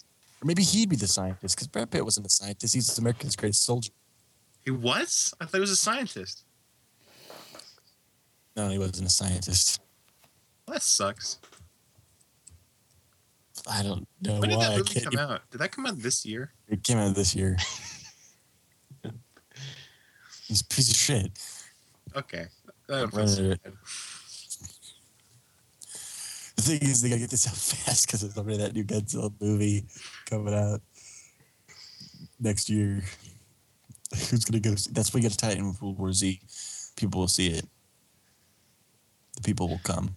Or 0.42 0.46
maybe 0.46 0.64
he'd 0.64 0.90
be 0.90 0.96
the 0.96 1.08
scientist 1.08 1.56
because 1.56 1.68
Brad 1.68 1.92
Pitt 1.92 2.04
wasn't 2.06 2.28
a 2.28 2.30
scientist. 2.30 2.74
He's 2.74 2.98
America's 2.98 3.36
greatest 3.36 3.66
soldier. 3.66 3.92
He 4.64 4.72
was? 4.72 5.34
I 5.42 5.46
thought 5.46 5.58
he 5.58 5.62
was 5.62 5.72
a 5.72 5.76
scientist. 5.76 6.46
No, 8.60 8.68
he 8.68 8.78
wasn't 8.78 9.08
a 9.08 9.10
scientist. 9.10 9.80
Well, 10.68 10.74
that 10.74 10.82
sucks. 10.84 11.40
I 13.72 13.82
don't 13.84 14.06
know 14.22 14.38
When 14.40 14.50
did 14.50 14.60
that 14.60 14.78
movie 14.78 15.00
come 15.00 15.18
out? 15.18 15.50
Did 15.50 15.60
that 15.62 15.72
come 15.72 15.86
out 15.86 15.98
this 16.00 16.26
year? 16.26 16.52
It 16.68 16.84
came 16.84 16.98
out 16.98 17.16
this 17.16 17.34
year. 17.34 17.56
He's 20.48 20.60
a 20.60 20.66
piece 20.66 20.90
of 20.90 20.96
shit. 20.98 21.32
Okay. 22.18 22.48
That 22.88 23.04
Right. 23.04 23.14
was- 23.14 23.38
The 23.38 23.58
thing 26.58 26.82
is, 26.82 27.02
they 27.02 27.08
gotta 27.08 27.22
get 27.22 27.30
this 27.30 27.48
out 27.48 27.56
fast 27.86 28.08
because 28.08 28.20
there's 28.22 28.38
already 28.38 28.58
that 28.58 28.74
new 28.74 28.84
Godzilla 28.84 29.32
movie 29.40 29.86
coming 30.26 30.54
out 30.54 30.82
next 32.42 32.70
year. 32.70 33.06
Who's 34.12 34.44
gonna 34.44 34.60
go? 34.60 34.76
See? 34.76 34.92
That's 34.92 35.14
why 35.14 35.20
you 35.20 35.24
got 35.30 35.32
to 35.32 35.38
tie 35.38 35.52
it 35.52 35.60
in 35.60 35.68
with 35.70 35.82
World 35.82 35.98
War 35.98 36.12
Z. 36.12 36.42
People 36.98 37.22
will 37.22 37.30
see 37.30 37.48
it. 37.48 37.66
The 39.40 39.44
people 39.44 39.70
will 39.70 39.80
come. 39.84 40.16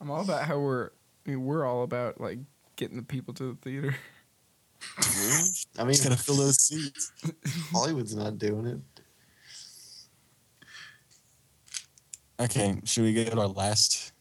I'm 0.00 0.10
all 0.10 0.20
about 0.20 0.44
how 0.44 0.58
we're 0.58 0.90
I 1.26 1.30
mean, 1.30 1.44
we're 1.44 1.64
all 1.66 1.82
about 1.82 2.20
like 2.20 2.38
getting 2.76 2.96
the 2.96 3.02
people 3.02 3.32
to 3.34 3.52
the 3.52 3.58
theater. 3.62 3.94
I 5.78 5.84
mean, 5.84 5.92
Just 5.94 6.04
gotta 6.04 6.16
fill 6.16 6.36
those 6.36 6.60
seats. 6.60 7.12
Hollywood's 7.72 8.14
not 8.14 8.38
doing 8.38 8.66
it. 8.66 8.78
Okay, 12.40 12.80
should 12.84 13.02
we 13.02 13.12
get 13.12 13.36
our 13.36 13.48
last 13.48 14.12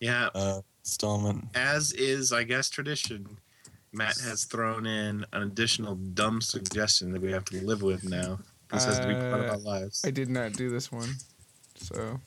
Yeah. 0.00 0.28
uh, 0.34 0.60
installment? 0.84 1.44
As 1.54 1.92
is, 1.92 2.32
I 2.32 2.42
guess, 2.42 2.68
tradition, 2.68 3.38
Matt 3.92 4.18
has 4.18 4.44
thrown 4.44 4.86
in 4.86 5.24
an 5.32 5.42
additional 5.42 5.94
dumb 5.94 6.40
suggestion 6.40 7.12
that 7.12 7.22
we 7.22 7.30
have 7.30 7.44
to 7.46 7.60
live 7.64 7.82
with 7.82 8.02
now. 8.04 8.40
This 8.72 8.84
has 8.84 8.98
to 8.98 9.06
be 9.06 9.14
part 9.14 9.40
of 9.40 9.46
Uh, 9.46 9.50
our 9.52 9.58
lives. 9.58 10.02
I 10.04 10.10
did 10.10 10.28
not 10.28 10.52
do 10.54 10.68
this 10.68 10.90
one, 10.90 11.14
so 11.76 12.20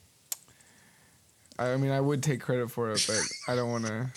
I 1.62 1.78
mean 1.78 1.92
I 1.92 2.02
would 2.02 2.24
take 2.24 2.42
credit 2.42 2.70
for 2.72 2.92
it, 2.92 3.04
but 3.08 3.22
I 3.52 3.56
don't 3.56 3.72
want 3.72 3.86
to. 3.86 4.10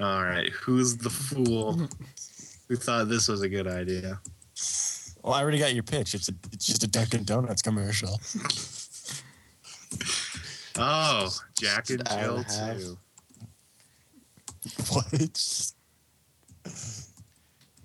All 0.00 0.22
right. 0.22 0.48
Who's 0.50 0.96
the 0.96 1.10
fool 1.10 1.88
who 2.68 2.76
thought 2.76 3.08
this 3.08 3.28
was 3.28 3.42
a 3.42 3.48
good 3.48 3.66
idea? 3.66 4.20
Well, 5.22 5.34
I 5.34 5.42
already 5.42 5.58
got 5.58 5.74
your 5.74 5.82
pitch. 5.82 6.14
It's 6.14 6.28
a, 6.28 6.32
it's 6.52 6.66
just 6.66 6.84
a 6.84 6.86
Dunkin' 6.86 7.24
Donuts 7.24 7.62
commercial. 7.62 8.20
Oh, 10.78 11.30
Jack 11.58 11.90
and 11.90 12.04
Just 12.04 12.12
an 12.12 12.18
hour 12.18 12.24
Jill 12.26 12.44
and 12.60 12.80
too. 12.80 12.98
What? 14.92 15.72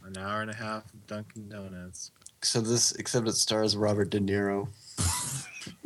An 0.06 0.18
hour 0.18 0.42
and 0.42 0.52
a 0.52 0.56
half 0.56 0.94
of 0.94 1.08
Dunkin' 1.08 1.48
Donuts. 1.50 2.12
Except 2.40 2.66
this, 2.66 2.92
except 2.94 3.28
it 3.28 3.36
stars 3.36 3.78
Robert 3.78 4.10
De 4.10 4.20
Niro. 4.20 4.68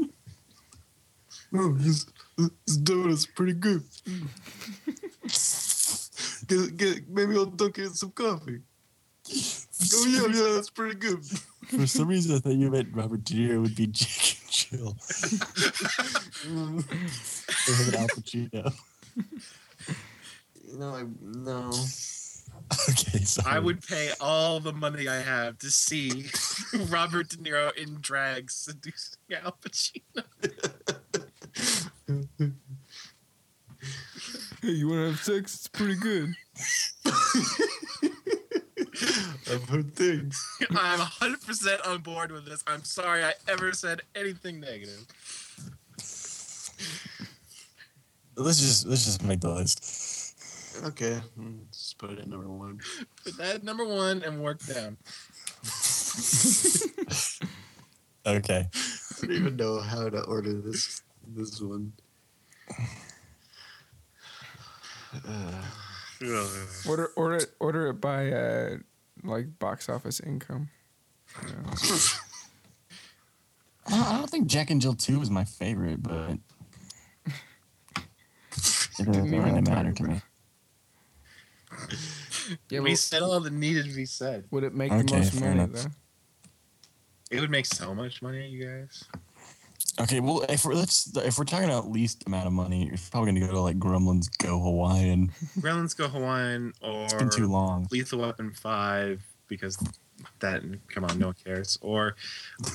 oh, 1.59 1.73
this, 1.73 2.05
this 2.37 2.77
donut's 2.77 3.25
pretty 3.25 3.53
good. 3.53 3.83
get, 6.47 6.77
get, 6.77 7.09
maybe 7.09 7.35
I'll 7.35 7.45
dunk 7.45 7.79
it 7.79 7.85
in 7.85 7.93
some 7.93 8.11
coffee. 8.11 8.61
Oh 9.93 10.05
yeah, 10.07 10.27
yeah, 10.27 10.53
that's 10.53 10.69
pretty 10.69 10.95
good. 10.95 11.25
For 11.67 11.87
some 11.87 12.07
reason, 12.07 12.35
I 12.35 12.39
thought 12.39 12.53
you 12.53 12.69
meant 12.69 12.89
Robert 12.93 13.23
De 13.23 13.33
Niro 13.33 13.61
would 13.61 13.75
be 13.75 13.87
Jake 13.91 14.37
and 14.41 14.51
Jill. 14.51 14.95
Or 16.47 17.73
him 17.73 17.95
Al 17.95 18.07
Pacino. 18.07 18.73
no, 20.77 20.95
I, 20.95 21.05
no. 21.21 21.71
Okay, 22.89 23.19
sorry. 23.19 23.55
I 23.55 23.59
would 23.59 23.85
pay 23.85 24.11
all 24.19 24.59
the 24.59 24.73
money 24.73 25.07
I 25.07 25.21
have 25.21 25.57
to 25.59 25.69
see 25.71 26.25
Robert 26.89 27.29
De 27.29 27.37
Niro 27.37 27.71
in 27.75 27.97
drag 27.99 28.51
seducing 28.51 29.19
Al 29.43 29.57
Pacino. 29.61 30.23
Hey, 34.65 34.71
you 34.71 34.87
want 34.87 34.99
to 35.01 35.11
have 35.11 35.19
sex? 35.19 35.53
It's 35.53 35.67
pretty 35.67 35.93
good. 35.93 36.33
I've 39.53 39.69
heard 39.69 39.93
things. 39.93 40.43
I'm 40.71 40.97
100% 40.97 41.87
on 41.87 41.99
board 42.01 42.31
with 42.31 42.45
this. 42.45 42.63
I'm 42.65 42.83
sorry 42.83 43.23
I 43.23 43.33
ever 43.47 43.73
said 43.73 44.01
anything 44.15 44.59
negative. 44.59 45.05
let's 48.35 48.59
just 48.59 48.87
let's 48.87 49.05
just 49.05 49.23
make 49.23 49.41
the 49.41 49.53
list. 49.53 50.33
Okay, 50.83 51.21
just 51.71 51.99
put 51.99 52.09
it 52.13 52.17
at 52.17 52.27
number 52.27 52.49
one. 52.49 52.79
Put 53.23 53.37
that 53.37 53.57
at 53.57 53.63
number 53.63 53.85
one 53.85 54.23
and 54.23 54.41
work 54.41 54.65
down. 54.65 54.97
Okay. 58.27 58.67
I 58.73 59.21
don't 59.21 59.31
even 59.35 59.55
know 59.55 59.79
how 59.81 60.09
to 60.09 60.23
order 60.23 60.59
this 60.59 61.03
this 61.27 61.61
one. 61.61 61.93
Uh, 65.27 65.61
Order 66.87 67.07
order 67.15 67.35
it- 67.37 67.53
order 67.59 67.87
it 67.87 67.93
by 67.95 68.31
uh 68.31 68.77
like 69.23 69.59
box 69.59 69.89
office 69.89 70.19
income. 70.19 70.69
You 71.41 71.47
know. 71.53 71.55
I 73.87 73.89
don't, 73.91 74.07
I 74.07 74.17
don't 74.17 74.29
think 74.29 74.47
Jack 74.47 74.69
and 74.71 74.81
Jill 74.81 74.95
2 74.95 75.19
was 75.19 75.29
my 75.29 75.43
favorite, 75.43 76.01
but 76.01 76.37
it 77.27 77.29
doesn't 78.97 79.11
Didn't 79.13 79.25
even 79.27 79.43
really 79.43 79.61
talk 79.61 79.73
matter 79.75 79.91
to 79.91 80.03
me. 80.03 80.21
Yeah, 82.69 82.79
we 82.79 82.91
but 82.91 82.99
said 82.99 83.21
all 83.21 83.39
that 83.41 83.53
needed 83.53 83.85
to 83.85 83.93
be 83.95 84.05
said. 84.05 84.45
would 84.51 84.63
it 84.63 84.73
make 84.73 84.91
Okay, 84.91 85.03
the 85.03 85.15
most 85.17 85.39
money 85.39 85.51
enough. 85.51 85.71
though? 85.71 85.89
It 87.31 87.41
would 87.41 87.49
make 87.51 87.65
so 87.65 87.93
much 87.93 88.21
money, 88.21 88.47
you 88.47 88.65
guys. 88.65 89.03
Okay, 90.01 90.19
well, 90.19 90.45
if 90.49 90.65
we're 90.65 90.73
let's 90.73 91.15
if 91.17 91.37
we're 91.37 91.45
talking 91.45 91.69
about 91.69 91.89
least 91.89 92.27
amount 92.27 92.47
of 92.47 92.53
money, 92.53 92.85
you're 92.85 92.97
probably 93.11 93.31
gonna 93.31 93.45
go 93.45 93.53
to 93.53 93.61
like 93.61 93.79
Gremlins 93.79 94.27
Go 94.37 94.59
Hawaiian. 94.59 95.29
Gremlins 95.59 95.95
Go 95.95 96.09
Hawaiian 96.09 96.73
or 96.81 97.05
It's 97.05 97.13
been 97.13 97.29
too 97.29 97.47
long. 97.47 97.87
Lethal 97.91 98.19
Weapon 98.19 98.51
5 98.51 99.23
because 99.47 99.77
that, 100.39 100.63
come 100.89 101.05
on, 101.05 101.17
no 101.17 101.27
one 101.27 101.35
cares. 101.43 101.77
Or 101.81 102.15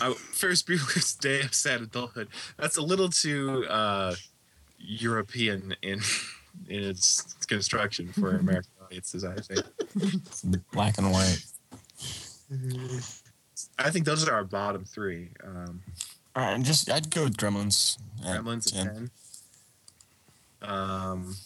uh, 0.01 0.15
Ferris 0.15 0.63
Bueller's 0.63 1.15
Day 1.21 1.41
of 1.41 1.55
Sad 1.55 1.83
Adulthood. 1.83 2.29
That's 2.57 2.79
a 2.79 2.83
little 2.83 3.11
too 3.11 3.67
uh, 3.69 4.15
European 4.79 5.75
in 5.83 6.01
in 6.69 6.83
its 6.83 7.35
construction 7.47 8.13
for 8.13 8.37
American 8.37 8.71
audiences, 8.83 9.25
I 9.25 9.35
think. 9.37 9.67
Black 10.73 10.97
and 10.97 11.13
white. 11.13 11.45
I 13.79 13.91
think 13.91 14.07
those 14.07 14.27
are 14.27 14.33
our 14.33 14.45
bottom 14.45 14.85
three. 14.85 15.31
Um, 15.45 15.83
All 16.37 16.45
right, 16.45 16.63
just 16.63 16.91
I'd 16.91 17.11
go 17.11 17.25
with 17.25 17.37
Gremlins. 17.37 17.99
at 18.25 18.41
Gremlins 18.41 18.73
10. 18.73 18.87
at 18.87 18.95
10. 18.95 19.11
Um, 20.63 21.37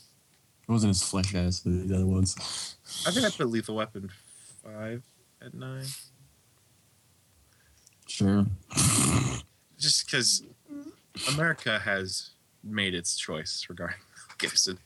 It 0.69 0.73
wasn't 0.73 0.90
as 0.90 1.02
flesh 1.02 1.35
as 1.35 1.61
the 1.61 1.94
other 1.94 2.06
ones. 2.06 2.77
I 3.06 3.11
think 3.11 3.24
I 3.27 3.31
put 3.31 3.48
Lethal 3.48 3.77
Weapon 3.77 4.11
5 4.62 5.02
at 5.44 5.55
9. 5.55 5.85
Sure. 8.06 8.47
Just 9.78 10.06
because 10.06 10.43
America 11.32 11.78
has 11.78 12.31
made 12.62 12.94
its 12.94 13.16
choice 13.16 13.66
regarding 13.69 13.97
Gibson. 14.39 14.78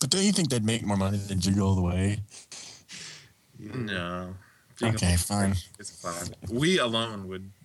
But 0.00 0.10
don't 0.10 0.22
you 0.24 0.32
think 0.32 0.48
they'd 0.48 0.64
make 0.64 0.82
more 0.84 0.96
money 0.96 1.18
than 1.18 1.40
Jingle 1.40 1.68
All 1.68 1.74
the 1.74 1.82
Way? 1.82 2.20
No. 3.58 4.34
Okay, 4.82 5.16
fine. 5.16 5.54
It's 5.78 5.90
fine. 6.00 6.34
We 6.50 6.78
alone 6.78 7.28
would 7.28 7.42
would 7.42 7.50
give 7.52 7.59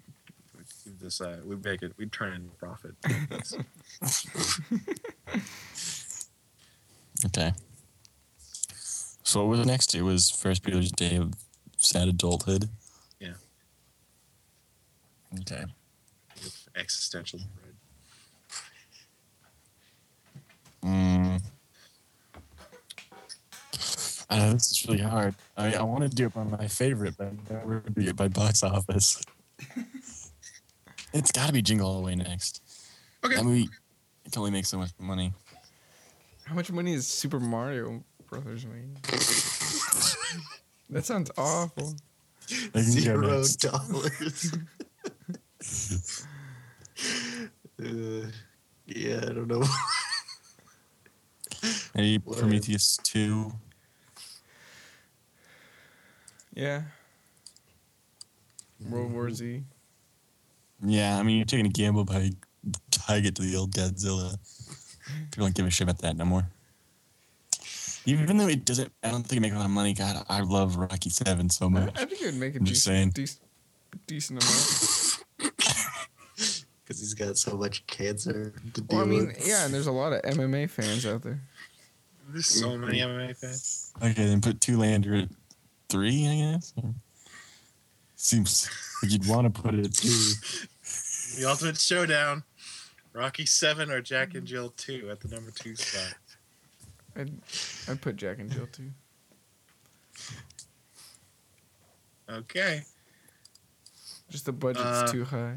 this. 0.99 1.21
Uh, 1.21 1.39
we'd 1.45 1.63
make 1.63 1.81
it. 1.81 1.93
We'd 1.97 2.11
turn 2.11 2.33
it 2.33 2.35
into 2.35 2.49
profit. 2.55 2.95
Okay. 7.25 7.53
So 9.23 9.41
what 9.41 9.49
was 9.49 9.59
the 9.59 9.65
next? 9.65 9.95
It 9.95 10.03
was 10.03 10.29
First 10.29 10.63
Peter's 10.63 10.91
Day 10.91 11.15
of 11.15 11.33
Sad 11.77 12.07
Adulthood. 12.07 12.69
Yeah. 13.19 13.33
Okay. 15.41 15.63
with 16.43 16.67
existential 16.75 17.39
dread. 17.39 17.75
Mm. 20.83 21.41
I 24.29 24.37
know 24.37 24.53
this 24.53 24.71
is 24.71 24.85
really 24.87 25.01
hard. 25.01 25.35
I, 25.57 25.73
I 25.73 25.81
want 25.81 26.03
to 26.03 26.09
do 26.09 26.27
it 26.27 26.33
by 26.33 26.43
my 26.43 26.67
favorite, 26.67 27.15
but 27.17 27.33
we're 27.65 27.79
gonna 27.79 27.95
do 27.95 28.01
it 28.09 28.15
by 28.15 28.27
box 28.27 28.61
office. 28.63 29.21
it's 31.15 31.31
got 31.31 31.47
to 31.47 31.53
be 31.53 31.61
Jingle 31.61 31.87
All 31.87 31.95
the 31.97 32.05
Way 32.05 32.15
next. 32.15 32.61
Okay. 33.23 33.35
That 33.35 33.43
movie 33.45 33.69
it 34.25 34.31
can 34.31 34.39
only 34.39 34.51
make 34.51 34.65
so 34.65 34.77
much 34.77 34.91
money. 34.99 35.33
How 36.43 36.55
much 36.55 36.71
money 36.71 36.93
is 36.93 37.07
Super 37.07 37.39
Mario 37.39 38.03
Brothers 38.29 38.65
made? 38.65 38.95
that 40.89 41.05
sounds 41.05 41.31
awful. 41.37 41.95
They 42.49 42.83
can 42.83 42.93
go 43.03 43.43
Zero 43.43 43.43
dollars. 43.59 44.53
uh, 47.81 48.27
yeah, 48.85 49.17
I 49.17 49.33
don't 49.33 49.47
know. 49.47 49.63
Maybe 51.95 52.21
What? 52.23 52.37
Prometheus 52.37 52.97
two. 53.03 53.53
Yeah. 56.53 56.83
World 58.89 59.11
War 59.13 59.31
Z. 59.31 59.63
Yeah, 60.85 61.17
I 61.17 61.23
mean 61.23 61.37
you're 61.37 61.45
taking 61.45 61.65
a 61.65 61.69
gamble 61.69 62.05
by 62.05 62.31
tying 62.91 63.25
it 63.25 63.35
to 63.35 63.41
the 63.41 63.55
old 63.55 63.71
Godzilla. 63.71 64.37
People 65.31 65.45
don't 65.45 65.55
give 65.55 65.65
a 65.65 65.69
shit 65.69 65.83
about 65.87 65.99
that 65.99 66.15
no 66.17 66.25
more. 66.25 66.47
Even 68.07 68.37
though 68.37 68.47
it 68.47 68.65
doesn't, 68.65 68.91
I 69.03 69.09
don't 69.09 69.23
think 69.23 69.37
it 69.37 69.41
makes 69.41 69.55
a 69.55 69.57
lot 69.57 69.65
of 69.65 69.71
money. 69.71 69.93
God, 69.93 70.23
I 70.29 70.41
love 70.41 70.75
Rocky 70.75 71.09
Seven 71.09 71.49
so 71.49 71.69
much. 71.69 71.89
I 71.99 72.05
think 72.05 72.21
it 72.21 72.25
would 72.25 72.35
make 72.35 72.53
a 72.55 72.59
I'm 72.59 72.65
just 72.65 72.83
saying. 72.83 73.09
decent, 73.11 73.41
decent, 74.07 74.43
decent 74.43 74.43
amount. 74.43 75.51
Because 76.85 76.99
he's 76.99 77.15
got 77.15 77.35
so 77.35 77.57
much 77.57 77.83
cancer 77.87 78.53
to 78.75 78.81
deal 78.81 78.97
Well, 78.99 79.07
I 79.07 79.09
mean, 79.09 79.25
with. 79.25 79.47
yeah, 79.47 79.65
and 79.65 79.73
there's 79.73 79.87
a 79.87 79.91
lot 79.91 80.13
of 80.13 80.21
MMA 80.21 80.69
fans 80.69 81.03
out 81.07 81.23
there. 81.23 81.41
There's 82.29 82.45
so 82.45 82.77
many 82.77 82.99
MMA 82.99 83.35
fans. 83.35 83.91
Okay, 84.03 84.13
then 84.25 84.39
put 84.39 84.61
two 84.61 84.77
lander 84.77 85.15
at 85.15 85.29
three, 85.89 86.27
I 86.27 86.35
guess. 86.35 86.73
Seems 88.15 88.69
like 89.01 89.11
you'd 89.11 89.27
want 89.27 89.51
to 89.51 89.61
put 89.61 89.73
it 89.73 89.85
at 89.87 89.93
two. 89.93 90.31
The 91.37 91.45
Ultimate 91.49 91.77
Showdown. 91.77 92.43
Rocky 93.13 93.45
Seven 93.45 93.89
or 93.91 94.01
Jack 94.01 94.35
and 94.35 94.45
Jill 94.45 94.73
Two 94.75 95.09
at 95.09 95.21
the 95.21 95.29
number 95.29 95.49
two 95.51 95.75
spot. 95.75 96.15
I'd, 97.15 97.31
I'd 97.87 98.01
put 98.01 98.17
Jack 98.17 98.39
and 98.39 98.51
Jill 98.51 98.67
Two. 98.71 98.89
Okay. 102.29 102.81
Just 104.29 104.45
the 104.45 104.51
budget's 104.51 104.85
Uh, 104.85 105.07
too 105.11 105.23
high. 105.23 105.55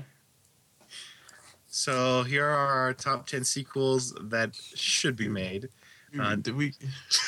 So 1.68 2.22
here 2.22 2.46
are 2.46 2.68
our 2.68 2.94
top 2.94 3.26
ten 3.26 3.42
sequels 3.44 4.14
that 4.20 4.54
should 4.54 5.16
be 5.16 5.28
made. 5.28 5.68
Uh, 6.18 6.36
Did 6.36 6.54
we? 6.56 6.74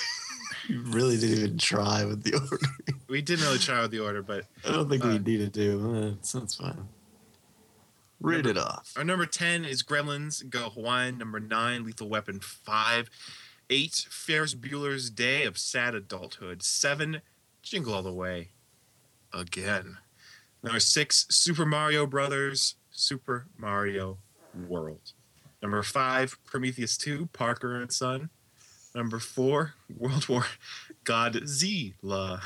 you 0.68 0.80
really 0.82 1.16
didn't 1.18 1.38
even 1.38 1.58
try 1.58 2.04
with 2.04 2.22
the 2.22 2.34
order. 2.34 2.58
We 3.08 3.20
didn't 3.20 3.44
really 3.46 3.58
try 3.58 3.82
with 3.82 3.90
the 3.90 3.98
order, 4.00 4.22
but 4.22 4.44
I 4.64 4.70
don't 4.72 4.88
think 4.88 5.02
we 5.02 5.10
Uh, 5.16 5.18
needed 5.18 5.52
to. 5.54 5.94
Uh, 6.20 6.22
so 6.22 6.38
that's 6.40 6.54
fine. 6.54 6.86
Read 8.20 8.44
Number- 8.44 8.50
it 8.50 8.58
off. 8.58 8.92
Our 8.96 9.04
number 9.04 9.26
10 9.26 9.64
is 9.64 9.82
Gremlins 9.82 10.48
Go 10.48 10.70
Hawaiian. 10.70 11.18
Number 11.18 11.40
9, 11.40 11.84
Lethal 11.84 12.08
Weapon 12.08 12.40
5. 12.40 13.08
8, 13.70 14.06
Ferris 14.10 14.54
Bueller's 14.54 15.10
Day 15.10 15.44
of 15.44 15.56
Sad 15.56 15.94
Adulthood. 15.94 16.62
7, 16.62 17.22
Jingle 17.62 17.94
All 17.94 18.02
the 18.02 18.12
Way. 18.12 18.50
Again. 19.32 19.98
Number 20.62 20.80
6, 20.80 21.26
Super 21.30 21.64
Mario 21.64 22.04
Brothers. 22.06 22.74
Super 22.90 23.46
Mario 23.56 24.18
World. 24.68 25.12
Number 25.62 25.82
5, 25.82 26.36
Prometheus 26.44 26.96
2, 26.98 27.26
Parker 27.32 27.80
and 27.80 27.92
Son. 27.92 28.28
Number 28.94 29.18
4, 29.20 29.74
World 29.96 30.28
War 30.28 30.44
Godzilla. 31.04 32.40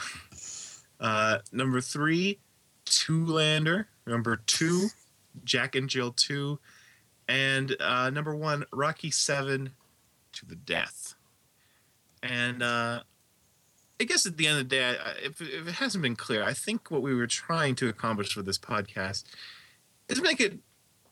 Uh, 1.01 1.39
number 1.53 1.81
3, 1.81 2.39
Two-Lander. 2.85 3.89
Number 4.07 4.37
2, 4.37 4.89
Jack 5.43 5.75
and 5.75 5.89
Jill 5.89 6.13
2, 6.13 6.59
and 7.29 7.77
uh, 7.81 8.11
number 8.11 8.35
one, 8.35 8.65
Rocky 8.73 9.11
7 9.11 9.71
to 10.33 10.47
the 10.47 10.57
death. 10.57 11.15
And 12.23 12.63
uh, 12.63 13.01
I 14.01 14.05
guess 14.05 14.27
at 14.27 14.37
the 14.37 14.47
end 14.47 14.61
of 14.61 14.69
the 14.69 14.77
day, 14.77 14.97
if, 15.23 15.41
if 15.41 15.69
it 15.69 15.75
hasn't 15.75 16.03
been 16.03 16.17
clear, 16.17 16.43
I 16.43 16.53
think 16.53 16.91
what 16.91 17.03
we 17.03 17.15
were 17.15 17.27
trying 17.27 17.75
to 17.77 17.89
accomplish 17.89 18.37
with 18.37 18.47
this 18.47 18.59
podcast 18.59 19.25
is 20.09 20.21
make 20.21 20.41
it 20.41 20.59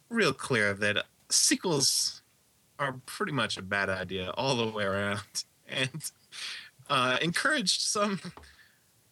real 0.09 0.33
clear 0.33 0.75
that 0.75 1.05
sequels 1.31 2.23
are 2.79 3.01
pretty 3.07 3.33
much 3.33 3.57
a 3.57 3.63
bad 3.63 3.89
idea 3.89 4.31
all 4.31 4.57
the 4.57 4.67
way 4.67 4.85
around 4.85 5.45
and 5.69 6.11
uh, 6.91 7.19
encourage 7.23 7.79
some 7.79 8.21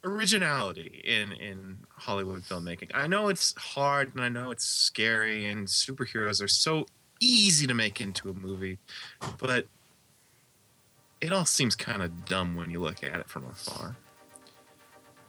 originality 0.02 1.02
in 1.04 1.32
in 1.32 1.78
Hollywood 2.00 2.42
filmmaking. 2.42 2.90
I 2.94 3.06
know 3.06 3.28
it's 3.28 3.54
hard 3.56 4.14
and 4.14 4.24
I 4.24 4.28
know 4.28 4.50
it's 4.50 4.64
scary 4.64 5.46
and 5.46 5.66
superheroes 5.66 6.42
are 6.42 6.48
so 6.48 6.86
easy 7.20 7.66
to 7.66 7.74
make 7.74 8.00
into 8.00 8.30
a 8.30 8.34
movie, 8.34 8.78
but 9.38 9.66
it 11.20 11.32
all 11.32 11.44
seems 11.44 11.76
kind 11.76 12.02
of 12.02 12.24
dumb 12.24 12.56
when 12.56 12.70
you 12.70 12.80
look 12.80 13.04
at 13.04 13.20
it 13.20 13.28
from 13.28 13.44
afar. 13.46 13.96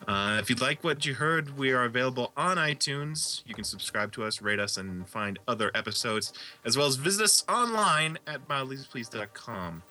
Uh, 0.08 0.40
if 0.42 0.50
you'd 0.50 0.62
like 0.62 0.84
what 0.84 1.06
you 1.06 1.14
heard, 1.14 1.58
we 1.58 1.72
are 1.72 1.84
available 1.84 2.32
on 2.36 2.58
iTunes. 2.58 3.44
You 3.46 3.54
can 3.54 3.64
subscribe 3.64 4.12
to 4.14 4.24
us, 4.24 4.42
rate 4.42 4.60
us, 4.60 4.78
and 4.78 5.08
find 5.08 5.38
other 5.48 5.70
episodes, 5.76 6.34
as 6.66 6.76
well 6.76 6.88
as 6.88 6.96
visit 6.96 7.24
us 7.24 7.44
online 7.48 8.18
at 8.26 8.48
mildlypleased.com. 8.48 9.84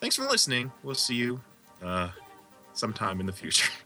thanks 0.00 0.16
for 0.16 0.24
listening. 0.24 0.70
We'll 0.82 0.94
see 0.94 1.14
you 1.14 1.40
uh, 1.82 2.10
sometime 2.74 3.20
in 3.20 3.26
the 3.26 3.32
future. 3.32 3.70